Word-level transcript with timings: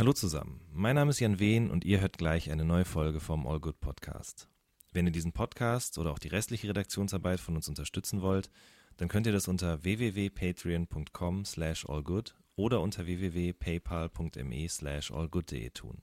Hallo 0.00 0.14
zusammen, 0.14 0.62
mein 0.72 0.94
Name 0.94 1.10
ist 1.10 1.20
Jan 1.20 1.38
Wehn 1.40 1.70
und 1.70 1.84
ihr 1.84 2.00
hört 2.00 2.16
gleich 2.16 2.50
eine 2.50 2.64
neue 2.64 2.86
Folge 2.86 3.20
vom 3.20 3.46
All 3.46 3.60
Good 3.60 3.80
Podcast. 3.80 4.48
Wenn 4.94 5.04
ihr 5.04 5.12
diesen 5.12 5.32
Podcast 5.32 5.98
oder 5.98 6.10
auch 6.10 6.18
die 6.18 6.28
restliche 6.28 6.70
Redaktionsarbeit 6.70 7.38
von 7.38 7.54
uns 7.54 7.68
unterstützen 7.68 8.22
wollt, 8.22 8.48
dann 8.96 9.08
könnt 9.08 9.26
ihr 9.26 9.34
das 9.34 9.46
unter 9.46 9.84
www.patreon.com 9.84 11.44
slash 11.44 11.86
allgood 11.86 12.34
oder 12.56 12.80
unter 12.80 13.04
www.paypal.me 13.04 14.68
slash 14.70 15.10
allgood.de 15.10 15.68
tun. 15.68 16.00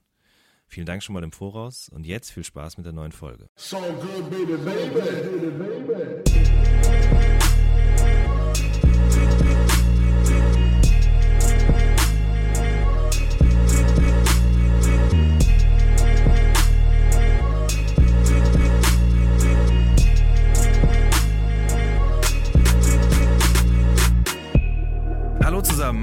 Vielen 0.68 0.86
Dank 0.86 1.02
schon 1.02 1.14
mal 1.14 1.24
im 1.24 1.32
Voraus 1.32 1.88
und 1.88 2.06
jetzt 2.06 2.30
viel 2.30 2.44
Spaß 2.44 2.76
mit 2.76 2.86
der 2.86 2.92
neuen 2.92 3.10
Folge. 3.10 3.48
So 3.56 3.78
good, 3.78 4.30
baby, 4.30 4.56
baby, 4.58 5.00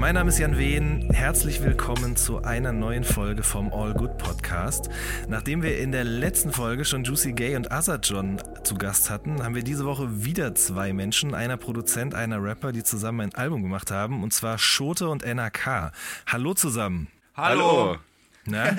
mein 0.06 0.14
Name 0.14 0.28
ist 0.28 0.38
Jan 0.38 0.56
Wehn. 0.56 1.10
Herzlich 1.10 1.60
willkommen 1.64 2.14
zu 2.14 2.40
einer 2.44 2.70
neuen 2.70 3.02
Folge 3.02 3.42
vom 3.42 3.72
All 3.72 3.92
Good 3.92 4.18
Podcast. 4.18 4.88
Nachdem 5.28 5.64
wir 5.64 5.80
in 5.80 5.90
der 5.90 6.04
letzten 6.04 6.52
Folge 6.52 6.84
schon 6.84 7.02
Juicy 7.02 7.32
Gay 7.32 7.56
und 7.56 7.72
Azad 7.72 8.08
John 8.08 8.40
zu 8.62 8.76
Gast 8.76 9.10
hatten, 9.10 9.42
haben 9.42 9.56
wir 9.56 9.64
diese 9.64 9.84
Woche 9.84 10.24
wieder 10.24 10.54
zwei 10.54 10.92
Menschen, 10.92 11.34
einer 11.34 11.56
Produzent, 11.56 12.14
einer 12.14 12.40
Rapper, 12.40 12.70
die 12.70 12.84
zusammen 12.84 13.22
ein 13.22 13.34
Album 13.34 13.64
gemacht 13.64 13.90
haben, 13.90 14.22
und 14.22 14.32
zwar 14.32 14.58
Schote 14.58 15.08
und 15.08 15.24
NRK. 15.24 15.90
Hallo 16.28 16.54
zusammen. 16.54 17.08
Hallo. 17.34 17.98
Na? 18.44 18.76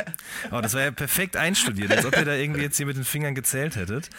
Oh, 0.51 0.61
das 0.61 0.75
war 0.75 0.81
ja 0.83 0.91
perfekt 0.91 1.35
einstudiert, 1.35 1.91
als 1.91 2.05
ob 2.05 2.15
ihr 2.15 2.23
da 2.23 2.35
irgendwie 2.35 2.61
jetzt 2.61 2.77
hier 2.77 2.85
mit 2.85 2.95
den 2.95 3.03
Fingern 3.03 3.35
gezählt 3.35 3.75
hättet. 3.75 4.09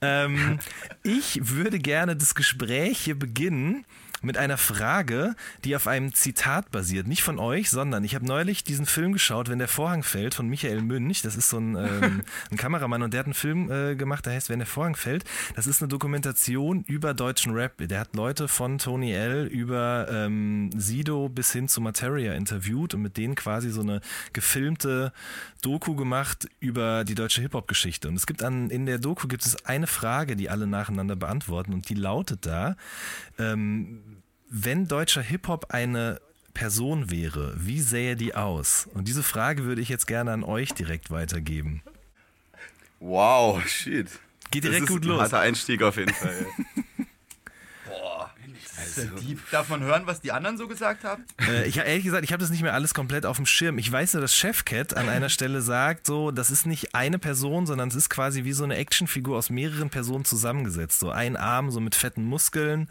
Ähm, 0.00 0.60
ich 1.02 1.46
würde 1.46 1.78
gerne 1.78 2.16
das 2.16 2.34
Gespräch 2.34 3.00
hier 3.00 3.18
beginnen 3.18 3.84
mit 4.24 4.38
einer 4.38 4.58
Frage, 4.58 5.34
die 5.64 5.76
auf 5.76 5.86
einem 5.86 6.14
Zitat 6.14 6.70
basiert. 6.70 7.06
Nicht 7.06 7.22
von 7.22 7.38
euch, 7.38 7.70
sondern 7.70 8.04
ich 8.04 8.14
habe 8.14 8.26
neulich 8.26 8.64
diesen 8.64 8.86
Film 8.86 9.12
geschaut, 9.12 9.48
Wenn 9.48 9.58
der 9.58 9.68
Vorhang 9.68 10.02
fällt, 10.02 10.34
von 10.34 10.48
Michael 10.48 10.82
Münch. 10.82 11.22
Das 11.22 11.36
ist 11.36 11.48
so 11.48 11.58
ein, 11.58 11.76
ähm, 11.76 12.22
ein 12.50 12.56
Kameramann 12.56 13.02
und 13.02 13.12
der 13.12 13.20
hat 13.20 13.26
einen 13.26 13.34
Film 13.34 13.70
äh, 13.70 13.94
gemacht, 13.94 14.26
der 14.26 14.34
heißt 14.34 14.50
Wenn 14.50 14.58
der 14.58 14.66
Vorhang 14.66 14.96
fällt. 14.96 15.24
Das 15.54 15.66
ist 15.66 15.82
eine 15.82 15.88
Dokumentation 15.88 16.84
über 16.86 17.14
deutschen 17.14 17.52
Rap. 17.52 17.74
Der 17.78 18.00
hat 18.00 18.16
Leute 18.16 18.48
von 18.48 18.78
Tony 18.78 19.12
L. 19.12 19.46
über 19.46 20.06
ähm, 20.10 20.70
Sido 20.76 21.28
bis 21.28 21.52
hin 21.52 21.68
zu 21.68 21.80
Materia 21.80 22.34
interviewt 22.34 22.94
und 22.94 23.02
mit 23.02 23.16
denen 23.16 23.34
quasi 23.34 23.70
so 23.70 23.82
eine 23.82 24.00
gefilmte 24.32 25.12
Doku 25.62 25.94
gemacht 25.94 26.48
über 26.60 27.04
die 27.04 27.14
deutsche 27.14 27.40
Hip-Hop-Geschichte. 27.40 28.08
Und 28.08 28.16
es 28.16 28.26
gibt 28.26 28.42
an, 28.42 28.70
in 28.70 28.86
der 28.86 28.98
Doku 28.98 29.28
gibt 29.28 29.46
es 29.46 29.64
eine 29.64 29.86
Frage, 29.86 30.36
die 30.36 30.50
alle 30.50 30.66
nacheinander 30.66 31.16
beantworten 31.16 31.72
und 31.72 31.88
die 31.88 31.94
lautet 31.94 32.46
da, 32.46 32.76
ähm, 33.38 34.00
wenn 34.56 34.86
deutscher 34.86 35.20
Hip-Hop 35.20 35.66
eine 35.70 36.20
Person 36.54 37.10
wäre, 37.10 37.54
wie 37.56 37.80
sähe 37.80 38.14
die 38.14 38.36
aus? 38.36 38.88
Und 38.94 39.08
diese 39.08 39.24
Frage 39.24 39.64
würde 39.64 39.82
ich 39.82 39.88
jetzt 39.88 40.06
gerne 40.06 40.30
an 40.32 40.44
euch 40.44 40.72
direkt 40.72 41.10
weitergeben. 41.10 41.82
Wow, 43.00 43.66
shit. 43.66 44.08
Geht 44.52 44.62
direkt 44.62 44.82
das 44.82 44.90
ist 44.90 44.94
gut 44.94 45.04
los. 45.04 45.18
Ein 45.18 45.22
harter 45.24 45.40
Einstieg 45.40 45.82
auf 45.82 45.96
jeden 45.96 46.14
Fall. 46.14 46.46
Also. 48.96 49.36
Darf 49.50 49.68
man 49.68 49.82
hören, 49.82 50.02
was 50.06 50.20
die 50.20 50.32
anderen 50.32 50.58
so 50.58 50.68
gesagt 50.68 51.04
haben? 51.04 51.24
Äh, 51.40 51.66
ich, 51.66 51.76
ehrlich 51.76 52.04
gesagt, 52.04 52.24
ich 52.24 52.32
habe 52.32 52.40
das 52.40 52.50
nicht 52.50 52.62
mehr 52.62 52.74
alles 52.74 52.94
komplett 52.94 53.26
auf 53.26 53.36
dem 53.36 53.46
Schirm. 53.46 53.78
Ich 53.78 53.90
weiß 53.90 54.14
nur, 54.14 54.20
dass 54.20 54.34
Chefcat 54.34 54.96
an 54.96 55.08
einer 55.08 55.28
Stelle 55.28 55.60
sagt, 55.62 56.06
so, 56.06 56.30
das 56.30 56.50
ist 56.50 56.66
nicht 56.66 56.94
eine 56.94 57.18
Person, 57.18 57.66
sondern 57.66 57.88
es 57.88 57.94
ist 57.94 58.10
quasi 58.10 58.44
wie 58.44 58.52
so 58.52 58.64
eine 58.64 58.76
Actionfigur 58.76 59.36
aus 59.36 59.50
mehreren 59.50 59.90
Personen 59.90 60.24
zusammengesetzt. 60.24 61.00
So 61.00 61.10
ein 61.10 61.36
Arm 61.36 61.70
so 61.70 61.80
mit 61.80 61.94
fetten 61.94 62.24
Muskeln, 62.24 62.88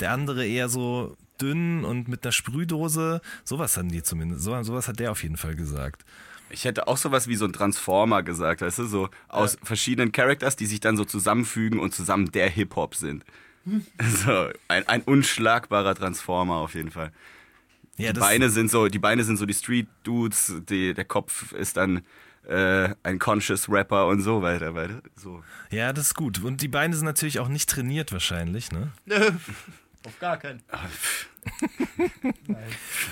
der 0.00 0.12
andere 0.12 0.46
eher 0.46 0.68
so 0.68 1.16
dünn 1.40 1.84
und 1.84 2.08
mit 2.08 2.24
einer 2.24 2.32
Sprühdose. 2.32 3.20
Sowas 3.44 3.76
hatten 3.76 3.88
die 3.88 4.02
zumindest. 4.02 4.42
So, 4.42 4.62
sowas 4.62 4.88
hat 4.88 4.98
der 4.98 5.10
auf 5.10 5.22
jeden 5.22 5.36
Fall 5.36 5.54
gesagt. 5.54 6.04
Ich 6.50 6.64
hätte 6.64 6.86
auch 6.86 6.98
sowas 6.98 7.28
wie 7.28 7.36
so 7.36 7.46
ein 7.46 7.52
Transformer 7.52 8.22
gesagt, 8.22 8.60
weißt 8.60 8.80
du, 8.80 8.86
so 8.86 9.08
aus 9.28 9.54
ja. 9.54 9.60
verschiedenen 9.62 10.12
Characters, 10.12 10.54
die 10.54 10.66
sich 10.66 10.80
dann 10.80 10.98
so 10.98 11.04
zusammenfügen 11.04 11.80
und 11.80 11.94
zusammen 11.94 12.30
der 12.30 12.48
Hip-Hop 12.50 12.94
sind. 12.94 13.24
So, 14.24 14.48
ein, 14.68 14.88
ein 14.88 15.02
unschlagbarer 15.02 15.94
Transformer 15.94 16.56
auf 16.56 16.74
jeden 16.74 16.90
Fall. 16.90 17.12
Ja, 17.96 18.12
die 18.12 18.20
Beine 18.20 18.50
sind 18.50 18.70
so, 18.70 18.88
die 18.88 18.98
Beine 18.98 19.22
sind 19.22 19.36
so 19.36 19.46
die 19.46 19.54
Street 19.54 19.88
Dudes, 20.02 20.52
die, 20.68 20.94
der 20.94 21.04
Kopf 21.04 21.52
ist 21.52 21.76
dann 21.76 22.02
äh, 22.48 22.94
ein 23.02 23.18
Conscious 23.18 23.68
Rapper 23.68 24.06
und 24.08 24.20
so 24.22 24.42
weiter, 24.42 24.74
weiter. 24.74 25.02
So. 25.14 25.42
Ja, 25.70 25.92
das 25.92 26.06
ist 26.08 26.14
gut. 26.14 26.42
Und 26.42 26.62
die 26.62 26.68
Beine 26.68 26.96
sind 26.96 27.04
natürlich 27.04 27.38
auch 27.38 27.48
nicht 27.48 27.68
trainiert 27.68 28.12
wahrscheinlich, 28.12 28.72
ne? 28.72 28.92
Auf 30.04 30.18
gar 30.18 30.36
keinen. 30.36 30.60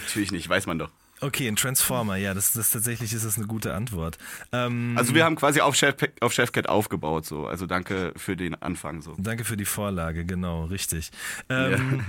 Natürlich 0.02 0.32
nicht, 0.32 0.48
weiß 0.48 0.66
man 0.66 0.80
doch. 0.80 0.90
Okay, 1.20 1.48
ein 1.48 1.56
Transformer, 1.56 2.16
ja, 2.16 2.32
das, 2.32 2.52
das 2.52 2.70
tatsächlich 2.70 3.12
ist 3.12 3.24
das 3.24 3.36
eine 3.36 3.46
gute 3.46 3.74
Antwort. 3.74 4.16
Ähm, 4.52 4.94
also 4.96 5.14
wir 5.14 5.24
haben 5.24 5.36
quasi 5.36 5.60
auf, 5.60 5.74
Chef, 5.74 5.94
auf 6.20 6.32
Chefcat 6.32 6.68
aufgebaut, 6.68 7.26
so. 7.26 7.46
Also 7.46 7.66
danke 7.66 8.12
für 8.16 8.36
den 8.36 8.54
Anfang, 8.54 9.02
so. 9.02 9.14
Danke 9.18 9.44
für 9.44 9.56
die 9.56 9.66
Vorlage, 9.66 10.24
genau, 10.24 10.64
richtig. 10.64 11.10
Ähm, 11.50 12.04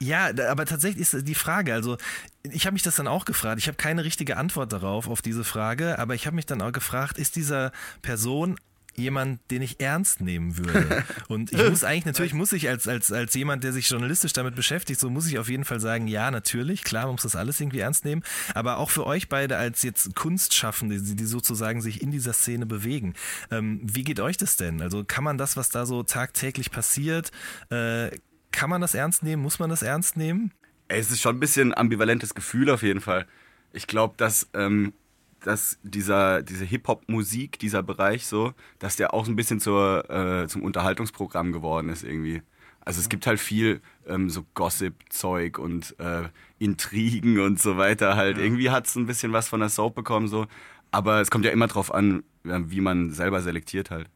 ja. 0.00 0.30
ja, 0.30 0.50
aber 0.50 0.66
tatsächlich 0.66 1.02
ist 1.02 1.28
die 1.28 1.34
Frage, 1.36 1.72
also 1.72 1.96
ich 2.42 2.66
habe 2.66 2.74
mich 2.74 2.82
das 2.82 2.96
dann 2.96 3.06
auch 3.06 3.24
gefragt. 3.24 3.60
Ich 3.60 3.68
habe 3.68 3.76
keine 3.76 4.04
richtige 4.04 4.36
Antwort 4.36 4.72
darauf, 4.72 5.08
auf 5.08 5.22
diese 5.22 5.44
Frage, 5.44 5.98
aber 5.98 6.14
ich 6.14 6.26
habe 6.26 6.34
mich 6.34 6.46
dann 6.46 6.60
auch 6.62 6.72
gefragt, 6.72 7.16
ist 7.16 7.36
dieser 7.36 7.70
Person 8.02 8.58
jemand, 8.98 9.40
den 9.50 9.62
ich 9.62 9.80
ernst 9.80 10.20
nehmen 10.20 10.58
würde. 10.58 11.04
Und 11.28 11.52
ich 11.52 11.68
muss 11.68 11.84
eigentlich, 11.84 12.04
natürlich 12.04 12.34
muss 12.34 12.52
ich 12.52 12.68
als, 12.68 12.86
als, 12.88 13.10
als 13.10 13.34
jemand, 13.34 13.64
der 13.64 13.72
sich 13.72 13.88
journalistisch 13.88 14.32
damit 14.32 14.54
beschäftigt, 14.54 15.00
so 15.00 15.08
muss 15.08 15.26
ich 15.26 15.38
auf 15.38 15.48
jeden 15.48 15.64
Fall 15.64 15.80
sagen, 15.80 16.08
ja, 16.08 16.30
natürlich, 16.30 16.84
klar, 16.84 17.04
man 17.04 17.12
muss 17.12 17.22
das 17.22 17.36
alles 17.36 17.60
irgendwie 17.60 17.80
ernst 17.80 18.04
nehmen. 18.04 18.22
Aber 18.54 18.78
auch 18.78 18.90
für 18.90 19.06
euch 19.06 19.28
beide 19.28 19.56
als 19.56 19.82
jetzt 19.82 20.14
Kunstschaffende, 20.14 21.00
die, 21.00 21.16
die 21.16 21.24
sozusagen 21.24 21.80
sich 21.80 22.02
in 22.02 22.10
dieser 22.10 22.32
Szene 22.32 22.66
bewegen. 22.66 23.14
Ähm, 23.50 23.80
wie 23.82 24.04
geht 24.04 24.20
euch 24.20 24.36
das 24.36 24.56
denn? 24.56 24.82
Also 24.82 25.04
kann 25.04 25.24
man 25.24 25.38
das, 25.38 25.56
was 25.56 25.70
da 25.70 25.86
so 25.86 26.02
tagtäglich 26.02 26.70
passiert, 26.70 27.30
äh, 27.70 28.10
kann 28.50 28.70
man 28.70 28.80
das 28.80 28.94
ernst 28.94 29.22
nehmen? 29.22 29.42
Muss 29.42 29.58
man 29.58 29.70
das 29.70 29.82
ernst 29.82 30.16
nehmen? 30.16 30.52
Es 30.88 31.10
ist 31.10 31.20
schon 31.20 31.36
ein 31.36 31.40
bisschen 31.40 31.72
ein 31.72 31.78
ambivalentes 31.78 32.34
Gefühl 32.34 32.70
auf 32.70 32.82
jeden 32.82 33.00
Fall. 33.00 33.26
Ich 33.72 33.86
glaube, 33.86 34.14
dass 34.16 34.48
ähm, 34.54 34.94
dass 35.40 35.78
dieser, 35.82 36.42
diese 36.42 36.64
Hip-Hop-Musik, 36.64 37.58
dieser 37.58 37.82
Bereich 37.82 38.26
so, 38.26 38.54
dass 38.78 38.96
der 38.96 39.14
auch 39.14 39.28
ein 39.28 39.36
bisschen 39.36 39.60
zur, 39.60 40.08
äh, 40.10 40.48
zum 40.48 40.62
Unterhaltungsprogramm 40.62 41.52
geworden 41.52 41.88
ist 41.88 42.02
irgendwie. 42.02 42.42
Also 42.80 43.00
es 43.00 43.08
gibt 43.08 43.26
halt 43.26 43.38
viel 43.38 43.80
ähm, 44.06 44.30
so 44.30 44.46
Gossip-Zeug 44.54 45.58
und 45.58 45.98
äh, 46.00 46.28
Intrigen 46.58 47.38
und 47.40 47.60
so 47.60 47.76
weiter 47.76 48.16
halt. 48.16 48.38
Ja. 48.38 48.44
Irgendwie 48.44 48.70
hat 48.70 48.86
es 48.86 48.96
ein 48.96 49.06
bisschen 49.06 49.32
was 49.32 49.48
von 49.48 49.60
der 49.60 49.68
Soap 49.68 49.94
bekommen 49.94 50.28
so. 50.28 50.46
Aber 50.90 51.20
es 51.20 51.30
kommt 51.30 51.44
ja 51.44 51.50
immer 51.50 51.66
drauf 51.66 51.92
an, 51.92 52.24
wie 52.42 52.80
man 52.80 53.10
selber 53.10 53.42
selektiert 53.42 53.90
halt. 53.90 54.08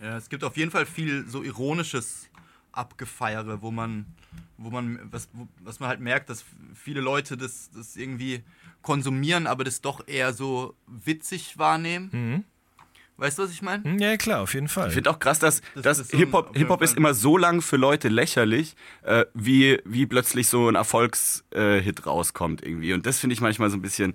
Ja, 0.00 0.16
es 0.16 0.28
gibt 0.28 0.44
auf 0.44 0.56
jeden 0.56 0.70
Fall 0.70 0.86
viel 0.86 1.26
so 1.26 1.42
ironisches 1.42 2.28
Abgefeiere, 2.70 3.62
wo 3.62 3.72
man, 3.72 4.06
wo 4.56 4.70
man, 4.70 5.00
was, 5.10 5.28
was 5.60 5.80
man 5.80 5.88
halt 5.88 6.00
merkt, 6.00 6.30
dass 6.30 6.44
viele 6.74 7.00
Leute 7.00 7.36
das, 7.36 7.70
das 7.72 7.96
irgendwie 7.96 8.44
konsumieren, 8.82 9.46
aber 9.46 9.64
das 9.64 9.80
doch 9.80 10.06
eher 10.06 10.32
so 10.32 10.74
witzig 10.86 11.58
wahrnehmen. 11.58 12.10
Mhm. 12.12 12.44
Weißt 13.18 13.36
du, 13.36 13.42
was 13.42 13.50
ich 13.50 13.62
meine? 13.62 14.00
Ja, 14.00 14.16
klar, 14.16 14.42
auf 14.42 14.54
jeden 14.54 14.68
Fall. 14.68 14.88
Ich 14.88 14.94
finde 14.94 15.10
auch 15.10 15.18
krass, 15.18 15.40
dass, 15.40 15.60
das, 15.74 15.82
dass 15.82 15.98
das 15.98 16.10
Hip-Hop 16.10 16.56
Hip 16.56 16.68
-Hop 16.68 16.82
ist 16.82 16.96
immer 16.96 17.14
so 17.14 17.36
lang 17.36 17.62
für 17.62 17.76
Leute 17.76 18.08
lächerlich, 18.08 18.76
äh, 19.02 19.24
wie, 19.34 19.80
wie 19.84 20.06
plötzlich 20.06 20.46
so 20.46 20.68
ein 20.68 20.76
Erfolgshit 20.76 21.42
äh, 21.50 22.02
rauskommt 22.06 22.62
irgendwie. 22.62 22.92
Und 22.92 23.06
das 23.06 23.18
finde 23.18 23.34
ich 23.34 23.40
manchmal 23.40 23.70
so 23.70 23.76
ein 23.76 23.82
bisschen, 23.82 24.14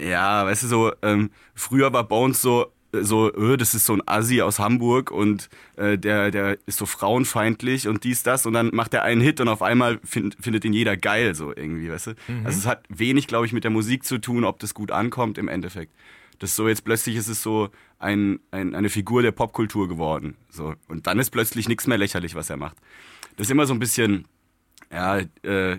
ja, 0.00 0.44
weißt 0.44 0.64
du, 0.64 0.66
so, 0.66 0.92
ähm, 1.02 1.30
früher 1.54 1.92
war 1.92 2.08
Bones 2.08 2.42
so, 2.42 2.72
so, 2.92 3.32
öh, 3.34 3.56
das 3.56 3.74
ist 3.74 3.84
so 3.86 3.94
ein 3.94 4.02
Assi 4.06 4.40
aus 4.40 4.58
Hamburg 4.58 5.10
und 5.10 5.48
äh, 5.76 5.98
der, 5.98 6.30
der 6.30 6.58
ist 6.66 6.78
so 6.78 6.86
frauenfeindlich 6.86 7.86
und 7.86 8.04
dies, 8.04 8.22
das 8.22 8.46
und 8.46 8.54
dann 8.54 8.70
macht 8.74 8.94
er 8.94 9.02
einen 9.02 9.20
Hit 9.20 9.40
und 9.40 9.48
auf 9.48 9.62
einmal 9.62 10.00
find, 10.04 10.36
findet 10.40 10.64
ihn 10.64 10.72
jeder 10.72 10.96
geil, 10.96 11.34
so 11.34 11.54
irgendwie, 11.54 11.90
weißt 11.90 12.08
du? 12.08 12.10
Mhm. 12.28 12.46
Also 12.46 12.58
es 12.58 12.66
hat 12.66 12.84
wenig, 12.88 13.26
glaube 13.26 13.46
ich, 13.46 13.52
mit 13.52 13.64
der 13.64 13.70
Musik 13.70 14.04
zu 14.04 14.18
tun, 14.18 14.44
ob 14.44 14.58
das 14.58 14.74
gut 14.74 14.90
ankommt 14.90 15.38
im 15.38 15.48
Endeffekt. 15.48 15.92
Das 16.38 16.50
ist 16.50 16.56
so 16.56 16.68
jetzt 16.68 16.84
plötzlich 16.84 17.16
ist 17.16 17.28
es 17.28 17.42
so 17.42 17.68
ein, 17.98 18.40
ein, 18.50 18.74
eine 18.74 18.90
Figur 18.90 19.22
der 19.22 19.32
Popkultur 19.32 19.88
geworden. 19.88 20.36
So. 20.48 20.74
Und 20.86 21.06
dann 21.06 21.18
ist 21.18 21.30
plötzlich 21.30 21.68
nichts 21.68 21.86
mehr 21.86 21.98
lächerlich, 21.98 22.34
was 22.34 22.48
er 22.48 22.56
macht. 22.56 22.76
Das 23.36 23.48
ist 23.48 23.50
immer 23.50 23.66
so 23.66 23.74
ein 23.74 23.80
bisschen, 23.80 24.26
ja, 24.92 25.18
äh, 25.42 25.78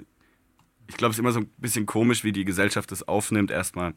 ich 0.88 0.98
glaube, 0.98 1.12
es 1.12 1.18
ist 1.18 1.20
immer 1.20 1.32
so 1.32 1.40
ein 1.40 1.50
bisschen 1.58 1.86
komisch, 1.86 2.24
wie 2.24 2.32
die 2.32 2.46
Gesellschaft 2.46 2.92
das 2.92 3.08
aufnimmt 3.08 3.52
erstmal. 3.52 3.94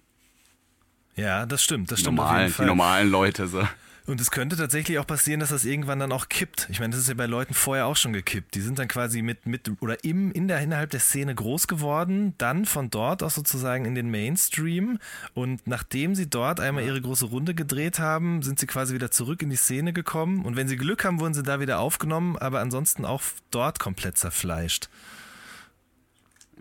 Ja, 1.17 1.47
das 1.47 1.63
stimmt, 1.63 1.91
das 1.91 1.99
die 1.99 2.03
stimmt. 2.03 2.17
Normalen, 2.17 2.55
Die 2.57 2.65
normalen 2.65 3.11
Leute 3.11 3.47
so. 3.47 3.67
Und 4.05 4.21
es 4.21 4.33
könnte 4.33 4.57
tatsächlich 4.57 4.99
auch 4.99 5.07
passieren, 5.07 5.39
dass 5.39 5.51
das 5.51 5.65
irgendwann 5.65 6.01
dann 6.01 6.11
auch 6.11 6.29
kippt. 6.29 6.67
Ich 6.71 6.81
meine, 6.81 6.91
das 6.91 7.01
ist 7.03 7.09
ja 7.09 7.15
bei 7.15 7.27
Leuten 7.27 7.55
vorher 7.55 7.87
auch 7.87 7.95
schon 7.95 8.13
gekippt. 8.13 8.57
Die 8.57 8.61
sind 8.61 8.81
dann 8.81 8.89
quasi 8.89 9.23
mit, 9.23 9.47
mit 9.47 9.71
oder 9.81 10.03
im, 10.03 10.33
in 10.33 10.49
der, 10.49 10.61
innerhalb 10.61 10.91
der 10.91 10.99
Szene 10.99 11.35
groß 11.37 11.69
geworden, 11.69 12.35
dann 12.37 12.65
von 12.65 12.91
dort 12.91 13.23
auch 13.23 13.31
sozusagen 13.31 13.85
in 13.85 13.95
den 13.95 14.11
Mainstream. 14.11 14.99
Und 15.35 15.69
nachdem 15.69 16.17
sie 16.17 16.29
dort 16.29 16.59
einmal 16.59 16.85
ihre 16.85 17.01
große 17.01 17.27
Runde 17.27 17.55
gedreht 17.55 18.01
haben, 18.01 18.43
sind 18.43 18.59
sie 18.59 18.67
quasi 18.67 18.93
wieder 18.93 19.13
zurück 19.13 19.41
in 19.41 19.51
die 19.51 19.57
Szene 19.57 19.93
gekommen. 19.93 20.45
Und 20.45 20.57
wenn 20.57 20.67
sie 20.67 20.77
Glück 20.77 21.05
haben, 21.05 21.21
wurden 21.21 21.35
sie 21.35 21.45
da 21.45 21.61
wieder 21.61 21.79
aufgenommen, 21.79 22.37
aber 22.37 22.59
ansonsten 22.59 23.05
auch 23.05 23.23
dort 23.53 23.79
komplett 23.79 24.19
zerfleischt. 24.19 24.89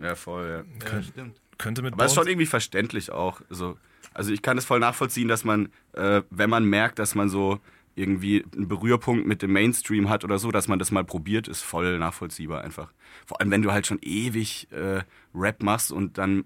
Ja, 0.00 0.14
voll, 0.14 0.64
ja. 0.80 0.92
ja 0.92 1.02
stimmt. 1.02 1.36
Könnte 1.58 1.82
mit 1.82 1.94
aber 1.94 2.04
es 2.04 2.12
ist 2.12 2.16
schon 2.16 2.28
irgendwie 2.28 2.46
verständlich 2.46 3.10
auch. 3.10 3.40
So. 3.50 3.76
Also 4.14 4.32
ich 4.32 4.42
kann 4.42 4.58
es 4.58 4.64
voll 4.64 4.80
nachvollziehen, 4.80 5.28
dass 5.28 5.44
man, 5.44 5.70
äh, 5.92 6.22
wenn 6.30 6.50
man 6.50 6.64
merkt, 6.64 6.98
dass 6.98 7.14
man 7.14 7.28
so 7.28 7.60
irgendwie 7.94 8.44
einen 8.54 8.68
Berührpunkt 8.68 9.26
mit 9.26 9.42
dem 9.42 9.52
Mainstream 9.52 10.08
hat 10.08 10.24
oder 10.24 10.38
so, 10.38 10.50
dass 10.50 10.68
man 10.68 10.78
das 10.78 10.90
mal 10.90 11.04
probiert, 11.04 11.48
ist 11.48 11.62
voll 11.62 11.98
nachvollziehbar 11.98 12.64
einfach. 12.64 12.92
Vor 13.26 13.40
allem, 13.40 13.50
wenn 13.50 13.62
du 13.62 13.72
halt 13.72 13.86
schon 13.86 13.98
ewig 14.00 14.68
äh, 14.72 15.02
Rap 15.34 15.62
machst 15.62 15.92
und 15.92 16.16
dann 16.16 16.44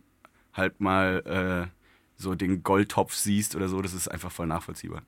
halt 0.53 0.81
mal 0.81 1.69
äh, 1.71 1.71
so 2.17 2.35
den 2.35 2.63
Goldtopf 2.63 3.15
siehst 3.15 3.55
oder 3.55 3.69
so, 3.69 3.81
das 3.83 3.95
ist 3.95 4.09
einfach 4.09 4.33
voll 4.33 4.47
nachvollziehbar. 4.47 5.03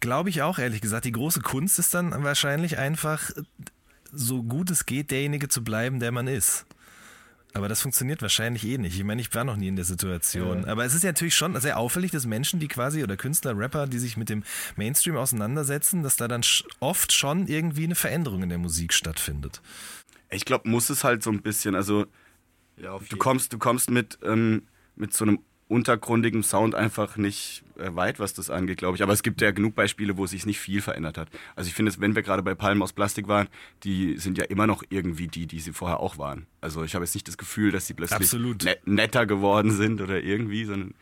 Glaube 0.00 0.30
ich 0.30 0.42
auch, 0.42 0.58
ehrlich 0.58 0.80
gesagt. 0.80 1.04
Die 1.04 1.12
große 1.12 1.40
Kunst 1.40 1.78
ist 1.78 1.92
dann 1.92 2.22
wahrscheinlich 2.22 2.78
einfach, 2.78 3.30
so 4.12 4.42
gut 4.42 4.70
es 4.70 4.86
geht, 4.86 5.10
derjenige 5.10 5.48
zu 5.48 5.64
bleiben, 5.64 5.98
der 5.98 6.12
man 6.12 6.28
ist. 6.28 6.66
Aber 7.54 7.68
das 7.68 7.82
funktioniert 7.82 8.22
wahrscheinlich 8.22 8.64
eh 8.64 8.78
nicht. 8.78 8.96
Ich 8.96 9.04
meine, 9.04 9.20
ich 9.20 9.34
war 9.34 9.44
noch 9.44 9.56
nie 9.56 9.68
in 9.68 9.76
der 9.76 9.84
Situation. 9.84 10.62
Ja. 10.62 10.68
Aber 10.68 10.84
es 10.84 10.94
ist 10.94 11.02
ja 11.02 11.10
natürlich 11.10 11.34
schon 11.34 11.58
sehr 11.60 11.78
auffällig, 11.78 12.10
dass 12.10 12.24
Menschen, 12.24 12.60
die 12.60 12.68
quasi, 12.68 13.02
oder 13.02 13.16
Künstler, 13.16 13.56
Rapper, 13.56 13.86
die 13.86 13.98
sich 13.98 14.16
mit 14.16 14.30
dem 14.30 14.42
Mainstream 14.76 15.16
auseinandersetzen, 15.16 16.02
dass 16.02 16.16
da 16.16 16.28
dann 16.28 16.42
oft 16.80 17.12
schon 17.12 17.46
irgendwie 17.46 17.84
eine 17.84 17.94
Veränderung 17.94 18.42
in 18.42 18.48
der 18.48 18.58
Musik 18.58 18.94
stattfindet. 18.94 19.60
Ich 20.30 20.46
glaube, 20.46 20.68
muss 20.68 20.88
es 20.88 21.04
halt 21.04 21.22
so 21.22 21.30
ein 21.30 21.42
bisschen, 21.42 21.74
also 21.74 22.06
ja, 22.78 22.98
du 22.98 23.16
kommst, 23.18 23.52
du 23.52 23.58
kommst 23.58 23.90
mit, 23.90 24.18
ähm, 24.22 24.62
mit 24.96 25.12
so 25.12 25.24
einem 25.24 25.40
untergrundigem 25.72 26.42
Sound 26.42 26.74
einfach 26.74 27.16
nicht 27.16 27.64
äh, 27.78 27.94
weit, 27.94 28.20
was 28.20 28.34
das 28.34 28.50
angeht, 28.50 28.78
glaube 28.78 28.96
ich. 28.96 29.02
Aber 29.02 29.14
es 29.14 29.22
gibt 29.22 29.40
ja 29.40 29.50
genug 29.50 29.74
Beispiele, 29.74 30.18
wo 30.18 30.26
sich 30.26 30.44
nicht 30.44 30.60
viel 30.60 30.82
verändert 30.82 31.16
hat. 31.16 31.28
Also 31.56 31.68
ich 31.68 31.74
finde, 31.74 31.92
wenn 31.98 32.14
wir 32.14 32.22
gerade 32.22 32.42
bei 32.42 32.54
Palmen 32.54 32.82
aus 32.82 32.92
Plastik 32.92 33.26
waren, 33.26 33.48
die 33.82 34.18
sind 34.18 34.36
ja 34.36 34.44
immer 34.44 34.66
noch 34.66 34.84
irgendwie 34.90 35.28
die, 35.28 35.46
die 35.46 35.60
sie 35.60 35.72
vorher 35.72 36.00
auch 36.00 36.18
waren. 36.18 36.46
Also 36.60 36.84
ich 36.84 36.94
habe 36.94 37.04
jetzt 37.04 37.14
nicht 37.14 37.26
das 37.26 37.38
Gefühl, 37.38 37.72
dass 37.72 37.86
sie 37.86 37.94
plötzlich 37.94 38.32
net 38.64 38.86
netter 38.86 39.24
geworden 39.24 39.70
sind 39.70 40.02
oder 40.02 40.22
irgendwie, 40.22 40.66
sondern 40.66 40.94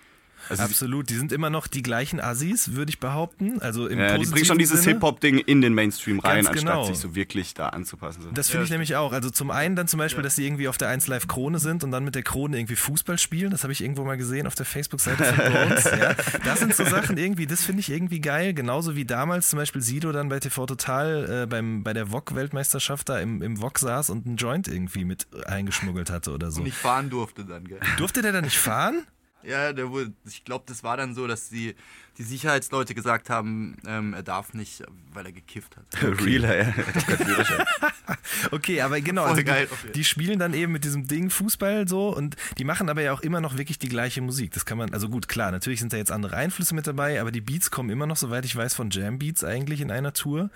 also 0.49 0.63
Absolut, 0.63 1.11
die 1.11 1.15
sind 1.15 1.33
immer 1.33 1.51
noch 1.51 1.67
die 1.67 1.83
gleichen 1.83 2.21
Assis, 2.21 2.73
würde 2.73 2.91
ich 2.91 2.99
behaupten. 2.99 3.61
Also 3.61 3.87
im 3.87 3.99
ja, 3.99 4.17
die 4.19 4.27
bringen 4.27 4.45
schon 4.45 4.59
dieses 4.59 4.85
Hip-Hop-Ding 4.85 5.39
in 5.39 5.61
den 5.61 5.75
Mainstream 5.75 6.19
rein, 6.21 6.45
genau. 6.45 6.81
anstatt 6.81 6.87
sich 6.87 6.99
so 6.99 7.15
wirklich 7.15 7.55
da 7.55 7.69
anzupassen. 7.69 8.23
Das 8.35 8.49
finde 8.49 8.63
ja, 8.63 8.65
ich 8.65 8.71
nämlich 8.71 8.97
auch. 8.97 9.13
Also 9.13 9.31
zum 9.31 9.51
einen 9.51 9.77
dann 9.77 9.89
zum 9.89 9.99
Beispiel, 9.99 10.21
ja. 10.21 10.25
dass 10.25 10.37
sie 10.37 10.47
irgendwie 10.47 10.69
auf 10.69 10.79
der 10.79 10.89
1 10.89 11.07
Live 11.07 11.29
Krone 11.29 11.59
sind 11.59 11.85
und 11.85 11.91
dann 11.91 12.05
mit 12.05 12.15
der 12.15 12.23
Krone 12.23 12.59
irgendwie 12.59 12.77
Fußball 12.77 13.19
spielen. 13.19 13.51
Das 13.51 13.63
habe 13.63 13.73
ich 13.73 13.83
irgendwo 13.83 14.05
mal 14.05 14.17
gesehen 14.17 14.47
auf 14.47 14.55
der 14.55 14.67
Facebook-Seite 14.67 15.25
von 15.25 15.53
Bones. 15.53 15.85
ja. 15.85 16.15
Das 16.45 16.61
sind 16.61 16.75
so 16.75 16.85
Sachen 16.85 17.17
irgendwie, 17.17 17.47
das 17.47 17.65
finde 17.65 17.81
ich 17.81 17.91
irgendwie 17.91 18.21
geil. 18.21 18.55
Genauso 18.55 18.97
wie 18.97 19.05
damals 19.05 19.51
zum 19.51 19.59
Beispiel 19.59 19.83
Sido 19.83 20.13
dann 20.13 20.29
bei 20.29 20.41
TV 20.41 20.67
Total 20.67 21.43
äh, 21.43 21.47
beim, 21.47 21.83
bei 21.83 21.93
der 21.93 22.11
VOG-Weltmeisterschaft 22.11 23.09
da 23.09 23.19
im, 23.19 23.43
im 23.43 23.59
VOG 23.59 23.79
saß 23.79 24.11
und 24.11 24.27
einen 24.27 24.37
Joint 24.37 24.69
irgendwie 24.69 25.05
mit 25.05 25.27
eingeschmuggelt 25.47 26.11
hatte 26.11 26.33
oder 26.33 26.51
so. 26.51 26.59
Und 26.59 26.65
nicht 26.65 26.77
fahren 26.77 27.11
durfte 27.11 27.45
dann, 27.45 27.67
gell? 27.67 27.81
Durfte 27.97 28.23
der 28.23 28.33
dann 28.33 28.45
nicht 28.45 28.59
fahren? 28.59 29.07
Ja, 29.43 29.73
der 29.73 29.91
wurde, 29.91 30.13
ich 30.27 30.45
glaube, 30.45 30.65
das 30.67 30.85
war 30.85 30.97
dann 30.97 31.15
so, 31.15 31.27
dass 31.27 31.49
die, 31.49 31.75
die 32.19 32.23
Sicherheitsleute 32.23 32.95
gesagt 32.95 33.31
haben, 33.31 33.77
ähm, 33.87 34.13
er 34.13 34.23
darf 34.23 34.53
nicht, 34.53 34.83
weil 35.13 35.27
er 35.27 35.33
gekifft 35.33 35.77
hat. 35.77 35.85
Realer, 36.25 36.59
ja. 36.59 36.75
okay, 38.51 38.83
aber 38.83 39.01
genau, 39.01 39.25
also 39.25 39.43
geil, 39.43 39.69
die, 39.85 39.93
die, 39.93 40.05
spielen 40.05 40.39
dann 40.39 40.53
eben 40.53 40.73
mit 40.73 40.85
diesem 40.85 41.07
Ding 41.07 41.31
Fußball 41.31 41.89
so 41.89 42.15
und 42.15 42.37
die 42.59 42.65
machen 42.65 42.89
aber 42.89 43.03
ja 43.03 43.13
auch 43.13 43.23
immer 43.23 43.41
noch 43.41 43.57
wirklich 43.57 43.79
die 43.79 43.89
gleiche 43.89 44.21
Musik. 44.21 44.53
Das 44.53 44.67
kann 44.67 44.79
man, 44.79 44.93
also 44.93 45.09
gut, 45.09 45.29
klar, 45.29 45.51
natürlich 45.51 45.81
sind 45.81 45.93
da 45.93 45.97
jetzt 45.97 46.13
andere 46.13 46.37
Einflüsse 46.37 46.75
mit 46.75 46.87
dabei, 46.87 47.21
aber 47.21 47.33
die 47.33 47.41
Beats 47.41 47.71
kommen 47.71 47.91
immer 47.91 48.07
noch, 48.07 48.17
soweit 48.17 48.45
ich 48.45 48.55
weiß, 48.55 48.75
von 48.75 48.91
Jam 48.91 49.19
Beats 49.19 49.45
eigentlich 49.45 49.81
in 49.81 49.91
einer 49.91 50.13
Tour. 50.13 50.51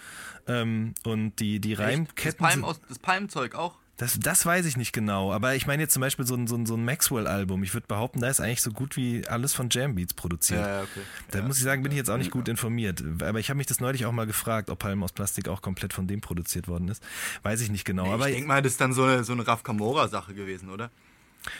Ähm, 0.46 0.94
und 1.04 1.40
die, 1.40 1.58
die 1.60 1.72
Reimketten. 1.72 2.38
Das, 2.38 2.60
Palm, 2.60 2.76
das 2.88 2.98
Palmzeug 2.98 3.54
auch? 3.54 3.78
Das, 3.96 4.18
das 4.18 4.44
weiß 4.44 4.66
ich 4.66 4.76
nicht 4.76 4.92
genau, 4.92 5.32
aber 5.32 5.54
ich 5.54 5.68
meine 5.68 5.82
jetzt 5.82 5.92
zum 5.92 6.00
Beispiel 6.00 6.26
so 6.26 6.34
ein, 6.34 6.48
so 6.48 6.56
ein, 6.56 6.66
so 6.66 6.74
ein 6.74 6.84
Maxwell-Album. 6.84 7.62
Ich 7.62 7.74
würde 7.74 7.86
behaupten, 7.86 8.20
da 8.20 8.28
ist 8.28 8.40
eigentlich 8.40 8.60
so 8.60 8.72
gut 8.72 8.96
wie 8.96 9.26
alles 9.28 9.54
von 9.54 9.68
Jambeats 9.70 10.14
produziert. 10.14 10.66
Ja, 10.66 10.82
okay. 10.82 11.00
Da 11.30 11.38
ja. 11.38 11.44
muss 11.44 11.58
ich 11.58 11.62
sagen, 11.62 11.84
bin 11.84 11.92
ich 11.92 11.98
jetzt 11.98 12.10
auch 12.10 12.16
nicht 12.16 12.32
gut 12.32 12.48
informiert. 12.48 13.04
Aber 13.22 13.38
ich 13.38 13.50
habe 13.50 13.58
mich 13.58 13.68
das 13.68 13.78
neulich 13.78 14.04
auch 14.04 14.12
mal 14.12 14.26
gefragt, 14.26 14.68
ob 14.68 14.80
Palm 14.80 15.04
aus 15.04 15.12
Plastik 15.12 15.48
auch 15.48 15.62
komplett 15.62 15.92
von 15.92 16.08
dem 16.08 16.20
produziert 16.20 16.66
worden 16.66 16.88
ist. 16.88 17.04
Weiß 17.44 17.60
ich 17.60 17.70
nicht 17.70 17.84
genau. 17.84 18.06
Nee, 18.06 18.12
aber 18.12 18.28
ich 18.28 18.34
denke 18.34 18.48
mal, 18.48 18.62
das 18.62 18.72
ist 18.72 18.80
dann 18.80 18.92
so 18.92 19.04
eine, 19.04 19.22
so 19.22 19.32
eine 19.32 19.46
Raf 19.46 19.62
Kamora-Sache 19.62 20.34
gewesen, 20.34 20.70
oder? 20.70 20.90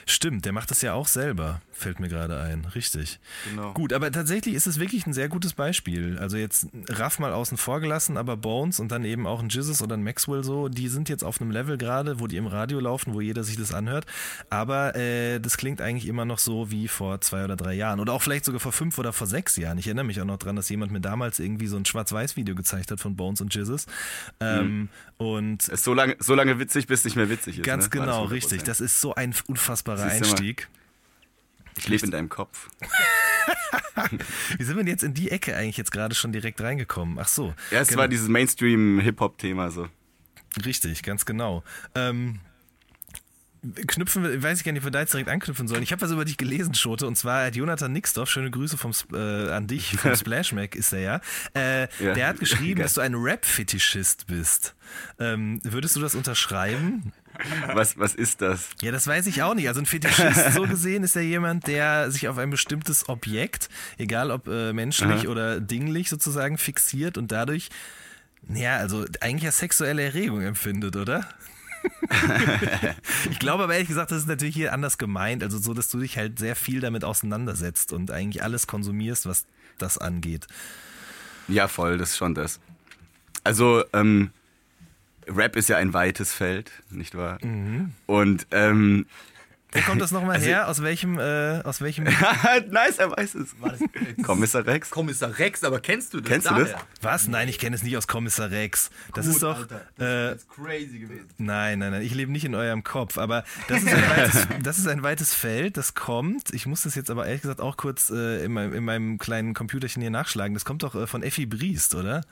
Stimmt, 0.06 0.44
der 0.44 0.52
macht 0.52 0.70
das 0.70 0.82
ja 0.82 0.94
auch 0.94 1.06
selber, 1.06 1.60
fällt 1.74 2.00
mir 2.00 2.08
gerade 2.08 2.40
ein. 2.40 2.64
Richtig. 2.74 3.20
Genau. 3.50 3.72
Gut, 3.72 3.92
aber 3.92 4.10
tatsächlich 4.10 4.54
ist 4.54 4.66
es 4.66 4.78
wirklich 4.78 5.06
ein 5.06 5.12
sehr 5.12 5.28
gutes 5.28 5.52
Beispiel. 5.52 6.18
Also 6.18 6.36
jetzt 6.36 6.68
Raff 6.88 7.18
mal 7.18 7.32
außen 7.32 7.56
vor 7.56 7.80
gelassen, 7.80 8.16
aber 8.16 8.36
Bones 8.36 8.80
und 8.80 8.90
dann 8.90 9.04
eben 9.04 9.26
auch 9.26 9.42
ein 9.42 9.48
Jizzes 9.48 9.82
oder 9.82 9.96
ein 9.96 10.02
Maxwell 10.02 10.44
so, 10.44 10.68
die 10.68 10.88
sind 10.88 11.08
jetzt 11.08 11.24
auf 11.24 11.40
einem 11.40 11.50
Level 11.50 11.76
gerade, 11.76 12.20
wo 12.20 12.26
die 12.26 12.36
im 12.36 12.46
Radio 12.46 12.80
laufen, 12.80 13.14
wo 13.14 13.20
jeder 13.20 13.44
sich 13.44 13.56
das 13.56 13.74
anhört. 13.74 14.06
Aber 14.50 14.94
äh, 14.96 15.40
das 15.40 15.56
klingt 15.56 15.80
eigentlich 15.80 16.08
immer 16.08 16.24
noch 16.24 16.38
so 16.38 16.70
wie 16.70 16.88
vor 16.88 17.20
zwei 17.20 17.44
oder 17.44 17.56
drei 17.56 17.74
Jahren. 17.74 18.00
Oder 18.00 18.12
auch 18.12 18.22
vielleicht 18.22 18.44
sogar 18.44 18.60
vor 18.60 18.72
fünf 18.72 18.98
oder 18.98 19.12
vor 19.12 19.26
sechs 19.26 19.56
Jahren. 19.56 19.78
Ich 19.78 19.86
erinnere 19.86 20.04
mich 20.04 20.20
auch 20.20 20.26
noch 20.26 20.38
dran, 20.38 20.56
dass 20.56 20.68
jemand 20.68 20.92
mir 20.92 21.00
damals 21.00 21.38
irgendwie 21.38 21.66
so 21.66 21.76
ein 21.76 21.84
Schwarz-Weiß-Video 21.84 22.54
gezeigt 22.54 22.90
hat 22.90 23.00
von 23.00 23.16
Bones 23.16 23.40
und 23.40 23.54
Jizzes. 23.54 23.86
Ähm, 24.40 24.78
mhm. 24.78 24.88
Und 25.16 25.68
ist 25.68 25.84
so 25.84 25.94
lange, 25.94 26.16
so 26.18 26.34
lange 26.34 26.58
witzig, 26.58 26.86
bis 26.86 27.00
es 27.00 27.04
nicht 27.04 27.16
mehr 27.16 27.30
witzig 27.30 27.58
ist. 27.58 27.64
Ganz 27.64 27.84
ne? 27.84 27.90
genau, 27.90 28.24
richtig. 28.24 28.62
Das 28.62 28.80
ist 28.80 29.00
so 29.00 29.14
ein 29.14 29.34
unfassbarer 29.46 30.04
Einstieg. 30.04 30.68
Ich 31.76 31.88
lebe 31.88 32.04
in 32.04 32.10
deinem 32.10 32.28
Kopf. 32.28 32.68
Wie 34.58 34.64
sind 34.64 34.76
wir 34.76 34.84
denn 34.84 34.86
jetzt 34.86 35.04
in 35.04 35.14
die 35.14 35.30
Ecke 35.30 35.56
eigentlich 35.56 35.76
jetzt 35.76 35.92
gerade 35.92 36.14
schon 36.14 36.32
direkt 36.32 36.60
reingekommen? 36.60 37.18
Ach 37.18 37.28
so. 37.28 37.54
Ja, 37.70 37.80
es 37.80 37.88
genau. 37.88 38.00
war 38.00 38.08
dieses 38.08 38.28
Mainstream-Hip-Hop-Thema 38.28 39.70
so. 39.70 39.88
Richtig, 40.64 41.02
ganz 41.02 41.24
genau. 41.24 41.64
Ähm, 41.94 42.40
knüpfen, 43.86 44.42
weiß 44.42 44.58
ich 44.58 44.64
gar 44.64 44.72
nicht, 44.72 44.82
ob 44.82 44.86
wir 44.86 44.90
da 44.90 45.00
jetzt 45.00 45.12
direkt 45.12 45.28
anknüpfen 45.28 45.68
sollen. 45.68 45.82
Ich 45.82 45.92
habe 45.92 46.02
was 46.02 46.10
über 46.10 46.24
dich 46.24 46.36
gelesen, 46.36 46.74
Schote, 46.74 47.06
und 47.06 47.16
zwar 47.16 47.46
hat 47.46 47.56
Jonathan 47.56 47.92
Nixdorf, 47.92 48.30
schöne 48.30 48.50
Grüße 48.50 48.76
vom, 48.76 48.92
äh, 49.12 49.50
an 49.50 49.66
dich, 49.66 49.96
vom 49.96 50.14
Splash 50.16 50.52
Mac 50.52 50.74
ist 50.74 50.92
er 50.92 51.00
ja, 51.00 51.20
äh, 51.54 51.88
ja. 52.04 52.14
der 52.14 52.26
hat 52.28 52.40
geschrieben, 52.40 52.82
dass 52.82 52.94
du 52.94 53.00
ein 53.00 53.14
Rap-Fetischist 53.14 54.26
bist. 54.26 54.74
Ähm, 55.18 55.60
würdest 55.64 55.96
du 55.96 56.00
das 56.00 56.14
unterschreiben? 56.14 57.12
Was, 57.74 57.98
was 57.98 58.14
ist 58.14 58.40
das? 58.40 58.70
Ja, 58.80 58.92
das 58.92 59.06
weiß 59.06 59.26
ich 59.26 59.42
auch 59.42 59.54
nicht. 59.54 59.68
Also 59.68 59.80
ein 59.80 59.86
Fetischist, 59.86 60.52
so 60.52 60.62
gesehen, 60.68 61.02
ist 61.02 61.16
ja 61.16 61.20
jemand, 61.20 61.66
der 61.66 62.10
sich 62.10 62.28
auf 62.28 62.38
ein 62.38 62.50
bestimmtes 62.50 63.08
Objekt, 63.08 63.68
egal 63.98 64.30
ob 64.30 64.46
äh, 64.46 64.72
menschlich 64.72 65.24
Aha. 65.24 65.28
oder 65.28 65.60
dinglich 65.60 66.08
sozusagen, 66.08 66.58
fixiert 66.58 67.18
und 67.18 67.32
dadurch, 67.32 67.70
ja, 68.48 68.76
also 68.76 69.04
eigentlich 69.20 69.44
ja 69.44 69.52
sexuelle 69.52 70.02
Erregung 70.02 70.42
empfindet, 70.42 70.96
oder? 70.96 71.26
ich 73.30 73.38
glaube 73.38 73.64
aber 73.64 73.74
ehrlich 73.74 73.88
gesagt, 73.88 74.10
das 74.10 74.18
ist 74.18 74.28
natürlich 74.28 74.54
hier 74.54 74.72
anders 74.72 74.98
gemeint. 74.98 75.42
Also 75.42 75.58
so, 75.58 75.74
dass 75.74 75.88
du 75.88 75.98
dich 75.98 76.16
halt 76.16 76.38
sehr 76.38 76.56
viel 76.56 76.80
damit 76.80 77.04
auseinandersetzt 77.04 77.92
und 77.92 78.10
eigentlich 78.10 78.42
alles 78.42 78.66
konsumierst, 78.66 79.26
was 79.26 79.46
das 79.78 79.98
angeht. 79.98 80.46
Ja, 81.48 81.68
voll, 81.68 81.98
das 81.98 82.10
ist 82.10 82.16
schon 82.16 82.34
das. 82.34 82.60
Also, 83.42 83.84
ähm, 83.92 84.30
Rap 85.28 85.56
ist 85.56 85.68
ja 85.68 85.76
ein 85.76 85.92
weites 85.92 86.32
Feld, 86.32 86.70
nicht 86.90 87.16
wahr? 87.16 87.38
Mhm. 87.42 87.92
Und 88.06 88.46
ähm, 88.50 89.06
wo 89.74 89.80
kommt 89.80 90.00
das 90.00 90.12
nochmal 90.12 90.36
also, 90.36 90.46
her? 90.46 90.68
Aus 90.68 90.82
welchem, 90.82 91.18
äh, 91.18 91.60
aus 91.64 91.80
welchem? 91.80 92.04
nice, 92.70 92.98
er 92.98 93.10
weiß 93.10 93.34
es. 93.34 93.60
War 93.60 93.72
das, 93.72 93.80
Kommissar 94.24 94.64
Rex. 94.66 94.90
Kommissar 94.90 95.36
Rex, 95.36 95.64
aber 95.64 95.80
kennst 95.80 96.14
du 96.14 96.20
das? 96.20 96.28
Kennst 96.30 96.46
daher? 96.46 96.64
du 96.64 96.70
das? 96.70 96.80
Was? 97.02 97.28
Nein, 97.28 97.48
ich 97.48 97.58
kenne 97.58 97.74
es 97.74 97.82
nicht 97.82 97.96
aus 97.96 98.06
Kommissar 98.06 98.52
Rex. 98.52 98.90
Das 99.14 99.26
Gut, 99.26 99.34
ist 99.34 99.42
doch. 99.42 99.58
Alter, 99.58 99.80
das 99.96 100.06
äh, 100.06 100.34
ist 100.36 100.48
crazy 100.48 100.98
gewesen. 101.00 101.28
Nein, 101.38 101.80
nein, 101.80 101.90
nein. 101.90 102.02
Ich 102.02 102.14
lebe 102.14 102.30
nicht 102.30 102.44
in 102.44 102.54
eurem 102.54 102.84
Kopf. 102.84 103.18
Aber 103.18 103.44
das 103.66 103.82
ist, 103.82 103.92
ein 103.92 104.10
weites, 104.10 104.48
das 104.62 104.78
ist 104.78 104.86
ein 104.86 105.02
weites 105.02 105.34
Feld. 105.34 105.76
Das 105.76 105.94
kommt. 105.94 106.54
Ich 106.54 106.66
muss 106.66 106.82
das 106.82 106.94
jetzt 106.94 107.10
aber 107.10 107.26
ehrlich 107.26 107.42
gesagt 107.42 107.60
auch 107.60 107.76
kurz 107.76 108.10
äh, 108.10 108.44
in, 108.44 108.52
meinem, 108.52 108.74
in 108.74 108.84
meinem 108.84 109.18
kleinen 109.18 109.54
Computerchen 109.54 110.00
hier 110.00 110.10
nachschlagen. 110.10 110.54
Das 110.54 110.64
kommt 110.64 110.84
doch 110.84 110.94
äh, 110.94 111.08
von 111.08 111.24
Effi 111.24 111.46
Briest, 111.46 111.96
oder? 111.96 112.22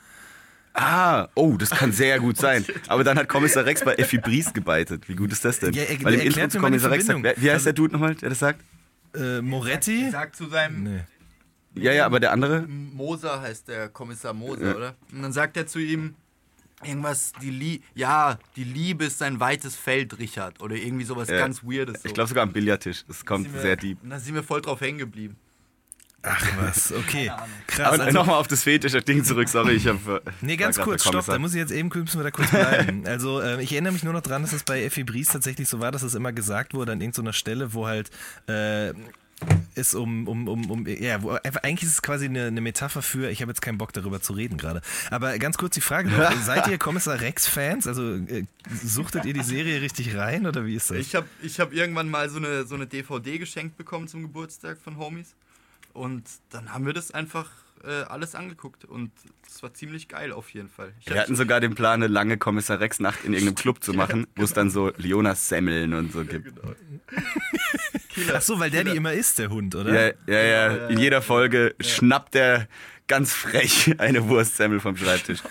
Ah, 0.73 1.27
oh, 1.35 1.55
das 1.57 1.69
kann 1.69 1.91
sehr 1.93 2.19
gut 2.19 2.37
sein. 2.37 2.65
Aber 2.87 3.03
dann 3.03 3.17
hat 3.17 3.29
Kommissar 3.29 3.65
Rex 3.65 3.83
bei 3.83 3.93
Effi 3.95 4.17
Briest 4.17 4.53
gebeitet. 4.53 5.07
Wie 5.07 5.15
gut 5.15 5.31
ist 5.31 5.45
das 5.45 5.59
denn? 5.59 5.73
Ja, 5.73 5.83
er, 5.83 6.03
Weil 6.03 6.15
im 6.15 6.21
Intro 6.21 6.47
zu 6.47 6.59
Kommissar 6.59 6.91
Rex 6.91 7.05
sagt, 7.05 7.23
wie 7.23 7.29
heißt 7.29 7.41
also, 7.41 7.63
der 7.65 7.73
Dude 7.73 7.93
nochmal, 7.93 8.15
der 8.15 8.29
das 8.29 8.39
sagt? 8.39 8.61
Äh, 9.15 9.41
Moretti? 9.41 10.05
Er 10.05 10.11
sagt 10.11 10.35
zu 10.35 10.47
seinem... 10.49 10.83
Nee. 10.83 11.03
Ja, 11.75 11.91
ja, 11.91 12.05
aber 12.05 12.19
der 12.19 12.31
andere? 12.31 12.67
Moser 12.67 13.41
heißt 13.41 13.67
der 13.67 13.89
Kommissar 13.89 14.33
Moser, 14.33 14.67
ja. 14.67 14.75
oder? 14.75 14.95
Und 15.11 15.23
dann 15.23 15.33
sagt 15.33 15.57
er 15.57 15.65
zu 15.65 15.79
ihm 15.79 16.15
irgendwas, 16.83 17.33
die 17.41 17.49
Lie 17.49 17.81
ja, 17.95 18.37
die 18.55 18.63
Liebe 18.63 19.05
ist 19.05 19.21
ein 19.21 19.39
weites 19.39 19.75
Feld, 19.75 20.19
Richard. 20.19 20.61
Oder 20.61 20.75
irgendwie 20.75 21.05
sowas 21.05 21.29
ja. 21.29 21.37
ganz 21.37 21.63
Weirdes. 21.63 22.01
So. 22.01 22.07
Ich 22.07 22.13
glaube 22.13 22.27
sogar 22.27 22.43
am 22.43 22.53
Billardtisch. 22.53 23.05
Das 23.07 23.25
kommt 23.25 23.51
wir, 23.53 23.61
sehr 23.61 23.75
deep. 23.75 24.01
Und 24.03 24.09
da 24.09 24.19
sind 24.19 24.35
wir 24.35 24.43
voll 24.43 24.61
drauf 24.61 24.81
hängen 24.81 24.99
geblieben. 24.99 25.37
Ach 26.25 26.47
was, 26.57 26.93
okay. 26.93 27.31
Krass. 27.67 27.93
Aber 27.93 28.03
Also, 28.05 28.17
nochmal 28.17 28.37
auf 28.37 28.47
das 28.47 28.63
fetische 28.63 29.01
Ding 29.01 29.25
zurück, 29.25 29.49
sorry, 29.49 29.73
ich 29.73 29.87
habe. 29.87 30.21
nee, 30.39 30.55
ganz 30.55 30.79
kurz, 30.79 31.03
stopp, 31.05 31.25
da 31.25 31.37
muss 31.37 31.53
ich 31.53 31.59
jetzt 31.59 31.71
eben 31.71 31.89
müssen 31.89 32.17
wir 32.19 32.23
da 32.23 32.31
kurz 32.31 32.49
bleiben. 32.49 33.03
Also, 33.13 33.41
äh, 33.41 33.61
ich 33.61 33.73
erinnere 33.73 33.91
mich 33.91 34.03
nur 34.03 34.13
noch 34.13 34.21
dran, 34.21 34.41
dass 34.41 34.53
es 34.53 34.63
bei 34.63 34.83
Effi 34.83 35.03
Bries 35.03 35.27
tatsächlich 35.27 35.67
so 35.67 35.81
war, 35.81 35.91
dass 35.91 36.01
es 36.01 36.15
immer 36.15 36.31
gesagt 36.31 36.73
wurde 36.73 36.93
an 36.93 37.01
irgendeiner 37.01 37.33
Stelle, 37.33 37.73
wo 37.73 37.87
halt 37.87 38.09
äh, 38.47 38.93
es 39.75 39.93
um, 39.93 40.27
um, 40.27 40.47
um, 40.47 40.71
um, 40.71 40.87
ja, 40.87 41.21
wo, 41.21 41.31
eigentlich 41.61 41.83
ist 41.83 41.95
es 41.95 42.01
quasi 42.01 42.25
eine, 42.25 42.45
eine 42.47 42.61
Metapher 42.61 43.01
für, 43.01 43.29
ich 43.29 43.41
habe 43.41 43.51
jetzt 43.51 43.61
keinen 43.61 43.77
Bock 43.77 43.91
darüber 43.91 44.21
zu 44.21 44.33
reden 44.33 44.57
gerade. 44.57 44.81
Aber 45.09 45.37
ganz 45.39 45.57
kurz 45.57 45.73
die 45.73 45.81
Frage 45.81 46.09
noch, 46.09 46.31
seid 46.43 46.67
ihr 46.67 46.77
Kommissar 46.77 47.19
Rex-Fans? 47.19 47.87
Also 47.87 48.15
äh, 48.15 48.45
suchtet 48.83 49.25
ihr 49.25 49.33
die 49.33 49.43
Serie 49.43 49.81
richtig 49.81 50.15
rein 50.15 50.45
oder 50.45 50.65
wie 50.65 50.75
ist 50.75 50.89
das? 50.91 50.97
Ich 50.97 51.15
habe 51.15 51.27
ich 51.41 51.59
hab 51.59 51.73
irgendwann 51.73 52.09
mal 52.09 52.29
so 52.29 52.37
eine, 52.37 52.65
so 52.65 52.75
eine 52.75 52.87
DVD 52.87 53.37
geschenkt 53.37 53.77
bekommen 53.77 54.07
zum 54.07 54.21
Geburtstag 54.21 54.77
von 54.81 54.97
Homies. 54.97 55.33
Und 55.93 56.23
dann 56.49 56.73
haben 56.73 56.85
wir 56.85 56.93
das 56.93 57.11
einfach 57.11 57.49
äh, 57.83 58.03
alles 58.03 58.35
angeguckt. 58.35 58.85
Und 58.85 59.11
das 59.45 59.61
war 59.61 59.73
ziemlich 59.73 60.07
geil 60.07 60.31
auf 60.31 60.49
jeden 60.53 60.69
Fall. 60.69 60.93
Ich 60.99 61.09
Wir 61.09 61.19
hatten 61.19 61.35
sogar 61.35 61.59
den 61.59 61.75
Plan, 61.75 62.01
eine 62.01 62.07
lange 62.11 62.37
Kommissar 62.37 62.79
Rex-Nacht 62.79 63.23
in 63.23 63.33
irgendeinem 63.33 63.55
Club 63.55 63.83
zu 63.83 63.93
machen, 63.93 64.27
wo 64.35 64.43
es 64.43 64.53
dann 64.53 64.69
so 64.69 64.91
Leonas 64.97 65.49
Semmeln 65.49 65.93
und 65.93 66.11
so 66.11 66.23
gibt. 66.25 66.55
genau. 68.15 68.33
Ach 68.33 68.41
so, 68.41 68.59
weil 68.59 68.69
der 68.71 68.83
die 68.83 68.95
immer 68.95 69.13
isst, 69.13 69.39
der 69.39 69.49
Hund, 69.49 69.75
oder? 69.75 69.93
Ja, 69.93 70.13
ja, 70.27 70.41
ja. 70.41 70.87
In 70.87 70.99
jeder 70.99 71.21
Folge 71.21 71.75
schnappt 71.79 72.35
er 72.35 72.67
ganz 73.13 73.33
frech 73.33 73.95
eine 73.99 74.27
Wurstsemmel 74.27 74.79
vom 74.79 74.97
Schreibtisch. 74.97 75.39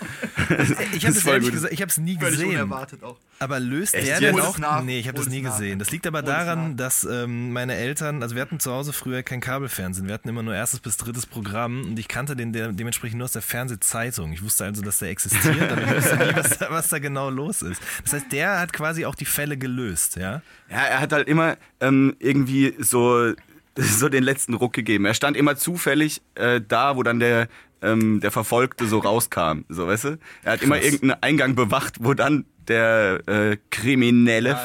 Ich 0.93 1.05
habe 1.05 1.17
es 1.17 1.25
ehrlich 1.25 1.51
gesagt, 1.51 1.73
ich 1.73 1.81
habe 1.81 1.89
es 1.89 1.97
nie 1.97 2.17
Völlig 2.17 2.35
gesehen. 2.39 2.49
unerwartet 2.49 3.01
auch. 3.03 3.17
Aber 3.39 3.59
löst 3.59 3.93
Echt 3.93 4.07
der 4.07 4.19
jetzt? 4.19 4.35
denn 4.35 4.39
auch? 4.41 4.57
nach. 4.57 4.83
Nee, 4.83 4.99
ich 4.99 5.07
habe 5.07 5.17
das 5.17 5.27
es 5.27 5.31
nie 5.31 5.41
nach. 5.41 5.51
gesehen. 5.51 5.79
Das 5.79 5.89
liegt 5.91 6.05
aber 6.05 6.19
Hol 6.19 6.25
daran, 6.25 6.71
nach. 6.71 6.77
dass 6.77 7.03
ähm, 7.05 7.51
meine 7.53 7.75
Eltern, 7.75 8.21
also 8.21 8.35
wir 8.35 8.41
hatten 8.41 8.59
zu 8.59 8.71
Hause 8.71 8.93
früher 8.93 9.23
kein 9.23 9.39
Kabelfernsehen. 9.39 10.07
Wir 10.07 10.13
hatten 10.13 10.27
immer 10.29 10.43
nur 10.43 10.53
erstes 10.53 10.79
bis 10.81 10.97
drittes 10.97 11.25
Programm 11.25 11.81
und 11.83 11.99
ich 11.99 12.07
kannte 12.07 12.35
den 12.35 12.51
de 12.53 12.71
dementsprechend 12.73 13.17
nur 13.17 13.25
aus 13.25 13.31
der 13.31 13.41
Fernsehzeitung. 13.41 14.33
Ich 14.33 14.43
wusste 14.43 14.65
also, 14.65 14.81
dass 14.81 14.99
der 14.99 15.09
existiert, 15.09 15.71
aber 15.71 15.81
ich 15.81 15.95
wusste 15.95 16.17
nie, 16.17 16.35
was 16.35 16.57
da, 16.57 16.67
was 16.69 16.89
da 16.89 16.99
genau 16.99 17.29
los 17.29 17.61
ist. 17.61 17.81
Das 18.03 18.13
heißt, 18.13 18.31
der 18.31 18.59
hat 18.59 18.73
quasi 18.73 19.05
auch 19.05 19.15
die 19.15 19.25
Fälle 19.25 19.57
gelöst, 19.57 20.17
ja? 20.17 20.41
Ja, 20.69 20.81
er 20.83 20.99
hat 20.99 21.13
halt 21.13 21.27
immer 21.27 21.57
ähm, 21.79 22.15
irgendwie 22.19 22.75
so, 22.79 23.33
so 23.77 24.09
den 24.09 24.23
letzten 24.23 24.53
Ruck 24.53 24.73
gegeben. 24.73 25.05
Er 25.05 25.13
stand 25.13 25.37
immer 25.37 25.55
zufällig 25.55 26.21
äh, 26.35 26.61
da, 26.65 26.95
wo 26.95 27.03
dann 27.03 27.19
der, 27.19 27.47
ähm, 27.81 28.19
der 28.19 28.31
Verfolgte 28.31 28.87
so 28.87 28.99
rauskam. 28.99 29.61
So, 29.69 29.87
weißt 29.87 30.03
du? 30.05 30.19
Er 30.43 30.53
hat 30.53 30.61
immer 30.61 30.75
Krass. 30.75 30.85
irgendeinen 30.85 31.23
Eingang 31.23 31.55
bewacht, 31.55 31.95
wo 31.99 32.13
dann 32.13 32.45
der 32.67 33.21
äh, 33.27 33.57
Kriminelle 33.71 34.57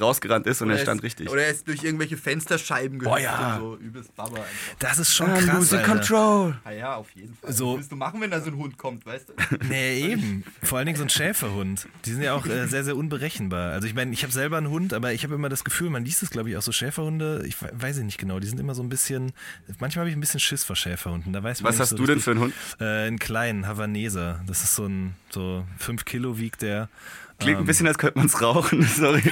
rausgerannt 0.00 0.46
ist 0.46 0.60
und 0.62 0.70
er 0.70 0.74
Oder 0.74 0.82
stand 0.82 1.00
ist- 1.00 1.04
richtig. 1.04 1.30
Oder 1.30 1.42
er 1.42 1.50
ist 1.50 1.66
durch 1.68 1.82
irgendwelche 1.84 2.16
Fensterscheiben 2.16 2.98
gehüpft 2.98 3.20
ja. 3.22 3.56
und 3.56 3.60
so 3.62 3.76
übelst 3.76 4.14
Baba 4.16 4.36
einfach. 4.36 4.48
Das 4.78 4.98
ist 4.98 5.14
schon 5.14 5.30
Ah, 5.30 5.38
krass, 5.40 5.54
losing 5.54 5.78
Alter. 5.78 5.92
control. 5.92 6.56
Ah 6.64 6.70
ja, 6.72 6.94
auf 6.96 7.10
jeden 7.14 7.34
Fall. 7.36 7.52
So- 7.52 7.72
Was 7.72 7.76
willst 7.78 7.92
du 7.92 7.96
machen, 7.96 8.20
wenn 8.20 8.30
da 8.30 8.40
so 8.40 8.50
ein 8.50 8.56
Hund 8.56 8.76
kommt, 8.78 9.06
weißt 9.06 9.28
du? 9.30 9.32
Nee, 9.68 10.00
eben. 10.12 10.44
Vor 10.62 10.78
allen 10.78 10.86
Dingen 10.86 10.98
so 10.98 11.04
ein 11.04 11.08
Schäferhund. 11.10 11.88
Die 12.04 12.12
sind 12.12 12.22
ja 12.22 12.34
auch 12.34 12.46
äh, 12.46 12.66
sehr, 12.66 12.84
sehr 12.84 12.96
unberechenbar. 12.96 13.72
Also 13.72 13.86
ich 13.86 13.94
meine, 13.94 14.12
ich 14.12 14.22
habe 14.22 14.32
selber 14.32 14.58
einen 14.58 14.68
Hund, 14.70 14.92
aber 14.92 15.12
ich 15.12 15.24
habe 15.24 15.34
immer 15.34 15.48
das 15.48 15.64
Gefühl, 15.64 15.90
man 15.90 16.04
liest 16.04 16.22
es, 16.22 16.30
glaube 16.30 16.50
ich, 16.50 16.56
auch 16.56 16.62
so 16.62 16.72
Schäferhunde, 16.72 17.44
ich 17.46 17.60
we- 17.62 17.70
weiß 17.72 17.98
ich 17.98 18.04
nicht 18.04 18.18
genau, 18.18 18.40
die 18.40 18.46
sind 18.46 18.60
immer 18.60 18.74
so 18.74 18.82
ein 18.82 18.88
bisschen, 18.88 19.32
manchmal 19.80 20.02
habe 20.02 20.10
ich 20.10 20.16
ein 20.16 20.20
bisschen 20.20 20.40
Schiss 20.40 20.64
vor 20.64 20.76
Schäferhunden. 20.76 21.32
Da 21.32 21.42
weiß 21.42 21.62
man 21.62 21.72
Was 21.72 21.80
hast 21.80 21.90
so 21.90 21.96
du 21.96 22.06
denn 22.06 22.20
für 22.20 22.32
einen 22.32 22.40
Hund? 22.40 22.54
Äh, 22.80 22.84
einen 23.06 23.18
kleinen 23.18 23.66
Havaneser. 23.66 24.40
Das 24.46 24.62
ist 24.64 24.74
so 24.74 24.86
ein, 24.86 25.14
so 25.30 25.64
fünf 25.78 26.04
Kilo 26.04 26.38
wiegt 26.38 26.62
der. 26.62 26.88
Klingt 27.38 27.58
ein 27.58 27.60
Ähm, 27.62 27.66
bisschen, 27.66 27.86
als 27.86 27.98
könnte 27.98 28.18
man 28.18 28.26
es 28.26 28.40
rauchen. 28.40 28.82
Sorry. 28.96 29.22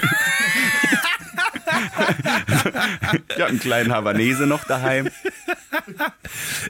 ich 3.28 3.34
habe 3.36 3.46
einen 3.46 3.60
kleinen 3.60 3.92
Havanese 3.92 4.46
noch 4.46 4.64
daheim. 4.64 5.08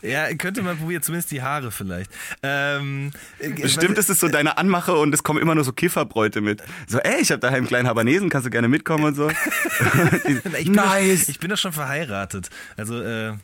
Ja, 0.03 0.33
könnte 0.35 0.63
man 0.63 0.79
probieren, 0.79 1.03
zumindest 1.03 1.31
die 1.31 1.43
Haare 1.43 1.71
vielleicht. 1.71 2.11
Ähm, 2.43 3.11
äh, 3.39 3.51
Bestimmt 3.51 3.99
ist 3.99 4.11
es 4.11 4.21
so 4.21 4.29
deine 4.29 4.59
Anmache 4.59 4.95
und 4.97 5.13
es 5.15 5.23
kommen 5.23 5.41
immer 5.41 5.55
nur 5.55 5.65
so 5.65 5.73
Kifferbräute 5.73 6.41
mit. 6.41 6.63
So, 6.87 6.99
ey, 6.99 7.21
ich 7.21 7.31
habe 7.31 7.41
daheim 7.41 7.59
einen 7.59 7.67
kleinen 7.67 7.89
Havanesen, 7.89 8.29
kannst 8.31 8.47
du 8.47 8.51
gerne 8.51 8.69
mitkommen 8.69 9.05
und 9.05 9.15
so. 9.15 9.31
Ich 10.27 10.43
bin 10.43 10.75
Doch, 10.75 10.97
ich 10.97 11.39
bin 11.39 11.51
doch 11.51 11.59
schon 11.59 11.73
verheiratet. 11.73 12.49
Also 12.77 13.01
äh, 13.03 13.35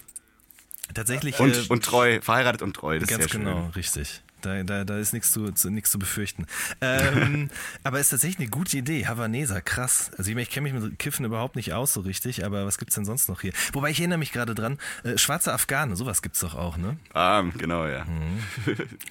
tatsächlich. 0.94 1.38
und, 1.40 1.54
äh, 1.56 1.62
und 1.68 1.84
treu, 1.84 2.20
verheiratet 2.22 2.62
und 2.62 2.74
treu. 2.74 2.98
Das 2.98 3.08
Ganz 3.08 3.24
ist 3.26 3.32
sehr 3.32 3.40
genau, 3.40 3.62
schön. 3.62 3.70
richtig. 3.72 4.22
Da, 4.42 4.62
da, 4.62 4.84
da 4.84 4.98
ist 4.98 5.12
nichts 5.12 5.32
zu, 5.32 5.50
zu, 5.52 5.70
nichts 5.70 5.90
zu 5.90 5.98
befürchten. 5.98 6.46
Ähm, 6.80 7.50
aber 7.84 8.00
ist 8.00 8.10
tatsächlich 8.10 8.38
eine 8.38 8.48
gute 8.48 8.76
Idee. 8.78 9.06
Havaneser, 9.06 9.60
krass. 9.60 10.10
Also 10.16 10.30
ich, 10.30 10.34
meine, 10.34 10.42
ich 10.42 10.50
kenne 10.50 10.70
mich 10.70 10.80
mit 10.80 10.98
Kiffen 10.98 11.24
überhaupt 11.24 11.56
nicht 11.56 11.72
aus 11.72 11.92
so 11.92 12.00
richtig, 12.00 12.44
aber 12.44 12.66
was 12.66 12.78
gibt's 12.78 12.94
denn 12.94 13.04
sonst 13.04 13.28
noch 13.28 13.40
hier? 13.40 13.52
Wobei 13.72 13.90
ich 13.90 13.98
erinnere 13.98 14.18
mich 14.18 14.32
gerade 14.32 14.54
dran, 14.54 14.78
äh, 15.04 15.18
schwarze 15.18 15.52
Afghane, 15.52 15.96
sowas 15.96 16.22
gibt's 16.22 16.40
doch 16.40 16.54
auch, 16.54 16.76
ne? 16.76 16.96
Ah, 17.14 17.42
genau, 17.56 17.86
ja. 17.86 18.06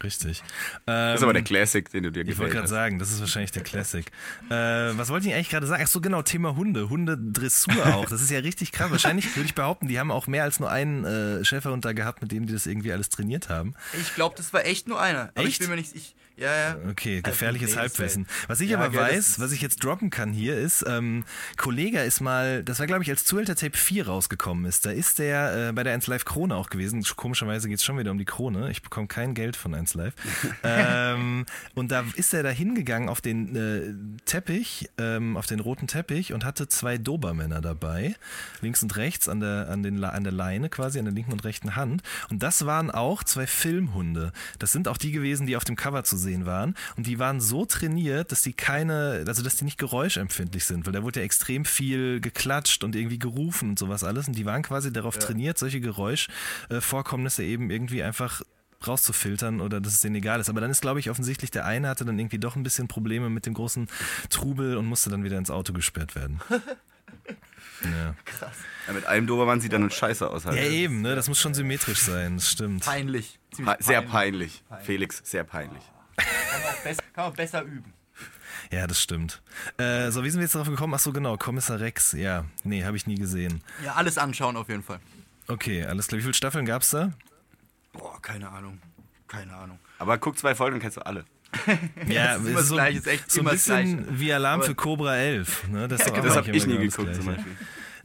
Richtig. 0.03 0.43
Das 0.86 1.15
ist 1.15 1.22
Ähm, 1.22 1.24
aber 1.24 1.34
der 1.34 1.43
Classic, 1.43 1.89
den 1.89 2.03
du 2.03 2.12
dir 2.12 2.27
ich 2.27 2.38
wollte 2.38 2.53
gerade 2.53 2.63
hast. 2.63 2.69
sagen, 2.69 3.00
das 3.00 3.12
ist 3.12 3.19
wahrscheinlich 3.19 3.51
der 3.51 3.63
Classic. 3.63 4.05
Äh, 4.50 4.53
was 4.98 5.10
wollte 5.10 5.27
ich 5.27 5.34
eigentlich 5.34 5.50
gerade 5.50 5.67
sagen? 5.67 5.84
Ach 5.86 5.89
so, 5.89 6.01
genau, 6.01 6.22
Thema 6.22 6.55
Hunde. 6.55 6.89
Hundedressur 6.89 7.86
auch. 7.96 8.05
Das 8.05 8.22
ist 8.22 8.31
ja 8.31 8.39
richtig 8.39 8.72
krass. 8.72 8.91
Wahrscheinlich 8.91 9.36
würde 9.36 9.46
ich 9.48 9.55
behaupten, 9.55 9.88
die 9.88 10.00
haben 10.00 10.12
auch 10.12 10.27
mehr 10.27 10.43
als 10.43 10.60
nur 10.60 10.69
einen 10.69 11.03
äh, 11.05 11.43
Schäferhund 11.46 11.86
da 11.86 11.93
gehabt, 11.93 12.22
mit 12.22 12.31
dem 12.31 12.46
die 12.46 12.53
das 12.53 12.65
irgendwie 12.65 12.91
alles 12.91 13.10
trainiert 13.10 13.50
haben. 13.50 13.74
Ich 14.00 14.15
glaube, 14.15 14.36
das 14.38 14.53
war 14.53 14.65
echt 14.65 14.88
nur 14.88 15.00
einer. 15.01 15.16
Ich 15.36 15.45
Echt? 15.45 15.59
bin 15.59 15.69
mir 15.69 15.75
nicht. 15.75 15.95
Ich, 15.95 16.15
ja, 16.38 16.56
ja. 16.56 16.77
Okay, 16.88 17.24
gefährliches 17.24 17.72
nee, 17.72 17.75
das 17.75 17.82
Halbwissen. 17.82 18.27
Was 18.46 18.62
ich 18.62 18.70
Ja, 18.70 18.77
aber 18.77 18.89
gell, 18.89 19.01
weiß, 19.01 19.39
was 19.39 19.51
ich 19.51 19.62
jetzt 19.62 19.84
droppen 19.84 20.12
kann 20.12 20.32
hier, 20.32 20.56
ist, 20.56 20.86
ähm, 20.88 21.25
Kollega 21.58 22.01
ist 22.01 22.22
mal, 22.22 22.63
das 22.63 22.77
war 22.77 22.86
glaube 22.86 23.01
ich, 23.01 23.10
als 23.10 23.25
Zuhälter 23.25 23.56
Tape 23.56 23.75
4 23.75 24.06
rausgekommen 24.06 24.65
ist, 24.65 24.86
da 24.86 24.91
ist 24.91 25.17
der 25.17 25.70
äh, 25.70 25.72
bei 25.74 25.84
der 25.84 25.94
1 25.94 26.06
Live 26.06 26.25
Krone 26.25 26.56
auch 26.56 26.70
gewesen. 26.70 27.03
Komischerweise 27.15 27.67
geht 27.67 27.79
es 27.79 27.84
schon 27.84 27.98
wieder 27.98 28.12
um 28.12 28.20
die 28.20 28.25
Krone. 28.25 28.70
Ich 28.70 28.84
bekomme 28.84 29.08
kein 29.08 29.34
Geld 29.34 29.56
von 29.56 29.74
1 29.74 29.96
Live. 29.96 30.13
ähm, 30.63 31.48
und 31.74 31.91
da 31.91 32.06
ist 32.15 32.36
er 32.36 32.44
da 32.44 32.50
hingegangen 32.50 33.10
auf 33.10 33.20
den 33.20 33.56
äh, 33.56 34.22
Teppich, 34.25 34.91
ähm, 35.00 35.38
auf 35.38 35.48
den 35.48 35.60
roten 35.60 35.88
Teppich 35.88 36.34
und 36.34 36.46
hatte 36.46 36.67
zwei 36.67 37.00
Dobermänner 37.00 37.62
dabei, 37.62 38.15
links 38.62 38.84
und 38.84 38.96
rechts 38.96 39.27
an 39.27 39.39
der, 39.39 39.70
an, 39.72 39.82
den, 39.82 40.03
an 40.03 40.24
der 40.24 40.34
Leine 40.34 40.70
quasi, 40.70 41.00
an 41.00 41.06
der 41.06 41.15
linken 41.15 41.32
und 41.32 41.44
rechten 41.44 41.75
Hand. 41.75 42.03
Und 42.29 42.44
das 42.44 42.67
waren 42.67 42.91
auch 42.91 43.24
zwei 43.24 43.48
Filmhunde. 43.48 44.34
Das 44.60 44.72
sind 44.72 44.88
auch 44.88 44.98
die 44.98 45.12
gewesen, 45.12 45.48
die 45.48 45.58
auf 45.58 45.63
dem 45.63 45.75
Cover 45.75 46.03
zu 46.03 46.15
sehen 46.15 46.26
waren. 46.46 46.75
Und 46.96 47.07
die 47.07 47.19
waren 47.19 47.39
so 47.41 47.65
trainiert, 47.65 48.31
dass 48.31 48.41
die 48.41 48.53
keine, 48.53 49.24
also 49.27 49.43
dass 49.43 49.55
die 49.55 49.65
nicht 49.65 49.77
geräuschempfindlich 49.77 50.65
sind, 50.65 50.86
weil 50.86 50.93
da 50.93 51.03
wurde 51.03 51.19
ja 51.22 51.25
extrem 51.25 51.65
viel 51.65 52.19
geklatscht 52.22 52.84
und 52.84 52.96
irgendwie 52.96 53.19
gerufen 53.19 53.69
und 53.69 53.79
sowas 53.79 54.03
alles. 54.03 54.27
Und 54.27 54.36
die 54.38 54.46
waren 54.46 54.62
quasi 54.63 54.91
darauf 54.93 55.17
trainiert, 55.17 55.57
solche 55.57 55.79
Geräuschvorkommnisse 55.81 57.43
eben 57.43 57.69
irgendwie 57.72 58.03
einfach 58.03 58.41
rauszufiltern 58.86 59.60
oder 59.60 59.81
dass 59.81 59.93
es 59.93 60.01
denen 60.01 60.15
egal 60.17 60.39
ist. 60.39 60.50
Aber 60.50 60.62
dann 60.62 60.69
ist, 60.69 60.81
glaube 60.81 61.00
ich, 61.00 61.10
offensichtlich 61.10 61.50
der 61.50 61.65
eine 61.65 61.88
hatte 61.89 62.05
dann 62.05 62.19
irgendwie 62.19 62.38
doch 62.38 62.55
ein 62.55 62.62
bisschen 62.63 62.88
Probleme 62.88 63.29
mit 63.29 63.46
dem 63.48 63.55
großen 63.55 63.88
Trubel 64.29 64.77
und 64.77 64.86
musste 64.86 65.10
dann 65.10 65.24
wieder 65.24 65.38
ins 65.39 65.50
Auto 65.50 65.74
gesperrt 65.74 66.15
werden. 66.15 66.39
Ja. 67.84 68.15
Ja, 68.88 68.93
mit 68.93 69.05
einem 69.05 69.27
Dobermann 69.27 69.62
sieht 69.62 69.72
er 69.72 69.77
nun 69.77 69.91
scheiße 69.91 70.27
aus. 70.27 70.46
Halt. 70.46 70.57
ja, 70.57 70.63
eben, 70.63 71.01
ne? 71.01 71.15
Das 71.15 71.27
muss 71.29 71.39
schon 71.39 71.53
symmetrisch 71.53 72.00
sein, 72.00 72.38
das 72.38 72.50
stimmt. 72.50 72.84
Peinlich. 72.86 73.38
Ziemlich 73.53 73.77
Pa- 73.77 73.84
Sehr 73.84 74.01
peinlich. 74.01 74.63
Peinlich. 74.67 74.86
Felix, 74.88 75.22
sehr 75.24 75.43
peinlich. 75.43 75.84
Kann 76.17 76.62
man 76.63 76.71
auch, 76.74 76.83
bess- 76.83 76.97
kann 77.13 77.24
man 77.25 77.33
besser 77.33 77.62
üben. 77.63 77.93
Ja, 78.71 78.86
das 78.88 79.01
stimmt. 79.01 79.41
Äh, 79.77 80.12
so, 80.12 80.24
wie 80.24 80.29
sind 80.29 80.39
wir 80.39 80.45
jetzt 80.45 80.55
darauf 80.55 80.67
gekommen? 80.67 80.93
Ach 80.93 81.00
so, 81.00 81.13
genau, 81.13 81.38
Kommissar 81.38 81.79
Rex. 81.79 82.12
Ja, 82.13 82.45
nee, 82.63 82.83
habe 82.83 82.97
ich 82.97 83.07
nie 83.07 83.15
gesehen. 83.15 83.62
Ja, 83.86 83.93
alles 83.93 84.17
anschauen 84.17 84.57
auf 84.57 84.67
jeden 84.69 84.83
Fall. 84.83 85.00
Okay, 85.47 85.86
alles 85.86 86.07
klar. 86.07 86.17
Wie 86.17 86.24
viele 86.24 86.33
Staffeln 86.33 86.65
gab's 86.65 86.89
da? 86.89 87.13
Boah, 87.93 88.21
keine 88.21 88.50
Ahnung. 88.50 88.79
Keine 89.27 89.55
Ahnung. 89.55 89.79
Aber 90.00 90.17
guck 90.17 90.38
zwei 90.38 90.53
Folgen, 90.55 90.79
kennst 90.79 90.97
du 90.97 91.05
alle. 91.05 91.24
Ja, 92.07 92.36
ist 92.36 92.45
immer 92.45 92.59
das 92.59 92.67
so, 92.67 92.75
Gleiche, 92.75 92.97
ist 93.00 93.07
echt 93.07 93.31
so 93.31 93.39
ein 93.41 93.45
das 93.45 93.53
bisschen 93.53 94.19
wie 94.19 94.33
Alarm 94.33 94.63
für 94.63 94.75
Cobra 94.75 95.15
11. 95.15 95.69
Ne? 95.69 95.88
Das, 95.88 96.03
doch 96.03 96.12
auch 96.17 96.21
Das 96.21 96.36
habe 96.36 96.51
ich 96.51 96.65
nie 96.67 96.74
genau 96.74 96.86
das 96.86 96.95
geguckt 96.97 97.15
zum. 97.15 97.25
Beispiel. 97.27 97.55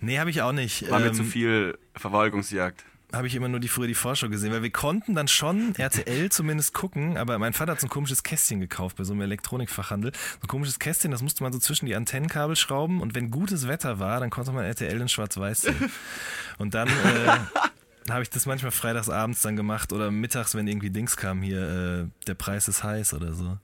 Nee, 0.01 0.19
habe 0.21 0.31
ich 0.31 0.43
auch 0.43 0.53
nicht. 0.53 0.89
War 0.91 1.01
mir 1.01 1.07
Ähm, 1.09 1.15
zu 1.15 1.25
viel 1.25 1.79
Verfolgungsjagd. 1.97 2.85
Habe 3.13 3.27
ich 3.27 3.35
immer 3.35 3.49
nur 3.49 3.61
die 3.61 3.69
früher 3.69 3.87
die 3.87 3.95
Vorschau 3.95 4.29
gesehen, 4.29 4.53
weil 4.53 4.63
wir 4.63 4.71
konnten 4.71 5.15
dann 5.15 5.29
schon 5.29 5.75
RTL 5.77 6.31
zumindest 6.31 6.75
gucken, 6.75 7.17
aber 7.17 7.39
mein 7.39 7.53
Vater 7.53 7.73
hat 7.73 7.81
so 7.81 7.87
ein 7.87 7.91
komisches 7.91 8.23
Kästchen 8.23 8.61
gekauft 8.61 8.97
bei 8.97 9.05
so 9.05 9.13
einem 9.13 9.23
Elektronikfachhandel. 9.23 10.13
So 10.13 10.45
ein 10.45 10.49
komisches 10.49 10.79
Kästchen, 10.79 11.11
das 11.11 11.23
musste 11.23 11.43
man 11.43 11.53
so 11.53 11.59
zwischen 11.59 11.87
die 11.87 11.95
Antennenkabel 11.95 12.57
schrauben 12.57 13.01
und 13.01 13.15
wenn 13.15 13.31
gutes 13.31 13.69
Wetter 13.69 13.99
war, 13.99 14.21
dann 14.21 14.31
konnte 14.31 14.53
man 14.53 14.65
RTL 14.65 15.01
in 15.01 15.09
Schwarz-Weiß 15.09 15.63
sehen. 15.63 15.77
Und 16.59 16.75
dann 16.75 16.89
äh, 16.89 18.11
habe 18.11 18.23
ich 18.23 18.31
das 18.31 18.47
manchmal 18.47 18.71
freitags 18.71 19.09
abends 19.09 19.43
dann 19.43 19.57
gemacht 19.57 19.93
oder 19.93 20.11
mittags, 20.11 20.55
wenn 20.55 20.67
irgendwie 20.69 20.91
Dings 20.91 21.17
kam 21.17 21.43
hier, 21.43 21.63
äh, 21.63 22.25
der 22.27 22.35
Preis 22.35 22.69
ist 22.69 22.85
heiß 22.85 23.15
oder 23.15 23.33
so. 23.33 23.59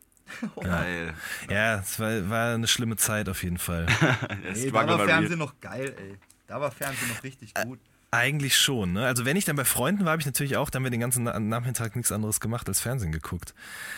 Geil. 0.60 1.14
Ja, 1.50 1.78
es 1.78 1.98
war, 1.98 2.28
war 2.28 2.54
eine 2.54 2.66
schlimme 2.66 2.96
Zeit 2.96 3.28
auf 3.28 3.42
jeden 3.42 3.58
Fall. 3.58 3.86
Ey, 4.54 4.70
da 4.70 4.86
war. 4.86 5.06
Fernsehen 5.06 5.38
noch 5.38 5.58
geil, 5.60 5.94
ey. 5.98 6.18
Da 6.46 6.60
war 6.60 6.70
Fernsehen 6.70 7.08
noch 7.08 7.22
richtig 7.22 7.54
gut. 7.54 7.78
Eigentlich 8.10 8.56
schon, 8.56 8.94
ne? 8.94 9.04
Also 9.06 9.26
wenn 9.26 9.36
ich 9.36 9.44
dann 9.44 9.56
bei 9.56 9.66
Freunden 9.66 10.04
war, 10.06 10.12
habe 10.12 10.20
ich 10.20 10.26
natürlich 10.26 10.56
auch, 10.56 10.70
dann 10.70 10.80
haben 10.80 10.84
wir 10.84 10.90
den 10.90 11.00
ganzen 11.00 11.24
Na- 11.24 11.38
Nachmittag 11.38 11.94
nichts 11.94 12.10
anderes 12.10 12.40
gemacht 12.40 12.66
als 12.66 12.80
Fernsehen 12.80 13.12
geguckt. 13.12 13.54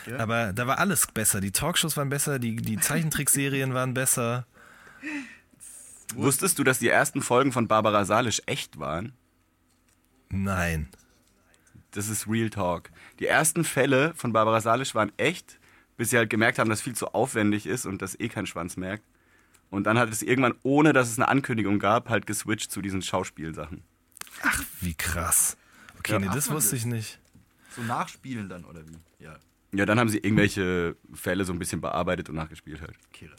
Ja. 0.07 0.19
Aber 0.19 0.53
da 0.53 0.67
war 0.67 0.79
alles 0.81 1.07
besser. 1.07 1.41
Die 1.41 1.53
Talkshows 1.53 1.97
waren 1.97 2.09
besser, 2.09 2.41
die, 2.41 2.57
die 2.57 2.79
Zeichentrickserien 2.81 3.73
waren 3.73 3.95
besser. 3.95 4.47
Wusstest 6.15 6.59
du, 6.59 6.65
dass 6.65 6.81
die 6.81 6.89
ersten 6.89 7.23
Folgen 7.23 7.53
von 7.53 7.69
Barbara 7.69 8.05
Salisch 8.05 8.43
echt 8.47 8.81
waren? 8.81 9.13
Nein. 10.29 10.89
das 11.93 12.09
ist 12.09 12.29
Real 12.29 12.51
Talk. 12.51 12.91
Die 13.21 13.27
ersten 13.27 13.65
Fälle 13.65 14.13
von 14.17 14.33
Barbara 14.33 14.61
Salisch 14.61 14.95
waren 14.95 15.13
echt, 15.19 15.59
bis 15.97 16.11
sie 16.11 16.17
halt 16.17 16.31
gemerkt 16.31 16.59
haben, 16.59 16.71
dass 16.71 16.81
viel 16.83 16.95
zu 16.97 17.15
aufwendig 17.15 17.67
ist 17.67 17.87
und 17.87 18.03
dass 18.03 18.19
eh 18.19 18.29
kein 18.29 18.47
Schwanz 18.47 18.77
merkt. 18.77 19.05
Und 19.71 19.85
dann 19.85 19.99
hat 19.99 20.09
es 20.11 20.23
irgendwann, 20.23 20.55
ohne 20.65 20.93
dass 20.93 21.09
es 21.11 21.19
eine 21.19 21.29
Ankündigung 21.29 21.79
gab, 21.79 22.09
halt 22.09 22.27
geswitcht 22.27 22.73
zu 22.73 22.83
diesen 22.83 23.03
Schauspielsachen. 23.03 23.85
Ach, 24.43 24.65
wie 24.81 24.95
krass. 24.95 25.57
Okay, 25.99 26.13
ja, 26.13 26.19
nee, 26.19 26.29
das 26.33 26.51
wusste 26.51 26.77
ich 26.77 26.87
nicht. 26.87 27.19
So 27.77 27.83
nachspielen 27.83 28.49
dann, 28.49 28.65
oder 28.65 28.81
wie? 28.89 28.97
Ja. 29.23 29.37
Ja, 29.73 29.87
dann 29.87 30.01
haben 30.01 30.09
sie 30.09 30.19
irgendwelche 30.19 30.97
Fälle 31.15 31.45
so 31.45 31.53
ein 31.53 31.59
bisschen 31.59 31.81
bearbeitet 31.81 32.29
und 32.29 32.37
nachgespielt 32.37 32.81
halt. 32.81 32.97
Killer. 33.13 33.37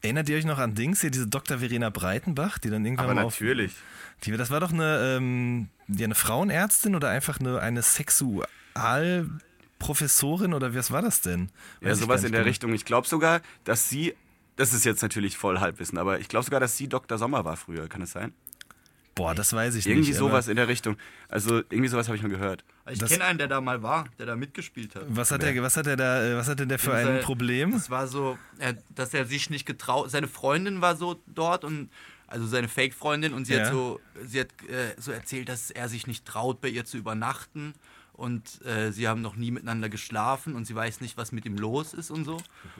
Erinnert 0.00 0.28
ihr 0.28 0.36
euch 0.36 0.44
noch 0.44 0.58
an 0.58 0.74
Dings 0.74 1.00
hier, 1.00 1.10
diese 1.10 1.26
Dr. 1.26 1.58
Verena 1.58 1.90
Breitenbach, 1.90 2.58
die 2.58 2.70
dann 2.70 2.84
irgendwann 2.84 3.06
Aber 3.06 3.14
mal 3.14 3.24
natürlich. 3.24 3.72
Auf, 3.72 3.82
die, 4.24 4.30
das 4.32 4.50
war 4.50 4.60
doch 4.60 4.72
eine, 4.72 5.16
ähm, 5.16 5.70
ja, 5.88 6.04
eine 6.04 6.14
Frauenärztin 6.14 6.94
oder 6.94 7.10
einfach 7.10 7.40
eine, 7.40 7.60
eine 7.60 7.82
Sexualprofessorin 7.82 10.54
oder 10.54 10.72
was 10.74 10.92
war 10.92 11.02
das 11.02 11.20
denn? 11.20 11.50
Weiß 11.80 11.88
ja, 11.88 11.94
sowas 11.96 12.22
in 12.22 12.30
der 12.30 12.42
genau. 12.42 12.48
Richtung. 12.48 12.72
Ich 12.74 12.84
glaube 12.84 13.08
sogar, 13.08 13.40
dass 13.64 13.88
sie, 13.88 14.14
das 14.54 14.72
ist 14.72 14.84
jetzt 14.84 15.02
natürlich 15.02 15.36
voll 15.36 15.58
Halbwissen, 15.58 15.98
aber 15.98 16.20
ich 16.20 16.28
glaube 16.28 16.44
sogar, 16.44 16.60
dass 16.60 16.76
sie 16.76 16.88
Dr. 16.88 17.18
Sommer 17.18 17.44
war 17.44 17.56
früher. 17.56 17.88
Kann 17.88 18.02
es 18.02 18.12
sein? 18.12 18.32
Boah, 19.18 19.34
das 19.34 19.52
weiß 19.52 19.74
ich 19.74 19.86
irgendwie 19.86 20.00
nicht. 20.00 20.08
Irgendwie 20.10 20.30
sowas 20.30 20.46
in 20.46 20.54
der 20.54 20.68
Richtung. 20.68 20.96
Also 21.28 21.56
irgendwie 21.56 21.88
sowas 21.88 22.06
habe 22.06 22.16
ich 22.16 22.22
mal 22.22 22.28
gehört. 22.28 22.64
Ich 22.88 23.04
kenne 23.04 23.24
einen, 23.24 23.38
der 23.38 23.48
da 23.48 23.60
mal 23.60 23.82
war, 23.82 24.06
der 24.16 24.26
da 24.26 24.36
mitgespielt 24.36 24.94
hat. 24.94 25.02
Was 25.08 25.32
hat, 25.32 25.42
der, 25.42 25.60
was 25.60 25.76
hat 25.76 25.88
er 25.88 25.96
da, 25.96 26.24
äh, 26.24 26.36
was 26.36 26.48
hatte 26.48 26.68
der 26.68 26.78
für 26.78 26.94
ein 26.94 27.20
Problem? 27.20 27.72
Das 27.72 27.90
war 27.90 28.06
so, 28.06 28.38
dass 28.94 29.12
er 29.14 29.26
sich 29.26 29.50
nicht 29.50 29.66
getraut, 29.66 30.08
seine 30.10 30.28
Freundin 30.28 30.80
war 30.80 30.96
so 30.96 31.20
dort 31.26 31.64
und 31.64 31.90
also 32.28 32.46
seine 32.46 32.68
Fake-Freundin 32.68 33.34
und 33.34 33.46
sie 33.46 33.54
ja. 33.54 33.64
hat 33.64 33.72
so, 33.72 34.00
sie 34.24 34.40
hat 34.40 34.48
äh, 34.68 34.94
so 34.98 35.10
erzählt, 35.10 35.48
dass 35.48 35.72
er 35.72 35.88
sich 35.88 36.06
nicht 36.06 36.24
traut, 36.24 36.60
bei 36.60 36.68
ihr 36.68 36.84
zu 36.84 36.96
übernachten 36.96 37.74
und 38.18 38.66
äh, 38.66 38.90
sie 38.90 39.06
haben 39.06 39.22
noch 39.22 39.36
nie 39.36 39.52
miteinander 39.52 39.88
geschlafen 39.88 40.56
und 40.56 40.64
sie 40.64 40.74
weiß 40.74 41.00
nicht, 41.00 41.16
was 41.16 41.30
mit 41.30 41.46
ihm 41.46 41.56
los 41.56 41.94
ist 41.94 42.10
und 42.10 42.24
so. 42.24 42.36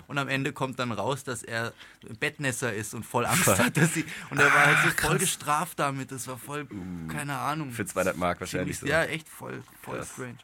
Und 0.08 0.18
am 0.18 0.28
Ende 0.28 0.52
kommt 0.52 0.80
dann 0.80 0.90
raus, 0.90 1.22
dass 1.22 1.44
er 1.44 1.72
Bettnässer 2.18 2.74
ist 2.74 2.92
und 2.92 3.06
voll 3.06 3.24
Angst 3.24 3.46
hat, 3.46 3.76
dass 3.76 3.94
sie. 3.94 4.04
Und 4.30 4.40
er 4.40 4.46
war 4.46 4.66
halt 4.66 4.78
so 4.82 5.06
voll 5.06 5.18
gestraft 5.18 5.78
damit. 5.78 6.10
Das 6.10 6.26
war 6.26 6.38
voll, 6.38 6.66
uh, 6.72 7.06
keine 7.06 7.38
Ahnung. 7.38 7.70
Für 7.70 7.86
200 7.86 8.16
Mark 8.16 8.40
wahrscheinlich 8.40 8.80
so. 8.80 8.86
Ja, 8.86 9.04
echt 9.04 9.28
voll, 9.28 9.62
voll 9.80 10.04
strange. 10.04 10.38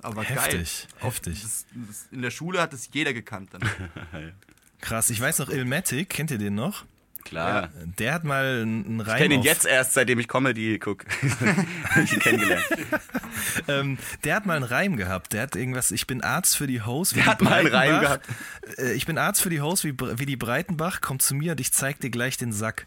Aber 0.00 0.22
heftig, 0.22 0.86
geil. 0.92 1.08
Heftig. 1.08 1.42
Das, 1.42 1.66
das, 1.72 2.06
in 2.12 2.22
der 2.22 2.30
Schule 2.30 2.62
hat 2.62 2.72
es 2.72 2.88
jeder 2.92 3.12
gekannt 3.12 3.50
dann. 3.52 3.62
Krass, 4.80 5.10
ich 5.10 5.20
weiß 5.20 5.40
noch, 5.40 5.48
Ilmatic, 5.48 6.08
kennt 6.08 6.30
ihr 6.30 6.38
den 6.38 6.54
noch? 6.54 6.84
Klar. 7.24 7.70
Der 7.98 8.14
hat 8.14 8.24
mal 8.24 8.62
einen 8.62 9.00
Reim. 9.00 9.16
Ich 9.16 9.22
kenne 9.22 9.34
ihn 9.34 9.42
jetzt 9.42 9.66
erst, 9.66 9.94
seitdem 9.94 10.18
ich 10.18 10.28
Comedy 10.28 10.78
gucke. 10.78 11.06
ich 12.02 12.12
ihn 12.12 12.18
kennengelernt. 12.18 12.64
ähm, 13.68 13.98
der 14.24 14.36
hat 14.36 14.46
mal 14.46 14.56
einen 14.56 14.64
Reim 14.64 14.96
gehabt. 14.96 15.32
Der 15.32 15.42
hat 15.42 15.56
irgendwas, 15.56 15.90
ich 15.90 16.06
bin 16.06 16.22
Arzt 16.22 16.56
für 16.56 16.66
die 16.66 16.82
Hose. 16.82 17.14
Der 17.14 17.26
hat 17.26 17.40
mal 17.42 17.52
einen 17.54 17.68
Reim 17.68 18.00
gehabt. 18.00 18.26
Äh, 18.78 18.92
ich 18.94 19.06
bin 19.06 19.18
Arzt 19.18 19.42
für 19.42 19.50
die 19.50 19.60
Hose 19.60 19.88
wie, 19.88 19.94
wie 20.18 20.26
die 20.26 20.36
Breitenbach. 20.36 21.00
Komm 21.00 21.20
zu 21.20 21.34
mir 21.34 21.52
und 21.52 21.60
ich 21.60 21.72
zeig 21.72 22.00
dir 22.00 22.10
gleich 22.10 22.36
den 22.36 22.52
Sack. 22.52 22.86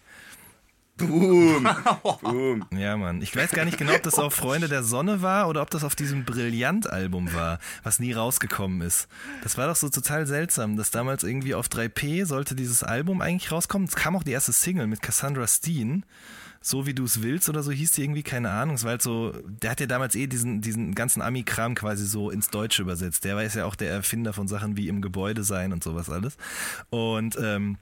Boom. 0.98 1.68
Boom. 2.22 2.66
Ja, 2.72 2.96
Mann. 2.98 3.22
Ich 3.22 3.36
weiß 3.36 3.52
gar 3.52 3.66
nicht 3.66 3.78
genau, 3.78 3.94
ob 3.94 4.04
das 4.04 4.20
auf 4.20 4.34
Freunde 4.34 4.68
der 4.70 4.84
Sonne 4.84 5.22
war 5.22 5.48
oder 5.48 5.62
ob 5.62 5.70
das 5.72 5.84
auf 5.84 5.96
diesem 5.96 6.24
Brillant-Album 6.24 7.34
war, 7.34 7.60
was 7.82 8.00
nie 8.00 8.14
rausgekommen 8.14 8.82
ist. 8.82 9.08
Das 9.42 9.58
war 9.58 9.68
doch 9.68 9.76
so 9.76 9.90
total 9.90 10.28
seltsam, 10.28 10.78
dass 10.78 10.92
damals 10.92 11.24
irgendwie 11.24 11.56
auf 11.56 11.68
3P 11.68 12.26
sollte 12.26 12.56
dieses 12.56 12.84
Album 12.84 13.22
eigentlich 13.22 13.52
rauskommen. 13.52 13.88
Es 13.88 13.96
kam 13.96 14.16
auch 14.16 14.24
die 14.24 14.32
erste 14.32 14.54
Single 14.54 14.88
mit 14.88 15.02
Cassandra 15.02 15.48
Steen. 15.48 16.06
So 16.66 16.86
wie 16.86 16.94
du 16.94 17.04
es 17.04 17.22
willst 17.22 17.50
oder 17.50 17.62
so 17.62 17.72
hieß 17.72 17.92
die 17.92 18.04
irgendwie, 18.04 18.24
keine 18.24 18.52
Ahnung. 18.52 18.76
Es 18.76 18.84
war 18.84 18.92
halt 18.92 19.02
so, 19.02 19.34
der 19.46 19.72
hat 19.72 19.82
ja 19.82 19.86
damals 19.86 20.16
eh 20.16 20.28
diesen, 20.28 20.62
diesen 20.62 20.96
ganzen 20.96 21.22
Ami-Kram 21.22 21.76
quasi 21.76 22.06
so 22.06 22.30
ins 22.30 22.52
Deutsche 22.52 22.84
übersetzt. 22.84 23.26
Der 23.26 23.36
war 23.36 23.44
ja 23.44 23.66
auch 23.66 23.76
der 23.76 23.92
Erfinder 23.92 24.32
von 24.32 24.48
Sachen 24.48 24.78
wie 24.78 24.88
im 24.88 25.02
Gebäude 25.02 25.44
sein 25.44 25.74
und 25.74 25.84
sowas 25.84 26.10
alles. 26.10 26.38
Und 26.90 27.38
ähm, 27.42 27.80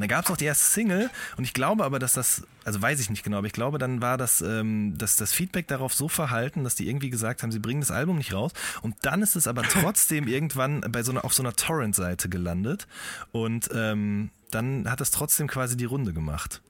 da 0.00 0.06
gab 0.06 0.24
es 0.24 0.30
auch 0.30 0.36
die 0.36 0.44
erste 0.44 0.66
Single 0.66 1.10
und 1.36 1.44
ich 1.44 1.54
glaube 1.54 1.84
aber, 1.84 1.98
dass 1.98 2.12
das, 2.12 2.46
also 2.64 2.80
weiß 2.80 3.00
ich 3.00 3.10
nicht 3.10 3.22
genau, 3.22 3.38
aber 3.38 3.46
ich 3.46 3.52
glaube, 3.52 3.78
dann 3.78 4.00
war 4.00 4.16
das, 4.18 4.40
ähm, 4.40 4.96
dass 4.98 5.16
das 5.16 5.32
Feedback 5.32 5.68
darauf 5.68 5.94
so 5.94 6.08
verhalten, 6.08 6.64
dass 6.64 6.74
die 6.74 6.88
irgendwie 6.88 7.10
gesagt 7.10 7.42
haben, 7.42 7.52
sie 7.52 7.58
bringen 7.58 7.80
das 7.80 7.90
Album 7.90 8.16
nicht 8.16 8.32
raus 8.32 8.52
und 8.82 8.96
dann 9.02 9.22
ist 9.22 9.36
es 9.36 9.46
aber 9.46 9.62
trotzdem 9.68 10.26
irgendwann 10.28 10.80
bei 10.88 11.02
so 11.02 11.12
einer, 11.12 11.24
auf 11.24 11.34
so 11.34 11.42
einer 11.42 11.54
Torrent-Seite 11.54 12.28
gelandet 12.28 12.86
und 13.32 13.68
ähm, 13.74 14.30
dann 14.50 14.90
hat 14.90 15.00
es 15.00 15.10
trotzdem 15.10 15.48
quasi 15.48 15.76
die 15.76 15.84
Runde 15.84 16.12
gemacht. 16.12 16.62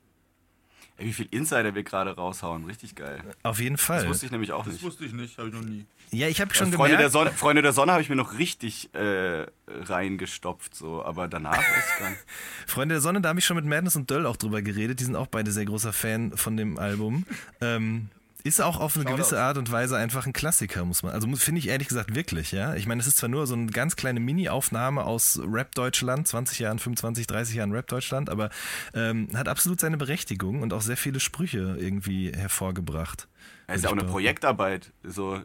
Ey, 0.97 1.07
wie 1.07 1.13
viel 1.13 1.27
Insider 1.33 1.75
wir 1.75 1.83
gerade 1.83 2.15
raushauen, 2.15 2.67
richtig 2.67 2.95
geil. 2.95 3.21
Auf 3.43 3.59
jeden 3.59 3.79
Fall. 3.79 4.01
Das 4.01 4.09
wusste 4.09 4.27
ich 4.27 4.33
nämlich 4.33 4.53
auch 4.53 4.65
das 4.65 4.75
nicht. 4.75 4.85
Das 4.85 4.91
wusste 4.91 5.05
ich 5.05 5.13
nicht, 5.13 5.39
habe 5.39 5.49
ich 5.49 5.55
noch 5.55 5.63
nie. 5.63 5.87
Ja, 6.13 6.29
ich 6.29 6.41
habe 6.41 6.55
schon 6.55 6.71
ja, 6.71 6.77
Freunde 6.77 6.97
gemerkt. 6.97 7.03
Der 7.03 7.11
Sonne, 7.11 7.31
Freunde 7.33 7.63
der 7.63 7.73
Sonne 7.73 7.93
habe 7.93 8.03
ich 8.03 8.09
mir 8.09 8.15
noch 8.15 8.39
richtig 8.39 8.95
äh, 8.95 9.47
reingestopft, 9.67 10.77
so, 10.77 11.05
aber 11.05 11.27
danach 11.27 11.59
weiß 11.59 11.93
ich 11.95 11.99
gar 11.99 12.11
nicht. 12.11 12.25
Freunde 12.69 12.95
der 12.95 13.03
Sonne, 13.03 13.21
da 13.21 13.31
habe 13.31 13.41
ich 13.41 13.45
schon 13.45 13.57
mit 13.57 13.65
Madness 13.65 13.97
und 13.97 14.09
Döll 14.09 14.25
auch 14.25 14.37
drüber 14.37 14.63
geredet. 14.63 15.01
Die 15.01 15.05
sind 15.05 15.17
auch 15.17 15.27
beide 15.27 15.51
sehr 15.51 15.65
großer 15.65 15.93
Fan 15.93 16.37
von 16.37 16.57
dem 16.57 16.79
Album. 16.79 17.27
Ähm, 17.61 18.11
ist 18.45 18.61
auch 18.61 18.79
auf 18.79 18.95
eine 18.95 19.05
Shoutout. 19.05 19.17
gewisse 19.17 19.41
Art 19.41 19.57
und 19.57 19.73
Weise 19.73 19.97
einfach 19.97 20.27
ein 20.27 20.35
Klassiker, 20.35 20.85
muss 20.85 21.03
man. 21.03 21.13
Also 21.13 21.27
finde 21.35 21.59
ich 21.61 21.69
ehrlich 21.69 21.89
gesagt 21.89 22.15
wirklich, 22.15 22.53
ja. 22.53 22.75
Ich 22.75 22.87
meine, 22.87 23.01
es 23.01 23.07
ist 23.07 23.17
zwar 23.17 23.31
nur 23.31 23.47
so 23.47 23.55
eine 23.55 23.67
ganz 23.67 23.97
kleine 23.97 24.21
Mini-Aufnahme 24.21 25.05
aus 25.05 25.41
Rap 25.43 25.75
Deutschland, 25.75 26.29
20 26.29 26.59
Jahren, 26.59 26.79
25, 26.79 27.27
30 27.27 27.57
Jahren 27.57 27.73
Rap 27.73 27.87
Deutschland, 27.87 28.29
aber 28.29 28.51
ähm, 28.93 29.29
hat 29.35 29.49
absolut 29.49 29.81
seine 29.81 29.97
Berechtigung 29.97 30.61
und 30.61 30.75
auch 30.75 30.83
sehr 30.83 30.99
viele 30.99 31.21
Sprüche 31.21 31.77
irgendwie 31.79 32.33
hervorgebracht. 32.33 33.29
Es 33.67 33.77
ist 33.77 33.85
ja 33.85 33.89
auch 33.89 33.95
eine 33.95 34.05
Projektarbeit, 34.05 34.93
so 35.03 35.41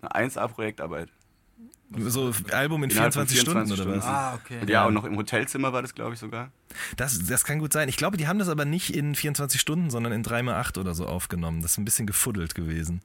eine 0.00 0.28
1A-Projektarbeit. 0.30 1.08
So 1.98 2.32
Album 2.50 2.84
in 2.84 2.90
24, 2.90 3.38
24 3.38 3.40
Stunden, 3.40 3.66
Stunden, 3.66 3.82
oder 3.90 3.96
was? 3.98 4.04
Ah, 4.04 4.34
okay. 4.34 4.60
Ja, 4.70 4.86
und 4.86 4.94
noch 4.94 5.04
im 5.04 5.16
Hotelzimmer 5.16 5.72
war 5.72 5.82
das, 5.82 5.94
glaube 5.94 6.14
ich, 6.14 6.20
sogar. 6.20 6.50
Das, 6.96 7.26
das 7.26 7.44
kann 7.44 7.58
gut 7.58 7.72
sein. 7.72 7.88
Ich 7.88 7.96
glaube, 7.96 8.16
die 8.16 8.26
haben 8.26 8.38
das 8.38 8.48
aber 8.48 8.64
nicht 8.64 8.94
in 8.94 9.14
24 9.14 9.60
Stunden, 9.60 9.90
sondern 9.90 10.12
in 10.12 10.24
3x8 10.24 10.78
oder 10.78 10.94
so 10.94 11.06
aufgenommen. 11.06 11.62
Das 11.62 11.72
ist 11.72 11.78
ein 11.78 11.84
bisschen 11.84 12.06
gefuddelt 12.06 12.54
gewesen. 12.54 13.00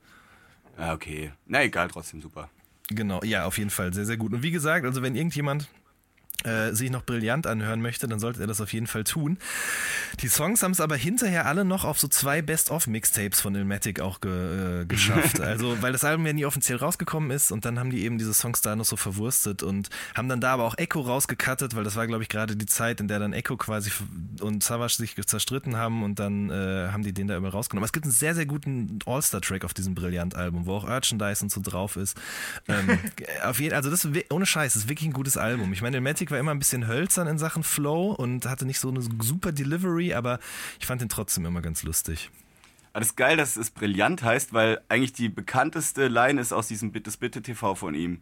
Ja, 0.77 0.93
okay. 0.93 1.31
Na 1.45 1.63
egal, 1.63 1.89
trotzdem 1.89 2.21
super. 2.21 2.49
Genau, 2.89 3.21
ja, 3.23 3.45
auf 3.45 3.57
jeden 3.57 3.69
Fall 3.69 3.93
sehr, 3.93 4.05
sehr 4.05 4.17
gut. 4.17 4.33
Und 4.33 4.41
wie 4.43 4.51
gesagt, 4.51 4.85
also 4.85 5.01
wenn 5.01 5.15
irgendjemand 5.15 5.67
äh, 6.43 6.73
sich 6.73 6.89
noch 6.89 7.03
brillant 7.03 7.47
anhören 7.47 7.81
möchte, 7.81 8.07
dann 8.07 8.19
sollte 8.19 8.41
er 8.41 8.47
das 8.47 8.61
auf 8.61 8.71
jeden 8.73 8.87
Fall 8.87 9.03
tun. 9.03 9.37
Die 10.21 10.27
Songs 10.27 10.63
haben 10.63 10.71
es 10.71 10.81
aber 10.81 10.95
hinterher 10.95 11.45
alle 11.45 11.65
noch 11.65 11.83
auf 11.83 11.99
so 11.99 12.07
zwei 12.07 12.41
Best-of-Mixtapes 12.41 13.41
von 13.41 13.55
Ilmatic 13.55 13.99
auch 13.99 14.21
ge, 14.21 14.81
äh, 14.81 14.85
geschafft. 14.85 15.39
also, 15.41 15.81
weil 15.81 15.91
das 15.91 16.03
Album 16.03 16.25
ja 16.25 16.33
nie 16.33 16.45
offiziell 16.45 16.77
rausgekommen 16.77 17.31
ist 17.31 17.51
und 17.51 17.65
dann 17.65 17.79
haben 17.79 17.89
die 17.89 18.03
eben 18.03 18.17
diese 18.17 18.33
Songs 18.33 18.61
da 18.61 18.75
noch 18.75 18.85
so 18.85 18.95
verwurstet 18.95 19.63
und 19.63 19.89
haben 20.15 20.29
dann 20.29 20.41
da 20.41 20.53
aber 20.53 20.65
auch 20.65 20.77
Echo 20.77 21.01
rausgekattet, 21.01 21.75
weil 21.75 21.83
das 21.83 21.95
war, 21.95 22.07
glaube 22.07 22.23
ich, 22.23 22.29
gerade 22.29 22.55
die 22.55 22.65
Zeit, 22.65 23.01
in 23.01 23.07
der 23.07 23.19
dann 23.19 23.33
Echo 23.33 23.57
quasi 23.57 23.91
und 24.41 24.63
Savage 24.63 24.95
sich 24.95 25.15
zerstritten 25.15 25.75
haben 25.75 26.03
und 26.03 26.19
dann 26.19 26.49
äh, 26.49 26.89
haben 26.91 27.03
die 27.03 27.13
den 27.13 27.27
da 27.27 27.35
immer 27.35 27.49
rausgenommen. 27.49 27.83
Aber 27.83 27.87
es 27.87 27.93
gibt 27.93 28.05
einen 28.05 28.13
sehr, 28.13 28.35
sehr 28.35 28.45
guten 28.45 28.99
All-Star-Track 29.05 29.65
auf 29.65 29.73
diesem 29.73 29.95
Brillant-Album, 29.95 30.65
wo 30.65 30.75
auch 30.75 30.87
Merchandise 30.99 31.43
und 31.43 31.51
so 31.51 31.61
drauf 31.61 31.95
ist. 31.95 32.17
Ähm, 32.67 32.99
auf 33.43 33.59
jeden, 33.59 33.73
also 33.73 33.89
das 33.89 34.05
ist 34.05 34.31
ohne 34.31 34.45
Scheiß, 34.45 34.73
das 34.73 34.83
ist 34.83 34.89
wirklich 34.89 35.09
ein 35.09 35.13
gutes 35.13 35.37
Album. 35.37 35.73
Ich 35.73 35.81
meine, 35.81 35.97
Ilmatic 35.97 36.28
war 36.31 36.39
immer 36.39 36.51
ein 36.51 36.59
bisschen 36.59 36.87
hölzern 36.87 37.27
in 37.27 37.37
Sachen 37.37 37.63
Flow 37.63 38.11
und 38.11 38.45
hatte 38.45 38.65
nicht 38.65 38.79
so 38.79 38.89
eine 38.89 39.01
super 39.01 39.51
Delivery, 39.51 40.13
aber 40.13 40.39
ich 40.79 40.85
fand 40.85 41.01
ihn 41.01 41.09
trotzdem 41.09 41.45
immer 41.45 41.61
ganz 41.61 41.83
lustig. 41.83 42.29
Das 42.93 43.07
ist 43.07 43.15
geil, 43.15 43.37
dass 43.37 43.55
es 43.55 43.69
brillant 43.69 44.23
heißt, 44.23 44.53
weil 44.53 44.81
eigentlich 44.89 45.13
die 45.13 45.29
bekannteste 45.29 46.07
Line 46.07 46.41
ist 46.41 46.51
aus 46.51 46.67
diesem 46.67 46.91
Bitte 46.91 47.11
Bitte 47.17 47.41
TV 47.41 47.75
von 47.75 47.93
ihm. 47.93 48.21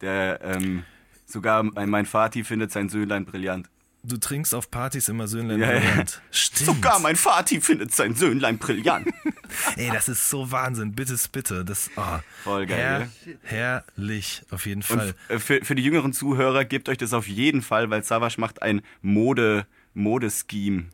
Der 0.00 0.40
ähm, 0.42 0.84
sogar 1.26 1.62
mein 1.62 2.06
Vati 2.06 2.42
findet 2.42 2.72
sein 2.72 2.88
Söhnlein 2.88 3.24
brillant. 3.24 3.68
Du 4.02 4.16
trinkst 4.16 4.54
auf 4.54 4.70
Partys 4.70 5.08
immer 5.08 5.28
Söhnlein 5.28 5.60
ja, 5.60 5.66
brillant. 5.66 6.10
Ja. 6.10 6.20
Stimmt. 6.30 6.66
Sogar 6.66 7.00
mein 7.00 7.16
Vati 7.16 7.60
findet 7.60 7.94
sein 7.94 8.14
Söhnlein 8.14 8.56
brillant. 8.56 9.06
Ey, 9.76 9.90
das 9.92 10.08
ist 10.08 10.30
so 10.30 10.50
Wahnsinn. 10.50 10.92
Bitte, 10.92 11.16
bitte. 11.30 11.64
Das, 11.64 11.90
oh, 11.96 12.18
Voll 12.44 12.66
geil. 12.66 13.10
Herr, 13.42 13.84
herrlich, 13.96 14.42
auf 14.50 14.64
jeden 14.64 14.82
Fall. 14.82 15.14
Und 15.28 15.36
äh, 15.36 15.38
für, 15.38 15.62
für 15.62 15.74
die 15.74 15.82
jüngeren 15.82 16.14
Zuhörer, 16.14 16.64
gebt 16.64 16.88
euch 16.88 16.96
das 16.98 17.12
auf 17.12 17.28
jeden 17.28 17.60
Fall, 17.60 17.90
weil 17.90 18.02
Savage 18.02 18.36
macht 18.38 18.62
ein 18.62 18.80
Mode, 19.02 19.66
Modescheme. 19.92 20.86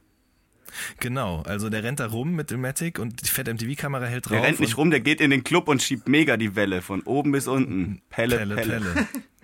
Genau, 0.99 1.43
also 1.43 1.71
der 1.71 1.85
rennt 1.85 2.01
da 2.01 2.07
rum 2.07 2.35
mit 2.35 2.51
dem 2.51 2.61
Matic 2.61 2.99
und 2.99 3.23
die 3.23 3.31
Fett 3.31 3.47
MTV-Kamera 3.47 4.07
hält 4.07 4.27
drauf. 4.27 4.33
Der 4.33 4.43
rennt 4.43 4.61
nicht 4.61 4.77
rum, 4.77 4.91
der 4.91 5.01
geht 5.01 5.21
in 5.21 5.31
den 5.31 5.45
Club 5.45 5.69
und 5.69 5.83
schiebt 5.83 6.09
mega 6.09 6.37
die 6.37 6.57
Welle 6.57 6.83
von 6.83 7.03
oben 7.03 7.33
bis 7.33 7.47
unten. 7.47 8.03
Pelle, 8.11 8.37
Pelle. 8.39 8.55
Pelle. 8.57 8.81
Pelle. 8.81 9.07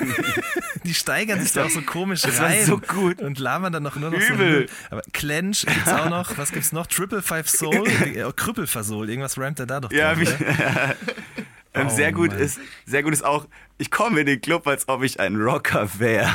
die 0.84 0.94
steigern 0.94 1.40
sich 1.40 1.52
da 1.52 1.64
auch 1.64 1.70
so 1.70 1.82
komisch 1.82 2.22
das 2.22 2.40
rein. 2.40 2.64
so 2.64 2.78
gut. 2.78 3.20
Und 3.20 3.38
labern 3.38 3.72
dann 3.72 3.82
noch 3.82 3.96
nur 3.96 4.10
noch 4.10 4.18
Übel. 4.18 4.68
so. 4.68 4.74
Aber 4.90 5.02
Clench 5.12 5.66
gibt's 5.66 5.88
auch 5.92 6.08
noch. 6.08 6.38
Was 6.38 6.52
gibt's 6.52 6.72
noch? 6.72 6.86
Triple 6.86 7.22
Five 7.22 7.48
Soul? 7.48 7.84
Krüppelversol. 8.36 9.08
Irgendwas 9.08 9.38
rammt 9.38 9.60
er 9.60 9.66
da 9.66 9.80
doch 9.80 9.92
Ja, 9.92 10.14
drauf, 10.14 10.26
wie, 10.38 10.44
Ähm, 11.72 11.86
Oh, 11.86 11.90
sehr 11.90 12.12
gut 12.12 12.30
Mann. 12.30 12.38
ist, 12.40 12.58
sehr 12.84 13.02
gut 13.02 13.12
ist 13.12 13.24
auch, 13.24 13.46
ich 13.78 13.90
komme 13.90 14.20
in 14.20 14.26
den 14.26 14.40
Club, 14.40 14.66
als 14.66 14.88
ob 14.88 15.02
ich 15.02 15.20
ein 15.20 15.36
Rocker 15.36 15.88
wäre. 15.98 16.30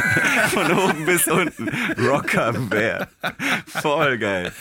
Von 0.50 0.70
oben 0.72 1.04
bis 1.06 1.26
unten. 1.26 1.68
Rocker 1.98 2.70
wäre. 2.70 3.08
Voll 3.66 4.18
geil. 4.18 4.52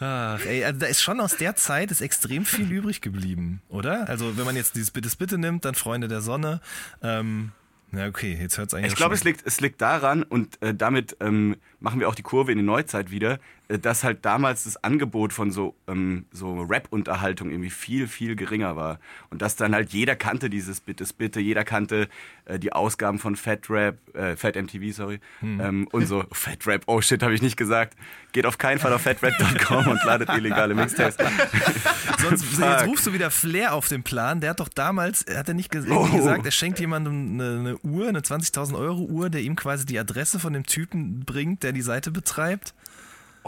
Ach, 0.00 0.40
ey, 0.46 0.64
also 0.64 0.80
da 0.80 0.86
ist 0.86 1.02
schon 1.02 1.20
aus 1.20 1.36
der 1.36 1.54
Zeit 1.56 1.90
ist 1.90 2.00
extrem 2.00 2.44
viel 2.44 2.70
übrig 2.72 3.00
geblieben, 3.00 3.60
oder? 3.68 4.08
Also 4.08 4.36
wenn 4.38 4.44
man 4.44 4.56
jetzt 4.56 4.74
dieses 4.74 4.90
Bittes 4.90 5.16
Bitte 5.16 5.38
nimmt, 5.38 5.64
dann 5.64 5.74
Freunde 5.74 6.08
der 6.08 6.20
Sonne. 6.20 6.60
Ähm, 7.02 7.52
na 7.90 8.06
okay, 8.06 8.38
jetzt 8.40 8.58
hört 8.58 8.68
es 8.68 8.74
eigentlich 8.74 8.92
Ich 8.92 8.96
glaube, 8.96 9.14
es 9.14 9.24
liegt, 9.24 9.46
es 9.46 9.60
liegt 9.60 9.80
daran, 9.80 10.22
und 10.22 10.60
äh, 10.62 10.74
damit 10.74 11.16
ähm, 11.20 11.56
machen 11.80 12.00
wir 12.00 12.08
auch 12.08 12.14
die 12.14 12.22
Kurve 12.22 12.52
in 12.52 12.58
die 12.58 12.64
Neuzeit 12.64 13.10
wieder, 13.10 13.38
dass 13.68 14.02
halt 14.02 14.24
damals 14.24 14.64
das 14.64 14.82
Angebot 14.82 15.34
von 15.34 15.50
so, 15.50 15.74
ähm, 15.88 16.24
so 16.32 16.62
Rap-Unterhaltung 16.62 17.50
irgendwie 17.50 17.68
viel, 17.70 18.08
viel 18.08 18.34
geringer 18.34 18.76
war. 18.76 18.98
Und 19.28 19.42
dass 19.42 19.56
dann 19.56 19.74
halt 19.74 19.92
jeder 19.92 20.16
kannte 20.16 20.48
dieses 20.48 20.80
Bittes 20.80 21.12
Bitte, 21.12 21.38
jeder 21.40 21.64
kannte 21.64 22.08
äh, 22.46 22.58
die 22.58 22.72
Ausgaben 22.72 23.18
von 23.18 23.36
Fat 23.36 23.68
Rap, 23.68 23.98
äh, 24.16 24.36
Fat 24.36 24.56
MTV, 24.56 24.92
sorry, 24.94 25.20
Hm. 25.40 25.60
ähm, 25.60 25.88
und 25.92 26.06
so, 26.06 26.24
Fat 26.32 26.66
Rap, 26.66 26.84
oh 26.86 27.02
shit, 27.02 27.22
habe 27.22 27.34
ich 27.34 27.42
nicht 27.42 27.58
gesagt. 27.58 27.94
Geht 28.32 28.46
auf 28.46 28.56
keinen 28.56 28.78
Fall 28.78 28.92
auf 28.94 29.02
fatrap.com 29.02 29.86
und 29.86 30.02
ladet 30.04 30.30
illegale 30.30 30.74
Mixtapes. 30.74 31.16
Sonst 32.18 32.44
jetzt 32.58 32.86
rufst 32.86 33.06
du 33.06 33.12
wieder 33.12 33.30
Flair 33.30 33.74
auf 33.74 33.88
den 33.88 34.02
Plan. 34.02 34.40
Der 34.40 34.50
hat 34.50 34.60
doch 34.60 34.68
damals, 34.68 35.24
hat 35.34 35.48
er 35.48 35.54
nicht 35.54 35.70
ges 35.70 35.84
Oh. 35.90 36.04
gesagt, 36.06 36.44
er 36.44 36.50
schenkt 36.52 36.78
jemandem 36.80 37.34
eine, 37.40 37.58
eine 37.58 37.78
Uhr, 37.78 38.08
eine 38.08 38.20
20.000 38.20 38.76
Euro 38.78 39.02
Uhr, 39.04 39.30
der 39.30 39.40
ihm 39.42 39.56
quasi 39.56 39.86
die 39.86 39.98
Adresse 39.98 40.38
von 40.38 40.52
dem 40.52 40.64
Typen 40.64 41.20
bringt, 41.24 41.62
der 41.62 41.72
die 41.72 41.82
Seite 41.82 42.10
betreibt. 42.10 42.74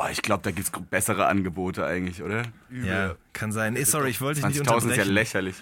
Boah, 0.00 0.10
ich 0.10 0.22
glaube, 0.22 0.42
da 0.42 0.50
gibt's 0.50 0.70
bessere 0.90 1.26
Angebote 1.26 1.84
eigentlich, 1.84 2.22
oder? 2.22 2.42
Ja, 2.70 3.16
kann 3.34 3.52
sein. 3.52 3.76
Eh, 3.76 3.84
sorry, 3.84 4.10
ich 4.10 4.20
wollte 4.22 4.40
dich 4.40 4.48
nicht 4.48 4.60
20.000 4.60 4.62
ist 4.62 4.66
ja 4.68 4.74
unterbrechen. 4.92 5.12
lächerlich. 5.12 5.56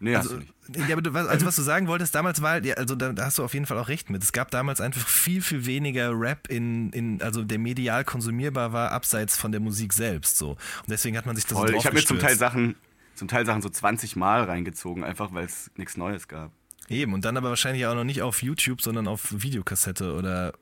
Nee, 0.00 0.16
hast 0.16 0.24
Also, 0.32 0.38
du 0.40 0.42
nicht. 0.72 0.88
ja, 0.88 0.94
aber 0.94 1.02
du, 1.02 1.14
was- 1.14 1.28
also 1.28 1.46
was 1.46 1.54
du 1.54 1.62
sagen 1.62 1.86
wolltest, 1.86 2.12
damals 2.16 2.42
war, 2.42 2.60
ja, 2.64 2.74
also 2.74 2.96
da, 2.96 3.12
da 3.12 3.26
hast 3.26 3.38
du 3.38 3.44
auf 3.44 3.54
jeden 3.54 3.66
Fall 3.66 3.78
auch 3.78 3.86
recht 3.88 4.10
mit. 4.10 4.20
Es 4.24 4.32
gab 4.32 4.50
damals 4.50 4.80
einfach 4.80 5.06
viel, 5.06 5.40
viel 5.40 5.64
weniger 5.66 6.10
Rap 6.18 6.48
in, 6.48 6.90
in 6.90 7.22
also 7.22 7.44
der 7.44 7.60
medial 7.60 8.04
konsumierbar 8.04 8.72
war, 8.72 8.90
abseits 8.90 9.36
von 9.36 9.52
der 9.52 9.60
Musik 9.60 9.92
selbst 9.92 10.38
so. 10.38 10.50
Und 10.50 10.58
deswegen 10.90 11.16
hat 11.16 11.24
man 11.26 11.36
sich 11.36 11.46
das 11.46 11.56
Voll. 11.56 11.68
so 11.68 11.74
Ich 11.76 11.86
habe 11.86 11.94
mir 11.94 12.04
zum 12.04 12.18
Teil. 12.18 12.34
Sachen, 12.36 12.74
zum 13.14 13.28
Teil 13.28 13.46
Sachen 13.46 13.62
so 13.62 13.68
20 13.68 14.16
Mal 14.16 14.42
reingezogen, 14.42 15.04
einfach 15.04 15.32
weil 15.32 15.44
es 15.44 15.70
nichts 15.76 15.96
Neues 15.96 16.26
gab. 16.26 16.50
Eben, 16.88 17.12
und 17.14 17.24
dann 17.24 17.36
aber 17.36 17.50
wahrscheinlich 17.50 17.86
auch 17.86 17.94
noch 17.94 18.02
nicht 18.04 18.22
auf 18.22 18.42
YouTube, 18.42 18.82
sondern 18.82 19.06
auf 19.06 19.28
Videokassette 19.30 20.14
oder. 20.14 20.52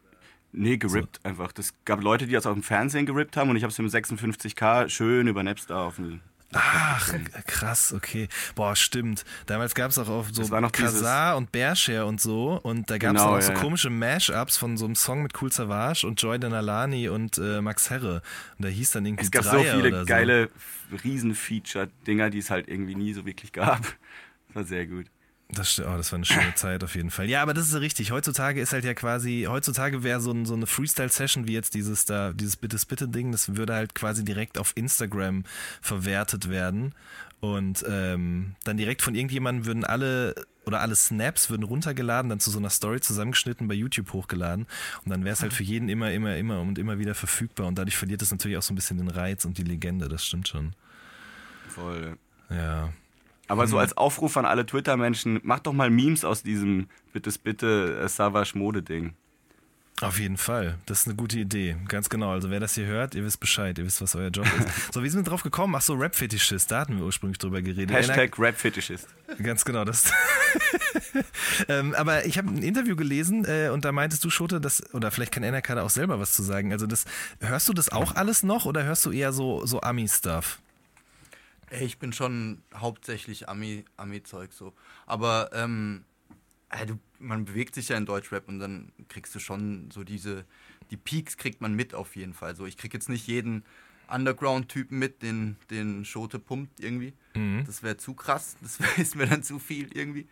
Nee, 0.53 0.79
gerippt 0.79 1.21
einfach. 1.25 1.53
Das 1.53 1.75
gab 1.85 2.03
Leute, 2.03 2.27
die 2.27 2.33
das 2.33 2.47
auf 2.47 2.55
dem 2.55 2.63
Fernsehen 2.63 3.07
gerippt 3.07 3.37
haben 3.37 3.51
und 3.51 3.57
ich 3.57 3.63
habe 3.63 3.71
es 3.71 3.79
mit 3.79 3.93
56k 3.93 4.89
schön 4.89 5.29
über 5.29 5.43
Napster 5.43 5.79
auf 5.79 5.97
dem 5.97 6.21
Ach, 6.53 7.15
krass, 7.47 7.93
okay. 7.93 8.29
Boah, 8.57 8.75
stimmt. 8.75 9.25
Damals 9.47 9.75
gab 9.77 9.93
es 9.93 9.99
auch 9.99 10.09
auf 10.09 10.31
so 10.33 10.43
Kazaa 10.43 11.35
und 11.35 11.53
Bearshare 11.53 12.07
und 12.07 12.21
so. 12.21 12.59
Und 12.61 12.91
da 12.91 12.99
gab 12.99 13.15
es 13.15 13.23
Genau, 13.23 13.37
auch 13.37 13.41
so 13.41 13.53
ja. 13.53 13.59
komische 13.59 13.89
Mashups 13.89 14.57
von 14.57 14.77
so 14.77 14.85
einem 14.85 14.97
Song 14.97 15.23
mit 15.23 15.41
Cool 15.41 15.53
Savage 15.53 16.05
und 16.05 16.21
Joy 16.21 16.41
Denalani 16.41 17.09
und 17.09 17.39
äh, 17.39 17.61
Max 17.61 17.89
Herre. 17.91 18.21
Und 18.59 18.65
da 18.65 18.69
hieß 18.69 18.91
dann 18.91 19.07
irgendwie 19.07 19.25
Es 19.25 19.31
gab 19.31 19.45
so 19.45 19.51
Dreier 19.51 19.77
viele 19.77 19.89
oder 19.89 20.05
geile 20.05 20.51
Riesen-Feature-Dinger, 21.05 22.31
die 22.31 22.39
es 22.39 22.51
halt 22.51 22.67
irgendwie 22.67 22.97
nie 22.97 23.13
so 23.13 23.25
wirklich 23.25 23.53
gab. 23.53 23.83
Das 24.49 24.57
war 24.57 24.65
sehr 24.65 24.87
gut. 24.87 25.07
Das, 25.53 25.81
oh, 25.81 25.97
das 25.97 26.13
war 26.13 26.19
eine 26.19 26.25
schöne 26.25 26.55
Zeit 26.55 26.85
auf 26.85 26.95
jeden 26.95 27.11
Fall. 27.11 27.29
Ja, 27.29 27.43
aber 27.43 27.55
das 27.55 27.67
ist 27.67 27.73
ja 27.73 27.81
richtig. 27.81 28.13
Heutzutage 28.13 28.61
ist 28.61 28.73
halt 28.73 28.85
ja 28.85 28.95
quasi, 28.95 29.47
heutzutage 29.49 30.03
wäre 30.05 30.21
so, 30.21 30.31
ein, 30.31 30.47
so 30.47 30.55
eine 30.55 30.67
Freestyle-Session 30.67 31.49
wie 31.49 31.55
jetzt 31.55 31.75
dieses 31.75 32.05
da, 32.05 32.33
dieses 32.33 32.57
Bittes-Bitte-Ding, 32.57 33.33
das 33.33 33.57
würde 33.57 33.75
halt 33.75 33.95
quasi 33.95 34.25
direkt 34.25 34.59
auf 34.59 34.73
Instagram 34.77 35.45
verwertet 35.81 36.49
werden. 36.49 36.95
Und 37.41 37.85
ähm, 37.89 38.55
dann 38.65 38.77
direkt 38.77 39.03
von 39.03 39.15
irgendjemandem 39.15 39.67
würden 39.67 39.85
alle 39.85 40.35
oder 40.67 40.81
alle 40.81 40.95
Snaps 40.95 41.51
würden 41.51 41.63
runtergeladen, 41.63 42.29
dann 42.29 42.39
zu 42.39 42.51
so 42.51 42.59
einer 42.59 42.71
Story 42.71 43.01
zusammengeschnitten, 43.01 43.67
bei 43.67 43.75
YouTube 43.75 44.13
hochgeladen. 44.13 44.67
Und 45.05 45.11
dann 45.11 45.25
wäre 45.25 45.33
es 45.33 45.43
halt 45.43 45.53
für 45.53 45.63
jeden 45.65 45.89
immer, 45.89 46.13
immer, 46.13 46.37
immer 46.37 46.61
und 46.61 46.79
immer 46.79 46.99
wieder 46.99 47.15
verfügbar. 47.15 47.67
Und 47.67 47.77
dadurch 47.77 47.97
verliert 47.97 48.23
es 48.23 48.31
natürlich 48.31 48.57
auch 48.59 48.63
so 48.63 48.73
ein 48.73 48.77
bisschen 48.77 48.99
den 48.99 49.09
Reiz 49.09 49.45
und 49.47 49.59
die 49.59 49.65
Legende, 49.65 50.09
das 50.09 50.25
stimmt 50.25 50.49
schon. 50.49 50.75
Voll. 51.69 52.19
Ja. 52.51 52.93
Aber 53.51 53.65
Mhm. 53.65 53.71
so 53.71 53.79
als 53.79 53.97
Aufruf 53.97 54.37
an 54.37 54.45
alle 54.45 54.65
Twitter-Menschen, 54.65 55.41
macht 55.43 55.67
doch 55.67 55.73
mal 55.73 55.91
Memes 55.91 56.25
aus 56.25 56.45
diesem 56.45 56.87
Bittes 57.13 57.37
Bitte 57.37 58.01
äh, 58.05 58.09
Savage 58.09 58.57
Mode-Ding. 58.57 59.15
Auf 60.03 60.19
jeden 60.21 60.37
Fall. 60.37 60.79
Das 60.87 61.01
ist 61.01 61.09
eine 61.09 61.17
gute 61.17 61.39
Idee. 61.39 61.77
Ganz 61.89 62.09
genau. 62.09 62.31
Also 62.31 62.49
wer 62.49 62.61
das 62.61 62.75
hier 62.75 62.87
hört, 62.87 63.15
ihr 63.17 63.25
wisst 63.25 63.41
Bescheid. 63.41 63.77
Ihr 63.77 63.85
wisst, 63.85 64.01
was 64.01 64.15
euer 64.15 64.31
Job 64.31 64.47
ist. 64.47 64.69
So, 64.95 65.03
wie 65.03 65.09
sind 65.11 65.21
wir 65.27 65.29
drauf 65.29 65.43
gekommen? 65.43 65.75
Ach 65.77 65.83
so, 65.83 65.95
Rap-Fetischist. 65.95 66.71
Da 66.71 66.81
hatten 66.81 66.97
wir 66.97 67.05
ursprünglich 67.05 67.39
drüber 67.39 67.61
geredet. 67.61 67.95
Hashtag 67.95 68.39
Rap-Fetischist. 68.39 69.09
Ganz 69.43 69.65
genau. 69.65 69.85
Das 69.85 70.13
ähm, 71.69 71.95
aber 71.95 72.25
ich 72.25 72.39
habe 72.39 72.49
ein 72.49 72.63
Interview 72.63 72.95
gelesen 72.97 73.45
äh, 73.45 73.69
und 73.71 73.85
da 73.85 73.93
meintest 73.93 74.25
du, 74.25 74.31
Schote, 74.31 74.61
dass, 74.61 74.95
oder 74.95 75.11
vielleicht 75.11 75.33
kann 75.33 75.43
da 75.43 75.83
auch 75.83 75.91
selber 75.91 76.19
was 76.21 76.33
zu 76.33 76.43
sagen. 76.43 76.73
Also 76.73 76.87
das, 76.87 77.05
hörst 77.41 77.69
du 77.69 77.73
das 77.73 77.91
auch 77.91 78.15
alles 78.15 78.43
noch 78.43 78.65
oder 78.65 78.85
hörst 78.85 79.05
du 79.05 79.11
eher 79.11 79.33
so, 79.33 79.67
so 79.67 79.81
Ami-Stuff? 79.81 80.61
Ich 81.79 81.99
bin 81.99 82.13
schon 82.13 82.63
hauptsächlich 82.75 83.49
Ami- 83.49 83.85
Ami-Zeug 83.97 84.53
so. 84.53 84.73
Aber 85.07 85.51
ähm, 85.53 86.05
du, 86.87 86.99
man 87.19 87.45
bewegt 87.45 87.75
sich 87.75 87.89
ja 87.89 87.97
in 87.97 88.07
Deutschrap 88.07 88.49
und 88.49 88.59
dann 88.59 88.93
kriegst 89.09 89.35
du 89.35 89.39
schon 89.39 89.91
so 89.91 90.03
diese, 90.03 90.45
die 90.91 90.97
Peaks 90.97 91.37
kriegt 91.37 91.61
man 91.61 91.75
mit 91.75 91.95
auf 91.95 92.17
jeden 92.17 92.35
Fall. 92.35 92.57
So, 92.57 92.67
ich 92.67 92.77
krieg 92.77 92.93
jetzt 92.93 93.09
nicht 93.09 93.27
jeden 93.27 93.65
Underground-Typen 94.09 94.99
mit, 94.99 95.23
den, 95.23 95.57
den 95.71 96.05
Schote 96.05 96.39
pumpt 96.39 96.81
irgendwie. 96.81 97.13
Mhm. 97.35 97.63
Das 97.65 97.83
wäre 97.83 97.97
zu 97.97 98.15
krass, 98.15 98.57
das 98.63 98.79
ist 98.99 99.15
mir 99.15 99.27
dann 99.27 99.43
zu 99.43 99.59
viel 99.59 99.97
irgendwie. 99.97 100.27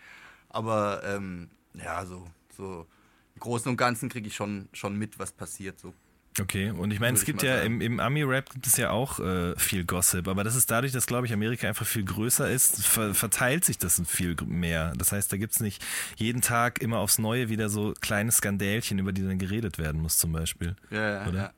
Aber 0.48 1.03
ähm, 1.05 1.48
ja, 1.74 2.05
so, 2.05 2.27
so 2.57 2.87
im 3.35 3.40
Großen 3.40 3.70
und 3.70 3.77
Ganzen 3.77 4.09
kriege 4.09 4.27
ich 4.27 4.35
schon, 4.35 4.68
schon 4.72 4.96
mit, 4.96 5.18
was 5.18 5.31
passiert. 5.31 5.79
So. 5.79 5.94
Okay, 6.40 6.70
und 6.70 6.92
ich 6.92 7.01
meine, 7.01 7.14
es 7.14 7.22
ich 7.22 7.27
gibt 7.27 7.42
ja 7.42 7.59
sagen. 7.59 7.81
im, 7.81 7.81
im 7.81 8.01
Ami-Rap 8.01 8.51
gibt 8.51 8.66
es 8.66 8.77
ja 8.77 8.90
auch 8.90 9.18
äh, 9.20 9.57
viel 9.57 9.85
Gossip, 9.85 10.29
aber 10.29 10.44
das 10.44 10.55
ist 10.55 10.70
dadurch, 10.70 10.92
dass, 10.92 11.07
glaube 11.07 11.27
ich, 11.27 11.33
Amerika 11.33 11.66
einfach 11.68 11.87
viel 11.87 12.05
größer 12.05 12.51
ist, 12.51 12.87
ver 12.87 13.14
verteilt 13.14 13.64
sich 13.64 13.79
das 13.79 14.01
viel 14.07 14.37
mehr. 14.46 14.92
Das 14.96 15.12
heißt, 15.12 15.33
da 15.33 15.37
gibt 15.37 15.55
es 15.55 15.61
nicht 15.61 15.85
jeden 16.16 16.40
Tag 16.40 16.81
immer 16.81 16.98
aufs 16.98 17.18
Neue 17.18 17.48
wieder 17.48 17.68
so 17.68 17.94
kleine 18.01 18.31
Skandälchen, 18.33 18.98
über 18.98 19.12
die 19.12 19.22
dann 19.22 19.38
geredet 19.38 19.79
werden 19.79 20.01
muss, 20.01 20.18
zum 20.18 20.33
Beispiel. 20.33 20.77
Ja, 20.90 21.11
ja, 21.22 21.29
Oder? 21.29 21.55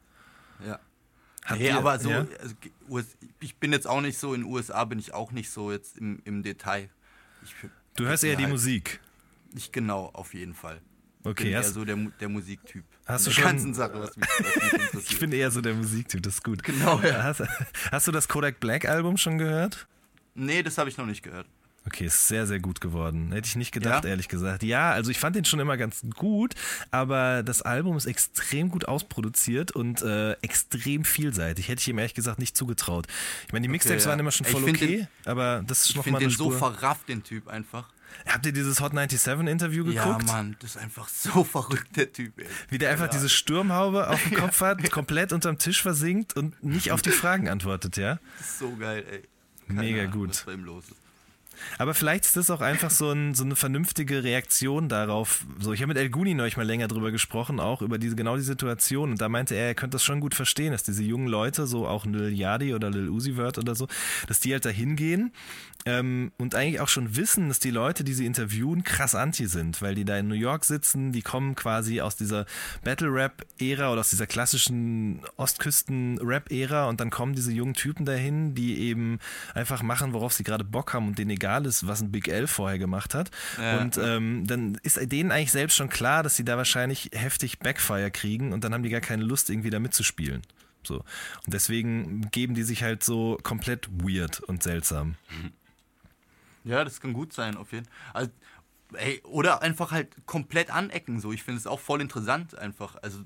ja. 0.64 0.66
ja. 0.66 0.81
Nee, 1.57 1.66
ihr- 1.66 1.77
aber 1.77 1.99
so, 1.99 2.11
ja? 2.11 2.27
also, 2.40 2.55
ich 3.40 3.57
bin 3.57 3.73
jetzt 3.73 3.87
auch 3.87 4.01
nicht 4.01 4.19
so, 4.19 4.35
in 4.35 4.43
den 4.43 4.51
USA 4.51 4.85
bin 4.85 4.99
ich 4.99 5.12
auch 5.14 5.33
nicht 5.33 5.51
so 5.51 5.73
jetzt 5.73 5.99
im, 5.99 6.21
im 6.25 6.43
Detail. 6.43 6.90
Ich, 7.43 7.55
Du 7.97 8.07
hörst 8.07 8.25
eher 8.25 8.37
die 8.37 8.45
halt 8.45 8.53
Musik. 8.53 9.01
Nicht 9.53 9.73
genau, 9.73 10.11
auf 10.12 10.33
jeden 10.33 10.55
Fall. 10.55 10.81
Okay, 11.25 11.45
bin 11.45 11.53
eher 11.53 11.64
so 11.64 11.85
der, 11.85 11.97
der 11.97 12.29
Musiktyp. 12.29 12.85
Hast 13.12 13.27
du 13.27 13.31
schon- 13.31 13.44
ganzen 13.44 13.75
Sache, 13.75 13.92
was 14.01 14.16
mich, 14.16 14.29
was 14.29 14.62
mich 14.62 14.73
interessiert. 14.73 15.11
ich 15.12 15.18
bin 15.20 15.33
eher 15.33 15.51
so 15.51 15.61
der 15.61 15.75
Musiktyp, 15.75 16.23
das 16.23 16.35
ist 16.35 16.44
gut. 16.44 16.62
Genau, 16.62 17.01
ja. 17.01 17.23
Hast, 17.23 17.42
hast 17.92 18.07
du 18.07 18.12
das 18.12 18.29
Kodak 18.29 18.61
Black 18.61 18.87
Album 18.88 19.16
schon 19.16 19.38
gehört? 19.38 19.87
nee, 20.35 20.62
das 20.62 20.79
habe 20.79 20.88
ich 20.88 20.96
noch 20.96 21.07
nicht 21.07 21.23
gehört. 21.23 21.46
Okay, 21.87 22.05
ist 22.05 22.29
sehr, 22.29 22.46
sehr 22.46 22.61
gut 22.61 22.81
geworden. 22.83 23.33
Hätte 23.33 23.49
ich 23.49 23.57
nicht 23.57 23.73
gedacht, 23.73 24.05
Ja? 24.05 24.11
ehrlich 24.11 24.29
gesagt. 24.29 24.62
Ja, 24.62 24.92
also 24.92 25.11
ich 25.11 25.18
fand 25.18 25.35
den 25.35 25.46
schon 25.46 25.61
immer 25.61 25.79
ganz 25.79 26.03
gut, 26.14 26.55
aber 26.90 27.42
das 27.42 27.62
Album 27.62 27.96
ist 27.96 28.05
extrem 28.05 28.68
gut 28.68 28.87
ausproduziert 28.87 29.73
und 29.73 30.03
äh, 30.03 30.33
extrem 30.42 31.05
vielseitig. 31.07 31.68
Hätte 31.68 31.81
ich 31.81 31.88
ihm 31.88 31.96
ehrlich 31.99 32.12
gesagt 32.14 32.38
nicht 32.38 32.55
zugetraut. 32.55 33.07
Ich 33.46 33.53
meine, 33.55 33.62
die 33.62 33.68
Mixtapes 33.68 34.05
ja. 34.05 34.11
waren 34.11 34.20
immer 34.20 34.31
schon 34.31 34.46
Ich 34.46 34.53
voll 34.53 34.62
okay, 34.64 34.99
den- 34.99 35.09
aber 35.25 35.64
das 35.66 35.81
ist 35.83 35.90
Ich 35.90 35.96
nochmal 35.96 36.05
finde 36.05 36.18
eine 36.20 36.29
den 36.29 36.37
so 36.37 36.51
Spur. 36.53 36.59
verrafft, 36.59 37.09
den 37.09 37.23
Typ 37.25 37.49
einfach. 37.49 37.88
Habt 38.27 38.46
ihr 38.46 38.53
dieses 38.53 38.81
Hot 38.81 38.92
97 38.92 39.49
Interview 39.49 39.85
Ja, 39.90 40.05
geguckt? 40.05 40.27
Mann, 40.27 40.57
das 40.61 40.73
ist 40.73 40.77
einfach 40.77 41.09
so 41.09 41.44
verrückt, 41.44 41.96
der 41.96 42.12
Typ, 42.12 42.38
ey. 42.38 42.46
Wie 42.68 42.79
der 42.79 42.90
einfach 42.90 43.07
Ja. 43.07 43.11
diese 43.12 43.29
Sturmhaube 43.29 44.09
auf 44.09 44.23
dem 44.23 44.35
Kopf 44.38 44.61
hat, 44.61 44.90
komplett 44.90 45.33
unterm 45.33 45.59
Tisch 45.59 45.83
versinkt 45.83 46.37
und 46.37 46.62
nicht 46.62 46.92
auf 46.92 47.03
die 47.03 47.11
Fragen 47.11 47.49
antwortet, 47.49 47.96
ja? 47.96 48.18
Das 48.38 48.46
ist 48.51 48.59
so 48.59 48.77
geil, 48.77 49.05
ey. 49.11 49.23
Keine 49.68 49.81
Mega 49.81 50.01
Ahnung, 50.03 50.12
gut. 50.12 50.31
Was 50.31 50.42
bei 50.42 50.53
ihm 50.53 50.64
los 50.64 50.85
ist. 50.85 50.96
Aber 51.79 51.94
vielleicht 51.94 52.25
ist 52.25 52.37
das 52.37 52.51
auch 52.51 52.61
einfach 52.61 52.90
so, 52.90 53.11
ein, 53.11 53.35
so 53.35 53.44
eine 53.44 53.57
vernünftige 53.57 54.25
Reaktion 54.25 54.88
darauf. 54.88 55.44
So, 55.59 55.73
ich 55.73 55.83
habe 55.83 55.88
mit 55.88 55.99
El 55.99 56.11
Guni 56.11 56.35
neulich 56.35 56.57
mal 56.57 56.66
länger 56.66 56.88
drüber 56.88 57.11
gesprochen, 57.11 57.61
auch 57.61 57.83
über 57.83 57.99
diese 57.99 58.16
genau 58.16 58.37
die 58.37 58.42
Situation. 58.42 59.11
Und 59.12 59.20
da 59.20 59.29
meinte 59.29 59.55
er, 59.55 59.68
er 59.68 59.75
könnte 59.75 59.96
das 59.96 60.05
schon 60.05 60.20
gut 60.20 60.35
verstehen, 60.35 60.73
dass 60.73 60.83
diese 60.83 61.03
jungen 61.03 61.27
Leute, 61.27 61.66
so 61.66 61.87
auch 61.87 62.07
Lil 62.07 62.33
Yadi 62.33 62.75
oder 62.75 62.90
Lil 62.90 63.09
Uzi 63.09 63.35
Vert 63.35 63.59
oder 63.59 63.75
so, 63.75 63.88
dass 64.27 64.40
die 64.40 64.53
halt 64.53 64.64
da 64.64 64.70
hingehen 64.70 65.33
ähm, 65.87 66.33
und 66.38 66.55
eigentlich 66.55 66.81
auch 66.81 66.88
schon 66.88 67.16
wissen, 67.16 67.49
dass 67.49 67.59
die 67.59 67.70
Leute, 67.70 68.05
die 68.05 68.12
sie 68.12 68.27
interviewen, 68.27 68.85
krass 68.85 69.14
anti 69.14 69.46
sind, 69.46 69.81
weil 69.81 69.94
die 69.94 70.05
da 70.05 70.18
in 70.18 70.29
New 70.29 70.35
York 70.35 70.64
sitzen, 70.64 71.12
die 71.12 71.23
kommen 71.23 71.55
quasi 71.55 72.01
aus 72.03 72.16
dieser 72.16 72.44
Battle-Rap-Ära 72.85 73.90
oder 73.90 74.01
aus 74.01 74.11
dieser 74.11 74.27
klassischen 74.27 75.23
Ostküsten-Rap-Ära 75.37 76.88
und 76.88 77.01
dann 77.01 77.11
kommen 77.11 77.35
diese 77.35 77.53
jungen 77.53 77.75
Typen 77.75 78.05
dahin, 78.05 78.55
die 78.55 78.79
eben 78.79 79.18
einfach 79.55 79.83
machen, 79.83 80.12
worauf 80.12 80.35
sie 80.35 80.44
gerade 80.44 80.64
Bock 80.64 80.92
haben 80.92 81.09
und 81.09 81.18
denen 81.18 81.31
egal 81.31 81.50
ist, 81.59 81.87
was 81.87 82.01
ein 82.01 82.11
Big 82.13 82.29
L 82.29 82.47
vorher 82.47 82.79
gemacht 82.79 83.15
hat. 83.15 83.31
Ja. 83.59 83.81
Und 83.81 83.99
ähm, 83.99 84.47
dann 84.47 84.77
ist 84.83 84.99
denen 85.11 85.31
eigentlich 85.33 85.53
selbst 85.53 85.77
schon 85.77 85.89
klar, 85.89 86.23
dass 86.23 86.37
sie 86.37 86.45
da 86.45 86.57
wahrscheinlich 86.57 87.11
heftig 87.13 87.59
Backfire 87.59 88.11
kriegen 88.11 88.53
und 88.53 88.65
dann 88.65 88.75
haben 88.75 88.83
die 88.83 88.91
gar 88.91 89.01
keine 89.01 89.25
Lust, 89.25 89.51
irgendwie 89.51 89.71
da 89.71 89.79
mitzuspielen. 89.79 90.43
So. 90.83 90.97
Und 90.97 91.55
deswegen 91.55 92.31
geben 92.31 92.55
die 92.55 92.63
sich 92.63 92.83
halt 92.83 93.05
so 93.05 93.39
komplett 93.43 93.89
weird 93.91 94.41
und 94.41 94.63
seltsam. 94.63 95.17
Ja, 96.65 96.85
das 96.85 97.01
kann 97.01 97.13
gut 97.13 97.33
sein, 97.33 97.57
auf 97.57 97.73
jeden 97.73 97.87
Fall. 97.87 97.95
Also, 98.15 98.31
ey, 98.95 99.21
oder 99.25 99.63
einfach 99.63 99.93
halt 99.93 100.27
komplett 100.27 100.71
anecken, 100.71 101.21
so. 101.21 101.33
Ich 101.33 101.43
finde 101.43 101.59
es 101.59 101.67
auch 101.67 101.81
voll 101.81 102.01
interessant, 102.01 102.57
einfach. 102.59 102.97
Also, 103.03 103.21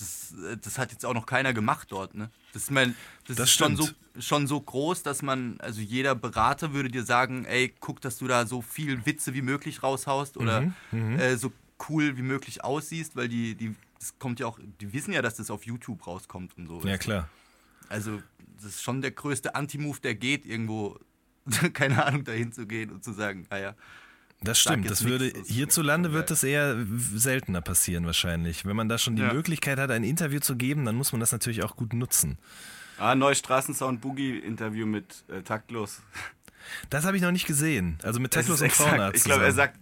das, 0.00 0.34
das 0.62 0.78
hat 0.78 0.92
jetzt 0.92 1.04
auch 1.06 1.14
noch 1.14 1.26
keiner 1.26 1.52
gemacht 1.52 1.88
dort, 1.90 2.14
ne? 2.14 2.30
Das, 2.52 2.64
ist, 2.64 2.70
mein, 2.70 2.96
das, 3.26 3.36
Das 3.36 3.48
ist 3.50 3.54
schon 3.54 3.76
so, 3.76 3.88
schon 4.18 4.46
so 4.46 4.60
groß, 4.60 5.02
dass 5.02 5.22
man, 5.22 5.60
also 5.60 5.80
jeder 5.80 6.14
Berater 6.14 6.72
würde 6.72 6.88
dir 6.88 7.04
sagen, 7.04 7.44
ey, 7.44 7.72
guck, 7.80 8.00
dass 8.00 8.18
du 8.18 8.26
da 8.26 8.46
so 8.46 8.62
viel 8.62 9.06
Witze 9.06 9.34
wie 9.34 9.42
möglich 9.42 9.82
raushaust 9.82 10.36
oder 10.36 10.72
Mhm, 10.90 11.18
äh, 11.18 11.36
so 11.36 11.52
cool 11.88 12.16
wie 12.16 12.22
möglich 12.22 12.64
aussiehst, 12.64 13.16
weil 13.16 13.28
die, 13.28 13.54
die, 13.54 13.74
das 13.98 14.18
kommt 14.18 14.40
ja 14.40 14.46
auch, 14.46 14.58
die 14.80 14.92
wissen 14.92 15.12
ja, 15.12 15.22
dass 15.22 15.36
das 15.36 15.50
auf 15.50 15.64
YouTube 15.64 16.06
rauskommt 16.06 16.56
und 16.58 16.66
so. 16.66 16.80
Ja, 16.86 16.98
klar. 16.98 17.28
Also, 17.88 18.20
das 18.56 18.66
ist 18.66 18.82
schon 18.82 19.00
der 19.00 19.10
größte 19.12 19.54
Anti-Move, 19.54 20.00
der 20.00 20.14
geht, 20.14 20.44
irgendwo, 20.46 20.98
keine 21.72 22.04
Ahnung, 22.04 22.24
dahin 22.24 22.52
zu 22.52 22.66
gehen 22.66 22.90
und 22.90 23.04
zu 23.04 23.12
sagen, 23.12 23.46
naja, 23.50 23.74
Das 24.42 24.58
stimmt. 24.58 24.90
Das 24.90 25.04
würde 25.04 25.32
hierzulande 25.46 26.12
wird 26.12 26.30
das 26.30 26.44
eher 26.44 26.76
seltener 27.14 27.60
passieren 27.60 28.06
wahrscheinlich. 28.06 28.64
Wenn 28.64 28.74
man 28.76 28.88
da 28.88 28.96
schon 28.96 29.16
die 29.16 29.22
Ja. 29.22 29.32
Möglichkeit 29.34 29.78
hat, 29.78 29.90
ein 29.90 30.02
Interview 30.04 30.40
zu 30.40 30.56
geben, 30.56 30.86
dann 30.86 30.94
muss 30.96 31.12
man 31.12 31.20
das 31.20 31.30
natürlich 31.32 31.62
auch 31.62 31.76
gut 31.76 31.92
nutzen. 31.92 32.38
Ah, 32.98 33.14
neues 33.14 33.38
Straßensound 33.38 34.00
Boogie 34.00 34.38
Interview 34.38 34.86
mit 34.86 35.24
äh, 35.28 35.42
Taktlos. 35.42 36.00
Das 36.88 37.04
habe 37.04 37.16
ich 37.16 37.22
noch 37.22 37.32
nicht 37.32 37.46
gesehen. 37.46 37.98
Also 38.02 38.20
mit 38.20 38.34
ist 38.34 38.48
und 38.48 38.72
Fauna. 38.72 38.92
exakt, 39.08 39.16
ich 39.16 39.24
glaube, 39.24 39.44
er 39.44 39.52
sagt, 39.52 39.78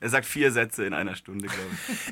er 0.00 0.08
sagt 0.08 0.24
vier 0.24 0.50
Sätze 0.50 0.84
in 0.86 0.94
einer 0.94 1.14
Stunde, 1.14 1.46
glaube 1.46 1.68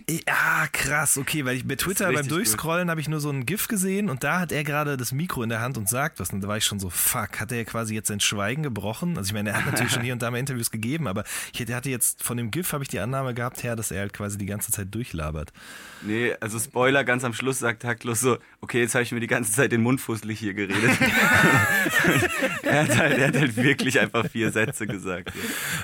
ich. 0.07 0.24
Ja, 0.27 0.66
krass, 0.72 1.16
okay, 1.16 1.44
weil 1.46 1.57
ich 1.57 1.66
bei 1.66 1.77
Twitter 1.77 2.12
beim 2.12 2.29
Durchscrollen 2.29 2.90
habe 2.90 3.01
ich 3.01 3.09
nur 3.09 3.20
so 3.20 3.31
ein 3.31 3.46
GIF 3.46 3.66
gesehen 3.66 4.11
und 4.11 4.24
da 4.24 4.40
hat 4.40 4.53
er 4.53 4.62
gerade 4.62 4.98
das 4.98 5.12
Mikro 5.12 5.42
in 5.42 5.48
der 5.48 5.61
Hand 5.61 5.79
und 5.79 5.88
sagt 5.88 6.20
was. 6.20 6.31
Und 6.31 6.42
da 6.42 6.48
war 6.48 6.59
ich 6.59 6.64
schon 6.64 6.81
so, 6.81 6.90
fuck, 6.90 7.40
hat 7.40 7.51
er 7.51 7.64
quasi 7.64 7.94
jetzt 7.94 8.09
sein 8.09 8.20
Schweigen 8.20 8.62
gebrochen? 8.62 9.16
Also 9.16 9.29
ich 9.29 9.33
meine, 9.33 9.51
er 9.51 9.57
hat 9.57 9.66
natürlich 9.66 9.92
schon 9.92 10.03
hier 10.03 10.12
und 10.12 10.20
da 10.20 10.31
mal 10.31 10.38
Interviews 10.38 10.70
gegeben, 10.70 11.09
aber 11.09 11.24
ich 11.53 11.61
hatte 11.72 11.88
jetzt 11.88 12.22
von 12.22 12.37
dem 12.37 12.51
GIF 12.51 12.72
habe 12.72 12.85
ich 12.85 12.88
die 12.88 13.01
Annahme 13.01 13.33
gehabt, 13.33 13.62
her, 13.62 13.74
dass 13.74 13.90
er 13.90 14.01
halt 14.01 14.12
quasi 14.12 14.37
die 14.37 14.46
ganze 14.46 14.70
Zeit 14.70 14.94
durchlabert. 14.94 15.53
Nee, 16.03 16.35
also 16.40 16.59
Spoiler, 16.59 17.05
ganz 17.05 17.24
am 17.24 17.33
Schluss 17.33 17.59
sagt 17.59 17.83
Taktlos 17.83 18.20
so, 18.20 18.38
okay, 18.61 18.81
jetzt 18.81 18.94
habe 18.94 19.03
ich 19.03 19.12
mir 19.12 19.20
die 19.20 19.27
ganze 19.27 19.53
Zeit 19.53 19.72
den 19.72 19.83
Mund 19.83 20.01
fusselig 20.01 20.38
hier 20.38 20.55
geredet. 20.55 20.90
er, 22.62 22.83
hat 22.83 22.96
halt, 22.98 23.18
er 23.18 23.29
hat 23.29 23.37
halt 23.37 23.57
wirklich 23.57 23.98
einfach 23.98 24.29
vier 24.29 24.53
Sätze 24.53 24.87
gesagt. 24.87 25.33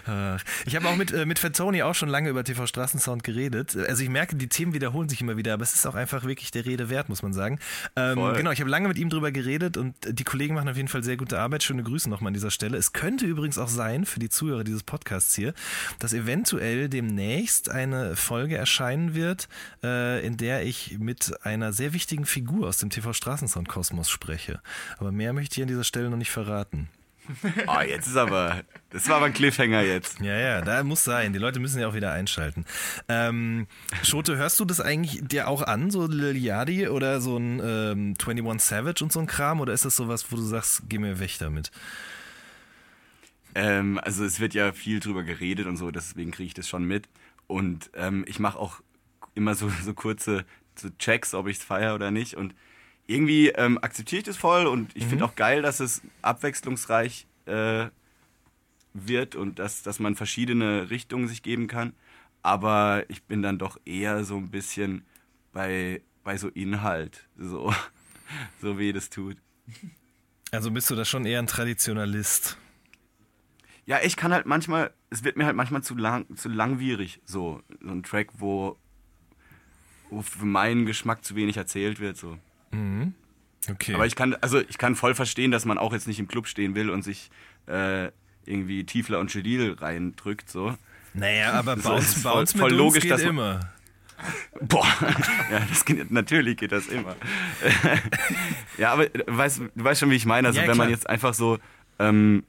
Ja. 0.06 0.36
Ich 0.66 0.76
habe 0.76 0.88
auch 0.88 0.96
mit, 0.96 1.12
äh, 1.12 1.26
mit 1.26 1.38
Fettoni 1.38 1.82
auch 1.82 1.93
schon 1.94 2.08
lange 2.08 2.28
über 2.28 2.44
TV 2.44 2.66
Straßensound 2.66 3.24
geredet. 3.24 3.76
Also 3.76 4.02
ich 4.02 4.08
merke, 4.08 4.36
die 4.36 4.48
Themen 4.48 4.74
wiederholen 4.74 5.08
sich 5.08 5.20
immer 5.20 5.36
wieder, 5.36 5.54
aber 5.54 5.62
es 5.62 5.74
ist 5.74 5.86
auch 5.86 5.94
einfach 5.94 6.24
wirklich 6.24 6.50
der 6.50 6.64
Rede 6.64 6.90
wert, 6.90 7.08
muss 7.08 7.22
man 7.22 7.32
sagen. 7.32 7.58
Ähm, 7.96 8.18
genau, 8.34 8.50
ich 8.50 8.60
habe 8.60 8.70
lange 8.70 8.88
mit 8.88 8.98
ihm 8.98 9.10
drüber 9.10 9.32
geredet 9.32 9.76
und 9.76 9.94
die 10.06 10.24
Kollegen 10.24 10.54
machen 10.54 10.68
auf 10.68 10.76
jeden 10.76 10.88
Fall 10.88 11.02
sehr 11.02 11.16
gute 11.16 11.38
Arbeit. 11.38 11.62
Schöne 11.62 11.82
Grüße 11.82 12.08
nochmal 12.10 12.28
an 12.28 12.34
dieser 12.34 12.50
Stelle. 12.50 12.76
Es 12.76 12.92
könnte 12.92 13.26
übrigens 13.26 13.58
auch 13.58 13.68
sein, 13.68 14.04
für 14.04 14.20
die 14.20 14.28
Zuhörer 14.28 14.64
dieses 14.64 14.82
Podcasts 14.82 15.34
hier, 15.34 15.54
dass 15.98 16.12
eventuell 16.12 16.88
demnächst 16.88 17.70
eine 17.70 18.16
Folge 18.16 18.56
erscheinen 18.56 19.14
wird, 19.14 19.48
äh, 19.82 20.24
in 20.26 20.36
der 20.36 20.64
ich 20.64 20.98
mit 20.98 21.34
einer 21.44 21.72
sehr 21.72 21.92
wichtigen 21.92 22.26
Figur 22.26 22.68
aus 22.68 22.78
dem 22.78 22.90
TV 22.90 23.12
Straßensound-Kosmos 23.12 24.08
spreche. 24.08 24.60
Aber 24.98 25.12
mehr 25.12 25.32
möchte 25.32 25.56
ich 25.56 25.62
an 25.62 25.68
dieser 25.68 25.84
Stelle 25.84 26.10
noch 26.10 26.16
nicht 26.16 26.30
verraten. 26.30 26.88
Oh, 27.66 27.80
jetzt 27.86 28.06
ist 28.06 28.16
aber, 28.16 28.64
das 28.90 29.08
war 29.08 29.16
aber 29.16 29.26
ein 29.26 29.32
Cliffhanger 29.32 29.82
jetzt. 29.82 30.20
Ja, 30.20 30.36
ja, 30.36 30.60
da 30.60 30.82
muss 30.84 31.04
sein. 31.04 31.32
Die 31.32 31.38
Leute 31.38 31.60
müssen 31.60 31.80
ja 31.80 31.88
auch 31.88 31.94
wieder 31.94 32.12
einschalten. 32.12 32.64
Ähm, 33.08 33.66
Schote, 34.02 34.36
hörst 34.36 34.60
du 34.60 34.64
das 34.64 34.80
eigentlich 34.80 35.20
dir 35.26 35.48
auch 35.48 35.62
an, 35.62 35.90
so 35.90 36.06
Lil 36.06 36.36
Yachty 36.36 36.88
oder 36.88 37.20
so 37.20 37.36
ein 37.36 37.60
ähm, 37.64 38.14
21 38.20 38.62
Savage 38.62 39.02
und 39.02 39.12
so 39.12 39.20
ein 39.20 39.26
Kram? 39.26 39.60
Oder 39.60 39.72
ist 39.72 39.84
das 39.84 39.96
sowas, 39.96 40.26
wo 40.30 40.36
du 40.36 40.42
sagst, 40.42 40.82
geh 40.88 40.98
mir 40.98 41.18
weg 41.18 41.36
damit? 41.38 41.70
Ähm, 43.54 44.00
also 44.02 44.24
es 44.24 44.40
wird 44.40 44.54
ja 44.54 44.72
viel 44.72 45.00
drüber 45.00 45.22
geredet 45.22 45.66
und 45.66 45.76
so, 45.76 45.90
deswegen 45.90 46.30
kriege 46.30 46.48
ich 46.48 46.54
das 46.54 46.68
schon 46.68 46.84
mit. 46.84 47.08
Und 47.46 47.90
ähm, 47.94 48.24
ich 48.26 48.38
mache 48.38 48.58
auch 48.58 48.80
immer 49.34 49.54
so, 49.54 49.70
so 49.82 49.94
kurze 49.94 50.44
so 50.76 50.90
Checks, 50.98 51.34
ob 51.34 51.46
ich 51.46 51.58
es 51.58 51.64
feiere 51.64 51.94
oder 51.94 52.10
nicht. 52.10 52.34
Und 52.36 52.54
irgendwie 53.06 53.48
ähm, 53.48 53.78
akzeptiere 53.78 54.20
ich 54.20 54.24
das 54.24 54.36
voll 54.36 54.66
und 54.66 54.96
ich 54.96 55.04
finde 55.04 55.24
auch 55.24 55.34
geil, 55.34 55.62
dass 55.62 55.80
es 55.80 56.02
abwechslungsreich 56.22 57.26
äh, 57.46 57.86
wird 58.94 59.34
und 59.34 59.58
dass, 59.58 59.82
dass 59.82 59.98
man 59.98 60.14
verschiedene 60.14 60.90
Richtungen 60.90 61.28
sich 61.28 61.42
geben 61.42 61.66
kann. 61.66 61.92
Aber 62.42 63.04
ich 63.08 63.24
bin 63.24 63.42
dann 63.42 63.58
doch 63.58 63.78
eher 63.84 64.24
so 64.24 64.36
ein 64.36 64.50
bisschen 64.50 65.04
bei, 65.52 66.02
bei 66.22 66.36
so 66.36 66.48
Inhalt, 66.48 67.28
so, 67.36 67.74
so 68.60 68.78
wie 68.78 68.92
das 68.92 69.10
tut. 69.10 69.36
Also 70.50 70.70
bist 70.70 70.90
du 70.90 70.94
da 70.94 71.04
schon 71.04 71.26
eher 71.26 71.40
ein 71.40 71.46
Traditionalist? 71.46 72.56
Ja, 73.86 73.98
ich 74.02 74.16
kann 74.16 74.32
halt 74.32 74.46
manchmal, 74.46 74.94
es 75.10 75.24
wird 75.24 75.36
mir 75.36 75.44
halt 75.44 75.56
manchmal 75.56 75.82
zu 75.82 75.94
lang, 75.94 76.26
zu 76.36 76.48
langwierig, 76.48 77.20
so, 77.24 77.62
so 77.82 77.90
ein 77.90 78.02
Track, 78.02 78.28
wo, 78.38 78.78
wo 80.08 80.22
für 80.22 80.46
meinen 80.46 80.86
Geschmack 80.86 81.24
zu 81.24 81.34
wenig 81.34 81.58
erzählt 81.58 82.00
wird, 82.00 82.16
so. 82.16 82.38
Okay. 83.70 83.94
Aber 83.94 84.06
ich 84.06 84.14
kann, 84.14 84.34
also 84.40 84.60
ich 84.60 84.76
kann 84.78 84.94
voll 84.94 85.14
verstehen, 85.14 85.50
dass 85.50 85.64
man 85.64 85.78
auch 85.78 85.92
jetzt 85.92 86.06
nicht 86.06 86.18
im 86.18 86.28
Club 86.28 86.46
stehen 86.46 86.74
will 86.74 86.90
und 86.90 87.02
sich 87.02 87.30
äh, 87.66 88.08
irgendwie 88.44 88.84
Tiefler 88.84 89.18
und 89.20 89.30
Schedil 89.32 89.72
reindrückt, 89.72 90.50
so. 90.50 90.74
naja, 91.14 91.52
aber 91.52 91.76
So, 91.78 91.90
Bounce, 91.90 92.20
voll- 92.20 92.32
Bounce 92.34 92.54
mit 92.54 92.60
voll 92.60 92.70
uns 92.72 92.78
logisch, 92.78 93.02
geht 93.02 93.10
dass 93.12 93.22
man- 93.22 93.30
immer. 93.30 93.60
Boah, 94.60 94.86
ja, 95.50 95.60
das 95.68 95.84
geht, 95.84 96.10
natürlich 96.10 96.56
geht 96.58 96.72
das 96.72 96.86
immer. 96.86 97.16
ja, 98.78 98.92
aber 98.92 99.06
du 99.08 99.24
weißt, 99.26 99.60
du 99.74 99.84
weißt 99.84 100.00
schon, 100.00 100.10
wie 100.10 100.14
ich 100.16 100.26
meine. 100.26 100.48
Also 100.48 100.60
Ja, 100.60 100.68
wenn 100.68 100.76
man 100.76 100.88
jetzt 100.90 101.08
einfach 101.08 101.34
so 101.34 101.58
ähm, 101.98 102.44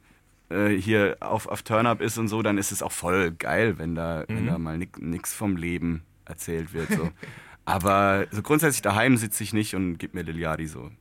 äh, 0.49 0.69
hier 0.69 1.17
auf, 1.21 1.47
auf 1.47 1.63
Turn-Up 1.63 2.01
ist 2.01 2.17
und 2.17 2.27
so, 2.27 2.41
dann 2.43 2.57
ist 2.57 2.71
es 2.71 2.83
auch 2.83 2.91
voll 2.91 3.31
geil, 3.31 3.77
wenn 3.79 3.95
da, 3.95 4.25
wenn 4.27 4.43
Mhm. 4.43 4.47
da 4.47 4.57
mal 4.59 4.77
nichts 4.99 5.33
vom 5.33 5.57
Leben 5.57 6.03
erzählt 6.25 6.73
wird. 6.73 6.91
So. 6.91 7.09
Aber 7.65 8.27
so 8.31 8.41
grundsätzlich 8.41 8.81
daheim 8.81 9.17
sitze 9.17 9.43
ich 9.43 9.53
nicht 9.53 9.75
und 9.75 9.97
gib 9.97 10.13
mir 10.13 10.23
Liliadi 10.23 10.67
so. 10.67 10.91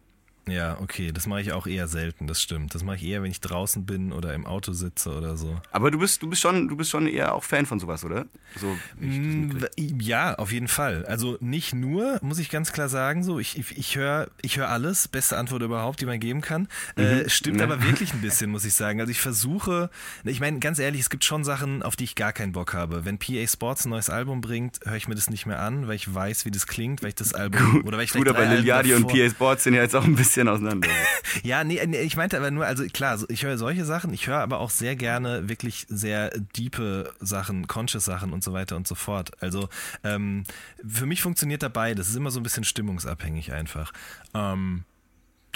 Ja, 0.46 0.78
okay, 0.80 1.11
das 1.12 1.26
mache 1.26 1.40
ich 1.40 1.52
auch 1.52 1.66
eher 1.66 1.88
selten, 1.88 2.26
das 2.26 2.40
stimmt. 2.42 2.74
Das 2.74 2.85
mache 2.85 2.96
ich 2.96 3.04
eher, 3.04 3.22
wenn 3.22 3.30
ich 3.30 3.40
draußen 3.40 3.87
bin 3.87 4.12
oder 4.12 4.35
im 4.35 4.46
Auto 4.46 4.72
sitze 4.72 5.11
oder 5.16 5.37
so. 5.37 5.61
Aber 5.70 5.90
du 5.90 5.98
bist, 5.98 6.22
du 6.22 6.28
bist 6.28 6.42
schon, 6.42 6.68
du 6.68 6.76
bist 6.76 6.90
schon 6.90 7.07
eher 7.07 7.35
auch 7.35 7.42
Fan 7.44 7.64
von 7.66 7.80
sowas, 7.80 8.04
oder? 8.04 8.26
So, 8.57 8.76
Mm. 8.98 9.50
Ja, 9.76 10.35
auf 10.37 10.52
jeden 10.52 10.68
Fall. 10.68 11.04
Also 11.07 11.37
nicht 11.40 11.74
nur, 11.74 12.18
muss 12.22 12.38
ich 12.38 12.50
ganz 12.50 12.72
klar 12.72 12.88
sagen, 12.88 13.22
so 13.24 13.38
ich, 13.38 13.59
ich, 13.59 13.76
ich 13.76 13.96
höre 13.96 14.28
ich 14.42 14.57
hör 14.59 14.68
alles, 14.68 15.09
beste 15.09 15.37
Antwort 15.37 15.62
überhaupt, 15.62 16.00
die 16.00 16.07
man 16.07 16.20
geben 16.20 16.40
kann. 16.40 16.68
Äh, 16.96 17.28
stimmt 17.28 17.59
Ja. 17.59 17.64
aber 17.64 17.83
wirklich 17.87 18.12
ein 18.12 18.20
bisschen, 18.20 18.50
muss 18.50 18.64
ich 18.64 18.74
sagen. 18.74 19.00
Also 19.00 19.11
ich 19.11 19.20
versuche, 19.20 19.90
ich 20.24 20.40
meine, 20.40 20.59
ganz 20.59 20.78
ehrlich, 20.78 21.00
es 21.00 21.11
gibt 21.11 21.24
schon 21.24 21.44
Sachen, 21.44 21.83
auf 21.83 21.96
die 21.96 22.04
ich 22.04 22.14
gar 22.14 22.33
keinen 22.33 22.52
Bock 22.52 22.74
habe. 22.74 23.04
Wenn 23.04 23.18
PA 23.18 23.46
Sports 23.46 23.85
ein 23.87 23.90
neues 23.90 24.11
Album 24.11 24.40
bringt, 24.40 24.80
höre 24.85 24.96
ich 24.96 25.09
mir 25.09 25.14
das 25.14 25.30
nicht 25.30 25.46
mehr 25.46 25.61
an, 25.61 25.88
weil 25.88 25.96
ich 25.96 26.12
weiß, 26.12 26.44
wie 26.44 26.50
das 26.50 26.66
klingt, 26.66 27.02
weil 27.02 27.09
ich 27.11 27.14
das 27.14 27.35
Album 27.35 27.83
oder 27.85 27.96
weil 27.96 28.04
ich 28.04 28.12
Gut, 28.12 28.28
aber 28.28 28.44
Liliadi 28.46 28.94
und 28.94 29.09
PA 29.09 29.28
Sports 29.30 29.64
sind 29.64 29.74
ja 29.74 29.83
jetzt 29.83 29.96
auch 29.96 30.04
ein 30.04 30.14
bisschen 30.14 30.34
auseinander. 30.42 30.88
ja, 31.42 31.64
nee, 31.64 31.85
nee, 31.87 32.01
ich 32.01 32.16
meinte 32.16 32.37
aber 32.37 32.51
nur, 32.51 32.66
also 32.66 32.85
klar, 32.87 33.18
ich 33.29 33.44
höre 33.44 33.59
solche 33.59 33.85
Sachen, 33.85 34.12
ich 34.12 34.27
höre 34.27 34.40
aber 34.40 34.59
auch 34.61 34.70
sehr 34.70 34.97
gerne 34.97 35.49
wirklich 35.49 35.87
sehr 35.88 36.31
diepe 36.57 37.12
Sachen, 37.20 37.66
conscious 37.66 38.05
Sachen 38.05 38.33
und 38.33 38.42
so 38.42 38.53
weiter 38.53 38.77
und 38.77 38.87
so 38.87 38.94
fort. 38.94 39.31
Also 39.40 39.68
ähm, 40.03 40.44
für 40.87 41.07
mich 41.07 41.23
funktioniert 41.23 41.62
da 41.62 41.68
beides. 41.68 42.07
Es 42.07 42.11
ist 42.12 42.18
immer 42.18 42.31
so 42.31 42.40
ein 42.40 42.44
bisschen 42.44 42.64
stimmungsabhängig 42.64 43.53
einfach. 43.53 43.92
Ähm, 44.35 44.85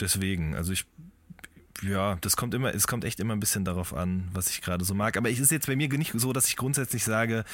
deswegen, 0.01 0.55
also 0.55 0.73
ich 0.73 0.87
ja, 1.83 2.17
das 2.21 2.37
kommt 2.37 2.55
immer, 2.55 2.75
es 2.75 2.87
kommt 2.87 3.05
echt 3.05 3.21
immer 3.21 3.35
ein 3.37 3.41
bisschen 3.41 3.64
darauf 3.64 3.95
an, 3.95 4.29
was 4.33 4.49
ich 4.51 4.62
gerade 4.62 4.85
so 4.85 4.95
mag. 4.95 5.17
Aber 5.17 5.31
es 5.31 5.38
ist 5.38 5.51
jetzt 5.53 5.67
bei 5.67 5.77
mir 5.77 5.88
nicht 5.88 6.12
so, 6.17 6.33
dass 6.33 6.49
ich 6.49 6.57
grundsätzlich 6.57 7.05
sage, 7.05 7.45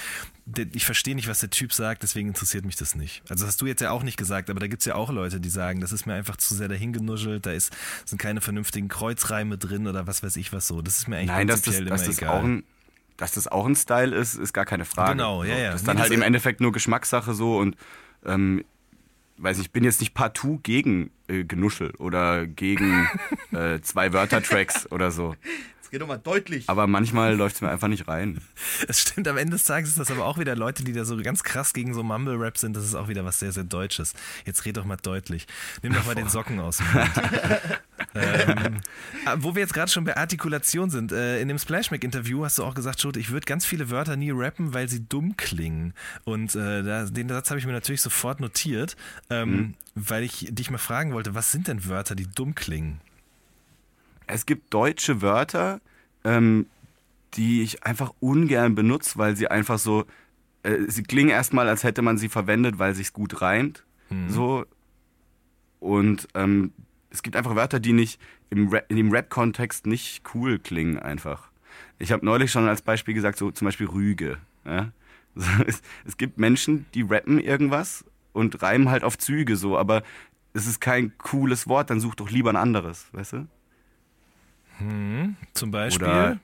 ich 0.72 0.84
verstehe 0.86 1.14
nicht, 1.14 1.28
was 1.28 1.40
der 1.40 1.50
Typ 1.50 1.72
sagt, 1.72 2.02
deswegen 2.02 2.28
interessiert 2.28 2.64
mich 2.64 2.76
das 2.76 2.94
nicht. 2.94 3.22
Also 3.28 3.44
das 3.44 3.52
hast 3.54 3.60
du 3.62 3.66
jetzt 3.66 3.80
ja 3.80 3.90
auch 3.90 4.02
nicht 4.02 4.16
gesagt, 4.16 4.48
aber 4.50 4.60
da 4.60 4.66
gibt 4.66 4.80
es 4.80 4.86
ja 4.86 4.94
auch 4.94 5.10
Leute, 5.10 5.40
die 5.40 5.48
sagen, 5.50 5.80
das 5.80 5.92
ist 5.92 6.06
mir 6.06 6.14
einfach 6.14 6.36
zu 6.36 6.54
sehr 6.54 6.68
dahingenuschelt, 6.68 7.44
da 7.46 7.52
ist, 7.52 7.72
sind 8.06 8.18
keine 8.18 8.40
vernünftigen 8.40 8.88
Kreuzreime 8.88 9.58
drin 9.58 9.86
oder 9.86 10.06
was 10.06 10.22
weiß 10.22 10.36
ich 10.36 10.52
was 10.52 10.66
so. 10.66 10.80
Das 10.82 10.96
ist 10.98 11.08
mir 11.08 11.16
eigentlich 11.16 11.28
Nein, 11.28 11.46
dass 11.48 11.62
das, 11.62 11.74
dass 11.74 11.80
immer 11.80 11.90
das 11.90 12.08
egal. 12.08 12.38
auch 12.40 12.44
ein 12.44 12.64
dass 13.16 13.30
das 13.30 13.46
auch 13.46 13.64
ein 13.64 13.76
Style 13.76 14.12
ist, 14.16 14.34
ist 14.34 14.52
gar 14.52 14.64
keine 14.66 14.84
Frage. 14.84 15.12
Genau, 15.12 15.44
ja, 15.44 15.54
ja. 15.56 15.70
Das 15.70 15.76
ist 15.76 15.82
Nee, 15.82 15.86
dann 15.86 15.96
das 15.98 16.02
halt 16.04 16.12
im 16.14 16.20
ist- 16.22 16.26
Endeffekt 16.26 16.60
nur 16.60 16.72
Geschmackssache 16.72 17.32
so 17.34 17.58
und 17.58 17.76
ähm, 18.26 18.64
weiß 19.38 19.58
nicht, 19.58 19.66
ich 19.68 19.72
bin 19.72 19.84
jetzt 19.84 20.00
nicht 20.00 20.14
partout 20.14 20.60
gegen 20.62 21.10
äh, 21.28 21.44
Genuschel 21.44 21.92
oder 21.96 22.46
gegen 22.46 23.08
äh, 23.52 23.80
zwei 23.80 24.12
Wörter-Tracks 24.12 24.90
oder 24.92 25.10
so. 25.10 25.34
Geht 25.94 26.02
doch 26.02 26.08
mal 26.08 26.18
deutlich. 26.18 26.68
Aber 26.68 26.88
manchmal 26.88 27.36
läuft 27.36 27.54
es 27.54 27.60
mir 27.62 27.70
einfach 27.70 27.86
nicht 27.86 28.08
rein. 28.08 28.40
Es 28.88 28.98
stimmt, 28.98 29.28
am 29.28 29.36
Ende 29.36 29.52
des 29.52 29.62
Tages 29.62 29.90
ist 29.90 29.98
das 30.00 30.10
aber 30.10 30.24
auch 30.24 30.38
wieder 30.38 30.56
Leute, 30.56 30.82
die 30.82 30.92
da 30.92 31.04
so 31.04 31.16
ganz 31.18 31.44
krass 31.44 31.72
gegen 31.72 31.94
so 31.94 32.02
Mumble-Rap 32.02 32.58
sind. 32.58 32.76
Das 32.76 32.84
ist 32.84 32.96
auch 32.96 33.06
wieder 33.06 33.24
was 33.24 33.38
sehr, 33.38 33.52
sehr 33.52 33.62
Deutsches. 33.62 34.12
Jetzt 34.44 34.64
red 34.64 34.76
doch 34.76 34.84
mal 34.84 34.96
deutlich. 34.96 35.46
Nimm 35.82 35.92
doch 35.92 36.04
mal 36.04 36.16
den 36.16 36.28
Socken 36.28 36.58
aus 36.58 36.80
ähm, 38.16 38.80
wo 39.36 39.54
wir 39.54 39.62
jetzt 39.62 39.72
gerade 39.72 39.88
schon 39.88 40.02
bei 40.02 40.16
Artikulation 40.16 40.90
sind. 40.90 41.12
Äh, 41.12 41.40
in 41.40 41.46
dem 41.46 41.58
Splashback-Interview 41.58 42.44
hast 42.44 42.58
du 42.58 42.64
auch 42.64 42.74
gesagt, 42.74 43.00
Schut, 43.00 43.16
ich 43.16 43.30
würde 43.30 43.46
ganz 43.46 43.64
viele 43.64 43.88
Wörter 43.88 44.16
nie 44.16 44.32
rappen, 44.32 44.74
weil 44.74 44.88
sie 44.88 45.06
dumm 45.06 45.36
klingen. 45.36 45.94
Und 46.24 46.56
äh, 46.56 46.82
da, 46.82 47.04
den 47.04 47.28
Satz 47.28 47.50
habe 47.50 47.60
ich 47.60 47.66
mir 47.66 47.72
natürlich 47.72 48.02
sofort 48.02 48.40
notiert, 48.40 48.96
ähm, 49.30 49.74
weil 49.94 50.24
ich 50.24 50.48
dich 50.50 50.72
mal 50.72 50.78
fragen 50.78 51.12
wollte, 51.12 51.36
was 51.36 51.52
sind 51.52 51.68
denn 51.68 51.86
Wörter, 51.86 52.16
die 52.16 52.26
dumm 52.26 52.56
klingen? 52.56 53.00
Es 54.26 54.46
gibt 54.46 54.72
deutsche 54.72 55.22
Wörter, 55.22 55.80
ähm, 56.24 56.66
die 57.34 57.62
ich 57.62 57.84
einfach 57.84 58.12
ungern 58.20 58.74
benutze, 58.74 59.18
weil 59.18 59.36
sie 59.36 59.48
einfach 59.48 59.78
so, 59.78 60.04
äh, 60.62 60.78
sie 60.88 61.02
klingen 61.02 61.30
erstmal, 61.30 61.68
als 61.68 61.84
hätte 61.84 62.02
man 62.02 62.18
sie 62.18 62.28
verwendet, 62.28 62.78
weil 62.78 62.94
sich's 62.94 63.12
gut 63.12 63.40
reimt. 63.40 63.84
Mhm. 64.10 64.28
So. 64.30 64.66
Und 65.80 66.28
ähm, 66.34 66.72
es 67.10 67.22
gibt 67.22 67.36
einfach 67.36 67.54
Wörter, 67.54 67.80
die 67.80 67.92
nicht 67.92 68.20
im 68.50 68.68
Rap, 68.68 68.86
in 68.88 68.96
dem 68.96 69.10
Rap-Kontext 69.10 69.86
nicht 69.86 70.22
cool 70.34 70.58
klingen 70.58 70.98
einfach. 70.98 71.50
Ich 71.98 72.12
habe 72.12 72.24
neulich 72.24 72.50
schon 72.50 72.68
als 72.68 72.82
Beispiel 72.82 73.14
gesagt, 73.14 73.38
so 73.38 73.50
zum 73.50 73.66
Beispiel 73.66 73.86
Rüge. 73.86 74.38
Ja? 74.64 74.92
Es, 75.66 75.82
es 76.04 76.16
gibt 76.16 76.38
Menschen, 76.38 76.86
die 76.94 77.02
rappen 77.02 77.40
irgendwas 77.40 78.04
und 78.32 78.62
reimen 78.62 78.88
halt 78.88 79.02
auf 79.02 79.18
Züge 79.18 79.56
so, 79.56 79.76
aber 79.76 80.04
es 80.52 80.68
ist 80.68 80.80
kein 80.80 81.16
cooles 81.18 81.66
Wort, 81.66 81.90
dann 81.90 81.98
such 81.98 82.14
doch 82.14 82.30
lieber 82.30 82.50
ein 82.50 82.56
anderes, 82.56 83.08
weißt 83.12 83.32
du? 83.32 83.48
Hm, 84.78 85.36
zum 85.54 85.70
Beispiel? 85.70 86.06
Oder, 86.06 86.38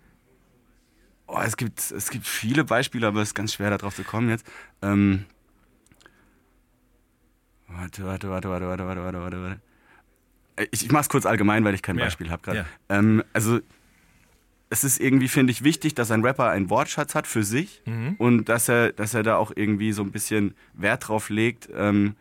oh, 1.27 1.41
es, 1.45 1.57
gibt, 1.57 1.79
es 1.91 2.11
gibt 2.11 2.27
viele 2.27 2.65
Beispiele, 2.65 3.07
aber 3.07 3.21
es 3.23 3.29
ist 3.31 3.35
ganz 3.35 3.55
schwer 3.55 3.71
darauf 3.71 3.95
zu 3.95 4.05
kommen 4.05 4.29
jetzt. 4.31 4.47
Ähm, 4.83 5.25
warte, 7.69 8.05
warte, 8.05 8.31
warte, 8.31 8.49
warte, 8.49 8.67
warte, 8.67 8.85
warte, 8.87 9.03
warte, 9.03 9.21
warte, 9.23 9.43
warte. 9.43 9.61
Ich, 10.73 10.85
ich 10.85 10.93
mach's 10.93 11.09
kurz 11.09 11.25
allgemein, 11.27 11.65
weil 11.65 11.75
ich 11.75 11.83
kein 11.83 11.97
Ja. 11.99 12.05
Beispiel 12.05 12.31
habe 12.31 12.43
gerade. 12.43 12.59
Ja. 12.59 12.67
Ähm, 12.99 13.23
also 13.33 13.61
es 14.69 14.85
ist 14.85 15.01
irgendwie, 15.01 15.29
finde 15.29 15.51
ich, 15.53 15.65
wichtig, 15.65 15.95
dass 15.95 16.11
ein 16.11 16.25
Rapper 16.25 16.49
einen 16.51 16.71
Wortschatz 16.71 17.15
hat 17.15 17.27
für 17.27 17.43
sich 17.43 17.83
Mhm. 17.87 18.15
und 18.19 18.49
dass 18.49 18.69
er, 18.69 18.93
dass 18.93 19.15
er 19.15 19.23
da 19.23 19.37
auch 19.37 19.53
irgendwie 19.55 19.93
so 19.93 20.03
ein 20.03 20.13
bisschen 20.13 20.55
Wert 20.75 21.09
drauf 21.09 21.29
legt, 21.31 21.69
ähm, 21.75 22.15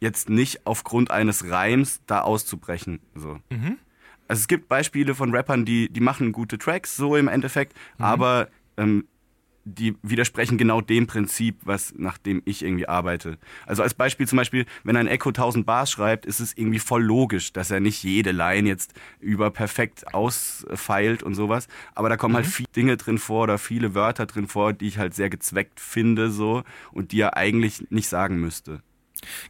jetzt 0.00 0.28
nicht 0.28 0.66
aufgrund 0.66 1.10
eines 1.10 1.48
Reims 1.50 2.00
da 2.06 2.22
auszubrechen. 2.22 3.00
So. 3.14 3.38
Mhm. 3.50 3.78
Also 4.28 4.40
es 4.40 4.48
gibt 4.48 4.68
Beispiele 4.68 5.14
von 5.14 5.34
Rappern, 5.34 5.64
die, 5.64 5.88
die 5.90 6.00
machen 6.00 6.32
gute 6.32 6.58
Tracks, 6.58 6.96
so 6.96 7.16
im 7.16 7.28
Endeffekt, 7.28 7.74
Mhm. 7.98 8.04
aber 8.04 8.48
ähm, 8.76 9.06
die 9.66 9.96
widersprechen 10.02 10.58
genau 10.58 10.82
dem 10.82 11.06
Prinzip, 11.06 11.56
was 11.62 11.94
nach 11.96 12.18
dem 12.18 12.42
ich 12.44 12.62
irgendwie 12.62 12.86
arbeite. 12.86 13.38
Also 13.64 13.82
als 13.82 13.94
Beispiel 13.94 14.28
zum 14.28 14.36
Beispiel, 14.36 14.66
wenn 14.82 14.94
ein 14.96 15.06
Echo 15.06 15.30
1000 15.30 15.64
Bars 15.64 15.90
schreibt, 15.90 16.26
ist 16.26 16.40
es 16.40 16.52
irgendwie 16.56 16.78
voll 16.78 17.02
logisch, 17.02 17.52
dass 17.54 17.70
er 17.70 17.80
nicht 17.80 18.02
jede 18.02 18.32
Line 18.32 18.68
jetzt 18.68 18.92
über 19.20 19.50
perfekt 19.50 20.12
ausfeilt 20.12 21.22
und 21.22 21.34
sowas. 21.34 21.68
Aber 21.94 22.10
da 22.10 22.18
kommen 22.18 22.34
halt 22.34 22.46
viele 22.46 22.68
Dinge 22.76 22.98
drin 22.98 23.16
vor 23.16 23.44
oder 23.44 23.56
viele 23.56 23.94
Wörter 23.94 24.26
drin 24.26 24.48
vor, 24.48 24.74
die 24.74 24.86
ich 24.86 24.98
halt 24.98 25.14
sehr 25.14 25.30
gezweckt 25.30 25.80
finde 25.80 26.30
so 26.30 26.62
und 26.92 27.12
die 27.12 27.20
er 27.20 27.36
eigentlich 27.38 27.90
nicht 27.90 28.08
sagen 28.08 28.38
müsste. 28.40 28.82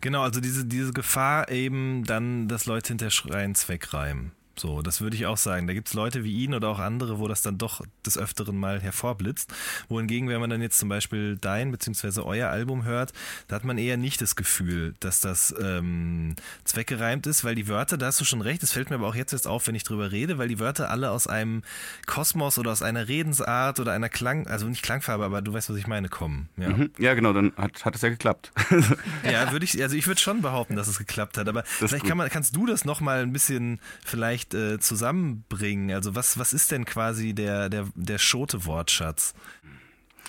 Genau, 0.00 0.22
also 0.22 0.40
diese, 0.40 0.64
diese 0.64 0.92
Gefahr 0.92 1.50
eben 1.50 2.04
dann, 2.04 2.46
dass 2.46 2.66
Leute 2.66 2.88
hinter 2.88 3.10
Schreien 3.10 3.56
Zweckreimen. 3.56 4.30
So, 4.56 4.82
das 4.82 5.00
würde 5.00 5.16
ich 5.16 5.26
auch 5.26 5.36
sagen. 5.36 5.66
Da 5.66 5.74
gibt 5.74 5.88
es 5.88 5.94
Leute 5.94 6.24
wie 6.24 6.44
ihn 6.44 6.54
oder 6.54 6.68
auch 6.68 6.78
andere, 6.78 7.18
wo 7.18 7.28
das 7.28 7.42
dann 7.42 7.58
doch 7.58 7.84
des 8.04 8.18
Öfteren 8.18 8.58
mal 8.58 8.80
hervorblitzt. 8.80 9.52
Wohingegen, 9.88 10.28
wenn 10.28 10.40
man 10.40 10.50
dann 10.50 10.62
jetzt 10.62 10.78
zum 10.78 10.88
Beispiel 10.88 11.36
dein 11.40 11.70
bzw. 11.70 12.20
euer 12.20 12.50
Album 12.50 12.84
hört, 12.84 13.12
da 13.48 13.56
hat 13.56 13.64
man 13.64 13.78
eher 13.78 13.96
nicht 13.96 14.20
das 14.20 14.36
Gefühl, 14.36 14.94
dass 15.00 15.20
das 15.20 15.54
ähm, 15.60 16.36
zweckgereimt 16.64 17.26
ist, 17.26 17.44
weil 17.44 17.54
die 17.54 17.68
Wörter, 17.68 17.96
da 17.98 18.06
hast 18.06 18.20
du 18.20 18.24
schon 18.24 18.40
recht, 18.40 18.62
das 18.62 18.72
fällt 18.72 18.90
mir 18.90 18.96
aber 18.96 19.08
auch 19.08 19.14
jetzt 19.14 19.32
erst 19.32 19.46
auf, 19.46 19.66
wenn 19.66 19.74
ich 19.74 19.84
drüber 19.84 20.12
rede, 20.12 20.38
weil 20.38 20.48
die 20.48 20.58
Wörter 20.58 20.90
alle 20.90 21.10
aus 21.10 21.26
einem 21.26 21.62
Kosmos 22.06 22.58
oder 22.58 22.72
aus 22.72 22.82
einer 22.82 23.08
Redensart 23.08 23.80
oder 23.80 23.92
einer 23.92 24.08
Klang, 24.08 24.46
also 24.46 24.66
nicht 24.66 24.82
Klangfarbe, 24.82 25.24
aber 25.24 25.42
du 25.42 25.52
weißt, 25.52 25.70
was 25.70 25.76
ich 25.76 25.86
meine, 25.86 26.08
kommen. 26.08 26.48
Ja. 26.56 26.70
Mhm. 26.70 26.90
Ja, 26.98 27.14
genau, 27.14 27.32
dann 27.32 27.52
hat, 27.56 27.84
hat 27.84 27.96
es 27.96 28.02
ja 28.02 28.08
geklappt. 28.08 28.52
Ja, 29.24 29.52
würde 29.52 29.64
ich, 29.64 29.80
also 29.82 29.96
ich 29.96 30.06
würde 30.06 30.20
schon 30.20 30.42
behaupten, 30.42 30.76
dass 30.76 30.86
es 30.86 30.98
geklappt 30.98 31.38
hat, 31.38 31.48
aber 31.48 31.62
ist 31.62 31.70
vielleicht 31.78 32.04
kann 32.04 32.18
man, 32.18 32.28
kannst 32.28 32.54
du 32.54 32.66
das 32.66 32.84
nochmal 32.84 33.22
ein 33.22 33.32
bisschen 33.32 33.80
vielleicht 34.04 34.43
äh, 34.52 34.78
zusammenbringen. 34.78 35.92
Also 35.94 36.14
was, 36.14 36.38
was 36.38 36.52
ist 36.52 36.70
denn 36.72 36.84
quasi 36.84 37.32
der, 37.32 37.70
der, 37.70 37.86
der 37.94 38.18
Schote-Wortschatz? 38.18 39.32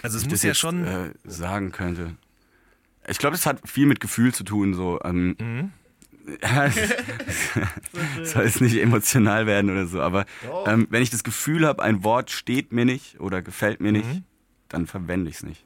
Also 0.03 0.17
es 0.17 0.23
ich 0.23 0.29
muss 0.29 0.43
ja 0.43 0.49
jetzt, 0.49 0.59
schon. 0.59 0.85
äh, 0.85 1.11
sagen 1.25 1.71
könnte. 1.71 2.15
Ich 3.07 3.17
glaube, 3.17 3.35
das 3.35 3.45
hat 3.45 3.67
viel 3.69 3.85
mit 3.87 3.99
Gefühl 3.99 4.33
zu 4.33 4.43
tun. 4.43 4.73
So, 4.73 4.99
ähm, 5.03 5.35
Mhm. 5.39 5.71
soll 8.23 8.43
es 8.45 8.59
nicht 8.61 8.77
emotional 8.81 9.45
werden 9.45 9.69
oder 9.69 9.85
so, 9.85 10.01
aber 10.01 10.25
ähm, 10.65 10.87
wenn 10.89 11.03
ich 11.03 11.11
das 11.11 11.23
Gefühl 11.23 11.67
habe, 11.67 11.83
ein 11.83 12.03
Wort 12.03 12.31
steht 12.31 12.71
mir 12.73 12.83
nicht 12.85 13.19
oder 13.19 13.41
gefällt 13.43 13.79
mir 13.79 13.91
nicht, 13.91 14.07
Mhm. 14.07 14.23
dann 14.69 14.87
verwende 14.87 15.29
ich 15.29 15.37
es 15.37 15.43
nicht. 15.43 15.65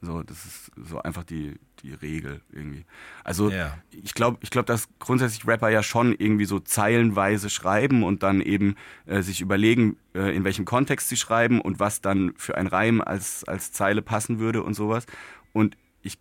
So, 0.00 0.22
das 0.22 0.44
ist 0.46 0.70
so 0.76 1.02
einfach 1.02 1.24
die, 1.24 1.56
die 1.82 1.92
Regel 1.94 2.40
irgendwie. 2.52 2.84
Also 3.24 3.50
Ja. 3.50 3.78
ich 3.90 4.14
glaube, 4.14 4.38
ich 4.42 4.50
glaub, 4.50 4.66
dass 4.66 4.88
grundsätzlich 4.98 5.46
Rapper 5.46 5.68
ja 5.68 5.82
schon 5.82 6.14
irgendwie 6.16 6.44
so 6.44 6.60
zeilenweise 6.60 7.50
schreiben 7.50 8.02
und 8.02 8.22
dann 8.22 8.40
eben 8.40 8.76
äh, 9.06 9.22
sich 9.22 9.40
überlegen, 9.40 9.96
äh, 10.14 10.34
in 10.34 10.44
welchem 10.44 10.64
Kontext 10.64 11.08
sie 11.08 11.16
schreiben 11.16 11.60
und 11.60 11.80
was 11.80 12.00
dann 12.00 12.32
für 12.36 12.56
ein 12.56 12.66
Reim 12.66 13.00
als, 13.00 13.44
als 13.44 13.72
Zeile 13.72 14.02
passen 14.02 14.38
würde 14.38 14.62
und 14.62 14.74
sowas. 14.74 15.06
Und 15.52 15.76
ich 16.02 16.18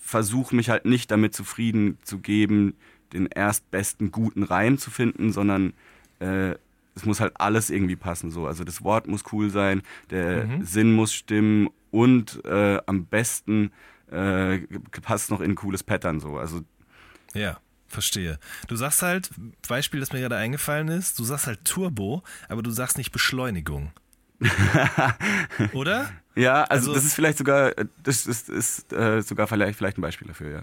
versuche 0.00 0.54
mich 0.56 0.70
halt 0.70 0.84
nicht 0.84 1.10
damit 1.10 1.34
zufrieden 1.34 1.98
zu 2.02 2.18
geben, 2.18 2.74
den 3.12 3.26
erstbesten 3.26 4.10
guten 4.10 4.42
Reim 4.42 4.78
zu 4.78 4.90
finden, 4.90 5.32
sondern 5.32 5.74
äh, 6.20 6.54
es 6.94 7.04
muss 7.06 7.20
halt 7.20 7.32
alles 7.40 7.70
irgendwie 7.70 7.96
passen. 7.96 8.30
So. 8.30 8.46
Also 8.46 8.64
das 8.64 8.82
Wort 8.84 9.06
muss 9.08 9.24
cool 9.32 9.50
sein, 9.50 9.82
der 10.10 10.44
Mhm. 10.46 10.64
Sinn 10.64 10.92
muss 10.92 11.12
stimmen 11.14 11.70
und 11.90 12.44
äh, 12.44 12.78
am 12.86 13.04
besten 13.06 13.70
äh, 14.12 14.58
passt 15.02 15.30
noch 15.30 15.40
in 15.40 15.52
ein 15.52 15.54
cooles 15.56 15.82
Pattern 15.82 16.20
so. 16.20 16.36
Also 16.38 16.62
Ja, 17.34 17.58
verstehe. 17.88 18.38
Du 18.68 18.76
sagst 18.76 19.02
halt, 19.02 19.30
Beispiel, 19.68 20.00
das 20.00 20.12
mir 20.12 20.20
gerade 20.20 20.36
eingefallen 20.36 20.88
ist, 20.88 21.18
du 21.18 21.24
sagst 21.24 21.46
halt 21.46 21.64
Turbo, 21.64 22.22
aber 22.48 22.62
du 22.62 22.70
sagst 22.70 22.98
nicht 22.98 23.12
Beschleunigung. 23.12 23.92
Oder? 25.72 26.10
ja, 26.34 26.64
also, 26.64 26.90
Also- 26.90 26.94
das 26.94 27.04
ist 27.04 27.14
vielleicht 27.14 27.38
sogar, 27.38 27.76
äh, 27.78 27.86
das 28.02 28.26
ist, 28.26 28.48
ist 28.48 28.92
äh, 28.92 29.20
sogar 29.22 29.46
vielleicht, 29.46 29.78
vielleicht 29.78 29.98
ein 29.98 30.02
Beispiel 30.02 30.28
dafür, 30.28 30.50
ja. 30.50 30.62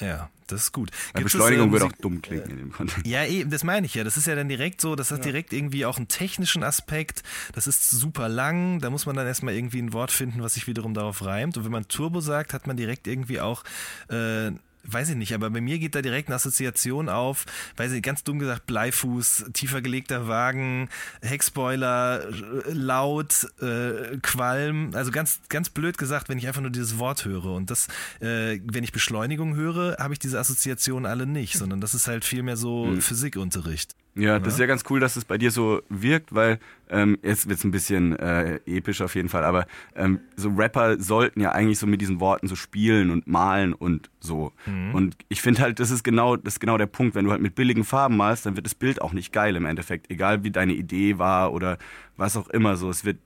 Ja, 0.00 0.30
das 0.46 0.62
ist 0.64 0.72
gut. 0.72 0.90
Gibt 1.14 1.26
es, 1.26 1.32
Beschleunigung 1.32 1.68
äh, 1.68 1.72
würde 1.72 1.84
auch 1.86 1.88
Musik- 1.90 2.02
dumm 2.02 2.22
klingen 2.22 2.50
in 2.50 2.56
dem 2.56 2.72
Kontext. 2.72 3.06
Ja, 3.06 3.24
eben, 3.24 3.50
das 3.50 3.64
meine 3.64 3.86
ich 3.86 3.94
ja. 3.94 4.04
Das 4.04 4.16
ist 4.16 4.26
ja 4.26 4.34
dann 4.34 4.48
direkt 4.48 4.80
so, 4.80 4.94
das 4.96 5.10
hat 5.10 5.24
direkt 5.24 5.52
irgendwie 5.52 5.84
auch 5.86 5.96
einen 5.96 6.08
technischen 6.08 6.62
Aspekt. 6.62 7.22
Das 7.54 7.66
ist 7.66 7.90
super 7.90 8.28
lang. 8.28 8.80
Da 8.80 8.90
muss 8.90 9.06
man 9.06 9.16
dann 9.16 9.26
erstmal 9.26 9.54
irgendwie 9.54 9.82
ein 9.82 9.92
Wort 9.92 10.10
finden, 10.12 10.42
was 10.42 10.54
sich 10.54 10.66
wiederum 10.66 10.94
darauf 10.94 11.24
reimt. 11.24 11.56
Und 11.56 11.64
wenn 11.64 11.72
man 11.72 11.88
Turbo 11.88 12.20
sagt, 12.20 12.54
hat 12.54 12.66
man 12.66 12.76
direkt 12.76 13.06
irgendwie 13.06 13.40
auch, 13.40 13.64
äh, 14.08 14.52
weiß 14.90 15.10
ich 15.10 15.16
nicht, 15.16 15.34
aber 15.34 15.50
bei 15.50 15.60
mir 15.60 15.78
geht 15.78 15.94
da 15.94 16.02
direkt 16.02 16.28
eine 16.28 16.36
Assoziation 16.36 17.08
auf, 17.08 17.44
weiß 17.76 17.92
ich, 17.92 18.02
ganz 18.02 18.24
dumm 18.24 18.38
gesagt, 18.38 18.66
Bleifuß, 18.66 19.46
tiefer 19.52 19.82
gelegter 19.82 20.28
Wagen, 20.28 20.88
Heckspoiler, 21.22 22.26
laut, 22.66 23.46
äh, 23.60 24.16
Qualm. 24.22 24.90
Also 24.94 25.10
ganz, 25.10 25.40
ganz 25.48 25.70
blöd 25.70 25.98
gesagt, 25.98 26.28
wenn 26.28 26.38
ich 26.38 26.46
einfach 26.46 26.62
nur 26.62 26.70
dieses 26.70 26.98
Wort 26.98 27.24
höre. 27.24 27.46
Und 27.46 27.70
das, 27.70 27.88
äh, 28.20 28.60
wenn 28.64 28.84
ich 28.84 28.92
Beschleunigung 28.92 29.54
höre, 29.54 29.96
habe 29.98 30.12
ich 30.14 30.18
diese 30.18 30.38
Assoziationen 30.38 31.06
alle 31.06 31.26
nicht, 31.26 31.54
sondern 31.54 31.80
das 31.80 31.94
ist 31.94 32.08
halt 32.08 32.24
vielmehr 32.24 32.56
so 32.56 32.86
Hm. 32.86 33.00
Physikunterricht. 33.02 33.94
Ja, 34.18 34.38
das 34.38 34.54
ist 34.54 34.60
ja 34.60 34.66
ganz 34.66 34.82
cool, 34.90 35.00
dass 35.00 35.16
es 35.16 35.24
bei 35.24 35.38
dir 35.38 35.50
so 35.50 35.80
wirkt, 35.88 36.34
weil 36.34 36.58
ähm, 36.90 37.18
jetzt 37.22 37.48
wird's 37.48 37.64
ein 37.64 37.70
bisschen 37.70 38.16
äh, 38.18 38.56
episch 38.66 39.00
auf 39.00 39.14
jeden 39.14 39.28
Fall, 39.28 39.44
aber 39.44 39.66
ähm, 39.94 40.20
so 40.36 40.48
Rapper 40.50 41.00
sollten 41.00 41.40
ja 41.40 41.52
eigentlich 41.52 41.78
so 41.78 41.86
mit 41.86 42.00
diesen 42.00 42.18
Worten 42.18 42.48
so 42.48 42.56
spielen 42.56 43.10
und 43.10 43.26
malen 43.26 43.74
und 43.74 44.10
so. 44.20 44.52
Und 44.94 45.16
ich 45.28 45.40
finde 45.40 45.62
halt, 45.62 45.78
das 45.80 45.90
ist 45.90 46.02
genau, 46.02 46.36
das 46.36 46.54
ist 46.54 46.60
genau 46.60 46.78
der 46.78 46.86
Punkt, 46.86 47.14
wenn 47.14 47.24
du 47.24 47.30
halt 47.30 47.40
mit 47.40 47.54
billigen 47.54 47.84
Farben 47.84 48.16
malst, 48.16 48.44
dann 48.46 48.56
wird 48.56 48.66
das 48.66 48.74
Bild 48.74 49.00
auch 49.02 49.12
nicht 49.12 49.32
geil 49.32 49.54
im 49.54 49.66
Endeffekt, 49.66 50.10
egal 50.10 50.42
wie 50.44 50.50
deine 50.50 50.72
Idee 50.72 51.18
war 51.18 51.52
oder 51.52 51.78
was 52.16 52.36
auch 52.36 52.48
immer 52.48 52.76
so. 52.76 52.90
Es 52.90 53.04
wird, 53.04 53.18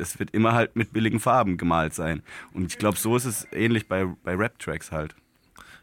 es 0.00 0.18
wird 0.20 0.30
immer 0.32 0.52
halt 0.52 0.76
mit 0.76 0.92
billigen 0.92 1.18
Farben 1.18 1.56
gemalt 1.56 1.94
sein. 1.94 2.22
Und 2.52 2.66
ich 2.66 2.78
glaube, 2.78 2.96
so 2.98 3.16
ist 3.16 3.24
es 3.24 3.48
ähnlich 3.52 3.88
bei, 3.88 4.06
bei 4.22 4.34
Rap-Tracks 4.36 4.92
halt. 4.92 5.16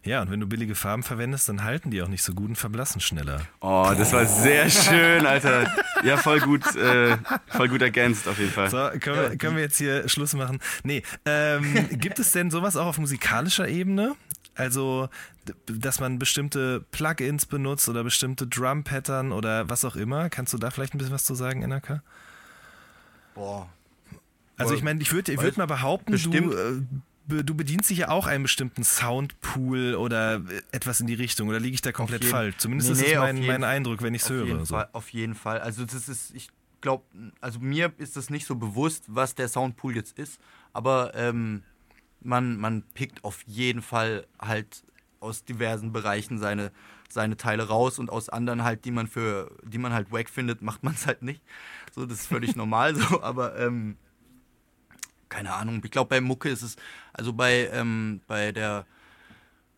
Ja, 0.05 0.21
und 0.21 0.29
wenn 0.31 0.39
du 0.41 0.47
billige 0.47 0.75
Farben 0.75 1.01
verwendest, 1.01 1.47
dann 1.47 1.63
halten 1.63 1.89
die 1.89 2.01
auch 2.01 2.09
nicht 2.09 2.23
so 2.23 2.33
gut 2.33 2.49
und 2.49 2.55
verblassen 2.57 2.99
schneller. 2.99 3.41
Oh, 3.61 3.89
das 3.97 4.11
war 4.11 4.25
sehr 4.25 4.69
schön, 4.69 5.25
Alter. 5.25 5.71
Ja, 6.03 6.17
voll 6.17 6.41
gut, 6.41 6.75
äh, 6.75 7.17
voll 7.47 7.69
gut 7.69 7.81
ergänzt 7.81 8.27
auf 8.27 8.37
jeden 8.37 8.51
Fall. 8.51 8.69
So, 8.69 8.89
können 8.99 9.15
wir, 9.15 9.37
können 9.37 9.55
wir 9.55 9.63
jetzt 9.63 9.77
hier 9.77 10.09
Schluss 10.09 10.33
machen? 10.33 10.59
Nee, 10.83 11.03
ähm, 11.25 11.87
gibt 11.99 12.19
es 12.19 12.33
denn 12.33 12.51
sowas 12.51 12.75
auch 12.75 12.87
auf 12.87 12.97
musikalischer 12.97 13.69
Ebene? 13.69 14.15
Also, 14.55 15.07
dass 15.65 15.99
man 15.99 16.19
bestimmte 16.19 16.85
Plugins 16.91 17.45
benutzt 17.45 17.87
oder 17.87 18.03
bestimmte 18.03 18.45
Drum-Pattern 18.45 19.31
oder 19.31 19.69
was 19.69 19.85
auch 19.85 19.95
immer. 19.95 20.29
Kannst 20.29 20.53
du 20.53 20.57
da 20.57 20.69
vielleicht 20.69 20.93
ein 20.93 20.97
bisschen 20.97 21.13
was 21.13 21.23
zu 21.23 21.33
sagen, 21.33 21.61
NRK? 21.61 22.01
Boah. 23.35 23.69
Also 24.57 24.75
ich 24.75 24.83
meine, 24.83 25.01
ich 25.01 25.11
würde 25.11 25.31
ich 25.31 25.41
würd 25.41 25.57
mal 25.57 25.65
behaupten, 25.65 26.11
Bestimmt. 26.11 26.35
du, 26.35 26.51
äh, 26.51 26.81
du 27.27 27.55
bedienst 27.55 27.89
dich 27.89 27.99
ja 27.99 28.09
auch 28.09 28.27
einen 28.27 28.43
bestimmten 28.43 28.83
Soundpool 28.83 29.95
oder 29.95 30.35
äh, 30.35 30.61
etwas 30.71 30.99
in 30.99 31.07
die 31.07 31.13
Richtung. 31.13 31.47
Oder 31.49 31.59
liege 31.59 31.75
ich 31.75 31.81
da 31.81 31.91
komplett 31.91 32.25
falsch? 32.25 32.57
Zumindest 32.57 32.89
Nee, 32.91 32.95
ist 32.97 33.01
nee, 33.01 33.11
es 33.13 33.17
auf 33.17 33.23
mein, 33.25 33.37
jeden- 33.37 33.47
mein 33.47 33.63
Eindruck, 33.63 34.01
wenn 34.01 34.13
ich 34.13 34.23
es 34.23 34.29
höre. 34.29 34.45
Jeden 34.45 34.65
So. 34.65 34.75
Fall, 34.75 34.89
auf 34.93 35.09
jeden 35.09 35.35
Fall. 35.35 35.59
Also 35.61 35.85
das 35.85 36.09
ist, 36.09 36.33
ich 36.35 36.49
glaube, 36.81 37.03
also 37.41 37.59
mir 37.59 37.93
ist 37.97 38.17
das 38.17 38.29
nicht 38.29 38.45
so 38.45 38.55
bewusst, 38.55 39.05
was 39.07 39.35
der 39.35 39.47
Soundpool 39.47 39.95
jetzt 39.95 40.17
ist, 40.19 40.39
aber 40.73 41.13
ähm, 41.15 41.63
man, 42.21 42.57
man 42.57 42.83
pickt 42.93 43.23
auf 43.23 43.41
jeden 43.47 43.81
Fall 43.81 44.25
halt 44.39 44.83
aus 45.19 45.45
diversen 45.45 45.93
Bereichen 45.93 46.37
seine, 46.37 46.71
seine 47.09 47.37
Teile 47.37 47.67
raus 47.69 47.99
und 47.99 48.09
aus 48.09 48.27
anderen 48.29 48.63
halt, 48.63 48.83
die 48.85 48.91
man 48.91 49.07
für, 49.07 49.49
die 49.63 49.77
man 49.77 49.93
halt 49.93 50.11
wack 50.11 50.29
findet, 50.29 50.61
macht 50.61 50.83
man 50.83 50.93
es 50.93 51.07
halt 51.07 51.21
nicht. 51.21 51.41
So, 51.95 52.05
das 52.05 52.19
ist 52.21 52.27
völlig 52.27 52.55
normal 52.57 52.95
so, 52.95 53.21
aber 53.21 53.57
ähm, 53.57 53.95
keine 55.33 55.53
Ahnung. 55.53 55.81
Ich 55.83 55.89
glaube, 55.89 56.09
bei 56.09 56.21
Mucke 56.21 56.49
ist 56.49 56.61
es, 56.61 56.75
also 57.11 57.33
bei, 57.33 57.67
ähm, 57.73 58.21
bei 58.27 58.51
der, 58.51 58.85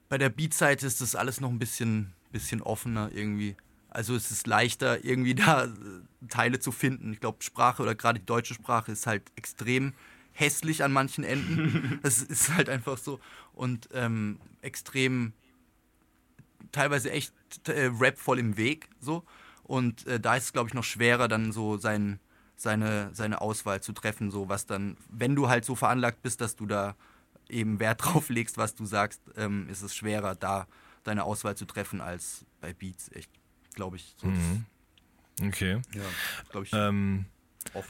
bei 0.09 0.17
der 0.17 0.29
Beat-Seite 0.29 0.85
ist 0.85 0.99
das 0.99 1.15
alles 1.15 1.39
noch 1.39 1.49
ein 1.49 1.59
bisschen, 1.59 2.11
bisschen 2.33 2.61
offener 2.61 3.09
irgendwie. 3.13 3.55
Also 3.89 4.15
es 4.15 4.31
ist 4.31 4.47
leichter, 4.47 5.05
irgendwie 5.05 5.33
da 5.35 5.63
äh, 5.63 5.69
Teile 6.27 6.59
zu 6.59 6.73
finden. 6.73 7.13
Ich 7.13 7.21
glaube, 7.21 7.41
Sprache 7.41 7.81
oder 7.81 7.95
gerade 7.95 8.19
die 8.19 8.25
deutsche 8.25 8.53
Sprache 8.53 8.91
ist 8.91 9.07
halt 9.07 9.23
extrem 9.37 9.93
hässlich 10.33 10.83
an 10.83 10.91
manchen 10.91 11.23
Enden. 11.23 11.99
das 12.03 12.21
ist 12.21 12.53
halt 12.53 12.67
einfach 12.67 12.97
so. 12.97 13.21
Und 13.53 13.87
ähm, 13.93 14.39
extrem, 14.61 15.31
teilweise 16.73 17.11
echt 17.11 17.33
äh, 17.69 17.89
Rap 17.97 18.17
voll 18.17 18.39
im 18.39 18.57
Weg. 18.57 18.89
So. 18.99 19.23
Und 19.63 20.05
äh, 20.05 20.19
da 20.19 20.35
ist 20.35 20.43
es, 20.43 20.53
glaube 20.53 20.67
ich, 20.67 20.73
noch 20.73 20.83
schwerer, 20.83 21.29
dann 21.29 21.53
so 21.53 21.77
sein, 21.77 22.19
seine, 22.55 23.09
seine 23.13 23.41
Auswahl 23.41 23.81
zu 23.81 23.93
treffen, 23.93 24.31
so 24.31 24.49
was 24.49 24.65
dann, 24.65 24.97
wenn 25.09 25.35
du 25.35 25.49
halt 25.49 25.65
so 25.65 25.75
veranlagt 25.75 26.21
bist, 26.21 26.41
dass 26.41 26.55
du 26.55 26.65
da 26.65 26.95
eben 27.49 27.79
Wert 27.79 28.01
drauf 28.03 28.29
legst, 28.29 28.57
was 28.57 28.75
du 28.75 28.85
sagst, 28.85 29.21
ähm, 29.35 29.67
ist 29.69 29.81
es 29.81 29.95
schwerer, 29.95 30.35
da 30.35 30.67
deine 31.03 31.23
Auswahl 31.23 31.55
zu 31.55 31.65
treffen 31.65 32.01
als 32.01 32.45
bei 32.61 32.73
Beats, 32.73 33.11
echt, 33.11 33.29
glaube 33.73 33.97
ich. 33.97 34.15
So 34.17 34.27
mhm. 34.27 34.65
Okay. 35.41 35.81
Ja, 35.93 36.01
glaube 36.49 36.65
ich. 36.65 36.73
Ähm, 36.73 37.25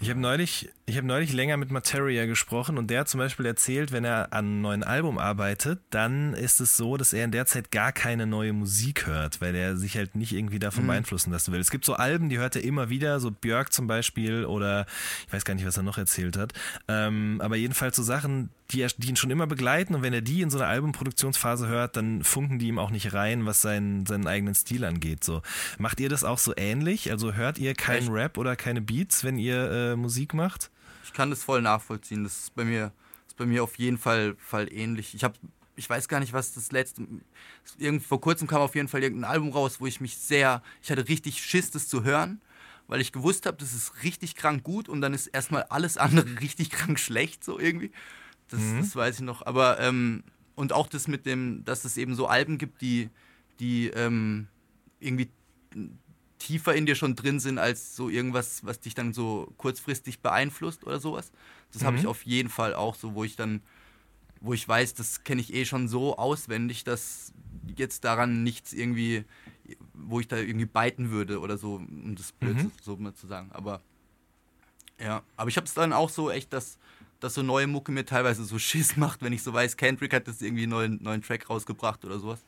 ich 0.02 0.10
habe 0.10 0.20
neulich, 0.20 0.70
ich 0.86 0.98
hab 0.98 1.06
neulich 1.06 1.32
länger 1.32 1.58
mit 1.58 1.72
Materia 1.72 2.26
gesprochen 2.26 2.78
und 2.78 2.90
der 2.90 3.02
hat 3.02 3.10
zum 3.10 3.20
Beispiel 3.20 3.46
erzählt, 3.46 3.92
wenn 3.92 4.04
er 4.04 4.34
an 4.34 4.46
einem 4.46 4.62
neuen 4.62 4.84
Album 4.84 5.18
arbeitet, 5.18 5.80
dann 5.90 6.34
ist 6.34 6.60
es 6.60 6.76
so, 6.78 6.98
dass 6.98 7.14
er 7.14 7.26
in 7.26 7.32
der 7.32 7.46
Zeit 7.46 7.72
gar 7.72 7.92
keine 7.92 8.26
neue 8.26 8.54
Musik 8.54 9.06
hört, 9.06 9.42
weil 9.42 9.56
er 9.56 9.78
sich 9.78 9.98
halt 9.98 10.16
nicht 10.16 10.34
irgendwie 10.34 10.60
davon 10.60 10.84
mhm. 10.84 10.88
beeinflussen 10.88 11.32
lassen 11.32 11.54
will. 11.54 11.60
Es 11.60 11.72
gibt 11.72 11.86
so 11.86 11.94
Alben, 11.94 12.30
die 12.30 12.38
hört 12.38 12.56
er 12.56 12.64
immer 12.64 12.90
wieder, 12.90 13.20
so 13.20 13.32
Björk 13.32 13.74
zum 13.74 13.88
Beispiel 13.88 14.46
oder 14.46 14.86
ich 15.28 15.34
weiß 15.34 15.46
gar 15.46 15.54
nicht, 15.54 15.66
was 15.66 15.78
er 15.78 15.84
noch 15.84 15.98
erzählt 15.98 16.38
hat. 16.38 16.54
Ähm, 16.88 17.40
aber 17.44 17.56
jedenfalls 17.56 17.96
so 17.96 18.04
Sachen, 18.04 18.50
die, 18.72 18.82
er, 18.82 18.90
die 18.98 19.10
ihn 19.10 19.16
schon 19.16 19.30
immer 19.30 19.48
begleiten 19.48 19.94
und 19.94 20.02
wenn 20.02 20.14
er 20.14 20.22
die 20.22 20.42
in 20.42 20.50
so 20.50 20.58
einer 20.58 20.68
Albumproduktionsphase 20.68 21.68
hört, 21.68 21.96
dann 21.98 22.24
funken 22.24 22.58
die 22.58 22.68
ihm 22.68 22.80
auch 22.80 22.90
nicht 22.90 23.14
rein, 23.14 23.46
was 23.46 23.62
seinen, 23.62 24.06
seinen 24.06 24.28
eigenen 24.28 24.56
Stil 24.56 24.84
angeht. 24.84 25.24
So. 25.24 25.42
Macht 25.78 26.00
ihr 26.00 26.10
das 26.10 26.24
auch 26.24 26.40
so 26.40 26.54
ähnlich? 26.58 27.12
Also 27.12 27.34
hört 27.34 27.58
ihr 27.60 27.76
keinen 27.76 28.10
Rap 28.10 28.38
oder 28.38 28.56
keine 28.56 28.82
Beats, 28.82 29.24
wenn 29.24 29.38
ihr 29.38 29.65
äh, 29.72 29.96
Musik 29.96 30.34
macht? 30.34 30.72
Ich 31.04 31.14
kann 31.14 31.30
das 31.30 31.44
voll 31.44 31.62
nachvollziehen. 31.62 32.24
Das 32.24 32.40
ist 32.40 32.56
bei 32.56 32.66
mir, 32.66 32.92
ist 33.28 33.38
bei 33.38 33.46
mir 33.46 33.64
auf 33.64 33.78
jeden 33.78 33.98
Fall, 33.98 34.36
Fall 34.38 34.72
ähnlich. 34.72 35.14
Ich 35.14 35.24
habe 35.24 35.36
ich 35.76 35.90
weiß 35.90 36.08
gar 36.08 36.20
nicht, 36.20 36.34
was 36.34 36.54
das 36.54 36.72
letzte. 36.72 37.06
Irgend, 37.78 38.04
vor 38.04 38.22
kurzem 38.22 38.48
kam 38.48 38.62
auf 38.62 38.76
jeden 38.76 38.88
Fall 38.88 39.04
irgendein 39.04 39.30
Album 39.30 39.52
raus, 39.52 39.80
wo 39.80 39.86
ich 39.86 40.02
mich 40.02 40.18
sehr. 40.18 40.64
Ich 40.82 40.92
hatte 40.92 41.08
richtig 41.08 41.44
Schiss, 41.44 41.72
das 41.72 41.88
zu 41.88 42.04
hören, 42.04 42.42
weil 42.88 43.02
ich 43.02 43.12
gewusst 43.12 43.46
habe, 43.46 43.58
das 43.58 43.74
ist 43.74 44.04
richtig 44.04 44.36
krank 44.36 44.64
gut 44.64 44.90
und 44.90 45.02
dann 45.02 45.14
ist 45.14 45.28
erstmal 45.28 45.64
alles 45.64 45.98
andere 45.98 46.26
richtig 46.42 46.70
krank 46.70 47.00
schlecht, 47.00 47.44
so 47.44 47.60
irgendwie. 47.60 47.92
Das, 48.48 48.60
mhm. 48.60 48.80
das 48.80 48.96
weiß 48.96 49.16
ich 49.16 49.22
noch. 49.22 49.46
Aber, 49.46 49.80
ähm, 49.80 50.24
und 50.56 50.72
auch 50.72 50.88
das 50.88 51.08
mit 51.08 51.26
dem, 51.26 51.66
dass 51.66 51.84
es 51.84 51.98
eben 51.98 52.16
so 52.16 52.28
Alben 52.28 52.58
gibt, 52.58 52.82
die, 52.82 53.10
die 53.60 53.88
ähm, 53.88 54.48
irgendwie 55.00 55.30
tiefer 56.40 56.76
in 56.76 56.86
dir 56.86 56.96
schon 56.96 57.16
drin 57.16 57.40
sind 57.40 57.58
als 57.58 57.96
so 57.96 58.10
irgendwas, 58.10 58.66
was 58.66 58.80
dich 58.80 58.94
dann 58.94 59.14
so 59.14 59.54
kurzfristig 59.58 60.20
beeinflusst 60.20 60.84
oder 60.86 61.00
sowas. 61.00 61.32
Das 61.72 61.82
mhm. 61.82 61.88
habe 61.88 61.98
ich 61.98 62.08
auf 62.08 62.24
jeden 62.24 62.50
Fall 62.50 62.74
auch 62.74 62.96
so, 62.96 63.16
wo 63.16 63.24
ich 63.24 63.36
dann, 63.36 63.62
wo 64.42 64.54
ich 64.54 64.68
weiß, 64.68 64.94
das 64.94 65.24
kenne 65.24 65.42
ich 65.42 65.54
eh 65.54 65.66
schon 65.66 65.88
so 65.88 66.18
auswendig, 66.18 66.84
dass 66.84 67.34
jetzt 67.78 68.04
daran 68.04 68.44
nichts 68.44 68.74
irgendwie, 68.74 69.24
wo 69.94 70.20
ich 70.20 70.28
da 70.28 70.38
irgendwie 70.38 70.66
beiten 70.66 71.10
würde 71.10 71.40
oder 71.40 71.58
so, 71.58 71.76
um 71.76 72.16
das 72.16 72.32
blöd 72.32 72.58
mhm. 72.58 72.72
so 72.82 72.96
mal 72.98 73.14
zu 73.14 73.28
sagen. 73.28 73.50
Aber 73.52 73.82
ja, 75.00 75.24
aber 75.36 75.50
ich 75.50 75.58
habe 75.58 75.68
es 75.68 75.74
dann 75.74 75.94
auch 75.94 76.10
so 76.10 76.30
echt, 76.30 76.54
dass 76.54 76.78
dass 77.20 77.34
so 77.34 77.42
neue 77.42 77.66
Mucke 77.66 77.92
mir 77.92 78.06
teilweise 78.06 78.44
so 78.44 78.60
Schiss 78.60 78.98
macht, 78.98 79.22
wenn 79.22 79.34
ich 79.34 79.44
so 79.44 79.54
weiß, 79.54 79.78
Kendrick 79.78 80.14
hat 80.14 80.28
jetzt 80.28 80.42
irgendwie 80.42 80.64
einen 80.64 80.72
neuen, 80.72 81.04
neuen 81.04 81.22
Track 81.22 81.50
rausgebracht 81.50 82.06
oder 82.06 82.20
sowas. 82.20 82.46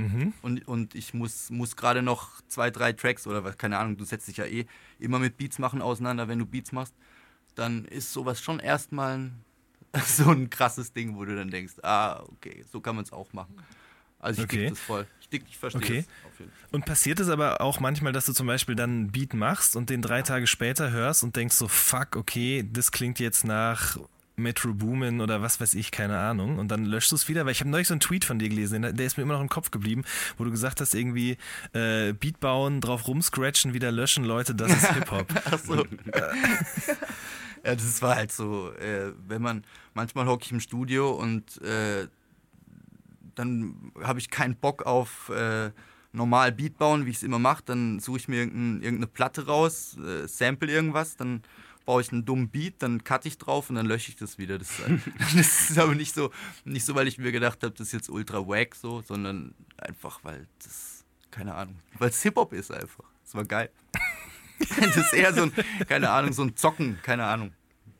Mhm. 0.00 0.32
Und, 0.42 0.68
und 0.68 0.94
ich 0.94 1.14
muss, 1.14 1.50
muss 1.50 1.76
gerade 1.76 2.02
noch 2.02 2.40
zwei, 2.48 2.70
drei 2.70 2.92
Tracks 2.92 3.26
oder 3.26 3.44
was, 3.44 3.58
keine 3.58 3.78
Ahnung, 3.78 3.96
du 3.96 4.04
setzt 4.04 4.28
dich 4.28 4.38
ja 4.38 4.44
eh 4.46 4.66
immer 4.98 5.18
mit 5.18 5.36
Beats 5.36 5.58
machen 5.58 5.82
auseinander, 5.82 6.28
wenn 6.28 6.38
du 6.38 6.46
Beats 6.46 6.72
machst, 6.72 6.94
dann 7.54 7.84
ist 7.84 8.12
sowas 8.12 8.40
schon 8.40 8.60
erstmal 8.60 9.18
ein, 9.18 9.44
so 10.04 10.30
ein 10.30 10.50
krasses 10.50 10.92
Ding, 10.92 11.16
wo 11.16 11.24
du 11.24 11.36
dann 11.36 11.50
denkst, 11.50 11.74
ah, 11.82 12.22
okay, 12.28 12.64
so 12.70 12.80
kann 12.80 12.96
man 12.96 13.04
es 13.04 13.12
auch 13.12 13.32
machen. 13.32 13.54
Also 14.18 14.42
ich 14.42 14.44
okay. 14.44 14.68
das 14.68 14.78
voll. 14.78 15.06
Ich, 15.20 15.28
dick, 15.30 15.44
ich 15.48 15.56
verstehe 15.56 15.80
okay. 15.82 16.04
das. 16.38 16.48
Und 16.72 16.84
passiert 16.84 17.20
es 17.20 17.28
aber 17.28 17.60
auch 17.60 17.80
manchmal, 17.80 18.12
dass 18.12 18.26
du 18.26 18.32
zum 18.32 18.46
Beispiel 18.46 18.74
dann 18.74 18.90
einen 18.90 19.12
Beat 19.12 19.32
machst 19.32 19.76
und 19.76 19.88
den 19.88 20.02
drei 20.02 20.22
Tage 20.22 20.46
später 20.46 20.90
hörst 20.90 21.24
und 21.24 21.36
denkst 21.36 21.56
so, 21.56 21.68
fuck, 21.68 22.16
okay, 22.16 22.68
das 22.70 22.92
klingt 22.92 23.18
jetzt 23.18 23.44
nach 23.44 23.96
Metro 24.40 24.74
Boomin 24.74 25.20
oder 25.20 25.42
was 25.42 25.60
weiß 25.60 25.74
ich, 25.74 25.90
keine 25.90 26.18
Ahnung. 26.18 26.58
Und 26.58 26.68
dann 26.68 26.84
löschst 26.84 27.12
du 27.12 27.16
es 27.16 27.28
wieder, 27.28 27.44
weil 27.44 27.52
ich 27.52 27.60
habe 27.60 27.70
neulich 27.70 27.88
so 27.88 27.94
einen 27.94 28.00
Tweet 28.00 28.24
von 28.24 28.38
dir 28.38 28.48
gelesen, 28.48 28.82
der 28.82 29.06
ist 29.06 29.16
mir 29.16 29.22
immer 29.22 29.34
noch 29.34 29.40
im 29.40 29.48
Kopf 29.48 29.70
geblieben, 29.70 30.04
wo 30.38 30.44
du 30.44 30.50
gesagt 30.50 30.80
hast, 30.80 30.94
irgendwie 30.94 31.36
äh, 31.72 32.12
Beat 32.12 32.40
bauen, 32.40 32.80
drauf 32.80 33.06
rumscratchen, 33.06 33.74
wieder 33.74 33.92
löschen, 33.92 34.24
Leute, 34.24 34.54
das 34.54 34.72
ist 34.72 34.86
Hip-Hop. 34.94 35.26
Ach 35.44 35.58
so. 35.58 35.84
ja, 37.64 37.74
das 37.74 38.02
war 38.02 38.16
halt 38.16 38.32
so, 38.32 38.72
äh, 38.72 39.12
wenn 39.26 39.42
man, 39.42 39.64
manchmal 39.94 40.26
hocke 40.26 40.44
ich 40.44 40.52
im 40.52 40.60
Studio 40.60 41.10
und 41.10 41.60
äh, 41.62 42.08
dann 43.34 43.92
habe 44.02 44.18
ich 44.18 44.30
keinen 44.30 44.56
Bock 44.56 44.84
auf 44.84 45.30
äh, 45.30 45.70
normal 46.12 46.52
Beat 46.52 46.78
bauen, 46.78 47.06
wie 47.06 47.10
ich 47.10 47.16
es 47.16 47.22
immer 47.22 47.38
mache. 47.38 47.62
Dann 47.64 48.00
suche 48.00 48.18
ich 48.18 48.28
mir 48.28 48.40
irgendein, 48.40 48.82
irgendeine 48.82 49.06
Platte 49.06 49.46
raus, 49.46 49.96
äh, 49.98 50.26
sample 50.26 50.70
irgendwas, 50.70 51.16
dann 51.16 51.42
baue 51.84 52.02
ich 52.02 52.12
einen 52.12 52.24
dummen 52.24 52.48
Beat, 52.48 52.74
dann 52.78 53.04
cutte 53.04 53.28
ich 53.28 53.38
drauf 53.38 53.70
und 53.70 53.76
dann 53.76 53.86
lösche 53.86 54.10
ich 54.10 54.16
das 54.16 54.38
wieder. 54.38 54.58
Das, 54.58 54.68
das 55.34 55.70
ist 55.70 55.78
aber 55.78 55.94
nicht 55.94 56.14
so, 56.14 56.30
nicht 56.64 56.84
so, 56.84 56.94
weil 56.94 57.08
ich 57.08 57.18
mir 57.18 57.32
gedacht 57.32 57.62
habe, 57.62 57.72
das 57.72 57.88
ist 57.88 57.92
jetzt 57.92 58.10
ultra 58.10 58.46
wack 58.46 58.74
so, 58.74 59.02
sondern 59.02 59.54
einfach, 59.76 60.20
weil 60.22 60.46
das, 60.62 61.04
keine 61.30 61.54
Ahnung, 61.54 61.76
weil 61.98 62.10
es 62.10 62.22
Hip-Hop 62.22 62.52
ist 62.52 62.70
einfach. 62.72 63.04
Das 63.24 63.34
war 63.34 63.44
geil. 63.44 63.70
das 64.58 64.96
ist 64.96 65.12
eher 65.12 65.32
so 65.34 65.42
ein, 65.42 65.52
keine 65.88 66.10
Ahnung, 66.10 66.32
so 66.32 66.42
ein 66.42 66.56
Zocken, 66.56 66.98
keine 67.02 67.24
Ahnung. 67.24 67.52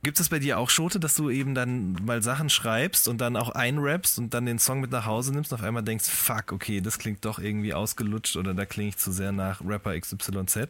Gibt 0.02 0.18
es 0.18 0.30
bei 0.30 0.38
dir 0.38 0.58
auch, 0.58 0.70
Schote, 0.70 0.98
dass 0.98 1.14
du 1.14 1.28
eben 1.28 1.54
dann 1.54 1.92
mal 1.92 2.22
Sachen 2.22 2.48
schreibst 2.48 3.06
und 3.06 3.20
dann 3.20 3.36
auch 3.36 3.50
einrappst 3.50 4.18
und 4.18 4.32
dann 4.32 4.46
den 4.46 4.58
Song 4.58 4.80
mit 4.80 4.90
nach 4.90 5.04
Hause 5.04 5.32
nimmst 5.32 5.52
und 5.52 5.58
auf 5.58 5.64
einmal 5.64 5.82
denkst, 5.82 6.08
fuck, 6.08 6.52
okay, 6.52 6.80
das 6.80 6.98
klingt 6.98 7.24
doch 7.26 7.38
irgendwie 7.38 7.74
ausgelutscht 7.74 8.36
oder 8.36 8.54
da 8.54 8.64
klinge 8.64 8.88
ich 8.88 8.96
zu 8.96 9.12
sehr 9.12 9.30
nach 9.30 9.60
Rapper 9.62 9.98
XYZ? 9.98 10.68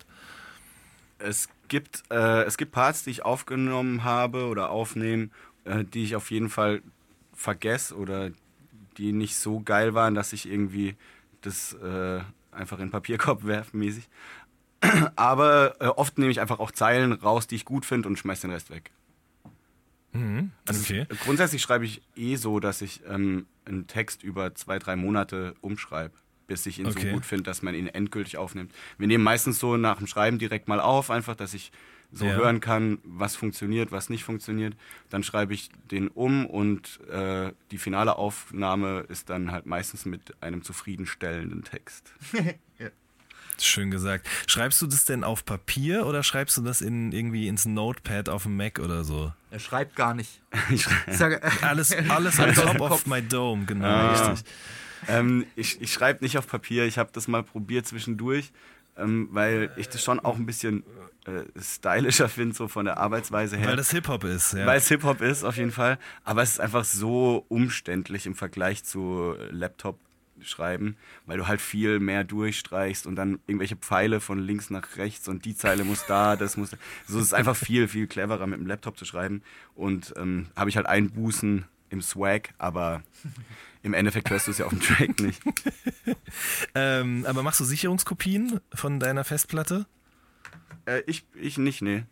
Es 1.19 1.49
gibt, 1.71 2.03
äh, 2.11 2.43
es 2.43 2.59
gibt 2.59 2.73
Parts, 2.73 3.05
die 3.05 3.11
ich 3.11 3.25
aufgenommen 3.25 4.05
habe 4.05 4.49
oder 4.49 4.69
aufnehme, 4.69 5.31
äh, 5.65 5.85
die 5.85 6.05
ich 6.05 6.15
auf 6.17 6.31
jeden 6.31 6.51
Fall 6.51 6.83
vergesse 7.33 7.97
oder 7.97 8.31
die 8.99 9.13
nicht 9.13 9.37
so 9.37 9.61
geil 9.61 9.95
waren, 9.95 10.15
dass 10.15 10.35
ich 10.35 10.47
irgendwie 10.47 10.97
das 11.41 11.73
äh, 11.73 12.21
einfach 12.53 12.79
in 12.79 12.87
den 12.87 12.91
Papierkorb 12.91 13.45
werfe 13.47 13.75
mäßig. 13.75 14.09
Aber 15.17 15.77
äh, 15.81 15.87
oft 15.87 16.19
nehme 16.19 16.31
ich 16.31 16.41
einfach 16.41 16.59
auch 16.59 16.71
Zeilen 16.71 17.13
raus, 17.13 17.47
die 17.47 17.55
ich 17.55 17.65
gut 17.65 17.87
finde 17.87 18.09
und 18.09 18.19
schmeiße 18.19 18.43
den 18.43 18.53
Rest 18.53 18.71
weg. 18.71 18.91
Mhm, 20.13 20.51
also 20.67 20.81
okay. 20.81 21.07
ist, 21.09 21.21
grundsätzlich 21.21 21.63
schreibe 21.63 21.85
ich 21.85 22.03
eh 22.17 22.37
so, 22.37 22.59
dass 22.61 22.83
ich 22.83 23.03
ähm, 23.07 23.47
einen 23.65 23.87
Text 23.87 24.23
über 24.23 24.55
zwei, 24.55 24.79
drei 24.79 24.97
Monate 24.97 25.55
umschreibe, 25.61 26.15
bis 26.51 26.67
ich 26.67 26.81
ihn 26.81 26.87
okay. 26.87 27.07
so 27.07 27.15
gut 27.15 27.25
finde, 27.25 27.45
dass 27.45 27.63
man 27.63 27.77
ihn 27.77 27.87
endgültig 27.87 28.37
aufnimmt. 28.37 28.75
Wir 28.99 29.07
nehmen 29.07 29.23
meistens 29.23 29.61
so 29.61 29.77
nach 29.77 29.99
dem 29.99 30.09
Schreiben 30.09 30.41
direkt 30.41 30.67
mal 30.67 30.81
auf, 30.81 31.09
einfach, 31.09 31.37
dass 31.37 31.55
ich 31.55 31.71
so 32.11 32.25
ja. 32.25 32.33
hören 32.33 32.61
kann, 32.61 32.99
was 33.05 33.37
funktioniert, 33.37 33.93
was 33.93 34.11
nicht 34.11 34.25
funktioniert. 34.25 34.75
Dann 35.11 35.23
schreibe 35.23 35.55
ich 35.55 35.71
den 35.93 36.09
um 36.09 36.47
und 36.47 36.99
äh, 37.09 37.53
die 37.71 37.79
finale 37.79 38.17
Aufnahme 38.17 39.05
ist 39.09 39.31
dann 39.31 39.53
halt 39.53 39.67
meistens 39.67 40.07
mit 40.07 40.43
einem 40.43 40.65
zufriedenstellenden 40.65 41.63
Text. 41.63 42.13
ja. 42.79 42.89
Schön 43.61 43.93
gesagt. 43.93 44.27
Schreibst 44.49 44.83
du 44.83 44.89
das 44.89 45.05
denn 45.05 45.23
auf 45.23 45.45
Papier 45.45 46.05
oder 46.05 46.25
schreibst 46.25 46.57
du 46.57 46.63
das 46.63 46.81
in, 46.81 47.13
irgendwie 47.13 47.47
ins 47.47 47.65
Notepad 47.65 48.29
auf 48.29 48.43
dem 48.43 48.57
Mac 48.57 48.81
oder 48.81 49.05
so? 49.05 49.33
Er 49.53 49.61
schreibt 49.61 49.95
gar 49.95 50.15
nicht. 50.15 50.43
ich 50.71 50.89
sage, 51.07 51.41
alles 51.63 51.93
alles 52.09 52.41
on 52.41 52.55
top 52.55 52.81
of 52.81 53.07
my 53.07 53.23
dome, 53.23 53.67
genau, 53.67 53.87
ah. 53.87 54.11
richtig. 54.11 54.53
Ähm, 55.09 55.47
ich 55.57 55.81
ich 55.81 55.93
schreibe 55.93 56.25
nicht 56.25 56.39
auf 56.39 56.47
Papier, 56.47 56.85
ich 56.85 56.99
habe 56.99 57.11
das 57.13 57.29
mal 57.29 57.43
probiert 57.43 57.87
zwischendurch, 57.87 58.53
ähm, 58.97 59.29
weil 59.33 59.71
ich 59.77 59.89
das 59.89 60.03
schon 60.03 60.21
auch 60.21 60.37
ein 60.37 60.47
bisschen 60.47 60.85
äh, 61.27 61.43
stylischer 61.61 62.29
finde, 62.29 62.55
so 62.55 62.69
von 62.69 62.85
der 62.85 62.99
Arbeitsweise 62.99 63.57
her. 63.57 63.69
Weil 63.69 63.77
das 63.77 63.91
Hip-Hop 63.91 64.25
ist, 64.25 64.55
ja. 64.55 64.67
Weil 64.67 64.79
es 64.79 64.89
Hip-Hop 64.89 65.21
ist, 65.21 65.45
auf 65.45 65.57
jeden 65.57 65.73
Fall. 65.73 65.99
Aber 66.25 66.43
es 66.43 66.53
ist 66.53 66.61
einfach 66.61 66.85
so 66.85 67.45
umständlich 67.49 68.27
im 68.27 68.35
Vergleich 68.35 68.85
zu 68.85 69.35
Laptop 69.51 69.99
schreiben, 70.43 70.97
weil 71.27 71.39
du 71.39 71.47
halt 71.47 71.61
viel 71.61 72.01
mehr 72.01 72.25
durchstreichst 72.25 73.07
und 73.07 73.17
dann 73.17 73.41
irgendwelche 73.47 73.77
Pfeile 73.77 74.21
von 74.21 74.39
links 74.39 74.71
nach 74.71 74.97
rechts 74.97 75.29
und 75.29 75.45
die 75.45 75.55
Zeile 75.55 75.85
muss 75.85 76.07
da, 76.07 76.37
das 76.37 76.57
muss. 76.57 76.71
So 77.07 77.19
ist 77.19 77.27
es 77.27 77.35
einfach 77.35 77.57
viel, 77.57 77.89
viel 77.89 78.07
cleverer 78.07 78.47
mit 78.47 78.59
dem 78.59 78.67
Laptop 78.67 78.97
zu 78.97 79.05
schreiben. 79.05 79.43
Und 79.75 80.15
ähm, 80.17 80.47
habe 80.57 80.71
ich 80.71 80.77
halt 80.77 80.87
Einbußen 80.87 81.65
im 81.91 82.03
Swag, 82.03 82.51
aber 82.59 83.03
im 83.83 83.95
Endeffekt 83.95 84.31
hörst 84.31 84.47
du 84.47 84.51
es 84.51 84.59
ja 84.59 84.67
auf 84.67 84.73
dem 84.73 84.81
Track 84.81 85.21
nicht. 85.21 85.41
ähm, 86.75 87.25
aber 87.27 87.43
machst 87.43 87.61
du 87.61 87.65
Sicherungskopien 87.65 88.61
von 88.75 89.01
deiner 89.01 89.25
Festplatte? 89.25 89.87
Äh, 90.87 91.03
ich, 91.07 91.25
ich 91.35 91.59
nicht, 91.59 91.83
nee. 91.83 92.05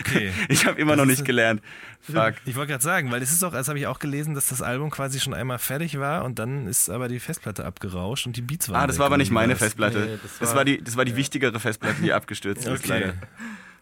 Okay. 0.00 0.32
Ich 0.48 0.66
habe 0.66 0.80
immer 0.80 0.92
das 0.92 0.98
noch 0.98 1.06
nicht 1.06 1.24
gelernt. 1.24 1.62
Fuck. 2.00 2.34
Ich 2.44 2.54
wollte 2.56 2.72
gerade 2.72 2.82
sagen, 2.82 3.10
weil 3.10 3.22
es 3.22 3.32
ist 3.32 3.42
doch, 3.42 3.52
das 3.52 3.68
habe 3.68 3.78
ich 3.78 3.86
auch 3.86 3.98
gelesen, 3.98 4.34
dass 4.34 4.46
das 4.46 4.62
Album 4.62 4.90
quasi 4.90 5.20
schon 5.20 5.34
einmal 5.34 5.58
fertig 5.58 5.98
war 5.98 6.24
und 6.24 6.38
dann 6.38 6.66
ist 6.66 6.90
aber 6.90 7.08
die 7.08 7.20
Festplatte 7.20 7.64
abgerauscht 7.64 8.26
und 8.26 8.36
die 8.36 8.42
Beats 8.42 8.68
waren. 8.68 8.82
Ah, 8.82 8.86
das 8.86 8.98
war 8.98 9.06
aber 9.06 9.16
nicht 9.16 9.30
meine 9.30 9.56
Festplatte. 9.56 9.98
Nee, 10.00 10.18
das, 10.22 10.40
war, 10.40 10.46
das, 10.46 10.54
war, 10.54 10.64
die, 10.64 10.82
das 10.82 10.96
war 10.96 11.04
die 11.04 11.12
ja. 11.12 11.16
wichtigere 11.16 11.58
Festplatte, 11.58 12.02
die 12.02 12.12
abgestürzt 12.12 12.66
okay. 12.66 12.74
ist, 12.74 12.86
leider. 12.88 13.14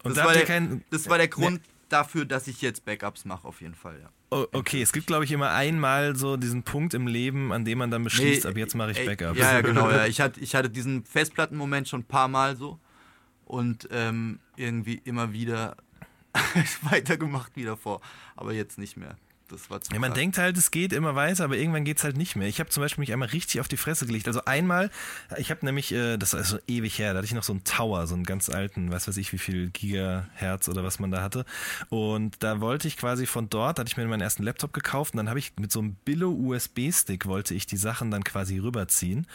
Und 0.02 0.16
das, 0.16 0.24
war 0.24 0.32
der, 0.32 0.44
kein, 0.44 0.82
das 0.90 1.08
war 1.08 1.18
der 1.18 1.28
Grund 1.28 1.56
ne, 1.56 1.60
dafür, 1.92 2.24
dass 2.24 2.48
ich 2.48 2.62
jetzt 2.62 2.84
Backups 2.84 3.24
mache, 3.24 3.46
auf 3.46 3.60
jeden 3.60 3.74
Fall, 3.74 4.00
ja. 4.00 4.08
Oh, 4.30 4.46
okay, 4.52 4.80
es 4.80 4.92
gibt, 4.92 5.06
glaube 5.06 5.24
ich, 5.24 5.32
immer 5.32 5.50
einmal 5.50 6.16
so 6.16 6.36
diesen 6.36 6.62
Punkt 6.62 6.94
im 6.94 7.06
Leben, 7.06 7.52
an 7.52 7.64
dem 7.64 7.78
man 7.78 7.90
dann 7.90 8.04
beschließt, 8.04 8.44
nee, 8.44 8.50
ab 8.50 8.56
jetzt 8.56 8.74
mache 8.74 8.92
ich 8.92 9.04
Backups. 9.04 9.38
Ja, 9.38 9.52
ja, 9.52 9.60
genau. 9.60 9.90
Ja. 9.90 10.04
Ich, 10.10 10.20
hatte, 10.20 10.40
ich 10.40 10.54
hatte 10.54 10.70
diesen 10.70 11.04
Festplattenmoment 11.04 11.88
schon 11.88 12.00
ein 12.00 12.04
paar 12.04 12.28
Mal 12.28 12.56
so 12.56 12.78
und 13.44 13.88
ähm, 13.90 14.38
irgendwie 14.56 15.00
immer 15.04 15.32
wieder 15.32 15.76
weitergemacht 16.82 17.52
wie 17.56 17.64
davor, 17.64 18.00
aber 18.36 18.52
jetzt 18.52 18.78
nicht 18.78 18.96
mehr. 18.96 19.16
Das 19.50 19.70
war 19.70 19.80
zu 19.80 19.92
ja, 19.92 19.98
man 19.98 20.14
denkt 20.14 20.38
halt, 20.38 20.56
es 20.56 20.70
geht 20.70 20.92
immer 20.92 21.14
weiter, 21.14 21.44
aber 21.44 21.56
irgendwann 21.56 21.84
geht 21.84 21.98
es 21.98 22.04
halt 22.04 22.16
nicht 22.16 22.36
mehr. 22.36 22.48
Ich 22.48 22.60
habe 22.60 22.70
zum 22.70 22.82
Beispiel 22.82 23.02
mich 23.02 23.12
einmal 23.12 23.28
richtig 23.28 23.60
auf 23.60 23.68
die 23.68 23.76
Fresse 23.76 24.06
gelegt. 24.06 24.28
Also 24.28 24.44
einmal, 24.44 24.90
ich 25.36 25.50
habe 25.50 25.64
nämlich, 25.64 25.92
äh, 25.92 26.16
das 26.16 26.34
ist 26.34 26.48
so 26.48 26.58
ewig 26.66 26.98
her, 26.98 27.12
da 27.12 27.18
hatte 27.18 27.26
ich 27.26 27.34
noch 27.34 27.42
so 27.42 27.52
einen 27.52 27.64
Tower, 27.64 28.06
so 28.06 28.14
einen 28.14 28.24
ganz 28.24 28.48
alten, 28.48 28.92
weiß 28.92 29.08
weiß 29.08 29.16
ich, 29.16 29.32
wie 29.32 29.38
viel 29.38 29.70
Gigahertz 29.70 30.68
oder 30.68 30.84
was 30.84 30.98
man 30.98 31.10
da 31.10 31.22
hatte. 31.22 31.44
Und 31.88 32.42
da 32.42 32.60
wollte 32.60 32.88
ich 32.88 32.96
quasi 32.96 33.26
von 33.26 33.50
dort, 33.50 33.78
hatte 33.78 33.88
ich 33.88 33.96
mir 33.96 34.06
meinen 34.06 34.20
ersten 34.20 34.42
Laptop 34.42 34.72
gekauft 34.72 35.14
und 35.14 35.18
dann 35.18 35.28
habe 35.28 35.38
ich 35.38 35.52
mit 35.58 35.72
so 35.72 35.80
einem 35.80 35.96
Billo-USB-Stick 36.04 37.26
wollte 37.26 37.54
ich 37.54 37.66
die 37.66 37.76
Sachen 37.76 38.10
dann 38.10 38.24
quasi 38.24 38.58
rüberziehen. 38.58 39.26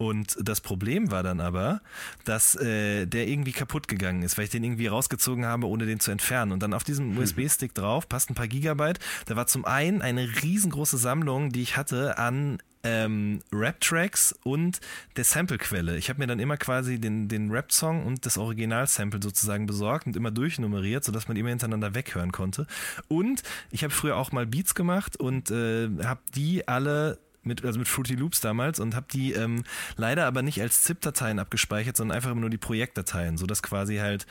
Und 0.00 0.38
das 0.40 0.62
Problem 0.62 1.10
war 1.10 1.22
dann 1.22 1.40
aber, 1.40 1.82
dass 2.24 2.54
äh, 2.54 3.04
der 3.04 3.28
irgendwie 3.28 3.52
kaputt 3.52 3.86
gegangen 3.86 4.22
ist, 4.22 4.38
weil 4.38 4.44
ich 4.44 4.50
den 4.50 4.64
irgendwie 4.64 4.86
rausgezogen 4.86 5.44
habe, 5.44 5.66
ohne 5.66 5.84
den 5.84 6.00
zu 6.00 6.10
entfernen. 6.10 6.52
Und 6.52 6.62
dann 6.62 6.72
auf 6.72 6.84
diesem 6.84 7.18
USB-Stick 7.18 7.74
drauf 7.74 8.08
passt 8.08 8.30
ein 8.30 8.34
paar 8.34 8.48
Gigabyte. 8.48 8.98
Da 9.26 9.36
war 9.36 9.46
zum 9.50 9.64
einen 9.64 10.02
eine 10.02 10.28
riesengroße 10.42 10.98
Sammlung, 10.98 11.50
die 11.50 11.62
ich 11.62 11.76
hatte 11.76 12.18
an 12.18 12.58
ähm, 12.82 13.40
Rap-Tracks 13.52 14.34
und 14.42 14.80
der 15.16 15.24
Sample-Quelle. 15.24 15.98
Ich 15.98 16.08
habe 16.08 16.18
mir 16.18 16.26
dann 16.26 16.38
immer 16.38 16.56
quasi 16.56 16.98
den, 16.98 17.28
den 17.28 17.50
Rap-Song 17.50 18.06
und 18.06 18.24
das 18.24 18.38
Original-Sample 18.38 19.20
sozusagen 19.22 19.66
besorgt 19.66 20.06
und 20.06 20.16
immer 20.16 20.30
durchnummeriert, 20.30 21.04
sodass 21.04 21.28
man 21.28 21.36
immer 21.36 21.50
hintereinander 21.50 21.94
weghören 21.94 22.32
konnte. 22.32 22.66
Und 23.08 23.42
ich 23.70 23.84
habe 23.84 23.92
früher 23.92 24.16
auch 24.16 24.32
mal 24.32 24.46
Beats 24.46 24.74
gemacht 24.74 25.18
und 25.18 25.50
äh, 25.50 25.88
habe 26.02 26.20
die 26.34 26.66
alle 26.68 27.18
mit, 27.42 27.64
also 27.64 27.78
mit 27.78 27.88
Fruity 27.88 28.14
Loops 28.14 28.40
damals 28.40 28.80
und 28.80 28.94
habe 28.94 29.06
die 29.12 29.32
ähm, 29.32 29.64
leider 29.96 30.26
aber 30.26 30.42
nicht 30.42 30.60
als 30.60 30.82
ZIP-Dateien 30.82 31.38
abgespeichert, 31.38 31.96
sondern 31.96 32.16
einfach 32.16 32.30
immer 32.30 32.42
nur 32.42 32.50
die 32.50 32.58
Projektdateien, 32.58 33.38
sodass 33.38 33.62
quasi 33.62 33.96
halt 33.96 34.26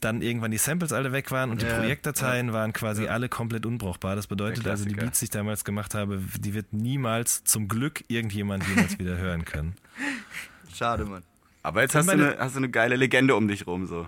dann 0.00 0.22
irgendwann 0.22 0.50
die 0.50 0.58
Samples 0.58 0.92
alle 0.92 1.12
weg 1.12 1.30
waren 1.30 1.50
und 1.50 1.62
die 1.62 1.66
Projektdateien 1.66 2.48
ja. 2.48 2.52
waren 2.52 2.72
quasi 2.72 3.04
ja. 3.04 3.10
alle 3.10 3.28
komplett 3.28 3.66
unbrauchbar. 3.66 4.16
Das 4.16 4.26
bedeutet 4.26 4.66
also, 4.66 4.84
die 4.84 4.94
Beats, 4.94 5.18
die 5.20 5.26
ich 5.26 5.30
damals 5.30 5.64
gemacht 5.64 5.94
habe, 5.94 6.22
die 6.38 6.54
wird 6.54 6.72
niemals 6.72 7.44
zum 7.44 7.68
Glück 7.68 8.04
irgendjemand 8.08 8.66
jemals 8.66 8.98
wieder 8.98 9.16
hören 9.16 9.44
können. 9.44 9.74
Schade, 10.74 11.04
Mann. 11.04 11.22
Aber 11.62 11.82
jetzt 11.82 11.94
hast 11.94 12.08
du, 12.08 12.12
eine, 12.12 12.36
hast 12.38 12.54
du 12.54 12.58
eine 12.58 12.70
geile 12.70 12.96
Legende 12.96 13.34
um 13.34 13.46
dich 13.46 13.66
rum, 13.66 13.86
so. 13.86 14.06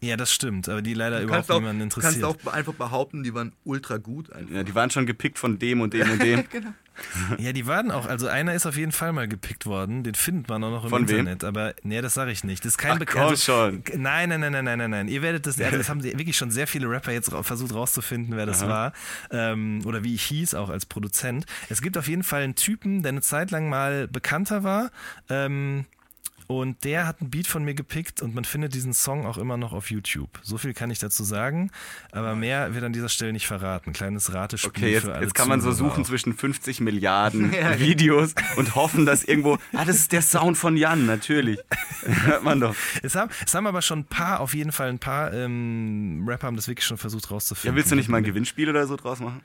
Ja, 0.00 0.16
das 0.16 0.32
stimmt, 0.32 0.68
aber 0.68 0.82
die 0.82 0.94
leider 0.94 1.22
überhaupt 1.22 1.50
auch, 1.50 1.58
niemanden 1.58 1.82
interessiert. 1.82 2.16
Du 2.16 2.20
kannst 2.20 2.46
auch 2.46 2.52
einfach 2.52 2.74
behaupten, 2.74 3.22
die 3.22 3.34
waren 3.34 3.52
ultra 3.64 3.96
gut. 3.96 4.30
Einfach. 4.32 4.54
Ja, 4.54 4.62
die 4.62 4.74
waren 4.74 4.90
schon 4.90 5.06
gepickt 5.06 5.38
von 5.38 5.58
dem 5.58 5.80
und 5.80 5.94
dem 5.94 6.10
und 6.10 6.22
dem. 6.22 6.44
genau. 6.50 6.70
Ja, 7.38 7.52
die 7.52 7.66
waren 7.66 7.90
auch, 7.90 8.06
also 8.06 8.28
einer 8.28 8.54
ist 8.54 8.66
auf 8.66 8.76
jeden 8.76 8.92
Fall 8.92 9.12
mal 9.12 9.28
gepickt 9.28 9.66
worden, 9.66 10.02
den 10.02 10.14
findet 10.14 10.48
man 10.48 10.62
auch 10.64 10.70
noch 10.70 10.84
im 10.84 10.90
von 10.90 11.02
Internet, 11.02 11.42
wem? 11.42 11.48
aber 11.48 11.74
nee, 11.82 12.00
das 12.00 12.14
sage 12.14 12.30
ich 12.30 12.44
nicht. 12.44 12.64
Das 12.64 12.72
ist 12.72 12.78
kein 12.78 12.98
Bekannter. 12.98 13.30
Also, 13.30 13.42
schon. 13.42 13.82
Nein, 13.96 14.28
nein, 14.28 14.40
nein, 14.40 14.52
nein, 14.52 14.64
nein, 14.64 14.78
nein, 14.78 14.90
nein. 14.90 15.08
Ihr 15.08 15.22
werdet 15.22 15.46
das, 15.46 15.60
also 15.60 15.76
das 15.76 15.88
haben 15.88 16.02
wirklich 16.02 16.36
schon 16.36 16.50
sehr 16.50 16.66
viele 16.66 16.88
Rapper 16.88 17.12
jetzt 17.12 17.30
versucht 17.30 17.74
rauszufinden, 17.74 18.36
wer 18.36 18.46
das 18.46 18.62
Aha. 18.62 18.68
war 18.68 18.92
ähm, 19.30 19.82
oder 19.84 20.04
wie 20.04 20.14
ich 20.14 20.22
hieß, 20.22 20.54
auch 20.54 20.70
als 20.70 20.86
Produzent. 20.86 21.46
Es 21.68 21.82
gibt 21.82 21.98
auf 21.98 22.08
jeden 22.08 22.22
Fall 22.22 22.42
einen 22.42 22.54
Typen, 22.54 23.02
der 23.02 23.10
eine 23.10 23.20
Zeit 23.20 23.50
lang 23.50 23.68
mal 23.68 24.08
bekannter 24.08 24.64
war. 24.64 24.90
Ähm, 25.28 25.86
und 26.46 26.84
der 26.84 27.06
hat 27.06 27.20
ein 27.20 27.30
Beat 27.30 27.46
von 27.46 27.64
mir 27.64 27.74
gepickt 27.74 28.22
und 28.22 28.34
man 28.34 28.44
findet 28.44 28.74
diesen 28.74 28.92
Song 28.92 29.26
auch 29.26 29.38
immer 29.38 29.56
noch 29.56 29.72
auf 29.72 29.90
YouTube. 29.90 30.38
So 30.42 30.58
viel 30.58 30.74
kann 30.74 30.90
ich 30.90 30.98
dazu 30.98 31.24
sagen, 31.24 31.70
aber 32.12 32.34
mehr 32.34 32.74
wird 32.74 32.84
an 32.84 32.92
dieser 32.92 33.08
Stelle 33.08 33.32
nicht 33.32 33.46
verraten. 33.46 33.92
Kleines 33.92 34.32
Ratespiel 34.32 34.70
okay, 34.70 34.92
jetzt, 34.92 35.04
für 35.04 35.14
alle 35.14 35.22
jetzt 35.22 35.34
kann 35.34 35.48
man 35.48 35.60
so 35.60 35.72
suchen 35.72 36.02
auch. 36.02 36.06
zwischen 36.06 36.34
50 36.34 36.80
Milliarden 36.80 37.52
Videos 37.78 38.34
und 38.56 38.74
hoffen, 38.74 39.06
dass 39.06 39.24
irgendwo, 39.24 39.58
ah, 39.72 39.84
das 39.84 39.96
ist 39.96 40.12
der 40.12 40.22
Sound 40.22 40.56
von 40.56 40.76
Jan, 40.76 41.06
natürlich. 41.06 41.58
Hört 42.02 42.44
man 42.44 42.60
doch. 42.60 42.74
Es 43.02 43.14
haben, 43.14 43.30
es 43.44 43.54
haben 43.54 43.66
aber 43.66 43.82
schon 43.82 44.00
ein 44.00 44.04
paar, 44.04 44.40
auf 44.40 44.54
jeden 44.54 44.72
Fall 44.72 44.88
ein 44.88 44.98
paar 44.98 45.32
ähm, 45.32 46.24
Rapper 46.26 46.46
haben 46.46 46.56
das 46.56 46.68
wirklich 46.68 46.86
schon 46.86 46.98
versucht 46.98 47.30
rauszufinden. 47.30 47.74
Ja, 47.74 47.76
willst 47.76 47.90
du 47.90 47.96
nicht 47.96 48.08
mal 48.08 48.18
ein 48.18 48.24
Gewinnspiel 48.24 48.68
oder 48.68 48.86
so 48.86 48.96
draus 48.96 49.20
machen? 49.20 49.40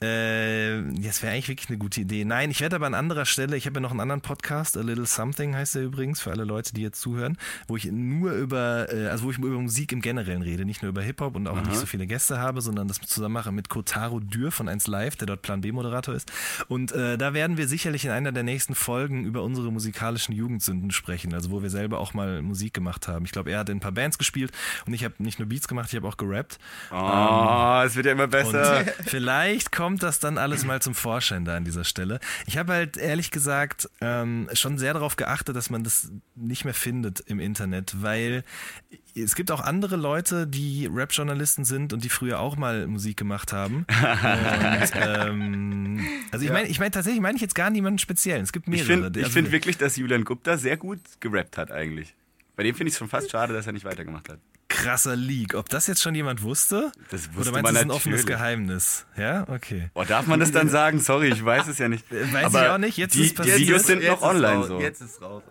Äh, 0.00 0.82
das 1.00 1.22
wäre 1.22 1.32
eigentlich 1.32 1.48
wirklich 1.48 1.68
eine 1.68 1.78
gute 1.78 2.00
Idee. 2.00 2.24
Nein, 2.24 2.50
ich 2.50 2.60
werde 2.60 2.76
aber 2.76 2.86
an 2.86 2.94
anderer 2.94 3.24
Stelle, 3.24 3.56
ich 3.56 3.66
habe 3.66 3.76
ja 3.76 3.80
noch 3.80 3.92
einen 3.92 4.00
anderen 4.00 4.20
Podcast, 4.20 4.76
A 4.76 4.80
Little 4.80 5.06
Something 5.06 5.54
heißt 5.54 5.76
der 5.76 5.82
übrigens, 5.82 6.20
für 6.20 6.30
alle 6.30 6.44
Leute, 6.44 6.74
die 6.74 6.82
jetzt 6.82 7.00
zuhören, 7.00 7.38
wo 7.68 7.76
ich 7.76 7.86
nur 7.86 8.32
über, 8.32 8.92
äh, 8.92 9.06
also 9.06 9.24
wo 9.24 9.30
ich 9.30 9.38
über 9.38 9.48
Musik 9.48 9.92
im 9.92 10.00
Generellen 10.00 10.42
rede, 10.42 10.64
nicht 10.64 10.82
nur 10.82 10.90
über 10.90 11.02
Hip-Hop 11.02 11.36
und 11.36 11.46
auch 11.46 11.56
Aha. 11.56 11.68
nicht 11.68 11.76
so 11.76 11.86
viele 11.86 12.06
Gäste 12.06 12.38
habe, 12.38 12.60
sondern 12.60 12.88
das 12.88 13.00
zusammen 13.00 13.34
mache 13.34 13.52
mit 13.52 13.68
Kotaro 13.68 14.20
Dürr 14.20 14.50
von 14.50 14.68
1 14.68 14.86
Live, 14.88 15.16
der 15.16 15.26
dort 15.26 15.42
Plan 15.42 15.60
B-Moderator 15.60 16.14
ist. 16.14 16.30
Und 16.68 16.92
äh, 16.92 17.16
da 17.16 17.32
werden 17.32 17.56
wir 17.56 17.68
sicherlich 17.68 18.04
in 18.04 18.10
einer 18.10 18.32
der 18.32 18.42
nächsten 18.42 18.74
Folgen 18.74 19.24
über 19.24 19.42
unsere 19.42 19.72
musikalischen 19.72 20.34
Jugendsünden 20.34 20.90
sprechen, 20.90 21.32
also 21.34 21.50
wo 21.50 21.62
wir 21.62 21.70
selber 21.70 21.98
auch 21.98 22.14
mal 22.14 22.42
Musik 22.42 22.74
gemacht 22.74 23.08
haben. 23.08 23.24
Ich 23.24 23.32
glaube, 23.32 23.52
er 23.52 23.60
hat 23.60 23.68
in 23.68 23.78
ein 23.78 23.80
paar 23.80 23.92
Bands 23.92 24.18
gespielt 24.18 24.52
und 24.86 24.92
ich 24.92 25.04
habe 25.04 25.14
nicht 25.18 25.38
nur 25.38 25.48
Beats 25.48 25.68
gemacht, 25.68 25.88
ich 25.90 25.96
habe 25.96 26.08
auch 26.08 26.16
gerappt. 26.16 26.58
Oh, 26.90 26.94
ähm, 26.94 27.86
es 27.86 27.96
wird 27.96 28.06
ja 28.06 28.12
immer 28.12 28.26
besser. 28.26 28.84
vielleicht 29.04 29.72
kommt 29.72 29.83
kommt 29.84 30.02
das 30.02 30.18
dann 30.18 30.38
alles 30.38 30.64
mal 30.64 30.80
zum 30.80 30.94
Vorschein 30.94 31.44
da 31.44 31.56
an 31.56 31.64
dieser 31.66 31.84
Stelle. 31.84 32.18
Ich 32.46 32.56
habe 32.56 32.72
halt 32.72 32.96
ehrlich 32.96 33.30
gesagt 33.30 33.86
ähm, 34.00 34.48
schon 34.54 34.78
sehr 34.78 34.94
darauf 34.94 35.16
geachtet, 35.16 35.56
dass 35.56 35.68
man 35.68 35.84
das 35.84 36.10
nicht 36.34 36.64
mehr 36.64 36.72
findet 36.72 37.20
im 37.20 37.38
Internet, 37.38 38.00
weil 38.00 38.44
es 39.14 39.34
gibt 39.34 39.50
auch 39.50 39.60
andere 39.60 39.96
Leute, 39.96 40.46
die 40.46 40.88
Rap-Journalisten 40.90 41.66
sind 41.66 41.92
und 41.92 42.02
die 42.02 42.08
früher 42.08 42.40
auch 42.40 42.56
mal 42.56 42.86
Musik 42.86 43.18
gemacht 43.18 43.52
haben. 43.52 43.84
Und, 43.94 44.90
ähm, 44.94 46.00
also 46.30 46.46
ich 46.46 46.50
meine, 46.50 46.68
ich 46.68 46.78
meine 46.78 46.90
tatsächlich 46.90 47.20
meine 47.20 47.36
ich 47.36 47.42
jetzt 47.42 47.54
gar 47.54 47.68
niemanden 47.68 47.98
speziellen. 47.98 48.42
Es 48.42 48.52
gibt 48.52 48.66
mehrere. 48.66 48.80
Ich 48.80 48.86
finde 48.86 49.20
also, 49.20 49.30
find 49.30 49.52
wirklich, 49.52 49.76
dass 49.76 49.96
Julian 49.96 50.24
Gupta 50.24 50.56
sehr 50.56 50.78
gut 50.78 51.00
gerappt 51.20 51.58
hat 51.58 51.70
eigentlich. 51.70 52.14
Bei 52.56 52.62
dem 52.62 52.74
finde 52.74 52.88
ich 52.88 52.94
es 52.94 52.98
schon 52.98 53.08
fast 53.08 53.30
schade, 53.30 53.52
dass 53.52 53.66
er 53.66 53.74
nicht 53.74 53.84
weitergemacht 53.84 54.30
hat 54.30 54.38
krasser 54.74 55.16
Leak. 55.16 55.54
Ob 55.54 55.68
das 55.68 55.86
jetzt 55.86 56.02
schon 56.02 56.14
jemand 56.14 56.42
wusste? 56.42 56.92
Das 57.10 57.34
wusste 57.34 57.52
Oder 57.52 57.62
meinst 57.62 57.64
man 57.64 57.74
das 57.74 57.82
ist 57.82 57.86
ein 57.86 57.90
offenes 57.90 58.26
Geheimnis? 58.26 59.06
Ja, 59.16 59.46
okay. 59.48 59.90
Oh, 59.94 60.04
darf 60.04 60.26
man 60.26 60.40
das 60.40 60.52
dann 60.52 60.68
sagen? 60.68 61.00
Sorry, 61.00 61.28
ich 61.28 61.44
weiß 61.44 61.68
es 61.68 61.78
ja 61.78 61.88
nicht. 61.88 62.04
Weiß 62.10 62.46
Aber 62.46 62.64
ich 62.64 62.70
auch 62.70 62.78
nicht. 62.78 62.96
Jetzt 62.98 63.14
die, 63.14 63.26
ist 63.26 63.36
passiert. 63.36 63.58
Die 63.58 63.62
Videos 63.62 63.86
sind 63.86 64.04
noch 64.04 64.22
online 64.22 64.64
so. 64.64 64.80
Jetzt 64.80 65.00
ist 65.00 65.22
raus. 65.22 65.42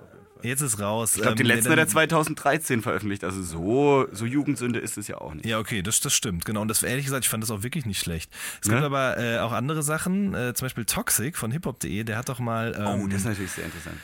Jetzt 0.43 0.61
ist 0.61 0.79
raus. 0.79 1.15
Ich 1.15 1.21
glaube, 1.21 1.35
die 1.35 1.43
ähm, 1.43 1.47
letzte 1.47 1.69
hat 1.69 1.77
er 1.77 1.87
2013 1.87 2.81
veröffentlicht. 2.81 3.23
Also 3.23 3.41
so, 3.41 4.07
so 4.11 4.25
Jugendsünde 4.25 4.79
ist 4.79 4.97
es 4.97 5.07
ja 5.07 5.19
auch 5.19 5.33
nicht. 5.33 5.45
Ja, 5.45 5.59
okay, 5.59 5.81
das, 5.81 6.01
das 6.01 6.13
stimmt. 6.13 6.43
Genau. 6.43 6.61
Und 6.61 6.67
das 6.67 6.83
ehrlich 6.83 7.05
gesagt, 7.05 7.23
ich 7.23 7.29
fand 7.29 7.41
das 7.41 7.49
auch 7.49 7.63
wirklich 7.63 7.85
nicht 7.85 7.99
schlecht. 7.99 8.29
Es 8.61 8.67
ja? 8.67 8.73
gibt 8.73 8.83
aber 8.83 9.17
äh, 9.17 9.39
auch 9.39 9.53
andere 9.53 9.83
Sachen, 9.83 10.33
äh, 10.33 10.53
zum 10.53 10.65
Beispiel 10.65 10.83
Toxic 10.83 11.37
von 11.37 11.51
hiphop.de, 11.51 12.03
der 12.03 12.17
hat 12.17 12.27
doch 12.27 12.39
mal. 12.39 12.75
Ähm, 12.77 13.01
oh, 13.03 13.07
das 13.07 13.19
ist 13.19 13.25
natürlich 13.25 13.51
sehr 13.51 13.65
interessant. 13.65 13.97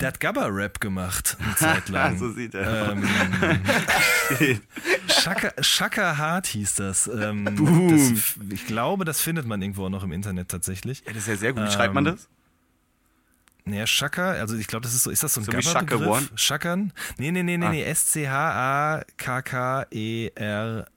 Der 0.00 0.08
hat 0.08 0.20
Gabba-Rap 0.20 0.80
gemacht, 0.80 1.36
eine 1.40 1.54
Zeit 1.56 1.88
lang. 1.88 2.18
so 2.18 2.32
sieht 2.32 2.54
er 2.54 2.92
ähm, 2.92 3.06
Shaka, 5.08 5.52
Shaka 5.62 6.16
Hart 6.18 6.46
hieß 6.48 6.74
das. 6.76 7.06
Ähm, 7.06 7.90
das. 7.90 8.34
Ich 8.50 8.66
glaube, 8.66 9.04
das 9.04 9.20
findet 9.20 9.46
man 9.46 9.62
irgendwo 9.62 9.84
auch 9.86 9.90
noch 9.90 10.02
im 10.02 10.12
Internet 10.12 10.48
tatsächlich. 10.48 11.02
Ja, 11.06 11.12
das 11.12 11.22
ist 11.22 11.28
ja 11.28 11.36
sehr 11.36 11.52
gut. 11.52 11.64
Wie 11.64 11.70
schreibt 11.70 11.94
man 11.94 12.06
ähm, 12.06 12.16
das? 12.16 12.28
Naja, 13.66 13.86
Shaka, 13.86 14.32
also 14.32 14.56
ich 14.56 14.66
glaube, 14.66 14.82
das 14.82 14.92
ist 14.94 15.04
so, 15.04 15.10
ist 15.10 15.22
das 15.22 15.32
so 15.32 15.40
ein 15.40 15.44
so 15.44 15.52
Gabba-Begriff? 15.52 16.32
Shakan? 16.34 16.92
Nee, 17.16 17.30
nee, 17.30 17.42
nee, 17.42 17.56
nee, 17.56 17.64
ah. 17.64 17.70
nee, 17.70 17.82
S-C-H-A-K-K-E-R 17.84 19.06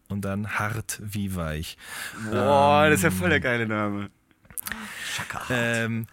und 0.10 0.26
dann 0.26 0.60
hart 0.60 1.00
wie 1.02 1.34
weich. 1.36 1.78
Boah, 2.30 2.84
ähm, 2.84 2.92
das 2.92 3.00
ist 3.00 3.04
ja 3.04 3.12
voll 3.12 3.30
der 3.30 3.40
geile 3.40 3.68
Name. 3.68 4.10
Shaka 5.16 5.40
Hart. 5.40 5.50
Ähm, 5.50 6.08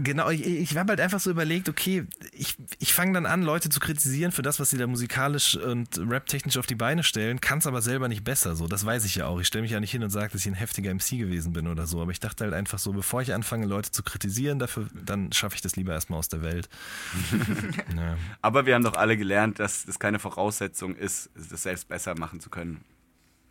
Genau, 0.00 0.30
ich, 0.30 0.46
ich 0.46 0.76
habe 0.76 0.90
halt 0.90 1.00
einfach 1.00 1.18
so 1.18 1.30
überlegt, 1.30 1.68
okay, 1.68 2.04
ich, 2.32 2.56
ich 2.78 2.94
fange 2.94 3.14
dann 3.14 3.26
an, 3.26 3.42
Leute 3.42 3.68
zu 3.68 3.80
kritisieren 3.80 4.30
für 4.30 4.42
das, 4.42 4.60
was 4.60 4.70
sie 4.70 4.78
da 4.78 4.86
musikalisch 4.86 5.56
und 5.56 5.88
raptechnisch 5.98 6.56
auf 6.56 6.66
die 6.66 6.76
Beine 6.76 7.02
stellen, 7.02 7.40
kann 7.40 7.58
es 7.58 7.66
aber 7.66 7.82
selber 7.82 8.06
nicht 8.06 8.22
besser. 8.22 8.54
So, 8.54 8.68
das 8.68 8.86
weiß 8.86 9.04
ich 9.04 9.16
ja 9.16 9.26
auch. 9.26 9.40
Ich 9.40 9.48
stelle 9.48 9.62
mich 9.62 9.72
ja 9.72 9.80
nicht 9.80 9.90
hin 9.90 10.04
und 10.04 10.10
sage, 10.10 10.32
dass 10.32 10.42
ich 10.42 10.46
ein 10.46 10.54
heftiger 10.54 10.94
MC 10.94 11.18
gewesen 11.18 11.52
bin 11.52 11.66
oder 11.66 11.86
so. 11.86 12.00
Aber 12.00 12.12
ich 12.12 12.20
dachte 12.20 12.44
halt 12.44 12.54
einfach 12.54 12.78
so, 12.78 12.92
bevor 12.92 13.22
ich 13.22 13.34
anfange, 13.34 13.66
Leute 13.66 13.90
zu 13.90 14.02
kritisieren, 14.04 14.60
dafür, 14.60 14.88
dann 15.04 15.32
schaffe 15.32 15.56
ich 15.56 15.62
das 15.62 15.74
lieber 15.74 15.92
erstmal 15.92 16.20
aus 16.20 16.28
der 16.28 16.42
Welt. 16.42 16.68
ja. 17.96 18.16
Aber 18.40 18.66
wir 18.66 18.76
haben 18.76 18.84
doch 18.84 18.96
alle 18.96 19.16
gelernt, 19.16 19.58
dass 19.58 19.84
das 19.84 19.98
keine 19.98 20.20
Voraussetzung 20.20 20.94
ist, 20.94 21.30
das 21.34 21.64
selbst 21.64 21.88
besser 21.88 22.16
machen 22.16 22.40
zu 22.40 22.50
können, 22.50 22.84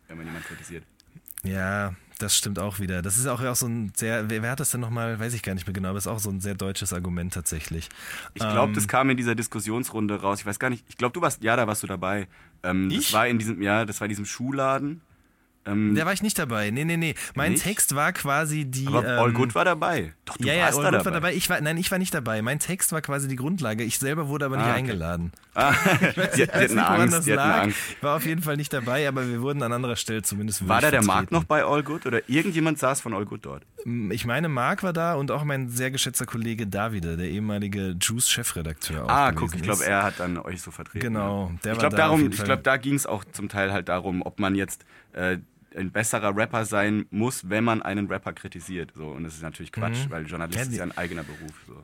wenn 0.06 0.16
man 0.16 0.26
jemanden 0.26 0.48
kritisiert. 0.48 0.84
Ja, 1.44 1.94
das 2.18 2.36
stimmt 2.36 2.58
auch 2.58 2.78
wieder. 2.78 3.02
Das 3.02 3.16
ist 3.16 3.26
auch, 3.26 3.42
auch 3.42 3.56
so 3.56 3.66
ein 3.66 3.92
sehr, 3.94 4.28
wer, 4.28 4.42
wer 4.42 4.50
hat 4.50 4.60
das 4.60 4.70
denn 4.70 4.80
nochmal, 4.80 5.18
weiß 5.18 5.34
ich 5.34 5.42
gar 5.42 5.54
nicht 5.54 5.66
mehr 5.66 5.74
genau, 5.74 5.90
aber 5.90 5.98
ist 5.98 6.06
auch 6.06 6.18
so 6.18 6.30
ein 6.30 6.40
sehr 6.40 6.54
deutsches 6.54 6.92
Argument 6.92 7.32
tatsächlich. 7.32 7.88
Ich 8.34 8.42
glaube, 8.42 8.70
ähm, 8.70 8.74
das 8.74 8.88
kam 8.88 9.10
in 9.10 9.16
dieser 9.16 9.34
Diskussionsrunde 9.34 10.20
raus. 10.20 10.40
Ich 10.40 10.46
weiß 10.46 10.58
gar 10.58 10.70
nicht, 10.70 10.84
ich 10.88 10.96
glaube, 10.96 11.12
du 11.12 11.20
warst, 11.20 11.42
ja, 11.42 11.56
da 11.56 11.66
warst 11.66 11.82
du 11.82 11.86
dabei. 11.86 12.28
Ähm, 12.62 12.90
ich? 12.90 13.06
Das 13.06 13.12
war 13.12 13.28
in 13.28 13.38
diesem, 13.38 13.62
ja, 13.62 13.84
das 13.84 14.00
war 14.00 14.06
in 14.06 14.10
diesem 14.10 14.26
Schuhladen. 14.26 15.00
Ähm, 15.68 15.94
da 15.94 16.06
war 16.06 16.12
ich 16.12 16.22
nicht 16.22 16.38
dabei. 16.38 16.70
Nee, 16.70 16.84
nee, 16.84 16.96
nee. 16.96 17.14
Mein 17.34 17.52
nicht? 17.52 17.64
Text 17.64 17.94
war 17.94 18.12
quasi 18.12 18.64
die. 18.64 18.86
Aber 18.86 19.06
ähm, 19.06 19.18
All 19.18 19.32
Good 19.32 19.54
war 19.54 19.64
dabei. 19.64 20.14
Doch, 20.24 20.36
du 20.36 20.46
ja, 20.46 20.54
ja, 20.54 20.64
warst 20.64 20.78
All 20.78 20.84
da 20.84 20.90
Good 20.90 20.98
dabei. 21.00 21.04
war 21.04 21.12
dabei. 21.12 21.34
Ich 21.34 21.50
war, 21.50 21.60
nein, 21.60 21.76
ich 21.76 21.90
war 21.90 21.98
nicht 21.98 22.14
dabei. 22.14 22.42
Mein 22.42 22.58
Text 22.58 22.92
war 22.92 23.00
quasi 23.02 23.28
die 23.28 23.36
Grundlage. 23.36 23.84
Ich 23.84 23.98
selber 23.98 24.28
wurde 24.28 24.46
aber 24.46 24.56
nicht 24.56 24.66
ah, 24.66 24.70
okay. 24.70 24.78
eingeladen. 24.78 25.32
Ah, 25.54 25.74
die, 26.16 26.30
die 26.36 26.42
hatten 26.42 26.78
Angst, 26.78 27.26
die 27.26 27.32
hatten 27.32 27.60
Angst. 27.62 27.78
Ich 27.96 28.02
war 28.02 28.16
auf 28.16 28.26
jeden 28.26 28.42
Fall 28.42 28.56
nicht 28.56 28.72
dabei, 28.72 29.06
aber 29.06 29.28
wir 29.28 29.42
wurden 29.42 29.62
an 29.62 29.72
anderer 29.72 29.96
Stelle 29.96 30.22
zumindest 30.22 30.66
War 30.68 30.80
da 30.80 30.90
der 30.90 31.04
Marc 31.04 31.30
noch 31.30 31.44
bei 31.44 31.64
All 31.64 31.82
Good 31.82 32.06
oder 32.06 32.28
irgendjemand 32.28 32.78
saß 32.78 33.00
von 33.00 33.12
All 33.14 33.26
Good 33.26 33.44
dort? 33.44 33.66
Ich 34.10 34.24
meine, 34.26 34.48
Marc 34.48 34.82
war 34.82 34.92
da 34.92 35.14
und 35.14 35.30
auch 35.30 35.44
mein 35.44 35.68
sehr 35.68 35.90
geschätzter 35.90 36.26
Kollege 36.26 36.66
Davide, 36.66 37.16
der 37.16 37.28
ehemalige 37.28 37.96
Juice-Chefredakteur. 38.00 39.08
Ah, 39.08 39.32
guck, 39.32 39.54
ich 39.54 39.62
glaube, 39.62 39.84
er 39.84 40.02
hat 40.02 40.14
dann 40.18 40.38
euch 40.38 40.60
so 40.62 40.70
vertreten. 40.70 41.04
Genau, 41.06 41.52
der 41.64 41.74
ich 41.74 41.78
glaube, 41.78 41.96
da 41.96 42.14
glaube, 42.14 42.62
da 42.62 42.76
ging 42.76 42.94
es 42.94 43.06
auch 43.06 43.24
zum 43.24 43.48
Teil 43.48 43.72
halt 43.72 43.88
darum, 43.88 44.22
ob 44.22 44.40
man 44.40 44.54
jetzt 44.54 44.84
äh, 45.12 45.38
ein 45.76 45.90
besserer 45.90 46.34
Rapper 46.36 46.64
sein 46.64 47.06
muss, 47.10 47.48
wenn 47.48 47.64
man 47.64 47.82
einen 47.82 48.06
Rapper 48.08 48.32
kritisiert. 48.32 48.92
So. 48.94 49.08
Und 49.08 49.24
das 49.24 49.34
ist 49.34 49.42
natürlich 49.42 49.72
Quatsch, 49.72 50.06
mhm. 50.06 50.10
weil 50.10 50.26
Journalist 50.26 50.58
ja, 50.58 50.64
ist 50.64 50.76
ja 50.76 50.82
ein 50.82 50.96
eigener 50.96 51.22
Beruf. 51.22 51.52
So. 51.66 51.82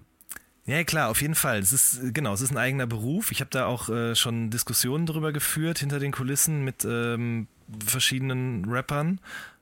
Ja, 0.67 0.83
klar, 0.85 1.11
auf 1.11 1.21
jeden 1.21 1.35
Fall. 1.35 1.59
Es 1.59 1.73
ist, 1.73 2.15
genau, 2.15 2.33
es 2.33 2.41
ist 2.41 2.51
ein 2.51 2.59
eigener 2.59 2.87
Beruf. 2.87 3.31
Ich 3.31 3.41
habe 3.41 3.51
da 3.51 3.67
auch 3.67 3.91
äh, 3.91 4.15
schon 4.15 4.51
Diskussionen 4.51 5.05
darüber 5.05 5.33
geführt, 5.33 5.79
hinter 5.79 5.99
den 5.99 6.11
Kulissen 6.11 6.65
mit 6.65 6.87
ähm, 6.87 7.49
verschiedenen 7.85 8.65
Rappern, 8.65 9.21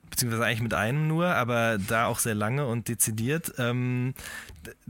beziehungsweise 0.09 0.45
eigentlich 0.45 0.61
mit 0.61 0.73
einem 0.73 1.07
nur, 1.07 1.27
aber 1.27 1.77
da 1.77 2.05
auch 2.05 2.19
sehr 2.19 2.35
lange 2.35 2.67
und 2.67 2.87
dezidiert. 2.87 3.53
Ähm, 3.57 4.13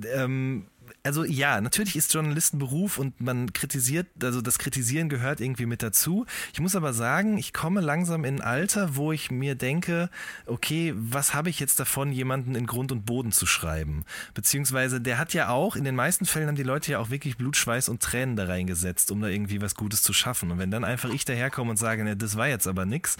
ähm, 0.04 0.68
also 1.04 1.26
ja, 1.26 1.60
natürlich 1.60 1.98
ist 1.98 2.14
Journalistenberuf 2.14 2.98
und 2.98 3.20
man 3.20 3.52
kritisiert, 3.52 4.08
also 4.24 4.42
das 4.42 4.58
Kritisieren 4.58 5.10
gehört 5.10 5.42
irgendwie 5.42 5.66
mit 5.66 5.84
dazu. 5.84 6.26
Ich 6.54 6.62
muss 6.62 6.78
aber 6.78 6.94
sagen, 6.94 7.38
ich 7.38 7.52
komme 7.52 7.82
langsam 7.82 8.24
in 8.24 8.40
ein 8.40 8.42
Alter, 8.42 8.96
wo 8.96 9.12
ich 9.12 9.30
mir 9.30 9.56
denke, 9.56 10.10
okay, 10.46 10.94
was 10.96 11.34
habe 11.34 11.50
ich 11.50 11.60
jetzt 11.60 11.80
davon, 11.82 12.14
jemanden 12.14 12.56
in 12.56 12.66
Grund 12.66 12.94
und 12.94 13.06
Boden 13.06 13.34
zu 13.34 13.46
schreiben? 13.46 14.06
Beziehungsweise 14.34 15.02
der 15.02 15.18
hat 15.18 15.34
ja 15.34 15.50
auch, 15.50 15.76
in 15.76 15.84
den 15.84 15.96
meisten 15.96 16.26
Fällen 16.26 16.48
haben 16.48 16.56
die 16.56 16.64
Leute 16.64 16.94
ja 16.94 17.00
auch 17.00 17.10
wirklich 17.10 17.36
Blut, 17.36 17.58
Schweiß 17.58 17.90
und 17.90 18.02
Tränen 18.02 18.38
da 18.38 18.46
reingesetzt, 18.46 19.12
um 19.12 19.20
da 19.20 19.28
irgendwie 19.28 19.62
was 19.62 19.76
Gutes 19.76 20.04
zu 20.04 20.14
schaffen. 20.14 20.52
Und 20.52 20.60
wenn 20.60 20.72
dann 20.72 20.86
einfach 20.86 21.10
ich 21.10 21.26
daherkomme 21.26 21.72
und 21.72 21.78
sage, 21.78 22.06
ne, 22.06 22.16
das 22.16 22.38
war 22.38 22.48
jetzt 22.48 22.68
aber 22.68 22.86
nix, 22.86 23.18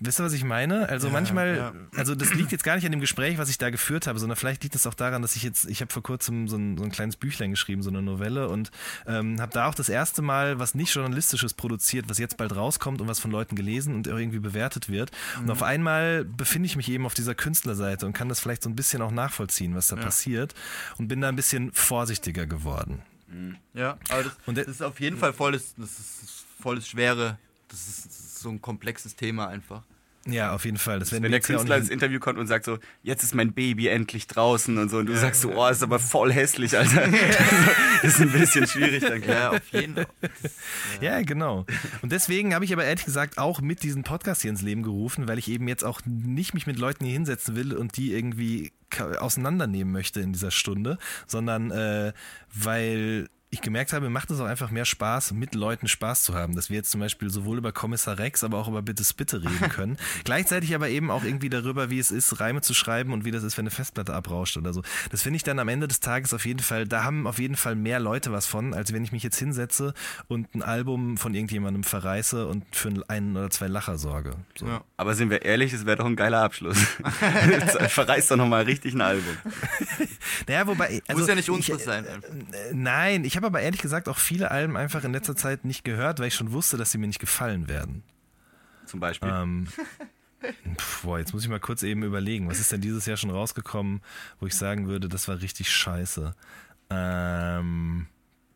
wisst 0.00 0.20
ihr, 0.20 0.24
was 0.24 0.32
ich 0.32 0.44
meine? 0.44 0.88
Also 0.88 1.06
ja, 1.06 1.12
manchmal, 1.12 1.56
ja. 1.56 1.72
also 1.96 2.14
das 2.14 2.34
liegt 2.34 2.52
jetzt 2.52 2.64
gar 2.64 2.74
nicht 2.76 2.84
an 2.84 2.92
dem 2.92 3.00
Gespräch, 3.00 3.38
was 3.38 3.48
ich 3.48 3.58
da 3.58 3.70
geführt 3.70 4.06
habe, 4.06 4.18
sondern 4.18 4.36
vielleicht 4.36 4.62
liegt 4.62 4.74
es 4.74 4.86
auch 4.86 4.94
daran, 4.94 5.22
dass 5.22 5.36
ich 5.36 5.42
jetzt, 5.42 5.66
ich 5.66 5.80
habe 5.80 5.92
vor 5.92 6.02
kurzem 6.02 6.48
so 6.48 6.56
ein, 6.56 6.76
so 6.76 6.84
ein 6.84 6.90
kleines 6.90 7.16
Büchlein 7.16 7.50
geschrieben, 7.50 7.82
so 7.82 7.90
eine 7.90 8.02
Novelle 8.02 8.48
und 8.48 8.70
ähm, 9.06 9.40
habe 9.40 9.52
da 9.52 9.66
auch 9.66 9.74
das 9.74 9.88
erste 9.88 10.22
Mal 10.22 10.58
was 10.58 10.74
nicht 10.74 10.94
journalistisches 10.94 11.54
produziert, 11.54 12.08
was 12.08 12.18
jetzt 12.18 12.36
bald 12.36 12.54
rauskommt 12.54 13.00
und 13.00 13.08
was 13.08 13.20
von 13.20 13.30
Leuten 13.30 13.56
gelesen 13.56 13.94
und 13.94 14.06
irgendwie 14.06 14.40
bewertet 14.40 14.88
wird. 14.88 15.10
Mhm. 15.36 15.44
Und 15.44 15.50
auf 15.50 15.62
einmal 15.62 16.24
befinde 16.24 16.66
ich 16.66 16.76
mich 16.76 16.90
eben 16.90 17.06
auf 17.06 17.14
dieser 17.14 17.34
Künstlerseite 17.34 18.06
und 18.06 18.12
kann 18.12 18.28
das 18.28 18.40
vielleicht 18.40 18.62
so 18.62 18.70
ein 18.70 18.76
bisschen 18.76 19.02
auch 19.02 19.12
nachvollziehen, 19.12 19.74
was 19.74 19.88
da 19.88 19.96
ja. 19.96 20.02
passiert 20.02 20.54
und 20.98 21.08
bin 21.08 21.20
da 21.20 21.28
ein 21.28 21.36
bisschen 21.36 21.72
vorsichtiger 21.72 22.46
geworden. 22.46 23.02
Mhm. 23.28 23.56
Ja, 23.74 23.98
aber 24.10 24.24
das, 24.24 24.32
und 24.46 24.58
das 24.58 24.66
ist 24.66 24.82
auf 24.82 25.00
jeden 25.00 25.16
Fall 25.16 25.32
volles, 25.32 25.74
das 25.76 25.98
ist 25.98 26.44
volles 26.60 26.88
Schwere, 26.88 27.38
das 27.68 27.88
ist 27.88 28.23
so 28.44 28.50
ein 28.50 28.62
komplexes 28.62 29.16
Thema 29.16 29.48
einfach. 29.48 29.82
Ja, 30.26 30.54
auf 30.54 30.64
jeden 30.64 30.78
Fall. 30.78 31.00
Das 31.00 31.12
Wenn 31.12 31.22
der 31.22 31.40
Künstler 31.40 31.76
ins 31.76 31.90
Interview 31.90 32.18
kommt 32.18 32.38
und 32.38 32.46
sagt 32.46 32.64
so, 32.64 32.78
jetzt 33.02 33.22
ist 33.22 33.34
mein 33.34 33.52
Baby 33.52 33.88
endlich 33.88 34.26
draußen 34.26 34.78
und 34.78 34.88
so, 34.88 34.98
und 34.98 35.06
du 35.06 35.12
ja. 35.12 35.18
sagst 35.18 35.42
so, 35.42 35.52
oh, 35.52 35.68
ist 35.68 35.82
aber 35.82 35.98
voll 35.98 36.32
hässlich, 36.32 36.78
Alter. 36.78 37.08
das 38.02 38.14
ist 38.14 38.20
ein 38.20 38.32
bisschen 38.32 38.66
schwierig 38.66 39.02
dann. 39.02 39.22
Ja, 39.22 39.50
auf 39.50 39.68
jeden 39.72 39.94
Fall. 39.94 40.06
Ja. 41.00 41.18
ja, 41.18 41.22
genau. 41.22 41.66
Und 42.00 42.10
deswegen 42.10 42.54
habe 42.54 42.64
ich 42.64 42.72
aber 42.72 42.84
ehrlich 42.84 43.04
gesagt 43.04 43.36
auch 43.36 43.60
mit 43.60 43.82
diesem 43.82 44.02
Podcast 44.02 44.42
hier 44.42 44.50
ins 44.50 44.62
Leben 44.62 44.82
gerufen, 44.82 45.28
weil 45.28 45.38
ich 45.38 45.48
eben 45.48 45.68
jetzt 45.68 45.84
auch 45.84 46.00
nicht 46.06 46.54
mich 46.54 46.66
mit 46.66 46.78
Leuten 46.78 47.04
hier 47.04 47.14
hinsetzen 47.14 47.54
will 47.54 47.74
und 47.74 47.96
die 47.98 48.14
irgendwie 48.14 48.72
auseinandernehmen 49.18 49.92
möchte 49.92 50.20
in 50.20 50.32
dieser 50.32 50.50
Stunde, 50.50 50.98
sondern 51.26 51.70
äh, 51.70 52.12
weil 52.54 53.28
ich 53.54 53.60
gemerkt 53.60 53.92
habe, 53.92 54.10
macht 54.10 54.30
es 54.30 54.40
auch 54.40 54.46
einfach 54.46 54.70
mehr 54.70 54.84
Spaß, 54.84 55.32
mit 55.32 55.54
Leuten 55.54 55.88
Spaß 55.88 56.22
zu 56.22 56.34
haben. 56.34 56.54
Dass 56.54 56.70
wir 56.70 56.76
jetzt 56.76 56.90
zum 56.90 57.00
Beispiel 57.00 57.30
sowohl 57.30 57.58
über 57.58 57.72
Kommissar 57.72 58.18
Rex, 58.18 58.44
aber 58.44 58.58
auch 58.58 58.68
über 58.68 58.82
Bitte 58.82 59.04
Spitte 59.04 59.42
reden 59.42 59.68
können. 59.70 59.96
Gleichzeitig 60.24 60.74
aber 60.74 60.88
eben 60.88 61.10
auch 61.10 61.24
irgendwie 61.24 61.48
darüber, 61.48 61.90
wie 61.90 61.98
es 61.98 62.10
ist, 62.10 62.40
Reime 62.40 62.60
zu 62.60 62.74
schreiben 62.74 63.12
und 63.12 63.24
wie 63.24 63.30
das 63.30 63.42
ist, 63.42 63.56
wenn 63.56 63.64
eine 63.64 63.70
Festplatte 63.70 64.14
abrauscht 64.14 64.56
oder 64.56 64.72
so. 64.72 64.82
Das 65.10 65.22
finde 65.22 65.36
ich 65.36 65.42
dann 65.42 65.58
am 65.58 65.68
Ende 65.68 65.88
des 65.88 66.00
Tages 66.00 66.34
auf 66.34 66.44
jeden 66.46 66.60
Fall, 66.60 66.86
da 66.86 67.04
haben 67.04 67.26
auf 67.26 67.38
jeden 67.38 67.56
Fall 67.56 67.74
mehr 67.74 68.00
Leute 68.00 68.32
was 68.32 68.46
von, 68.46 68.74
als 68.74 68.92
wenn 68.92 69.04
ich 69.04 69.12
mich 69.12 69.22
jetzt 69.22 69.38
hinsetze 69.38 69.94
und 70.28 70.54
ein 70.54 70.62
Album 70.62 71.16
von 71.16 71.34
irgendjemandem 71.34 71.84
verreiße 71.84 72.46
und 72.46 72.64
für 72.72 72.92
einen 73.08 73.36
oder 73.36 73.50
zwei 73.50 73.68
Lacher 73.68 73.98
sorge. 73.98 74.32
So. 74.56 74.66
Ja. 74.66 74.82
Aber 74.96 75.14
sind 75.14 75.30
wir 75.30 75.42
ehrlich, 75.42 75.72
das 75.72 75.86
wäre 75.86 75.96
doch 75.96 76.06
ein 76.06 76.16
geiler 76.16 76.42
Abschluss. 76.42 76.78
Verreißt 77.88 78.30
doch 78.30 78.36
nochmal 78.36 78.64
richtig 78.64 78.94
ein 78.94 79.00
Album. 79.00 79.36
naja, 80.48 80.66
wobei. 80.66 81.02
Also, 81.06 81.20
Muss 81.20 81.28
ja 81.28 81.34
nicht 81.34 81.50
unseres 81.50 81.82
äh, 81.82 81.84
sein. 81.84 82.04
Äh, 82.04 82.72
nein, 82.72 83.24
ich 83.24 83.36
habe 83.36 83.43
habe 83.44 83.58
aber 83.58 83.64
ehrlich 83.64 83.82
gesagt 83.82 84.08
auch 84.08 84.18
viele 84.18 84.50
Alben 84.50 84.76
einfach 84.76 85.04
in 85.04 85.12
letzter 85.12 85.36
Zeit 85.36 85.64
nicht 85.64 85.84
gehört, 85.84 86.18
weil 86.18 86.28
ich 86.28 86.34
schon 86.34 86.52
wusste, 86.52 86.76
dass 86.76 86.90
sie 86.90 86.98
mir 86.98 87.06
nicht 87.06 87.20
gefallen 87.20 87.68
werden. 87.68 88.02
Zum 88.86 89.00
Beispiel. 89.00 89.30
Ähm, 89.30 89.68
pf, 90.78 91.02
boah, 91.02 91.18
jetzt 91.18 91.32
muss 91.32 91.42
ich 91.42 91.48
mal 91.48 91.60
kurz 91.60 91.82
eben 91.82 92.02
überlegen. 92.02 92.48
Was 92.48 92.60
ist 92.60 92.72
denn 92.72 92.80
dieses 92.80 93.06
Jahr 93.06 93.16
schon 93.16 93.30
rausgekommen, 93.30 94.00
wo 94.40 94.46
ich 94.46 94.54
sagen 94.54 94.88
würde, 94.88 95.08
das 95.08 95.28
war 95.28 95.40
richtig 95.40 95.70
scheiße? 95.70 96.34
Ähm, 96.90 98.06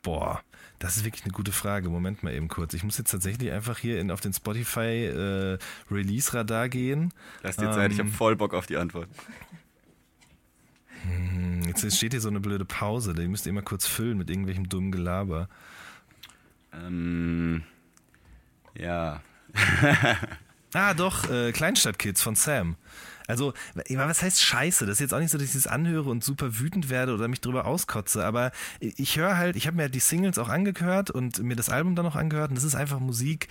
boah, 0.02 0.42
das 0.78 0.96
ist 0.96 1.04
wirklich 1.04 1.24
eine 1.24 1.32
gute 1.32 1.52
Frage. 1.52 1.88
Moment 1.88 2.22
mal 2.22 2.32
eben 2.32 2.48
kurz. 2.48 2.74
Ich 2.74 2.84
muss 2.84 2.98
jetzt 2.98 3.10
tatsächlich 3.10 3.50
einfach 3.52 3.78
hier 3.78 4.00
in, 4.00 4.10
auf 4.10 4.20
den 4.20 4.32
Spotify 4.32 5.06
äh, 5.06 5.58
Release 5.90 6.32
Radar 6.34 6.68
gehen. 6.68 7.12
Lass 7.42 7.56
dir 7.56 7.70
Zeit, 7.72 7.86
ähm, 7.86 7.92
ich 7.92 7.98
habe 7.98 8.10
voll 8.10 8.36
Bock 8.36 8.54
auf 8.54 8.66
die 8.66 8.76
Antwort. 8.76 9.08
Hm, 11.02 11.62
jetzt 11.64 11.96
steht 11.96 12.12
hier 12.12 12.20
so 12.20 12.28
eine 12.28 12.40
blöde 12.40 12.64
Pause, 12.64 13.14
die 13.14 13.28
müsst 13.28 13.46
ihr 13.46 13.50
immer 13.50 13.62
kurz 13.62 13.86
füllen 13.86 14.18
mit 14.18 14.30
irgendwelchem 14.30 14.68
dummen 14.68 14.92
Gelaber. 14.92 15.48
Ähm, 16.72 17.62
ja. 18.76 19.20
ah, 20.74 20.94
doch, 20.94 21.30
äh, 21.30 21.52
Kleinstadtkids 21.52 22.22
von 22.22 22.34
Sam. 22.34 22.76
Also, 23.28 23.52
was 23.74 24.22
heißt 24.22 24.42
Scheiße? 24.42 24.86
Das 24.86 24.94
ist 24.94 25.00
jetzt 25.00 25.12
auch 25.12 25.18
nicht 25.18 25.30
so, 25.30 25.36
dass 25.36 25.48
ich 25.48 25.52
das 25.52 25.66
anhöre 25.66 26.08
und 26.08 26.24
super 26.24 26.58
wütend 26.58 26.88
werde 26.88 27.12
oder 27.12 27.28
mich 27.28 27.42
drüber 27.42 27.66
auskotze, 27.66 28.24
aber 28.24 28.52
ich 28.80 29.18
höre 29.18 29.36
halt, 29.36 29.54
ich 29.54 29.66
habe 29.66 29.76
mir 29.76 29.90
die 29.90 30.00
Singles 30.00 30.38
auch 30.38 30.48
angehört 30.48 31.10
und 31.10 31.38
mir 31.42 31.54
das 31.54 31.68
Album 31.68 31.94
dann 31.94 32.06
noch 32.06 32.16
angehört 32.16 32.48
und 32.48 32.54
das 32.54 32.64
ist 32.64 32.74
einfach 32.74 33.00
Musik, 33.00 33.48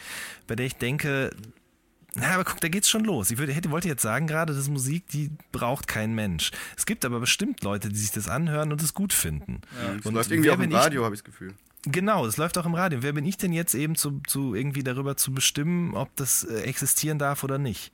bei 0.47 0.55
der 0.55 0.65
ich 0.65 0.77
denke, 0.77 1.29
na, 2.19 2.33
aber 2.33 2.43
guck, 2.43 2.59
da 2.61 2.67
geht's 2.67 2.89
schon 2.89 3.03
los. 3.03 3.31
Ich 3.31 3.37
würde, 3.37 3.53
hätte, 3.53 3.69
wollte 3.71 3.87
jetzt 3.87 4.01
sagen 4.01 4.27
gerade, 4.27 4.53
das 4.53 4.69
Musik, 4.69 5.07
die 5.09 5.31
braucht 5.51 5.87
kein 5.87 6.15
Mensch. 6.15 6.51
Es 6.75 6.85
gibt 6.85 7.05
aber 7.05 7.19
bestimmt 7.19 7.63
Leute, 7.63 7.89
die 7.89 7.97
sich 7.97 8.11
das 8.11 8.27
anhören 8.27 8.71
und 8.71 8.81
es 8.81 8.93
gut 8.93 9.13
finden. 9.13 9.61
Ja, 9.81 9.95
das 9.95 10.05
und 10.05 10.13
läuft 10.13 10.31
irgendwie 10.31 10.51
auch 10.51 10.59
im 10.59 10.71
Radio, 10.71 11.05
habe 11.05 11.15
ich 11.15 11.21
das 11.21 11.25
Gefühl. 11.25 11.53
Genau, 11.83 12.25
das 12.25 12.37
läuft 12.37 12.57
auch 12.57 12.65
im 12.65 12.73
Radio. 12.73 13.03
Wer 13.03 13.13
bin 13.13 13.25
ich 13.25 13.37
denn 13.37 13.53
jetzt 13.53 13.75
eben 13.75 13.95
zu, 13.95 14.21
zu 14.27 14.55
irgendwie 14.55 14.83
darüber 14.83 15.15
zu 15.15 15.33
bestimmen, 15.33 15.93
ob 15.93 16.15
das 16.15 16.43
äh, 16.43 16.61
existieren 16.61 17.19
darf 17.19 17.43
oder 17.43 17.59
nicht? 17.59 17.93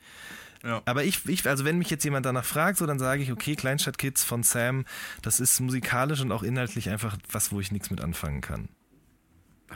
Ja. 0.64 0.82
Aber 0.86 1.04
ich, 1.04 1.28
ich, 1.28 1.48
also 1.48 1.66
wenn 1.66 1.78
mich 1.78 1.90
jetzt 1.90 2.06
jemand 2.06 2.26
danach 2.26 2.46
fragt, 2.46 2.78
so 2.78 2.86
dann 2.86 2.98
sage 2.98 3.22
ich, 3.22 3.32
okay, 3.32 3.56
Kleinstadtkids 3.56 4.24
von 4.24 4.44
Sam, 4.44 4.86
das 5.22 5.42
ist 5.42 5.60
musikalisch 5.60 6.22
und 6.22 6.32
auch 6.32 6.44
inhaltlich 6.44 6.90
einfach 6.90 7.18
was, 7.30 7.52
wo 7.52 7.60
ich 7.60 7.72
nichts 7.72 7.92
mit 7.92 8.00
anfangen 8.00 8.40
kann. 8.40 8.70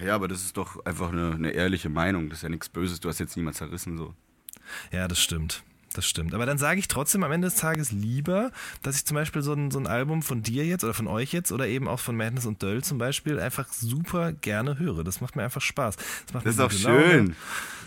Ja, 0.03 0.15
aber 0.15 0.27
das 0.27 0.41
ist 0.41 0.55
doch 0.55 0.85
einfach 0.85 1.11
eine, 1.11 1.33
eine 1.33 1.51
ehrliche 1.51 1.89
Meinung. 1.89 2.29
Das 2.29 2.39
ist 2.39 2.43
ja 2.43 2.49
nichts 2.49 2.69
Böses. 2.69 2.99
Du 2.99 3.09
hast 3.09 3.19
jetzt 3.19 3.35
niemand 3.35 3.57
zerrissen 3.57 3.97
so. 3.97 4.13
Ja, 4.91 5.07
das 5.07 5.19
stimmt. 5.19 5.63
Das 5.93 6.05
stimmt. 6.07 6.35
Aber 6.35 6.45
dann 6.45 6.57
sage 6.59 6.79
ich 6.79 6.87
trotzdem 6.87 7.23
am 7.23 7.31
Ende 7.31 7.47
des 7.47 7.55
Tages 7.55 7.91
lieber, 7.91 8.51
dass 8.83 8.97
ich 8.97 9.05
zum 9.05 9.15
Beispiel 9.15 9.41
so 9.41 9.53
ein, 9.53 9.71
so 9.71 9.79
ein 9.79 9.87
Album 9.87 10.21
von 10.21 10.43
dir 10.43 10.63
jetzt 10.65 10.83
oder 10.83 10.93
von 10.93 11.07
euch 11.07 11.33
jetzt 11.33 11.51
oder 11.51 11.67
eben 11.67 11.87
auch 11.87 11.99
von 11.99 12.15
Madness 12.15 12.45
und 12.45 12.61
Döll 12.61 12.83
zum 12.83 12.99
Beispiel 12.99 13.39
einfach 13.39 13.67
super 13.71 14.31
gerne 14.31 14.77
höre. 14.77 15.03
Das 15.03 15.21
macht 15.21 15.35
mir 15.35 15.43
einfach 15.43 15.61
Spaß. 15.61 15.95
Das, 16.31 16.43
das 16.43 16.53
ist 16.53 16.59
auch 16.59 16.71
schön. 16.71 17.35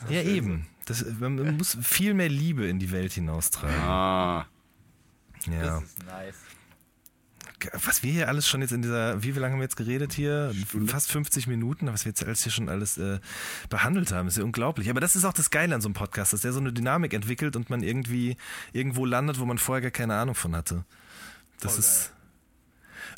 Ja, 0.09 0.23
eben. 0.23 0.67
Das, 0.87 1.05
man 1.21 1.57
muss 1.57 1.79
viel 1.83 2.15
mehr 2.15 2.29
Liebe 2.29 2.67
in 2.67 2.81
die 2.81 2.91
Welt 2.91 3.13
hinaustragen. 3.13 3.77
Ah. 3.77 4.47
Ja. 5.47 5.63
Das 5.63 5.83
ist 5.85 6.05
nice 6.05 6.35
was 7.85 8.03
wir 8.03 8.13
hier 8.13 8.29
alles 8.29 8.49
schon 8.49 8.61
jetzt 8.61 8.73
in 8.73 8.83
dieser, 8.83 9.23
wie 9.23 9.31
lange 9.33 9.53
haben 9.53 9.61
wir 9.61 9.65
jetzt 9.65 9.77
geredet 9.77 10.13
hier? 10.13 10.53
Stunde. 10.69 10.91
Fast 10.91 11.11
50 11.11 11.47
Minuten, 11.47 11.87
was 11.87 12.05
wir 12.05 12.11
jetzt 12.11 12.25
alles 12.25 12.43
hier 12.43 12.53
schon 12.53 12.69
alles 12.69 12.99
äh, 12.99 13.19
behandelt 13.69 14.13
haben, 14.13 14.29
ist 14.29 14.39
ja 14.39 14.45
unglaublich. 14.45 14.91
Aber 14.91 15.01
das 15.01 15.17
ist 15.17 15.25
auch 15.25 15.33
das 15.33 15.51
Geile 15.51 15.75
an 15.75 15.81
so 15.81 15.89
einem 15.89 15.95
Podcast, 15.95 16.33
dass 16.33 16.43
der 16.43 16.53
so 16.53 16.61
eine 16.61 16.73
Dynamik 16.73 17.13
entwickelt 17.15 17.57
und 17.57 17.71
man 17.71 17.83
irgendwie 17.83 18.37
irgendwo 18.73 19.05
landet, 19.05 19.39
wo 19.39 19.45
man 19.45 19.59
vorher 19.59 19.83
gar 19.83 19.91
keine 19.91 20.15
Ahnung 20.15 20.35
von 20.35 20.55
hatte. 20.55 20.85
Das 21.61 21.73
Voll 21.73 21.81
ist. 21.81 22.13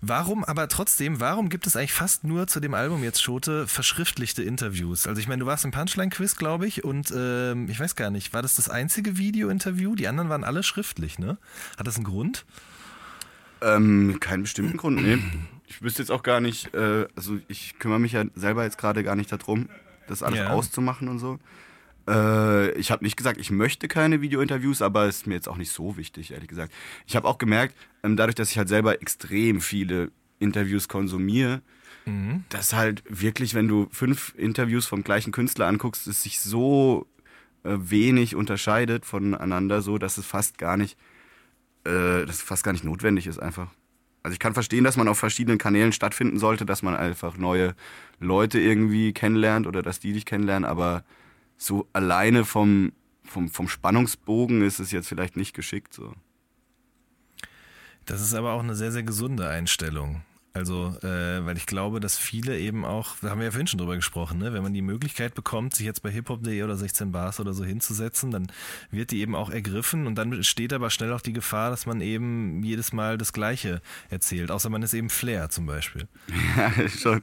Warum, 0.05 0.43
aber 0.43 0.67
trotzdem, 0.67 1.21
warum 1.21 1.49
gibt 1.49 1.67
es 1.67 1.77
eigentlich 1.77 1.93
fast 1.93 2.25
nur 2.25 2.49
zu 2.49 2.59
dem 2.59 2.75
Album 2.75 3.05
jetzt 3.05 3.23
Schote 3.23 3.69
verschriftlichte 3.69 4.43
Interviews? 4.43 5.07
Also 5.07 5.21
ich 5.21 5.29
meine, 5.29 5.41
du 5.41 5.47
warst 5.47 5.65
im 5.65 5.71
Punchline-Quiz, 5.71 6.35
glaube 6.37 6.67
ich, 6.67 6.83
und 6.83 7.13
ähm, 7.17 7.69
ich 7.69 7.79
weiß 7.79 7.95
gar 7.95 8.11
nicht, 8.11 8.33
war 8.33 8.43
das 8.43 8.57
das 8.57 8.69
einzige 8.69 9.17
Video-Interview? 9.17 9.95
Die 9.95 10.09
anderen 10.09 10.29
waren 10.29 10.43
alle 10.43 10.65
schriftlich, 10.65 11.21
ne? 11.21 11.39
Hat 11.77 11.87
das 11.87 11.97
einen 11.97 12.05
Grund? 12.05 12.45
Ähm, 13.63 14.19
keinen 14.21 14.43
bestimmten 14.43 14.77
Grund, 14.77 15.01
nee. 15.03 15.19
Ich 15.67 15.81
wüsste 15.83 16.03
jetzt 16.03 16.11
auch 16.11 16.23
gar 16.23 16.41
nicht, 16.41 16.75
äh, 16.75 17.07
also 17.17 17.39
ich 17.49 17.79
kümmere 17.79 18.01
mich 18.01 18.13
ja 18.13 18.25
selber 18.35 18.65
jetzt 18.65 18.77
gerade 18.77 19.03
gar 19.03 19.17
nicht 19.17 19.33
darum, 19.33 19.69
das 20.07 20.23
alles 20.23 20.41
ja. 20.41 20.51
auszumachen 20.51 21.09
und 21.09 21.19
so. 21.19 21.39
Äh, 22.09 22.73
ich 22.73 22.91
habe 22.91 23.05
nicht 23.05 23.17
gesagt, 23.17 23.41
ich 23.41 23.51
möchte 23.51 23.89
keine 23.89 24.21
Video-Interviews, 24.21 24.83
aber 24.83 25.07
es 25.07 25.19
ist 25.19 25.27
mir 25.27 25.35
jetzt 25.35 25.49
auch 25.49 25.57
nicht 25.57 25.71
so 25.71 25.97
wichtig, 25.97 26.33
ehrlich 26.33 26.49
gesagt. 26.49 26.73
Ich 27.07 27.17
habe 27.17 27.29
auch 27.29 27.39
gemerkt, 27.39 27.77
ähm, 28.03 28.17
dadurch, 28.17 28.35
dass 28.35 28.51
ich 28.51 28.59
halt 28.59 28.69
selber 28.69 29.01
extrem 29.01 29.61
viele 29.61 30.11
Interviews 30.39 30.89
konsumiere, 30.89 31.63
mhm. 32.05 32.45
dass 32.49 32.75
halt 32.75 33.05
wirklich, 33.09 33.55
wenn 33.55 33.69
du 33.69 33.89
fünf 33.93 34.35
Interviews 34.37 34.87
vom 34.87 35.05
gleichen 35.05 35.33
Künstler 35.33 35.67
anguckst, 35.67 36.07
es 36.09 36.23
sich 36.23 36.41
so 36.41 37.07
äh, 37.63 37.77
wenig 37.79 38.35
unterscheidet 38.35 39.07
voneinander, 39.07 39.83
so 39.83 39.99
dass 39.99 40.19
es 40.19 40.27
fast 40.27 40.59
gar 40.59 40.77
nicht, 40.77 40.99
äh, 41.85 42.27
dass 42.27 42.37
es 42.37 42.43
fast 42.43 42.65
gar 42.65 42.73
nicht 42.73 42.85
notwendig 42.85 43.27
ist 43.27 43.39
einfach. 43.39 43.69
Also 44.23 44.35
ich 44.35 44.39
kann 44.39 44.55
verstehen, 44.55 44.85
dass 44.85 44.97
man 44.97 45.09
auf 45.09 45.19
verschiedenen 45.19 45.59
Kanälen 45.59 45.93
stattfinden 45.93 46.39
sollte, 46.39 46.65
dass 46.65 46.83
man 46.83 46.95
einfach 46.95 47.37
neue 47.37 47.75
Leute 48.21 48.61
irgendwie 48.61 49.13
kennenlernt 49.13 49.67
oder 49.67 49.83
dass 49.83 49.99
die 49.99 50.13
dich 50.13 50.27
kennenlernen, 50.27 50.69
aber 50.69 51.05
so 51.57 51.89
alleine 51.93 52.45
vom, 52.45 52.93
vom, 53.25 53.49
vom 53.49 53.69
Spannungsbogen 53.69 54.63
ist 54.63 54.79
es 54.79 54.93
jetzt 54.93 55.09
vielleicht 55.09 55.37
nicht 55.37 55.55
geschickt 55.55 55.93
so. 55.93 56.15
Das 58.05 58.21
ist 58.21 58.35
aber 58.35 58.53
auch 58.53 58.63
eine 58.63 58.75
sehr, 58.75 58.93
sehr 58.93 59.03
gesunde 59.03 59.49
Einstellung. 59.49 60.23
Also, 60.55 60.95
äh, 61.03 61.47
weil 61.47 61.57
ich 61.57 61.65
glaube, 61.65 61.99
dass 61.99 62.19
viele 62.19 62.59
eben 62.59 62.85
auch, 62.85 63.17
da 63.23 63.31
haben 63.31 63.39
wir 63.39 63.47
ja 63.47 63.51
vorhin 63.53 63.67
schon 63.67 63.79
drüber 63.79 63.97
gesprochen, 63.97 64.39
ne? 64.39 64.53
wenn 64.53 64.63
man 64.63 64.75
die 64.75 64.83
Möglichkeit 64.83 65.35
bekommt, 65.35 65.75
sich 65.75 65.87
jetzt 65.87 66.03
bei 66.03 66.11
hiphop.de 66.11 66.63
oder 66.63 66.77
16 66.77 67.11
Bars 67.11 67.41
oder 67.41 67.55
so 67.55 67.65
hinzusetzen, 67.65 68.31
dann 68.31 68.49
wird 68.91 69.13
die 69.13 69.21
eben 69.21 69.35
auch 69.35 69.49
ergriffen 69.49 70.07
und 70.07 70.17
dann 70.17 70.45
steht 70.45 70.75
aber 70.75 70.91
schnell 70.91 71.13
auch 71.15 71.23
die 71.23 71.33
Gefahr, 71.33 71.71
dass 71.71 71.87
man 71.87 72.03
eben 72.03 72.63
jedes 72.63 72.93
Mal 72.93 73.17
das 73.17 73.33
Gleiche 73.33 73.81
erzählt, 74.11 74.51
außer 74.51 74.69
man 74.69 74.83
ist 74.83 74.93
eben 74.93 75.09
Flair 75.09 75.49
zum 75.49 75.67
Beispiel. 75.67 76.07
Ja, 76.57 76.89
schon. 76.89 77.23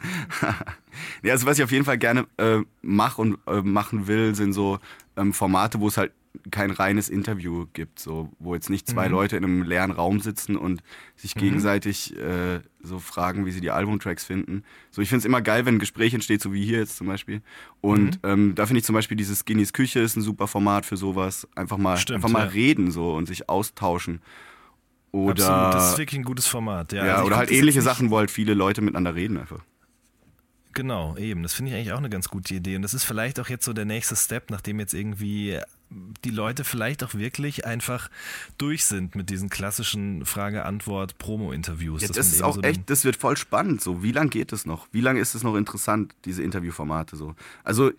ja, 1.24 1.34
also 1.34 1.46
was 1.46 1.60
ich 1.60 1.64
auf 1.64 1.72
jeden 1.72 1.86
Fall 1.86 2.00
gerne 2.00 2.26
äh, 2.38 2.62
mache 2.82 3.22
und 3.22 3.38
äh, 3.46 3.62
machen 3.62 4.08
will, 4.08 4.34
sind 4.34 4.54
so 4.54 4.80
ähm, 5.18 5.34
Formate, 5.34 5.80
wo 5.80 5.88
es 5.88 5.98
halt 5.98 6.12
kein 6.52 6.72
reines 6.72 7.10
Interview 7.10 7.66
gibt, 7.74 8.00
so 8.00 8.30
wo 8.40 8.54
jetzt 8.54 8.70
nicht 8.70 8.88
zwei 8.88 9.08
mhm. 9.08 9.14
Leute 9.14 9.38
in 9.38 9.44
einem 9.44 9.64
leeren 9.64 9.92
Raum 9.92 10.20
sitzen 10.20 10.56
und 10.56 10.82
sich 11.16 11.36
mhm. 11.36 11.40
gegenseitig 11.40 12.16
äh, 12.18 12.60
so 12.82 13.00
fragen, 13.00 13.46
wie 13.46 13.52
sie 13.52 13.62
die 13.62 13.72
Albumtracks 13.72 14.24
finden. 14.24 14.64
So, 14.92 15.02
ich 15.02 15.10
finde 15.10 15.20
es 15.20 15.26
immer 15.26 15.42
geil, 15.42 15.66
wenn 15.66 15.76
ein 15.76 15.80
Gespräch 15.80 16.14
entsteht, 16.14 16.42
so 16.42 16.54
wie 16.54 16.64
hier 16.64 16.80
jetzt 16.80 16.98
zum 16.98 17.08
Beispiel. 17.08 17.42
Und 17.82 18.24
mhm. 18.24 18.30
ähm, 18.30 18.56
da 18.56 18.66
finde 18.66 18.80
ich 18.80 18.86
zum 18.86 18.94
Beispiel 18.94 19.18
dieses 19.18 19.46
Guinness 19.46 19.74
Küche 19.74 20.00
ist 20.00 20.16
ein 20.16 20.22
super 20.22 20.48
Format 20.48 20.86
für 20.86 20.98
sowas. 20.98 21.48
Einfach 21.56 21.78
mal, 21.78 21.98
Stimmt, 21.98 22.18
einfach 22.18 22.30
mal 22.30 22.46
ja. 22.46 22.52
reden 22.52 22.92
so 22.92 23.14
und 23.14 23.28
sich 23.28 23.50
austauschen. 23.50 24.22
Oder, 25.12 25.50
Absolut, 25.50 25.74
das 25.74 25.92
ist 25.92 25.98
wirklich 25.98 26.20
ein 26.20 26.26
gutes 26.26 26.46
Format. 26.46 26.94
Ja, 26.94 27.06
ja 27.06 27.14
also 27.16 27.26
oder 27.26 27.38
halt 27.38 27.52
ähnliche 27.52 27.82
Sachen, 27.82 28.12
wo 28.12 28.18
halt 28.18 28.30
viele 28.30 28.54
Leute 28.54 28.82
miteinander 28.82 29.16
reden 29.16 29.38
einfach. 29.38 29.64
Genau, 30.74 31.18
eben. 31.18 31.42
Das 31.42 31.54
finde 31.54 31.72
ich 31.72 31.78
eigentlich 31.78 31.94
auch 31.94 31.98
eine 31.98 32.12
ganz 32.12 32.30
gute 32.30 32.54
Idee. 32.54 32.76
Und 32.76 32.84
das 32.84 32.94
ist 32.94 33.04
vielleicht 33.04 33.40
auch 33.40 33.50
jetzt 33.50 33.66
so 33.66 33.74
der 33.74 33.86
nächste 33.86 34.16
Step, 34.16 34.52
nachdem 34.52 34.80
jetzt 34.80 34.94
irgendwie 34.94 35.60
die 35.90 36.30
Leute 36.30 36.64
vielleicht 36.64 37.04
auch 37.04 37.16
wirklich 37.16 37.66
einfach 37.66 38.10
durch 38.58 38.86
sind 38.86 39.16
mit 39.16 39.30
diesen 39.30 39.50
klassischen 39.50 40.26
Frage-Antwort-Promo-Interviews. 40.26 42.02
Ja, 42.02 42.08
das 42.10 42.32
ist 42.32 42.44
auch 42.44 42.56
so 42.56 42.62
echt, 42.62 42.90
das 42.90 43.06
wird 43.06 43.16
voll 43.16 43.38
spannend. 43.38 43.82
So, 43.82 44.04
wie 44.04 44.12
lange 44.12 44.30
geht 44.30 44.54
es 44.54 44.66
noch? 44.66 44.88
Wie 44.92 45.02
lange 45.02 45.20
ist 45.20 45.36
es 45.36 45.44
noch 45.44 45.56
interessant, 45.56 46.14
diese 46.26 46.44
Interviewformate 46.44 47.16
so? 47.16 47.36
Also, 47.64 47.92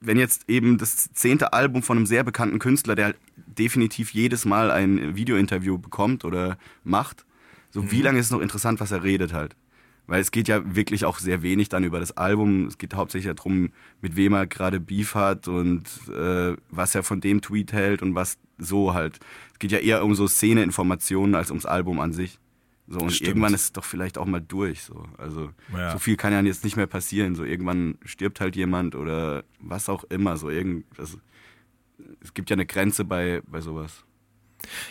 wenn 0.00 0.18
jetzt 0.18 0.48
eben 0.48 0.78
das 0.78 1.12
zehnte 1.12 1.52
Album 1.52 1.82
von 1.82 1.98
einem 1.98 2.06
sehr 2.06 2.24
bekannten 2.24 2.58
Künstler, 2.58 2.94
der 2.94 3.14
definitiv 3.36 4.12
jedes 4.12 4.44
Mal 4.44 4.70
ein 4.70 5.14
Video-Interview 5.16 5.78
bekommt 5.78 6.24
oder 6.24 6.58
macht, 6.82 7.24
so 7.70 7.82
mhm. 7.82 7.90
wie 7.92 8.02
lange 8.02 8.18
ist 8.18 8.26
es 8.26 8.32
noch 8.32 8.40
interessant, 8.40 8.80
was 8.80 8.90
er 8.90 9.02
redet 9.02 9.32
halt? 9.32 9.54
Weil 10.06 10.20
es 10.20 10.30
geht 10.30 10.46
ja 10.48 10.76
wirklich 10.76 11.04
auch 11.04 11.18
sehr 11.18 11.42
wenig 11.42 11.68
dann 11.68 11.82
über 11.82 11.98
das 11.98 12.16
Album. 12.16 12.66
Es 12.66 12.78
geht 12.78 12.94
hauptsächlich 12.94 13.34
darum, 13.34 13.70
mit 14.00 14.14
wem 14.14 14.34
er 14.34 14.46
gerade 14.46 14.78
Beef 14.78 15.14
hat 15.14 15.48
und 15.48 15.82
äh, 16.08 16.56
was 16.70 16.94
er 16.94 17.02
von 17.02 17.20
dem 17.20 17.40
Tweet 17.42 17.72
hält 17.72 18.02
und 18.02 18.14
was 18.14 18.38
so 18.58 18.94
halt. 18.94 19.18
Es 19.52 19.58
geht 19.58 19.72
ja 19.72 19.78
eher 19.78 20.04
um 20.04 20.14
so 20.14 20.28
Szene-Informationen 20.28 21.34
als 21.34 21.50
ums 21.50 21.66
Album 21.66 22.00
an 22.00 22.12
sich. 22.12 22.38
So, 22.88 23.00
und 23.00 23.10
Stimmt. 23.10 23.28
irgendwann 23.28 23.54
ist 23.54 23.62
es 23.62 23.72
doch 23.72 23.84
vielleicht 23.84 24.16
auch 24.16 24.26
mal 24.26 24.40
durch. 24.40 24.82
So. 24.82 25.06
Also 25.18 25.50
ja. 25.72 25.90
so 25.90 25.98
viel 25.98 26.16
kann 26.16 26.32
ja 26.32 26.40
jetzt 26.42 26.62
nicht 26.62 26.76
mehr 26.76 26.86
passieren. 26.86 27.34
So 27.34 27.42
irgendwann 27.42 27.98
stirbt 28.04 28.40
halt 28.40 28.54
jemand 28.54 28.94
oder 28.94 29.44
was 29.58 29.88
auch 29.88 30.04
immer. 30.04 30.36
So 30.36 30.50
irgend, 30.50 30.86
das, 30.96 31.18
es 32.20 32.32
gibt 32.32 32.48
ja 32.48 32.54
eine 32.54 32.66
Grenze 32.66 33.04
bei, 33.04 33.42
bei 33.46 33.60
sowas. 33.60 34.05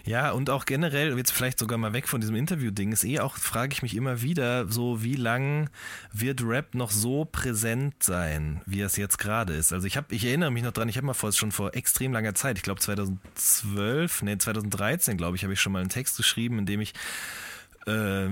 Ja, 0.06 0.32
und 0.32 0.50
auch 0.50 0.66
generell, 0.66 1.18
jetzt 1.18 1.32
vielleicht 1.32 1.60
sogar 1.60 1.78
mal 1.78 1.94
weg 1.94 2.08
von 2.08 2.22
diesem 2.22 2.36
Interview-Ding, 2.36 2.92
ist 2.92 3.04
eh 3.04 3.20
auch, 3.20 3.38
frage 3.38 3.74
ich 3.74 3.82
mich 3.82 3.96
immer 3.96 4.22
wieder, 4.22 4.68
so 4.68 5.04
wie 5.04 5.16
lang 5.16 5.70
wird 6.12 6.42
Rap 6.44 6.76
noch 6.76 6.92
so 6.92 7.26
präsent 7.26 7.96
sein, 8.02 8.62
wie 8.66 8.82
es 8.82 8.96
jetzt 8.98 9.18
gerade 9.18 9.54
ist? 9.54 9.74
Also 9.74 9.88
ich 9.88 9.98
habe, 9.98 10.14
ich 10.14 10.26
erinnere 10.26 10.52
mich 10.52 10.64
noch 10.64 10.72
dran, 10.72 10.90
ich 10.90 10.98
habe 10.98 11.08
mal 11.08 11.14
vor, 11.14 11.32
schon 11.32 11.52
vor 11.52 11.76
extrem 11.76 12.14
langer 12.14 12.36
Zeit, 12.36 12.58
ich 12.58 12.64
glaube 12.64 12.80
2012, 12.80 14.24
nee, 14.24 14.38
2013, 14.38 15.18
glaube 15.18 15.38
ich, 15.38 15.44
habe 15.44 15.54
ich 15.54 15.62
schon 15.62 15.72
mal 15.72 15.80
einen 15.80 15.90
Text 15.90 16.18
geschrieben, 16.18 16.60
in 16.60 16.66
dem 16.66 16.82
ich 16.82 16.94
äh, 17.86 18.30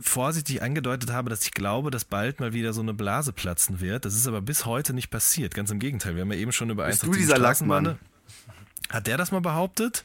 vorsichtig 0.00 0.62
angedeutet 0.62 1.12
habe, 1.12 1.30
dass 1.30 1.44
ich 1.44 1.52
glaube, 1.52 1.90
dass 1.90 2.04
bald 2.04 2.40
mal 2.40 2.52
wieder 2.52 2.72
so 2.72 2.80
eine 2.80 2.94
Blase 2.94 3.32
platzen 3.32 3.80
wird. 3.80 4.04
Das 4.04 4.14
ist 4.14 4.26
aber 4.26 4.40
bis 4.40 4.64
heute 4.64 4.94
nicht 4.94 5.10
passiert. 5.10 5.54
Ganz 5.54 5.70
im 5.70 5.78
Gegenteil. 5.78 6.14
Wir 6.14 6.22
haben 6.22 6.32
ja 6.32 6.38
eben 6.38 6.52
schon 6.52 6.70
über 6.70 6.86
Bist 6.86 7.02
du 7.02 7.12
dieser 7.12 7.38
Lackmann? 7.38 7.98
Hat 8.90 9.06
der 9.06 9.16
das 9.16 9.30
mal 9.32 9.40
behauptet? 9.40 10.04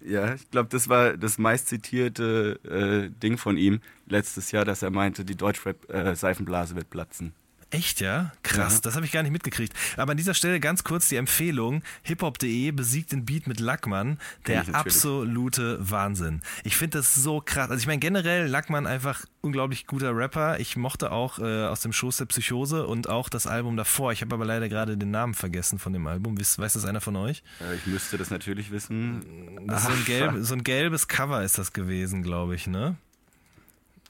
Ja, 0.00 0.34
ich 0.34 0.50
glaube, 0.50 0.68
das 0.70 0.88
war 0.88 1.16
das 1.16 1.38
meistzitierte 1.38 2.60
äh, 2.64 3.20
Ding 3.20 3.38
von 3.38 3.56
ihm 3.56 3.80
letztes 4.06 4.52
Jahr, 4.52 4.64
dass 4.64 4.82
er 4.82 4.90
meinte, 4.90 5.24
die 5.24 5.36
Deutschrap-Seifenblase 5.36 6.74
äh, 6.74 6.76
wird 6.76 6.90
platzen. 6.90 7.32
Echt, 7.70 8.00
ja? 8.00 8.32
Krass, 8.44 8.74
ja. 8.74 8.80
das 8.82 8.94
habe 8.94 9.06
ich 9.06 9.12
gar 9.12 9.22
nicht 9.24 9.32
mitgekriegt. 9.32 9.74
Aber 9.96 10.12
an 10.12 10.16
dieser 10.16 10.34
Stelle 10.34 10.60
ganz 10.60 10.84
kurz 10.84 11.08
die 11.08 11.16
Empfehlung: 11.16 11.82
hiphop.de 12.02 12.70
besiegt 12.70 13.10
den 13.10 13.24
Beat 13.24 13.48
mit 13.48 13.58
Lackmann. 13.58 14.18
Der 14.46 14.64
absolute 14.72 15.78
Wahnsinn. 15.80 16.42
Ich 16.62 16.76
finde 16.76 16.98
das 16.98 17.14
so 17.14 17.42
krass. 17.44 17.70
Also, 17.70 17.80
ich 17.80 17.88
meine, 17.88 17.98
generell 17.98 18.46
Lackmann 18.46 18.86
einfach 18.86 19.24
unglaublich 19.40 19.86
guter 19.86 20.16
Rapper. 20.16 20.60
Ich 20.60 20.76
mochte 20.76 21.10
auch 21.10 21.40
äh, 21.40 21.64
aus 21.64 21.80
dem 21.80 21.92
Schoß 21.92 22.18
der 22.18 22.26
Psychose 22.26 22.86
und 22.86 23.08
auch 23.08 23.28
das 23.28 23.48
Album 23.48 23.76
davor. 23.76 24.12
Ich 24.12 24.20
habe 24.22 24.34
aber 24.34 24.44
leider 24.44 24.68
gerade 24.68 24.96
den 24.96 25.10
Namen 25.10 25.34
vergessen 25.34 25.80
von 25.80 25.92
dem 25.92 26.06
Album. 26.06 26.38
Weiß, 26.38 26.60
weiß 26.60 26.74
das 26.74 26.84
einer 26.84 27.00
von 27.00 27.16
euch? 27.16 27.42
ich 27.74 27.86
müsste 27.86 28.16
das 28.16 28.30
natürlich 28.30 28.70
wissen. 28.70 29.66
Das 29.66 29.84
so, 29.84 29.90
ein 29.90 30.04
gelb, 30.04 30.34
so 30.40 30.54
ein 30.54 30.62
gelbes 30.62 31.08
Cover 31.08 31.42
ist 31.42 31.58
das 31.58 31.72
gewesen, 31.72 32.22
glaube 32.22 32.54
ich, 32.54 32.68
ne? 32.68 32.96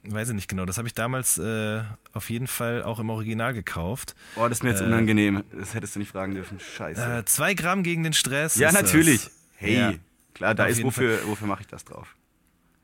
Weiß 0.09 0.29
ich 0.29 0.35
nicht 0.35 0.49
genau. 0.49 0.65
Das 0.67 0.79
habe 0.79 0.89
ich 0.89 0.95
damals 0.95 1.39
äh, 1.39 1.83
auf 2.13 2.31
jeden 2.31 2.47
Fall 2.47 2.83
auch 2.83 2.99
im 2.99 3.11
Original 3.11 3.53
gekauft. 3.53 4.15
Oh, 4.37 4.49
das 4.49 4.59
ist 4.59 4.63
mir 4.63 4.71
jetzt 4.71 4.81
äh, 4.81 4.85
unangenehm. 4.85 5.45
Das 5.53 5.75
hättest 5.75 5.95
du 5.95 6.01
nicht 6.01 6.11
fragen 6.11 6.35
dürfen. 6.35 6.59
Scheiße. 6.61 7.19
Äh, 7.19 7.25
zwei 7.25 7.55
Gramm 7.55 7.83
gegen 7.83 8.03
den 8.03 8.13
Stress. 8.13 8.57
Ja, 8.57 8.73
natürlich. 8.73 9.25
Das. 9.25 9.33
Hey, 9.57 9.75
ja, 9.75 9.95
klar, 10.35 10.55
da 10.55 10.67
ist, 10.67 10.83
wofür, 10.83 11.19
wofür 11.27 11.47
mache 11.47 11.63
ich 11.63 11.67
das 11.67 11.85
drauf? 11.85 12.15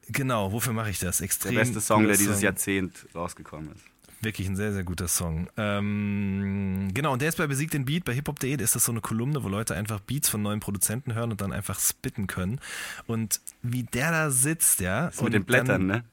Genau, 0.08 0.52
wofür 0.52 0.72
mache 0.72 0.90
ich 0.90 0.98
das? 0.98 1.20
Extrem. 1.20 1.54
Der 1.54 1.60
beste 1.60 1.80
Song, 1.80 2.06
der 2.06 2.16
dieses 2.16 2.36
Song. 2.36 2.44
Jahrzehnt 2.44 3.06
rausgekommen 3.14 3.72
ist. 3.72 3.84
Wirklich 4.22 4.46
ein 4.46 4.54
sehr, 4.54 4.72
sehr 4.72 4.84
guter 4.84 5.08
Song. 5.08 5.48
Ähm, 5.56 6.90
genau, 6.94 7.12
und 7.14 7.22
der 7.22 7.28
ist 7.28 7.38
bei 7.38 7.48
Besiegt 7.48 7.74
den 7.74 7.84
Beat. 7.84 8.04
Bei 8.04 8.14
hiphop.de 8.14 8.62
ist 8.62 8.76
das 8.76 8.84
so 8.84 8.92
eine 8.92 9.00
Kolumne, 9.00 9.42
wo 9.42 9.48
Leute 9.48 9.74
einfach 9.74 9.98
Beats 9.98 10.28
von 10.28 10.42
neuen 10.42 10.60
Produzenten 10.60 11.14
hören 11.14 11.32
und 11.32 11.40
dann 11.40 11.52
einfach 11.52 11.80
spitten 11.80 12.28
können. 12.28 12.60
Und 13.08 13.40
wie 13.62 13.82
der 13.82 14.12
da 14.12 14.30
sitzt, 14.30 14.80
ja. 14.80 15.06
Das 15.06 15.20
mit 15.22 15.34
den 15.34 15.44
Blättern, 15.44 15.66
dann, 15.66 15.86
ne? 15.86 16.04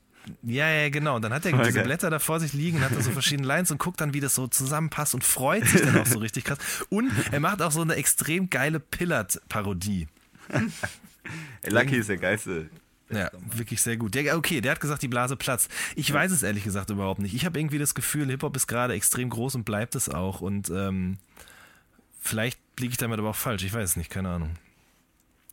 Ja, 0.43 0.69
ja, 0.69 0.89
genau. 0.89 1.15
Und 1.15 1.23
dann 1.23 1.33
hat 1.33 1.45
er 1.45 1.53
okay. 1.53 1.67
diese 1.67 1.81
Blätter 1.83 2.09
da 2.09 2.19
vor 2.19 2.39
sich 2.39 2.53
liegen, 2.53 2.81
hat 2.81 2.95
da 2.95 3.01
so 3.01 3.11
verschiedene 3.11 3.47
Lines 3.47 3.71
und 3.71 3.77
guckt 3.77 4.01
dann, 4.01 4.13
wie 4.13 4.19
das 4.19 4.35
so 4.35 4.47
zusammenpasst 4.47 5.13
und 5.13 5.23
freut 5.23 5.65
sich 5.65 5.81
dann 5.81 5.97
auch 5.97 6.05
so 6.05 6.19
richtig 6.19 6.45
krass. 6.45 6.57
Und 6.89 7.11
er 7.31 7.39
macht 7.39 7.61
auch 7.61 7.71
so 7.71 7.81
eine 7.81 7.95
extrem 7.95 8.49
geile 8.49 8.79
Pillard-Parodie. 8.79 10.07
Lucky 11.67 11.97
ist 11.97 12.09
der 12.09 12.17
geilste. 12.17 12.69
Ja, 13.11 13.31
wirklich 13.55 13.81
sehr 13.81 13.97
gut. 13.97 14.13
Der, 14.13 14.37
okay, 14.37 14.61
der 14.61 14.71
hat 14.71 14.79
gesagt, 14.79 15.01
die 15.01 15.07
Blase 15.07 15.35
platzt. 15.35 15.71
Ich 15.95 16.11
weiß 16.11 16.31
es 16.31 16.43
ehrlich 16.43 16.63
gesagt 16.63 16.89
überhaupt 16.91 17.19
nicht. 17.19 17.33
Ich 17.33 17.45
habe 17.45 17.59
irgendwie 17.59 17.79
das 17.79 17.95
Gefühl, 17.95 18.27
Hip-Hop 18.27 18.55
ist 18.55 18.67
gerade 18.67 18.93
extrem 18.93 19.29
groß 19.29 19.55
und 19.55 19.63
bleibt 19.63 19.95
es 19.95 20.09
auch. 20.09 20.41
Und 20.41 20.69
ähm, 20.69 21.17
vielleicht 22.21 22.59
liege 22.79 22.91
ich 22.91 22.97
damit 22.97 23.19
aber 23.19 23.29
auch 23.29 23.35
falsch. 23.35 23.63
Ich 23.63 23.73
weiß 23.73 23.91
es 23.91 23.95
nicht, 23.95 24.11
keine 24.11 24.29
Ahnung. 24.29 24.51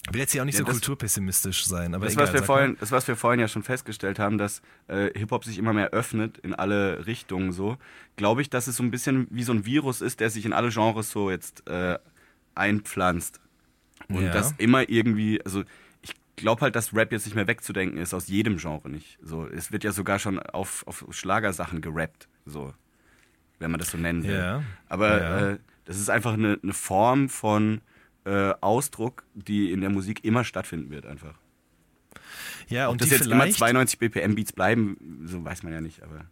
Ich 0.08 0.14
will 0.14 0.20
jetzt 0.20 0.32
hier 0.32 0.42
auch 0.42 0.46
nicht 0.46 0.58
ja, 0.58 0.64
so 0.64 0.70
kulturpessimistisch 0.70 1.66
sein, 1.66 1.94
aber 1.94 2.04
das, 2.04 2.14
egal, 2.14 2.26
was 2.26 2.32
wir 2.32 2.42
vorhin, 2.44 2.76
das, 2.78 2.92
was 2.92 3.08
wir 3.08 3.16
vorhin 3.16 3.40
ja 3.40 3.48
schon 3.48 3.64
festgestellt 3.64 4.18
haben, 4.18 4.38
dass 4.38 4.62
äh, 4.86 5.10
Hip-Hop 5.18 5.44
sich 5.44 5.58
immer 5.58 5.72
mehr 5.72 5.90
öffnet 5.90 6.38
in 6.38 6.54
alle 6.54 7.06
Richtungen 7.06 7.52
so, 7.52 7.76
glaube 8.14 8.42
ich, 8.42 8.48
dass 8.48 8.68
es 8.68 8.76
so 8.76 8.84
ein 8.84 8.90
bisschen 8.90 9.26
wie 9.30 9.42
so 9.42 9.52
ein 9.52 9.66
Virus 9.66 10.00
ist, 10.00 10.20
der 10.20 10.30
sich 10.30 10.46
in 10.46 10.52
alle 10.52 10.70
Genres 10.70 11.10
so 11.10 11.30
jetzt 11.30 11.68
äh, 11.68 11.98
einpflanzt. 12.54 13.40
Und 14.08 14.22
ja. 14.22 14.32
das 14.32 14.54
immer 14.58 14.88
irgendwie, 14.88 15.42
also 15.44 15.64
ich 16.02 16.14
glaube 16.36 16.60
halt, 16.60 16.76
dass 16.76 16.94
Rap 16.94 17.10
jetzt 17.10 17.26
nicht 17.26 17.34
mehr 17.34 17.48
wegzudenken 17.48 17.98
ist, 17.98 18.14
aus 18.14 18.28
jedem 18.28 18.58
Genre 18.58 18.88
nicht. 18.88 19.18
So, 19.22 19.46
es 19.46 19.72
wird 19.72 19.82
ja 19.82 19.90
sogar 19.90 20.20
schon 20.20 20.38
auf, 20.38 20.86
auf 20.86 21.04
Schlagersachen 21.10 21.80
gerappt, 21.80 22.28
so, 22.44 22.72
wenn 23.58 23.72
man 23.72 23.80
das 23.80 23.90
so 23.90 23.98
nennen 23.98 24.22
will. 24.24 24.36
Ja. 24.36 24.62
Aber. 24.88 25.50
Äh, 25.52 25.58
das 25.86 25.98
ist 25.98 26.10
einfach 26.10 26.34
eine, 26.34 26.58
eine 26.62 26.72
Form 26.72 27.28
von 27.28 27.80
äh, 28.26 28.54
Ausdruck, 28.60 29.24
die 29.34 29.70
in 29.70 29.80
der 29.80 29.90
Musik 29.90 30.24
immer 30.24 30.44
stattfinden 30.44 30.90
wird, 30.90 31.06
einfach. 31.06 31.34
Ja, 32.68 32.88
Ob 32.88 32.92
und 32.92 33.00
das 33.00 33.08
die 33.08 33.14
jetzt 33.14 33.26
immer 33.26 33.42
vielleicht, 33.42 33.58
92 33.58 33.98
BPM 33.98 34.34
Beats 34.34 34.52
bleiben, 34.52 35.22
so 35.24 35.44
weiß 35.44 35.62
man 35.62 35.72
ja 35.72 35.80
nicht, 35.80 36.02
aber. 36.02 36.26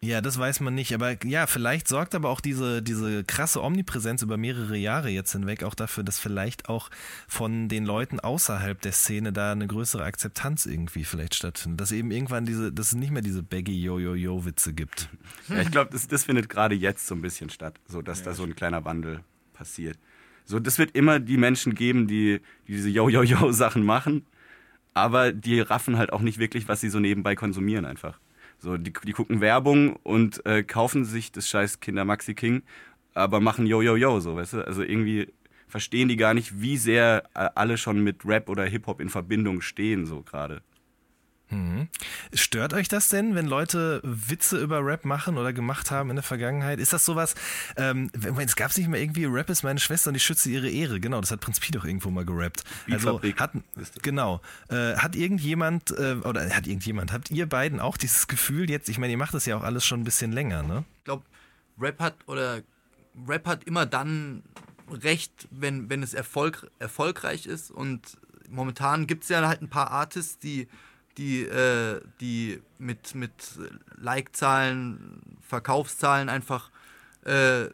Ja, 0.00 0.20
das 0.20 0.38
weiß 0.38 0.60
man 0.60 0.74
nicht. 0.74 0.94
Aber 0.94 1.16
ja, 1.24 1.48
vielleicht 1.48 1.88
sorgt 1.88 2.14
aber 2.14 2.28
auch 2.28 2.40
diese, 2.40 2.82
diese 2.82 3.24
krasse 3.24 3.62
Omnipräsenz 3.62 4.22
über 4.22 4.36
mehrere 4.36 4.76
Jahre 4.76 5.08
jetzt 5.08 5.32
hinweg 5.32 5.64
auch 5.64 5.74
dafür, 5.74 6.04
dass 6.04 6.20
vielleicht 6.20 6.68
auch 6.68 6.88
von 7.26 7.68
den 7.68 7.84
Leuten 7.84 8.20
außerhalb 8.20 8.80
der 8.80 8.92
Szene 8.92 9.32
da 9.32 9.50
eine 9.50 9.66
größere 9.66 10.04
Akzeptanz 10.04 10.66
irgendwie 10.66 11.02
vielleicht 11.02 11.34
stattfindet. 11.34 11.80
Dass 11.80 11.90
eben 11.90 12.12
irgendwann 12.12 12.44
diese, 12.44 12.72
dass 12.72 12.88
es 12.88 12.94
nicht 12.94 13.10
mehr 13.10 13.22
diese 13.22 13.42
Baggy-Yo-Yo-Yo-Witze 13.42 14.72
gibt. 14.72 15.08
Ja, 15.48 15.62
ich 15.62 15.70
glaube, 15.72 15.90
das, 15.90 16.06
das 16.06 16.24
findet 16.24 16.48
gerade 16.48 16.76
jetzt 16.76 17.06
so 17.08 17.16
ein 17.16 17.22
bisschen 17.22 17.50
statt, 17.50 17.80
so 17.88 18.00
dass 18.00 18.22
da 18.22 18.34
so 18.34 18.44
ein 18.44 18.54
kleiner 18.54 18.84
Wandel 18.84 19.24
passiert. 19.52 19.98
So, 20.48 20.58
das 20.58 20.78
wird 20.78 20.92
immer 20.96 21.20
die 21.20 21.36
Menschen 21.36 21.74
geben, 21.74 22.06
die, 22.06 22.40
die 22.66 22.72
diese 22.72 22.88
Yo-Yo-Yo-Sachen 22.88 23.84
machen, 23.84 24.24
aber 24.94 25.30
die 25.30 25.60
raffen 25.60 25.98
halt 25.98 26.10
auch 26.10 26.22
nicht 26.22 26.38
wirklich, 26.38 26.68
was 26.68 26.80
sie 26.80 26.88
so 26.88 27.00
nebenbei 27.00 27.34
konsumieren 27.34 27.84
einfach. 27.84 28.18
So, 28.58 28.78
die, 28.78 28.94
die 29.04 29.12
gucken 29.12 29.42
Werbung 29.42 29.96
und 29.96 30.44
äh, 30.46 30.62
kaufen 30.62 31.04
sich 31.04 31.32
das 31.32 31.50
scheiß 31.50 31.80
Kinder 31.80 32.06
Maxi 32.06 32.32
King, 32.32 32.62
aber 33.12 33.40
machen 33.40 33.66
Yo-Yo-Yo, 33.66 34.20
so, 34.20 34.36
weißt 34.36 34.54
du? 34.54 34.66
Also 34.66 34.82
irgendwie 34.82 35.28
verstehen 35.66 36.08
die 36.08 36.16
gar 36.16 36.32
nicht, 36.32 36.62
wie 36.62 36.78
sehr 36.78 37.24
äh, 37.34 37.50
alle 37.54 37.76
schon 37.76 38.02
mit 38.02 38.24
Rap 38.24 38.48
oder 38.48 38.64
Hip-Hop 38.64 39.02
in 39.02 39.10
Verbindung 39.10 39.60
stehen, 39.60 40.06
so 40.06 40.22
gerade. 40.22 40.62
Mhm. 41.50 41.88
Stört 42.34 42.74
euch 42.74 42.88
das 42.88 43.08
denn, 43.08 43.34
wenn 43.34 43.46
Leute 43.46 44.00
Witze 44.02 44.58
über 44.58 44.84
Rap 44.84 45.04
machen 45.04 45.38
oder 45.38 45.52
gemacht 45.52 45.90
haben 45.90 46.10
in 46.10 46.16
der 46.16 46.22
Vergangenheit? 46.22 46.78
Ist 46.78 46.92
das 46.92 47.04
sowas, 47.04 47.34
ähm, 47.76 48.10
es 48.38 48.56
gab 48.56 48.76
nicht 48.76 48.88
mal 48.88 48.98
irgendwie, 48.98 49.24
Rap 49.24 49.48
ist 49.50 49.62
meine 49.62 49.80
Schwester 49.80 50.10
und 50.10 50.16
ich 50.16 50.24
schütze 50.24 50.50
ihre 50.50 50.68
Ehre. 50.68 51.00
Genau, 51.00 51.20
das 51.20 51.30
hat 51.30 51.40
Prinz 51.40 51.60
Pi 51.60 51.72
doch 51.72 51.84
irgendwo 51.84 52.10
mal 52.10 52.24
gerappt. 52.24 52.64
Also 52.90 53.20
hat, 53.22 53.52
genau, 54.02 54.40
äh, 54.68 54.96
hat 54.96 55.16
irgendjemand, 55.16 55.90
äh, 55.92 56.16
oder 56.24 56.48
hat 56.54 56.66
irgendjemand, 56.66 57.12
habt 57.12 57.30
ihr 57.30 57.48
beiden 57.48 57.80
auch 57.80 57.96
dieses 57.96 58.26
Gefühl 58.28 58.68
jetzt, 58.70 58.88
ich 58.88 58.98
meine, 58.98 59.12
ihr 59.12 59.18
macht 59.18 59.34
das 59.34 59.46
ja 59.46 59.56
auch 59.56 59.62
alles 59.62 59.86
schon 59.86 60.00
ein 60.00 60.04
bisschen 60.04 60.32
länger, 60.32 60.62
ne? 60.62 60.84
Ich 60.98 61.04
glaube, 61.04 61.24
Rap 61.80 62.00
hat 62.00 62.16
oder 62.26 62.62
Rap 63.26 63.46
hat 63.46 63.64
immer 63.64 63.86
dann 63.86 64.42
recht, 64.90 65.48
wenn, 65.50 65.88
wenn 65.90 66.02
es 66.02 66.14
Erfolg, 66.14 66.70
erfolgreich 66.78 67.46
ist. 67.46 67.70
Und 67.70 68.18
momentan 68.48 69.06
gibt 69.06 69.24
es 69.24 69.28
ja 69.28 69.46
halt 69.46 69.62
ein 69.62 69.68
paar 69.68 69.90
Artists, 69.90 70.38
die, 70.38 70.68
die, 71.18 71.42
äh, 71.42 72.00
die 72.20 72.60
mit, 72.78 73.14
mit 73.14 73.32
Like-Zahlen, 73.96 75.20
Verkaufszahlen 75.40 76.28
einfach, 76.28 76.70
äh, 77.24 77.66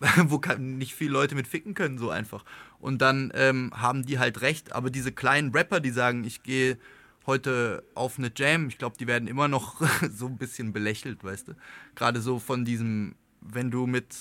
wo 0.24 0.38
kann, 0.38 0.78
nicht 0.78 0.94
viele 0.94 1.12
Leute 1.12 1.34
mit 1.34 1.46
ficken 1.46 1.74
können, 1.74 1.98
so 1.98 2.10
einfach. 2.10 2.44
Und 2.78 3.02
dann 3.02 3.30
ähm, 3.34 3.72
haben 3.74 4.06
die 4.06 4.18
halt 4.18 4.40
recht. 4.40 4.72
Aber 4.72 4.90
diese 4.90 5.12
kleinen 5.12 5.52
Rapper, 5.52 5.80
die 5.80 5.90
sagen, 5.90 6.24
ich 6.24 6.42
gehe 6.42 6.78
heute 7.26 7.84
auf 7.94 8.18
eine 8.18 8.32
Jam, 8.34 8.68
ich 8.68 8.78
glaube, 8.78 8.96
die 8.98 9.06
werden 9.06 9.28
immer 9.28 9.48
noch 9.48 9.80
so 10.10 10.26
ein 10.26 10.38
bisschen 10.38 10.72
belächelt, 10.72 11.22
weißt 11.22 11.48
du? 11.48 11.52
Gerade 11.94 12.20
so 12.20 12.38
von 12.38 12.64
diesem, 12.64 13.16
wenn 13.40 13.70
du 13.70 13.86
mit, 13.86 14.16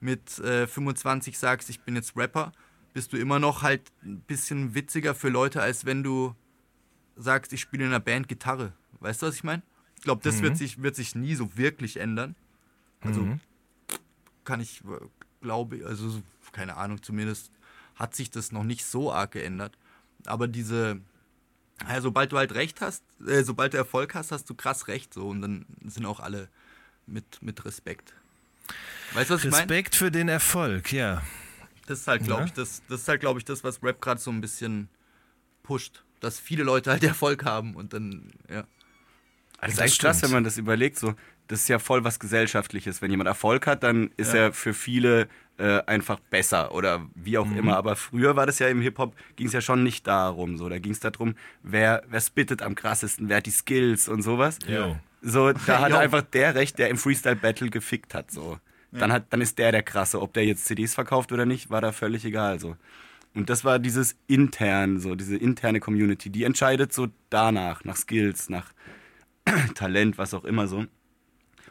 mit 0.00 0.38
äh, 0.38 0.66
25 0.66 1.38
sagst, 1.38 1.70
ich 1.70 1.80
bin 1.80 1.96
jetzt 1.96 2.16
Rapper, 2.16 2.52
bist 2.92 3.12
du 3.12 3.18
immer 3.18 3.38
noch 3.38 3.62
halt 3.62 3.82
ein 4.02 4.20
bisschen 4.20 4.74
witziger 4.74 5.14
für 5.14 5.28
Leute, 5.28 5.62
als 5.62 5.84
wenn 5.84 6.02
du 6.02 6.34
sagst, 7.22 7.52
ich 7.52 7.60
spiele 7.60 7.84
in 7.84 7.90
einer 7.90 8.00
Band 8.00 8.28
Gitarre. 8.28 8.72
Weißt 9.00 9.22
du, 9.22 9.26
was 9.26 9.34
ich 9.34 9.44
meine? 9.44 9.62
Ich 9.96 10.02
glaube, 10.02 10.22
das 10.22 10.42
wird, 10.42 10.56
sich, 10.56 10.82
wird 10.82 10.96
sich 10.96 11.14
nie 11.14 11.34
so 11.34 11.56
wirklich 11.56 11.98
ändern. 11.98 12.34
Also 13.02 13.22
Mhm. 13.22 13.40
kann 14.44 14.60
ich, 14.60 14.80
äh, 14.84 15.06
glaube, 15.42 15.84
also 15.86 16.08
so, 16.08 16.22
keine 16.52 16.76
Ahnung, 16.76 17.02
zumindest 17.02 17.50
hat 17.96 18.14
sich 18.14 18.30
das 18.30 18.52
noch 18.52 18.64
nicht 18.64 18.84
so 18.84 19.12
arg 19.12 19.32
geändert. 19.32 19.76
Aber 20.26 20.48
diese, 20.48 21.00
ja, 21.88 22.00
sobald 22.00 22.32
du 22.32 22.38
halt 22.38 22.54
recht 22.54 22.80
hast, 22.80 23.04
äh, 23.26 23.42
sobald 23.42 23.74
du 23.74 23.78
Erfolg 23.78 24.14
hast, 24.14 24.32
hast 24.32 24.48
du 24.50 24.54
krass 24.54 24.88
recht 24.88 25.12
so 25.14 25.28
und 25.28 25.42
dann 25.42 25.66
sind 25.84 26.06
auch 26.06 26.20
alle 26.20 26.48
mit, 27.06 27.42
mit 27.42 27.64
Respekt. 27.64 28.14
Weißt 29.12 29.30
du, 29.30 29.34
was 29.34 29.44
ich 29.44 29.50
meine? 29.50 29.62
Respekt 29.62 29.96
für 29.96 30.10
den 30.10 30.28
Erfolg, 30.28 30.92
ja. 30.92 31.22
Das 31.86 32.00
ist 32.00 32.06
halt, 32.06 32.24
glaube 32.24 32.42
Ja. 32.42 32.46
ich, 32.46 32.52
das, 32.52 32.82
das 32.88 33.02
ist 33.02 33.08
halt, 33.08 33.20
glaube 33.20 33.38
ich, 33.38 33.44
das, 33.44 33.64
was 33.64 33.82
Rap 33.82 34.00
gerade 34.00 34.20
so 34.20 34.30
ein 34.30 34.40
bisschen 34.40 34.88
pusht. 35.62 36.04
Dass 36.20 36.38
viele 36.38 36.62
Leute 36.64 36.90
halt 36.90 37.02
Erfolg 37.14 37.44
haben 37.44 37.74
und 37.74 37.92
dann, 37.92 38.30
ja. 38.48 38.64
Also 39.58 39.72
das 39.72 39.74
Das 39.74 39.74
ist 39.74 39.80
echt 39.92 40.00
krass, 40.00 40.22
wenn 40.22 40.30
man 40.30 40.44
das 40.44 40.56
überlegt. 40.58 40.98
So, 40.98 41.14
das 41.48 41.60
ist 41.62 41.68
ja 41.68 41.78
voll 41.78 42.04
was 42.04 42.18
Gesellschaftliches. 42.18 43.02
Wenn 43.02 43.10
jemand 43.10 43.28
Erfolg 43.28 43.66
hat, 43.66 43.82
dann 43.82 44.10
ist 44.16 44.32
Ja. 44.32 44.40
er 44.40 44.52
für 44.52 44.72
viele 44.72 45.28
äh, 45.58 45.82
einfach 45.84 46.18
besser 46.20 46.74
oder 46.74 47.06
wie 47.14 47.36
auch 47.36 47.50
immer. 47.50 47.76
Aber 47.76 47.94
früher 47.94 48.34
war 48.36 48.46
das 48.46 48.58
ja 48.60 48.68
im 48.68 48.80
Hip-Hop, 48.80 49.14
ging 49.36 49.46
es 49.48 49.52
ja 49.52 49.60
schon 49.60 49.82
nicht 49.82 50.06
darum. 50.06 50.56
So. 50.56 50.70
Da 50.70 50.78
ging 50.78 50.92
es 50.92 51.00
darum, 51.00 51.34
wer, 51.62 52.02
wer 52.08 52.20
spittet 52.22 52.62
am 52.62 52.74
krassesten, 52.74 53.28
wer 53.28 53.38
hat 53.38 53.46
die 53.46 53.50
Skills 53.50 54.08
und 54.08 54.22
sowas. 54.22 54.58
Jo. 54.66 54.96
So, 55.20 55.52
da 55.52 55.80
hat 55.80 55.92
einfach 55.92 56.22
der 56.22 56.54
Recht, 56.54 56.78
der 56.78 56.88
im 56.88 56.96
Freestyle-Battle 56.96 57.68
gefickt 57.68 58.14
hat. 58.14 58.30
So. 58.30 58.58
Dann, 58.92 59.12
hat, 59.12 59.26
dann 59.30 59.42
ist 59.42 59.58
der 59.58 59.70
der 59.70 59.82
Krasse. 59.82 60.22
Ob 60.22 60.32
der 60.32 60.46
jetzt 60.46 60.64
CDs 60.64 60.94
verkauft 60.94 61.30
oder 61.30 61.44
nicht, 61.44 61.68
war 61.68 61.82
da 61.82 61.92
völlig 61.92 62.24
egal. 62.24 62.58
So. 62.58 62.76
Und 63.34 63.48
das 63.48 63.64
war 63.64 63.78
dieses 63.78 64.16
intern, 64.26 64.98
so 64.98 65.14
diese 65.14 65.36
interne 65.36 65.80
Community, 65.80 66.30
die 66.30 66.44
entscheidet 66.44 66.92
so 66.92 67.08
danach, 67.30 67.84
nach 67.84 67.96
Skills, 67.96 68.48
nach 68.48 68.72
Talent, 69.74 70.18
was 70.18 70.34
auch 70.34 70.44
immer 70.44 70.66
so. 70.66 70.86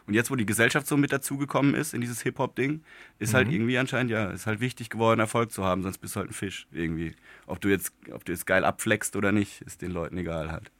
Und 0.06 0.14
jetzt, 0.14 0.30
wo 0.30 0.34
die 0.34 0.46
Gesellschaft 0.46 0.86
so 0.86 0.96
mit 0.96 1.12
dazugekommen 1.12 1.74
ist 1.74 1.94
in 1.94 2.00
dieses 2.00 2.22
Hip-Hop-Ding, 2.22 2.82
ist 3.20 3.32
halt 3.32 3.48
irgendwie 3.48 3.78
anscheinend, 3.78 4.10
ja, 4.10 4.30
ist 4.30 4.46
halt 4.46 4.58
wichtig 4.58 4.90
geworden, 4.90 5.20
Erfolg 5.20 5.52
zu 5.52 5.64
haben, 5.64 5.82
sonst 5.82 5.98
bist 5.98 6.16
du 6.16 6.20
halt 6.20 6.30
ein 6.30 6.34
Fisch 6.34 6.66
irgendwie. 6.72 7.14
Ob 7.46 7.60
du 7.60 7.68
jetzt, 7.68 7.92
ob 8.10 8.24
du 8.24 8.32
jetzt 8.32 8.44
geil 8.44 8.64
abflext 8.64 9.14
oder 9.14 9.30
nicht, 9.30 9.60
ist 9.62 9.82
den 9.82 9.92
Leuten 9.92 10.16
egal 10.18 10.50
halt. 10.50 10.72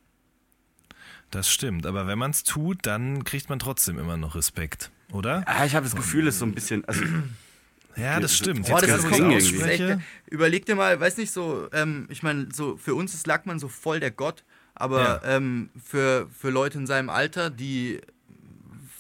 Das 1.31 1.49
stimmt, 1.49 1.87
aber 1.87 2.09
wenn 2.09 2.19
man 2.19 2.33
es 2.33 2.43
tut, 2.43 2.87
dann 2.87 3.23
kriegt 3.23 3.49
man 3.49 3.61
trotzdem 3.61 3.99
immer 4.01 4.17
noch 4.17 4.35
Respekt, 4.35 4.91
oder? 5.13 5.45
Ah, 5.47 5.65
ich 5.65 5.77
habe 5.77 5.85
das 5.85 5.95
Gefühl, 5.95 6.27
es 6.27 6.35
ist 6.35 6.41
so 6.41 6.47
ein 6.47 6.55
bisschen, 6.55 6.85
also 6.87 7.05
Ja, 7.97 8.21
das 8.21 8.37
stimmt. 8.37 8.67
Boah, 8.67 8.81
Jetzt 8.81 8.91
das 8.91 9.05
ist 9.05 9.19
irgendwie. 9.19 9.37
ausspreche, 9.37 9.93
echt, 9.93 10.01
Überleg 10.31 10.67
dir 10.67 10.75
mal, 10.75 10.99
weiß 10.99 11.17
nicht 11.17 11.33
so, 11.33 11.69
ähm, 11.73 12.07
ich 12.11 12.23
meine, 12.23 12.49
so 12.53 12.77
für 12.77 12.95
uns 12.95 13.15
ist 13.15 13.27
Lackmann 13.27 13.59
so 13.59 13.69
voll 13.69 14.01
der 14.01 14.11
Gott, 14.11 14.45
aber 14.75 15.23
ähm, 15.25 15.71
für, 15.83 16.29
für 16.37 16.51
Leute 16.51 16.79
in 16.79 16.87
seinem 16.87 17.11
Alter, 17.11 17.51
die 17.51 18.01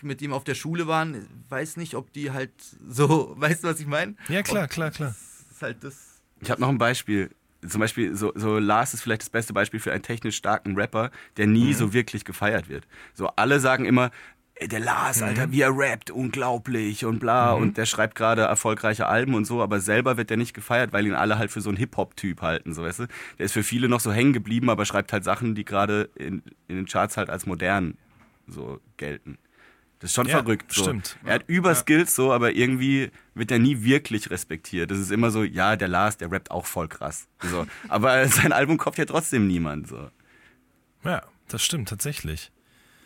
mit 0.02 0.22
ihm 0.22 0.32
auf 0.32 0.44
der 0.44 0.54
Schule 0.54 0.86
waren, 0.86 1.26
weiß 1.48 1.76
nicht, 1.76 1.94
ob 1.94 2.12
die 2.12 2.30
halt 2.30 2.52
so, 2.88 3.34
weißt 3.38 3.64
du, 3.64 3.68
was 3.68 3.80
ich 3.80 3.86
meine? 3.86 4.14
Ja, 4.28 4.42
klar, 4.42 4.68
klar, 4.68 4.90
klar. 4.90 5.10
Das 5.10 5.56
ist 5.56 5.62
halt 5.62 5.84
das. 5.84 6.20
Ich 6.40 6.50
habe 6.50 6.60
noch 6.60 6.68
ein 6.68 6.78
Beispiel. 6.78 7.30
Zum 7.66 7.80
Beispiel, 7.80 8.16
so, 8.16 8.32
so 8.34 8.58
Lars 8.58 8.94
ist 8.94 9.02
vielleicht 9.02 9.20
das 9.20 9.28
beste 9.28 9.52
Beispiel 9.52 9.80
für 9.80 9.92
einen 9.92 10.02
technisch 10.02 10.36
starken 10.36 10.76
Rapper, 10.76 11.10
der 11.36 11.46
nie 11.46 11.74
so 11.74 11.92
wirklich 11.92 12.24
gefeiert 12.24 12.70
wird. 12.70 12.86
So, 13.12 13.26
alle 13.28 13.60
sagen 13.60 13.84
immer, 13.84 14.10
ey, 14.60 14.68
der 14.68 14.80
Lars, 14.80 15.22
Alter, 15.22 15.50
wie 15.50 15.62
er 15.62 15.76
rappt, 15.76 16.10
unglaublich 16.10 17.04
und 17.04 17.18
bla. 17.18 17.52
Und 17.52 17.76
der 17.76 17.86
schreibt 17.86 18.14
gerade 18.14 18.42
erfolgreiche 18.42 19.06
Alben 19.06 19.34
und 19.34 19.44
so, 19.46 19.62
aber 19.62 19.80
selber 19.80 20.16
wird 20.16 20.30
der 20.30 20.36
nicht 20.36 20.54
gefeiert, 20.54 20.92
weil 20.92 21.06
ihn 21.06 21.14
alle 21.14 21.38
halt 21.38 21.50
für 21.50 21.60
so 21.60 21.70
einen 21.70 21.78
Hip-Hop-Typ 21.78 22.42
halten, 22.42 22.74
so 22.74 22.82
weißt 22.82 23.00
du. 23.00 23.06
Der 23.38 23.46
ist 23.46 23.52
für 23.52 23.62
viele 23.62 23.88
noch 23.88 24.00
so 24.00 24.12
hängen 24.12 24.32
geblieben, 24.32 24.70
aber 24.70 24.84
schreibt 24.84 25.12
halt 25.12 25.24
Sachen, 25.24 25.54
die 25.54 25.64
gerade 25.64 26.10
in, 26.14 26.42
in 26.68 26.76
den 26.76 26.86
Charts 26.86 27.16
halt 27.16 27.30
als 27.30 27.46
modern 27.46 27.96
so 28.46 28.80
gelten. 28.96 29.38
Das 29.98 30.10
ist 30.10 30.14
schon 30.14 30.28
Ja, 30.28 30.38
verrückt. 30.38 30.72
So. 30.72 30.82
stimmt. 30.84 31.18
Er 31.24 31.34
hat 31.34 31.44
über 31.46 31.74
Skills 31.74 32.14
so, 32.14 32.32
aber 32.32 32.52
irgendwie 32.52 33.10
wird 33.34 33.50
er 33.50 33.58
nie 33.58 33.82
wirklich 33.84 34.30
respektiert. 34.30 34.90
Das 34.90 34.98
ist 34.98 35.10
immer 35.10 35.30
so, 35.30 35.42
ja, 35.44 35.76
der 35.76 35.88
Lars, 35.88 36.16
der 36.16 36.32
rappt 36.32 36.50
auch 36.50 36.64
voll 36.64 36.88
krass. 36.88 37.28
So. 37.42 37.66
Aber 37.88 38.26
sein 38.28 38.52
Album 38.52 38.78
kauft 38.78 38.96
ja 38.98 39.04
trotzdem 39.04 39.46
niemand. 39.46 39.88
So. 39.88 40.10
Ja, 41.04 41.22
das 41.48 41.62
stimmt 41.62 41.90
tatsächlich. 41.90 42.50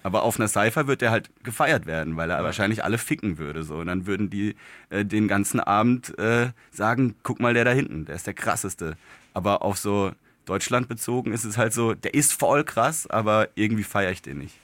Aber 0.04 0.22
auf 0.22 0.38
einer 0.38 0.48
Cypher 0.48 0.86
wird 0.86 1.00
er 1.00 1.10
halt 1.10 1.30
gefeiert 1.42 1.86
werden, 1.86 2.16
weil 2.16 2.30
er 2.30 2.44
wahrscheinlich 2.44 2.84
alle 2.84 2.98
ficken 2.98 3.38
würde. 3.38 3.62
So. 3.62 3.76
Und 3.78 3.86
dann 3.86 4.06
würden 4.06 4.28
die 4.28 4.54
äh, 4.90 5.02
den 5.02 5.28
ganzen 5.28 5.60
Abend 5.60 6.16
äh, 6.18 6.50
sagen, 6.70 7.16
guck 7.22 7.40
mal, 7.40 7.54
der 7.54 7.64
da 7.64 7.70
hinten, 7.70 8.04
der 8.04 8.14
ist 8.14 8.26
der 8.26 8.34
krasseste. 8.34 8.98
Aber 9.32 9.62
auf 9.62 9.78
so 9.78 10.12
Deutschland 10.44 10.88
bezogen 10.88 11.32
ist 11.32 11.44
es 11.44 11.56
halt 11.56 11.72
so, 11.72 11.94
der 11.94 12.12
ist 12.12 12.34
voll 12.34 12.64
krass, 12.64 13.06
aber 13.06 13.48
irgendwie 13.54 13.82
feiere 13.82 14.12
ich 14.12 14.20
den 14.20 14.38
nicht. 14.38 14.54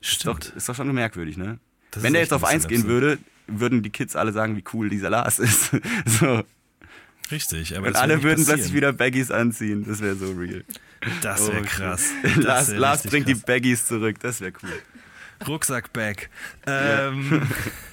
Ist 0.00 0.26
doch, 0.26 0.36
Stimmt. 0.38 0.56
ist 0.56 0.68
doch 0.68 0.74
schon 0.74 0.92
merkwürdig, 0.92 1.36
ne? 1.36 1.60
Das 1.92 2.02
Wenn 2.02 2.12
der 2.12 2.22
jetzt 2.22 2.32
auf 2.32 2.42
ein 2.42 2.54
1 2.54 2.66
bisschen 2.66 2.82
gehen 2.82 2.90
würde, 2.90 3.18
würden 3.46 3.84
die 3.84 3.90
Kids 3.90 4.16
alle 4.16 4.32
sagen, 4.32 4.56
wie 4.56 4.64
cool 4.72 4.88
dieser 4.88 5.10
Lars 5.10 5.38
ist. 5.38 5.70
so. 6.04 6.42
Richtig, 7.32 7.76
aber 7.76 7.88
Und 7.88 7.96
alle 7.96 8.22
würden 8.22 8.36
passieren. 8.38 8.56
plötzlich 8.58 8.74
wieder 8.74 8.92
Baggies 8.92 9.30
anziehen. 9.30 9.84
Das 9.88 10.00
wäre 10.00 10.14
so 10.14 10.30
real. 10.32 10.64
Das 11.22 11.48
wäre 11.48 11.60
Oh, 11.62 11.64
krass. 11.64 12.10
Lars, 12.36 12.70
wär 12.70 12.78
Lars 12.78 13.02
bringt 13.02 13.26
krass. 13.26 13.38
die 13.38 13.44
Baggies 13.46 13.86
zurück. 13.86 14.16
Das 14.20 14.40
wäre 14.40 14.52
cool. 14.62 14.82
Rucksack-Bag. 15.48 16.28
Ähm, 16.66 17.42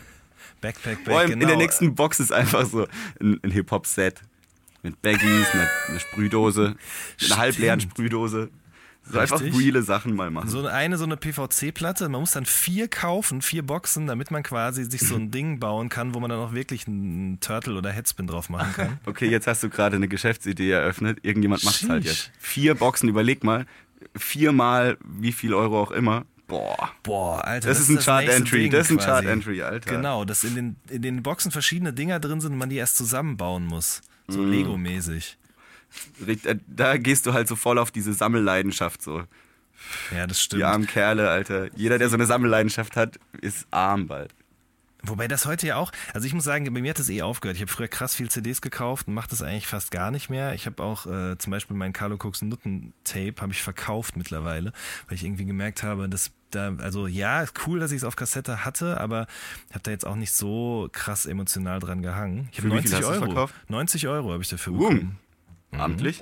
Backpack-Bag, 0.62 1.06
Vor 1.06 1.20
allem 1.20 1.30
genau. 1.32 1.42
in 1.44 1.48
der 1.48 1.58
nächsten 1.58 1.96
Box 1.96 2.20
ist 2.20 2.32
einfach 2.32 2.66
so 2.66 2.88
ein, 3.22 3.40
ein 3.42 3.52
Hip-Hop-Set. 3.52 4.22
Mit 4.84 5.02
Baggies, 5.02 5.48
eine, 5.52 5.68
eine 5.90 6.00
Sprühdose, 6.00 6.76
eine 7.26 7.38
halbleeren 7.38 7.82
Sprühdose. 7.82 8.50
So 9.12 9.20
einfach 9.20 9.42
reale 9.42 9.82
Sachen 9.82 10.16
mal 10.16 10.30
machen. 10.30 10.50
So 10.50 10.66
eine, 10.66 10.98
so 10.98 11.04
eine 11.04 11.18
PVC-Platte, 11.18 12.10
man 12.10 12.22
muss 12.22 12.32
dann 12.32 12.46
vier 12.46 12.88
kaufen, 12.88 13.42
vier 13.42 13.64
Boxen, 13.64 14.08
damit 14.08 14.32
man 14.32 14.44
quasi 14.44 14.84
sich 14.84 15.02
so 15.02 15.16
ein 15.16 15.32
Ding 15.32 15.60
bauen 15.60 15.90
kann, 15.90 16.14
wo 16.14 16.20
man 16.20 16.30
dann 16.30 16.40
auch 16.40 16.54
wirklich 16.54 16.88
einen 16.88 17.40
Turtle 17.40 17.76
oder 17.76 17.92
Headspin 17.92 18.28
drauf 18.28 18.50
machen 18.50 18.74
kann. 18.74 19.00
Okay, 19.06 19.28
jetzt 19.28 19.48
hast 19.48 19.64
du 19.64 19.70
gerade 19.70 19.96
eine 19.96 20.08
Geschäftsidee 20.08 20.72
eröffnet. 20.72 21.20
Irgendjemand 21.24 21.64
macht 21.64 21.82
es 21.82 21.90
halt 21.90 22.06
jetzt. 22.06 22.32
Vier 22.38 22.76
Boxen, 22.76 23.10
überleg 23.10 23.44
mal. 23.44 23.66
Viermal 24.16 24.98
wie 25.04 25.32
viel 25.32 25.54
Euro 25.54 25.82
auch 25.82 25.92
immer. 25.92 26.26
Boah. 26.48 26.92
Boah, 27.04 27.46
Alter. 27.46 27.70
Das, 27.70 27.78
das 27.78 27.90
ist 27.90 27.96
ein 27.96 28.04
Chart-Entry. 28.04 28.70
Das 28.70 28.90
ist 28.90 28.92
ein 28.92 28.98
Chart-Entry, 28.98 29.62
Alter. 29.62 29.96
Genau, 29.96 30.26
dass 30.26 30.44
in 30.44 30.56
den, 30.56 30.76
in 30.90 31.02
den 31.02 31.24
Boxen 31.24 31.52
verschiedene 31.52 31.94
Dinger 31.94 32.20
drin 32.20 32.42
sind 32.42 32.54
und 32.54 32.58
man 32.58 32.70
die 32.70 32.78
erst 32.78 32.98
zusammenbauen 32.98 33.66
muss. 33.66 34.02
So 34.28 34.40
mm. 34.40 34.52
Lego-mäßig. 34.52 35.38
Äh, 36.26 36.56
da 36.68 36.98
gehst 36.98 37.26
du 37.26 37.34
halt 37.34 37.48
so 37.48 37.56
voll 37.56 37.78
auf 37.78 37.92
diese 37.92 38.14
Sammelleidenschaft 38.14 39.02
so. 39.02 39.24
Ja, 40.14 40.28
das 40.28 40.42
stimmt. 40.42 40.60
Die 40.60 40.66
armen 40.66 40.88
Kerle, 40.88 41.30
Alter. 41.30 41.70
Jeder, 41.76 41.98
der 41.98 42.10
so 42.10 42.16
eine 42.16 42.26
Sammelleidenschaft 42.26 42.96
hat, 42.96 43.20
ist 43.42 43.66
arm 43.72 44.08
bald. 44.08 44.34
Wobei 45.02 45.30
das 45.30 45.46
heute 45.46 45.66
ja 45.68 45.78
auch, 45.78 45.92
also 46.14 46.28
ich 46.28 46.34
muss 46.34 46.44
sagen, 46.44 46.66
bei 46.74 46.82
mir 46.82 46.90
hat 46.90 47.00
das 47.00 47.10
eh 47.10 47.22
aufgehört. 47.22 47.56
Ich 47.56 47.62
habe 47.62 47.72
früher 47.72 47.88
krass 47.88 48.16
viel 48.16 48.30
CDs 48.30 48.62
gekauft 48.62 49.08
und 49.08 49.14
mache 49.14 49.30
das 49.30 49.42
eigentlich 49.42 49.66
fast 49.66 49.92
gar 49.92 50.12
nicht 50.12 50.30
mehr. 50.30 50.54
Ich 50.56 50.66
habe 50.66 50.84
auch 50.84 51.06
äh, 51.06 51.38
zum 51.38 51.52
Beispiel 51.52 51.78
mein 51.78 51.94
Carlo 51.94 52.16
Cooks 52.16 52.42
Nutten 52.42 52.94
Tape 53.06 53.36
habe 53.40 53.54
ich 53.54 53.62
verkauft 53.62 54.18
mittlerweile, 54.18 54.74
weil 55.08 55.16
ich 55.16 55.24
irgendwie 55.24 55.46
gemerkt 55.46 55.84
habe, 55.84 56.10
dass 56.10 56.32
da, 56.52 56.76
also 56.80 57.08
ja, 57.08 57.42
ist 57.42 57.54
cool, 57.66 57.80
dass 57.80 57.92
ich 57.92 57.98
es 57.98 58.04
auf 58.04 58.18
Kassette 58.18 58.66
hatte, 58.66 59.00
aber 59.00 59.28
habe 59.70 59.84
da 59.84 59.92
jetzt 59.92 60.06
auch 60.06 60.16
nicht 60.16 60.34
so 60.34 60.90
krass 60.92 61.26
emotional 61.26 61.80
dran 61.80 62.02
gehangen. 62.02 62.50
Ich 62.52 62.58
habe 62.58 62.68
90 62.68 63.06
Euro. 63.06 63.26
Verkauft? 63.26 63.56
90 63.70 64.08
Euro 64.08 64.34
habe 64.34 64.44
ich 64.44 64.50
dafür 64.50 64.74
bekommen. 64.74 65.18
Mhm. 65.72 65.82
Amtlich? 65.82 66.22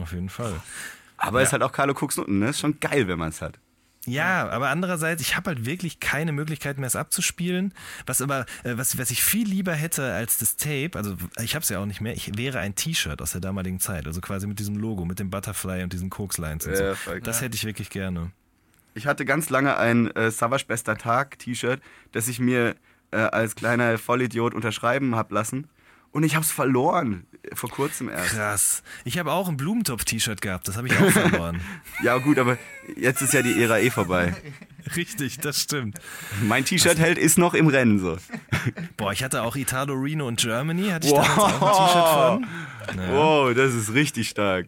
Auf 0.00 0.12
jeden 0.12 0.28
Fall. 0.28 0.60
Aber 1.16 1.40
ja. 1.40 1.46
ist 1.46 1.52
halt 1.52 1.62
auch 1.62 1.72
Carlo 1.72 1.94
Cooks 1.94 2.16
Nutten, 2.16 2.38
ne? 2.38 2.48
Ist 2.48 2.60
schon 2.60 2.80
geil, 2.80 3.08
wenn 3.08 3.18
man 3.18 3.28
es 3.28 3.42
hat. 3.42 3.58
Ja, 4.06 4.48
aber 4.48 4.70
andererseits, 4.70 5.20
ich 5.20 5.36
habe 5.36 5.50
halt 5.50 5.66
wirklich 5.66 6.00
keine 6.00 6.32
Möglichkeit 6.32 6.78
mehr, 6.78 6.86
es 6.86 6.96
abzuspielen. 6.96 7.74
Was 8.06 8.22
aber, 8.22 8.46
äh, 8.64 8.76
was, 8.76 8.96
was 8.96 9.10
ich 9.10 9.22
viel 9.22 9.46
lieber 9.46 9.74
hätte 9.74 10.14
als 10.14 10.38
das 10.38 10.56
Tape, 10.56 10.92
also 10.94 11.16
ich 11.42 11.54
habe 11.54 11.62
es 11.62 11.68
ja 11.68 11.80
auch 11.80 11.86
nicht 11.86 12.00
mehr, 12.00 12.14
ich 12.14 12.36
wäre 12.38 12.60
ein 12.60 12.74
T-Shirt 12.74 13.20
aus 13.20 13.32
der 13.32 13.42
damaligen 13.42 13.78
Zeit, 13.78 14.06
also 14.06 14.22
quasi 14.22 14.46
mit 14.46 14.58
diesem 14.58 14.76
Logo, 14.76 15.04
mit 15.04 15.18
dem 15.18 15.28
Butterfly 15.28 15.82
und 15.82 15.92
diesen 15.92 16.08
Koks-Lines 16.08 16.66
und 16.66 16.72
ja, 16.72 16.94
so. 16.94 17.18
Das 17.22 17.42
hätte 17.42 17.56
ich 17.56 17.64
wirklich 17.64 17.90
gerne. 17.90 18.32
Ich 18.94 19.06
hatte 19.06 19.26
ganz 19.26 19.50
lange 19.50 19.76
ein 19.76 20.10
äh, 20.16 20.30
Savage 20.30 20.64
Bester 20.66 20.96
Tag 20.96 21.38
T-Shirt, 21.38 21.82
das 22.12 22.26
ich 22.26 22.40
mir 22.40 22.76
äh, 23.10 23.18
als 23.18 23.54
kleiner 23.54 23.98
Vollidiot 23.98 24.54
unterschreiben 24.54 25.14
habe 25.14 25.34
lassen. 25.34 25.68
Und 26.12 26.24
ich 26.24 26.34
habe 26.34 26.44
es 26.44 26.50
verloren, 26.50 27.24
vor 27.54 27.70
kurzem 27.70 28.08
erst. 28.08 28.30
Krass. 28.30 28.82
Ich 29.04 29.18
habe 29.18 29.32
auch 29.32 29.48
ein 29.48 29.56
Blumentopf-T-Shirt 29.56 30.40
gehabt, 30.40 30.66
das 30.66 30.76
habe 30.76 30.88
ich 30.88 30.96
auch 30.96 31.10
verloren. 31.10 31.60
ja 32.02 32.18
gut, 32.18 32.38
aber 32.38 32.58
jetzt 32.96 33.22
ist 33.22 33.32
ja 33.32 33.42
die 33.42 33.62
Ära 33.62 33.78
eh 33.78 33.90
vorbei. 33.90 34.34
Richtig, 34.96 35.38
das 35.38 35.60
stimmt. 35.60 35.98
Mein 36.42 36.64
T-Shirt-Held 36.64 37.16
ist 37.18 37.38
noch 37.38 37.54
im 37.54 37.68
Rennen 37.68 38.00
so. 38.00 38.18
Boah, 38.96 39.12
ich 39.12 39.22
hatte 39.22 39.42
auch 39.42 39.54
Italo 39.54 39.94
Reno 39.94 40.26
und 40.26 40.40
Germany, 40.40 40.88
hatte 40.88 41.06
ich 41.06 41.12
wow. 41.12 41.26
damals 41.26 41.62
auch 41.62 42.32
ein 42.32 42.42
T-Shirt 42.42 42.88
von. 42.88 42.96
Naja. 42.96 43.12
Wow, 43.12 43.54
das 43.54 43.74
ist 43.74 43.94
richtig 43.94 44.30
stark. 44.30 44.66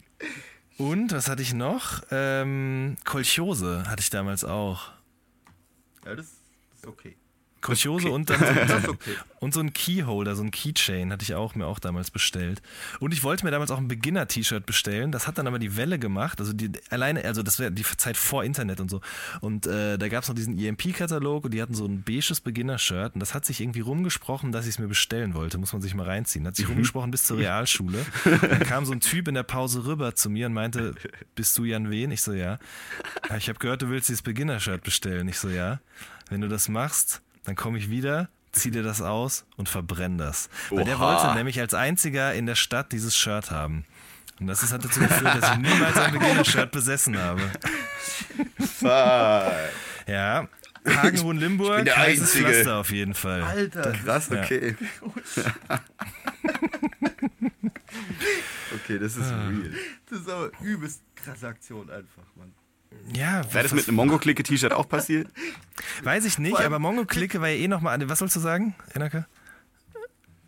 Und, 0.77 1.11
was 1.11 1.29
hatte 1.29 1.41
ich 1.41 1.53
noch? 1.53 2.01
Ähm, 2.09 2.95
Kolchose 3.03 3.83
hatte 3.87 4.01
ich 4.01 4.09
damals 4.09 4.43
auch. 4.43 4.91
Ja, 6.05 6.15
das 6.15 6.25
ist 6.25 6.87
okay. 6.87 7.15
Kuriose 7.63 8.07
okay. 8.07 8.15
und 8.15 8.29
dann 8.29 8.39
so, 8.83 8.89
okay. 8.91 9.15
und 9.39 9.53
so 9.53 9.61
ein 9.61 9.73
Keyholder, 9.73 10.35
so 10.35 10.43
ein 10.43 10.51
Keychain 10.51 11.11
hatte 11.11 11.23
ich 11.23 11.33
auch 11.33 11.55
mir 11.55 11.65
auch 11.65 11.79
damals 11.79 12.11
bestellt. 12.11 12.61
Und 12.99 13.13
ich 13.13 13.23
wollte 13.23 13.45
mir 13.45 13.51
damals 13.51 13.71
auch 13.71 13.77
ein 13.77 13.87
Beginner-T-Shirt 13.87 14.65
bestellen. 14.65 15.11
Das 15.11 15.27
hat 15.27 15.37
dann 15.37 15.47
aber 15.47 15.59
die 15.59 15.75
Welle 15.75 15.97
gemacht. 15.97 16.39
Also 16.39 16.53
die 16.53 16.71
alleine, 16.89 17.23
also 17.25 17.41
das 17.41 17.59
wäre 17.59 17.71
die 17.71 17.83
Zeit 17.83 18.17
vor 18.17 18.43
Internet 18.43 18.79
und 18.79 18.89
so. 18.89 19.01
Und 19.41 19.65
äh, 19.65 19.97
da 19.97 20.07
gab 20.09 20.23
es 20.23 20.29
noch 20.29 20.35
diesen 20.35 20.59
EMP-Katalog 20.59 21.45
und 21.45 21.53
die 21.53 21.61
hatten 21.61 21.73
so 21.73 21.85
ein 21.85 22.03
beiges 22.03 22.41
Beginner-Shirt 22.41 23.13
und 23.15 23.19
das 23.19 23.33
hat 23.33 23.45
sich 23.45 23.61
irgendwie 23.61 23.81
rumgesprochen, 23.81 24.51
dass 24.51 24.65
ich 24.65 24.71
es 24.71 24.79
mir 24.79 24.87
bestellen 24.87 25.33
wollte. 25.33 25.57
Muss 25.57 25.73
man 25.73 25.81
sich 25.81 25.95
mal 25.95 26.05
reinziehen. 26.05 26.45
Hat 26.45 26.55
sich 26.55 26.65
mhm. 26.65 26.73
rumgesprochen 26.73 27.11
bis 27.11 27.23
zur 27.23 27.37
Realschule. 27.43 28.05
dann 28.23 28.59
kam 28.59 28.85
so 28.85 28.91
ein 28.91 28.99
Typ 28.99 29.27
in 29.27 29.35
der 29.35 29.43
Pause 29.43 29.85
rüber 29.85 30.15
zu 30.15 30.29
mir 30.29 30.47
und 30.47 30.53
meinte, 30.53 30.93
bist 31.35 31.57
du 31.57 31.63
Jan 31.63 31.89
Wehn? 31.89 32.11
Ich 32.11 32.21
so, 32.21 32.33
ja. 32.33 32.59
Ich 33.37 33.49
habe 33.49 33.59
gehört, 33.59 33.81
du 33.81 33.89
willst 33.89 34.09
dieses 34.09 34.21
Beginner-Shirt 34.21 34.83
bestellen. 34.83 35.27
Ich 35.27 35.39
so, 35.39 35.49
ja. 35.49 35.79
Wenn 36.29 36.41
du 36.41 36.47
das 36.47 36.69
machst, 36.69 37.21
dann 37.45 37.55
komme 37.55 37.77
ich 37.77 37.89
wieder, 37.89 38.29
zieh 38.51 38.71
dir 38.71 38.83
das 38.83 39.01
aus 39.01 39.45
und 39.57 39.69
verbrenne 39.69 40.17
das. 40.17 40.49
Oha. 40.69 40.79
Weil 40.79 40.85
der 40.85 40.99
wollte 40.99 41.33
nämlich 41.35 41.59
als 41.59 41.73
einziger 41.73 42.33
in 42.33 42.45
der 42.45 42.55
Stadt 42.55 42.91
dieses 42.91 43.15
Shirt 43.15 43.51
haben. 43.51 43.85
Und 44.39 44.47
das 44.47 44.71
hat 44.71 44.83
dazu 44.83 44.99
geführt, 44.99 45.35
dass 45.35 45.51
ich 45.51 45.57
niemals 45.57 45.97
ein 45.97 46.13
Beginner-Shirt 46.13 46.71
besessen 46.71 47.17
habe. 47.17 47.41
Fuck. 48.59 49.53
Ja, 50.07 50.47
Hagenhohen 50.85 51.37
Limburg, 51.37 51.69
ich 51.71 51.75
bin 51.77 51.85
der 51.85 51.97
Einzige. 51.97 52.45
Pflaster 52.45 52.77
auf 52.77 52.91
jeden 52.91 53.13
Fall. 53.13 53.41
Alter, 53.43 53.93
krass, 53.93 54.29
okay. 54.31 54.75
Ja. 55.35 55.53
okay, 58.75 58.99
das 58.99 59.15
ist 59.15 59.31
ah. 59.31 59.47
real. 59.47 59.73
Das 60.09 60.19
ist 60.19 60.29
aber 60.29 60.51
übelst 60.61 61.01
krasse 61.15 61.47
Aktion 61.47 61.89
einfach, 61.89 62.23
Mann. 62.35 62.53
Ja, 63.13 63.41
Wäre 63.53 63.63
das 63.63 63.73
mit 63.73 63.87
einem 63.87 63.97
Mongo-Clique-T-Shirt 63.97 64.71
auch 64.71 64.87
passiert? 64.87 65.27
Weiß 66.03 66.25
ich 66.25 66.39
nicht, 66.39 66.59
aber 66.59 66.79
Mongo-Clique 66.79 67.41
war 67.41 67.49
ja 67.49 67.57
eh 67.57 67.67
nochmal. 67.67 68.09
Was 68.09 68.19
sollst 68.19 68.35
du 68.35 68.39
sagen, 68.39 68.75
Enake? 68.93 69.25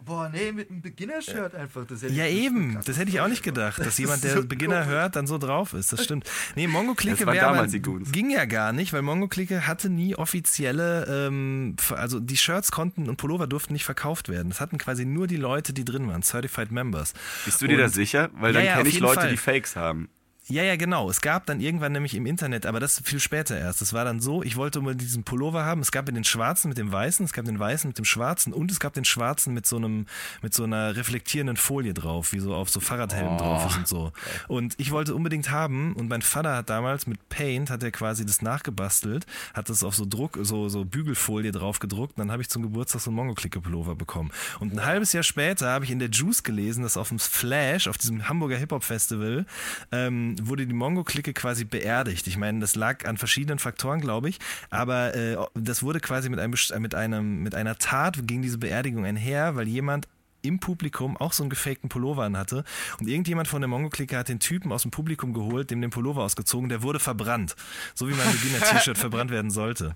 Boah, 0.06 0.30
nee, 0.30 0.52
mit 0.52 0.70
einem 0.70 0.84
Beginner-Shirt 0.84 1.56
einfach. 1.56 1.86
ja, 2.10 2.28
eben. 2.28 2.80
Das 2.86 3.00
hätte 3.00 3.10
ich 3.10 3.22
auch 3.22 3.28
nicht 3.28 3.42
gedacht, 3.42 3.80
dass 3.84 3.98
jemand, 3.98 4.24
der 4.24 4.36
so 4.36 4.46
Beginner 4.46 4.82
cool. 4.82 4.92
hört, 4.92 5.16
dann 5.16 5.26
so 5.26 5.40
drauf 5.40 5.74
ist. 5.74 5.92
Das 5.92 6.04
stimmt. 6.04 6.30
Nee, 6.56 6.68
Mongo 6.68 6.94
Clique 6.94 7.26
ging 7.26 8.30
ja 8.30 8.46
gar 8.46 8.72
nicht, 8.72 8.94
weil 8.94 9.02
Mongo 9.02 9.28
Clique 9.28 9.66
hatte 9.66 9.90
nie 9.90 10.16
offizielle, 10.16 11.28
ähm, 11.28 11.76
also 11.90 12.20
die 12.20 12.38
Shirts 12.38 12.72
konnten 12.72 13.10
und 13.10 13.18
Pullover 13.18 13.48
durften 13.48 13.74
nicht 13.74 13.86
verkauft 13.86 14.30
werden. 14.30 14.50
Das 14.50 14.62
hatten 14.62 14.78
quasi 14.78 15.06
nur 15.06 15.26
die 15.26 15.38
Leute, 15.38 15.74
die 15.74 15.86
drin 15.86 16.08
waren, 16.08 16.22
Certified 16.22 16.72
Members. 16.72 17.14
Bist 17.46 17.64
du 17.64 17.68
dir 17.68 17.78
und, 17.78 17.82
da 17.82 17.90
sicher? 17.90 18.30
Weil 18.34 18.54
dann 18.54 18.64
ja, 18.64 18.72
ja, 18.72 18.78
kenne 18.78 18.90
ich 18.90 19.00
Leute, 19.00 19.22
Fall. 19.22 19.32
die 19.32 19.38
Fakes 19.38 19.76
haben. 19.76 20.10
Ja, 20.48 20.62
ja, 20.62 20.76
genau. 20.76 21.10
Es 21.10 21.22
gab 21.22 21.48
dann 21.48 21.60
irgendwann 21.60 21.92
nämlich 21.92 22.14
im 22.14 22.28
Internet, 22.28 22.68
aber 22.68 22.80
das 22.80 23.02
viel 23.04 23.20
später 23.20 23.58
erst. 23.58 23.82
Es 23.82 23.94
war 23.94 24.06
dann 24.06 24.20
so, 24.20 24.44
ich 24.44 24.56
wollte 24.56 24.80
mal 24.80 24.94
diesen 24.94 25.24
Pullover 25.24 25.66
haben. 25.66 25.82
Es 25.82 25.92
gab 25.92 26.06
den 26.06 26.24
schwarzen 26.24 26.70
mit 26.70 26.78
dem 26.78 26.92
weißen, 26.92 27.26
es 27.26 27.34
gab 27.34 27.46
den 27.46 27.58
weißen 27.58 27.88
mit 27.88 27.98
dem 27.98 28.06
schwarzen 28.06 28.54
und 28.54 28.70
es 28.70 28.80
gab 28.80 28.94
den 28.94 29.06
schwarzen 29.06 29.56
mit 29.56 29.66
so 29.66 29.78
einem, 29.78 30.06
mit 30.44 30.54
so 30.54 30.64
einer 30.64 30.96
reflektierenden 30.96 31.58
Folie 31.58 31.96
drauf, 31.96 32.32
wie 32.32 32.40
so 32.40 32.54
auf 32.54 32.70
so 32.70 32.80
Fahrradhelmen 32.80 33.34
oh. 33.34 33.38
drauf 33.40 33.72
ist 33.72 33.78
und 33.78 33.88
so. 33.88 34.12
Und 34.48 34.76
ich 34.78 34.92
wollte 34.92 35.16
unbedingt 35.16 35.50
haben 35.50 35.94
und 35.94 36.10
mein 36.10 36.22
Vater 36.22 36.58
hat 36.58 36.70
damals 36.70 37.08
mit 37.08 37.28
Paint, 37.28 37.72
hat 37.72 37.82
er 37.82 37.90
quasi 37.90 38.24
das 38.24 38.44
nachgebastelt, 38.44 39.26
hat 39.56 39.70
das 39.70 39.84
auf 39.84 39.96
so 39.96 40.06
Druck, 40.06 40.38
so, 40.44 40.70
so 40.70 40.86
Bügelfolie 40.86 41.54
drauf 41.54 41.80
gedruckt 41.80 42.18
und 42.18 42.20
dann 42.20 42.32
habe 42.32 42.44
ich 42.44 42.50
zum 42.50 42.62
Geburtstag 42.62 43.02
so 43.02 43.10
einen 43.10 43.16
Mongo-Clique-Pullover 43.16 43.96
bekommen. 43.96 44.30
Und 44.60 44.74
ein 44.74 44.86
halbes 44.86 45.12
Jahr 45.12 45.24
später 45.24 45.70
habe 45.70 45.86
ich 45.86 45.92
in 45.92 45.98
der 45.98 46.10
Juice 46.10 46.44
gelesen, 46.44 46.84
dass 46.84 46.98
auf 46.98 47.10
dem 47.10 47.18
Flash, 47.18 47.88
auf 47.88 47.98
diesem 47.98 48.30
Hamburger 48.30 48.58
Hip-Hop-Festival, 48.58 49.48
ähm, 49.92 50.35
wurde 50.42 50.68
die 50.68 50.74
Mongo-Clique 50.74 51.34
quasi 51.34 51.66
beerdigt. 51.66 52.28
Ich 52.28 52.38
meine, 52.38 52.60
das 52.60 52.76
lag 52.76 53.06
an 53.06 53.18
verschiedenen 53.18 53.60
Faktoren, 53.60 54.02
glaube 54.02 54.30
ich, 54.30 54.40
aber 54.70 55.16
äh, 55.16 55.38
das 55.54 55.84
wurde 55.84 56.00
quasi 56.00 56.30
mit, 56.30 56.40
einem, 56.40 56.56
mit, 56.80 56.96
einem, 56.96 57.44
mit 57.44 57.56
einer 57.56 57.78
Tat 57.78 58.28
gegen 58.28 58.42
diese 58.42 58.58
Beerdigung 58.58 59.06
einher, 59.06 59.56
weil 59.56 59.68
jemand 59.68 60.08
im 60.42 60.60
Publikum 60.60 61.18
auch 61.18 61.34
so 61.34 61.44
einen 61.44 61.50
gefakten 61.50 61.90
Pullover 61.90 62.24
an 62.24 62.38
hatte. 62.38 62.64
Und 63.00 63.08
irgendjemand 63.08 63.48
von 63.48 63.62
der 63.62 63.68
Mongo-Clique 63.68 64.16
hat 64.18 64.30
den 64.30 64.40
Typen 64.40 64.72
aus 64.72 64.84
dem 64.84 64.92
Publikum 64.92 65.34
geholt, 65.34 65.72
dem 65.72 65.82
den 65.82 65.90
Pullover 65.90 66.24
ausgezogen, 66.24 66.70
der 66.70 66.84
wurde 66.84 67.00
verbrannt. 67.00 67.56
So 67.96 68.08
wie 68.08 68.14
mein 68.14 68.32
Beginner-T-Shirt 68.32 68.98
verbrannt 68.98 69.32
werden 69.32 69.52
sollte. 69.52 69.96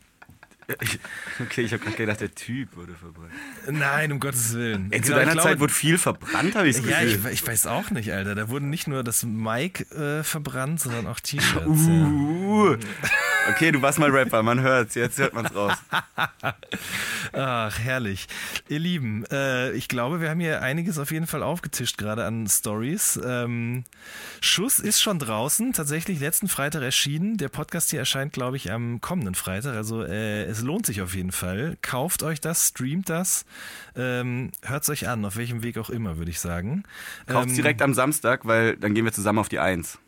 Okay, 1.42 1.62
ich 1.62 1.72
habe 1.74 1.84
gerade 1.84 1.98
gedacht, 1.98 2.22
der 2.22 2.36
Typ 2.36 2.76
wurde 2.76 2.94
verbrannt. 2.94 3.32
Nein, 3.70 4.12
um 4.12 4.20
Gottes 4.20 4.54
Willen. 4.54 4.92
Ey, 4.92 5.02
zu 5.02 5.14
deiner 5.14 5.32
glaube, 5.32 5.50
Zeit 5.50 5.60
wurde 5.60 5.74
viel 5.74 5.98
verbrannt, 5.98 6.56
habe 6.56 6.68
ich 6.68 6.78
das 6.78 6.86
Ja, 6.86 7.02
ich, 7.02 7.24
ich, 7.26 7.48
weiß 7.48 7.68
auch 7.68 7.92
nicht, 7.92 8.12
Alter. 8.12 8.36
Da 8.36 8.50
wurden 8.50 8.70
nicht 8.70 8.88
nur 8.88 9.04
das 9.04 9.24
Mic 9.24 9.84
äh, 9.94 10.24
verbrannt, 10.24 10.82
sondern 10.82 11.08
auch 11.08 11.20
T-Shirts. 11.20 11.66
Uh, 11.68 12.74
ja. 12.74 12.78
Okay, 13.50 13.72
du 13.72 13.82
warst 13.82 13.98
mal 13.98 14.12
Rapper, 14.12 14.44
man 14.44 14.62
hört's, 14.62 14.96
jetzt 14.96 15.18
hört 15.18 15.34
man's 15.34 15.56
raus. 15.56 15.74
Ach, 17.34 17.80
herrlich. 17.80 18.28
Ihr 18.68 18.80
Lieben, 18.80 19.26
äh, 19.32 19.72
ich 19.72 19.88
glaube, 19.88 20.22
wir 20.22 20.30
haben 20.30 20.40
hier 20.40 20.62
einiges 20.62 21.00
auf 21.00 21.12
jeden 21.12 21.26
Fall 21.26 21.42
aufgetischt, 21.42 21.98
gerade 21.98 22.26
an 22.26 22.48
Stories. 22.48 23.20
Ähm, 23.24 23.86
Schuss 24.42 24.80
ist 24.80 25.02
schon 25.02 25.20
draußen, 25.20 25.74
tatsächlich 25.74 26.20
letzten 26.20 26.48
Freitag 26.48 26.84
erschienen. 26.84 27.38
Der 27.38 27.50
Podcast 27.50 27.90
hier 27.90 28.00
erscheint, 28.00 28.34
glaube 28.34 28.58
ich, 28.58 28.72
am 28.72 29.02
kommenden 29.02 29.36
Freitag. 29.36 29.76
Also 29.76 30.04
äh, 30.04 30.44
es 30.44 30.59
lohnt 30.62 30.86
sich 30.86 31.01
auf 31.01 31.16
jeden 31.16 31.32
Fall. 31.32 31.78
Kauft 31.82 32.24
euch 32.24 32.41
das, 32.41 32.70
streamt 32.70 33.10
das, 33.10 33.45
ähm, 33.95 34.51
hört 34.64 34.84
es 34.84 34.89
euch 34.89 35.07
an, 35.07 35.26
auf 35.26 35.36
welchem 35.36 35.64
Weg 35.64 35.78
auch 35.78 35.89
immer, 35.89 36.18
würde 36.18 36.32
ich 36.32 36.39
sagen. 36.39 36.84
Kauft 37.28 37.49
ähm, 37.49 37.55
direkt 37.55 37.82
am 37.82 37.93
Samstag, 37.93 38.45
weil 38.45 38.78
dann 38.78 38.93
gehen 38.93 39.05
wir 39.05 39.14
zusammen 39.14 39.39
auf 39.39 39.49
die 39.49 39.60
Eins. 39.60 39.99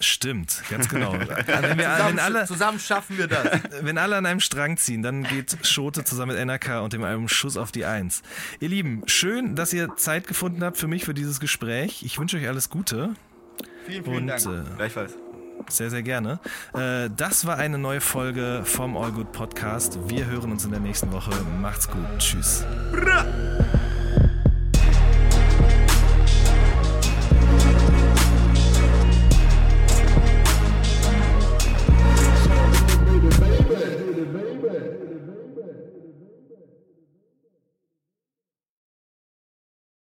Stimmt, 0.00 0.62
ganz 0.70 0.88
genau. 0.88 1.12
wenn, 1.12 1.28
wir, 1.28 1.36
zusammen, 1.36 1.78
wenn 1.78 2.18
alle, 2.18 2.46
zusammen 2.46 2.80
schaffen 2.80 3.16
wir 3.16 3.28
das. 3.28 3.60
Wenn 3.82 3.98
alle 3.98 4.16
an 4.16 4.26
einem 4.26 4.40
Strang 4.40 4.76
ziehen, 4.76 5.02
dann 5.02 5.22
geht 5.24 5.56
Schote 5.66 6.04
zusammen 6.04 6.36
mit 6.36 6.44
NRK 6.44 6.82
und 6.82 6.92
dem 6.92 7.04
Album 7.04 7.28
Schuss 7.28 7.56
auf 7.56 7.70
die 7.70 7.84
Eins. 7.84 8.22
Ihr 8.60 8.70
Lieben, 8.70 9.02
schön, 9.06 9.54
dass 9.54 9.72
ihr 9.72 9.94
Zeit 9.96 10.26
gefunden 10.26 10.64
habt 10.64 10.78
für 10.78 10.88
mich, 10.88 11.04
für 11.04 11.14
dieses 11.14 11.38
Gespräch. 11.38 12.02
Ich 12.04 12.18
wünsche 12.18 12.36
euch 12.38 12.48
alles 12.48 12.70
Gute. 12.70 13.14
Vielen, 13.86 14.04
vielen 14.04 14.16
und, 14.16 14.26
Dank. 14.26 14.46
Äh, 14.46 14.76
Gleichfalls. 14.76 15.14
Sehr, 15.68 15.90
sehr 15.90 16.02
gerne. 16.02 16.38
Äh, 16.74 17.10
das 17.16 17.46
war 17.46 17.56
eine 17.56 17.78
neue 17.78 18.00
Folge 18.00 18.62
vom 18.64 18.96
All 18.96 19.12
Good 19.12 19.32
Podcast. 19.32 19.98
Wir 20.08 20.26
hören 20.26 20.52
uns 20.52 20.64
in 20.64 20.70
der 20.70 20.80
nächsten 20.80 21.12
Woche. 21.12 21.30
Macht's 21.60 21.88
gut. 21.88 22.06
Tschüss. 22.18 22.64
Bra! 22.92 23.24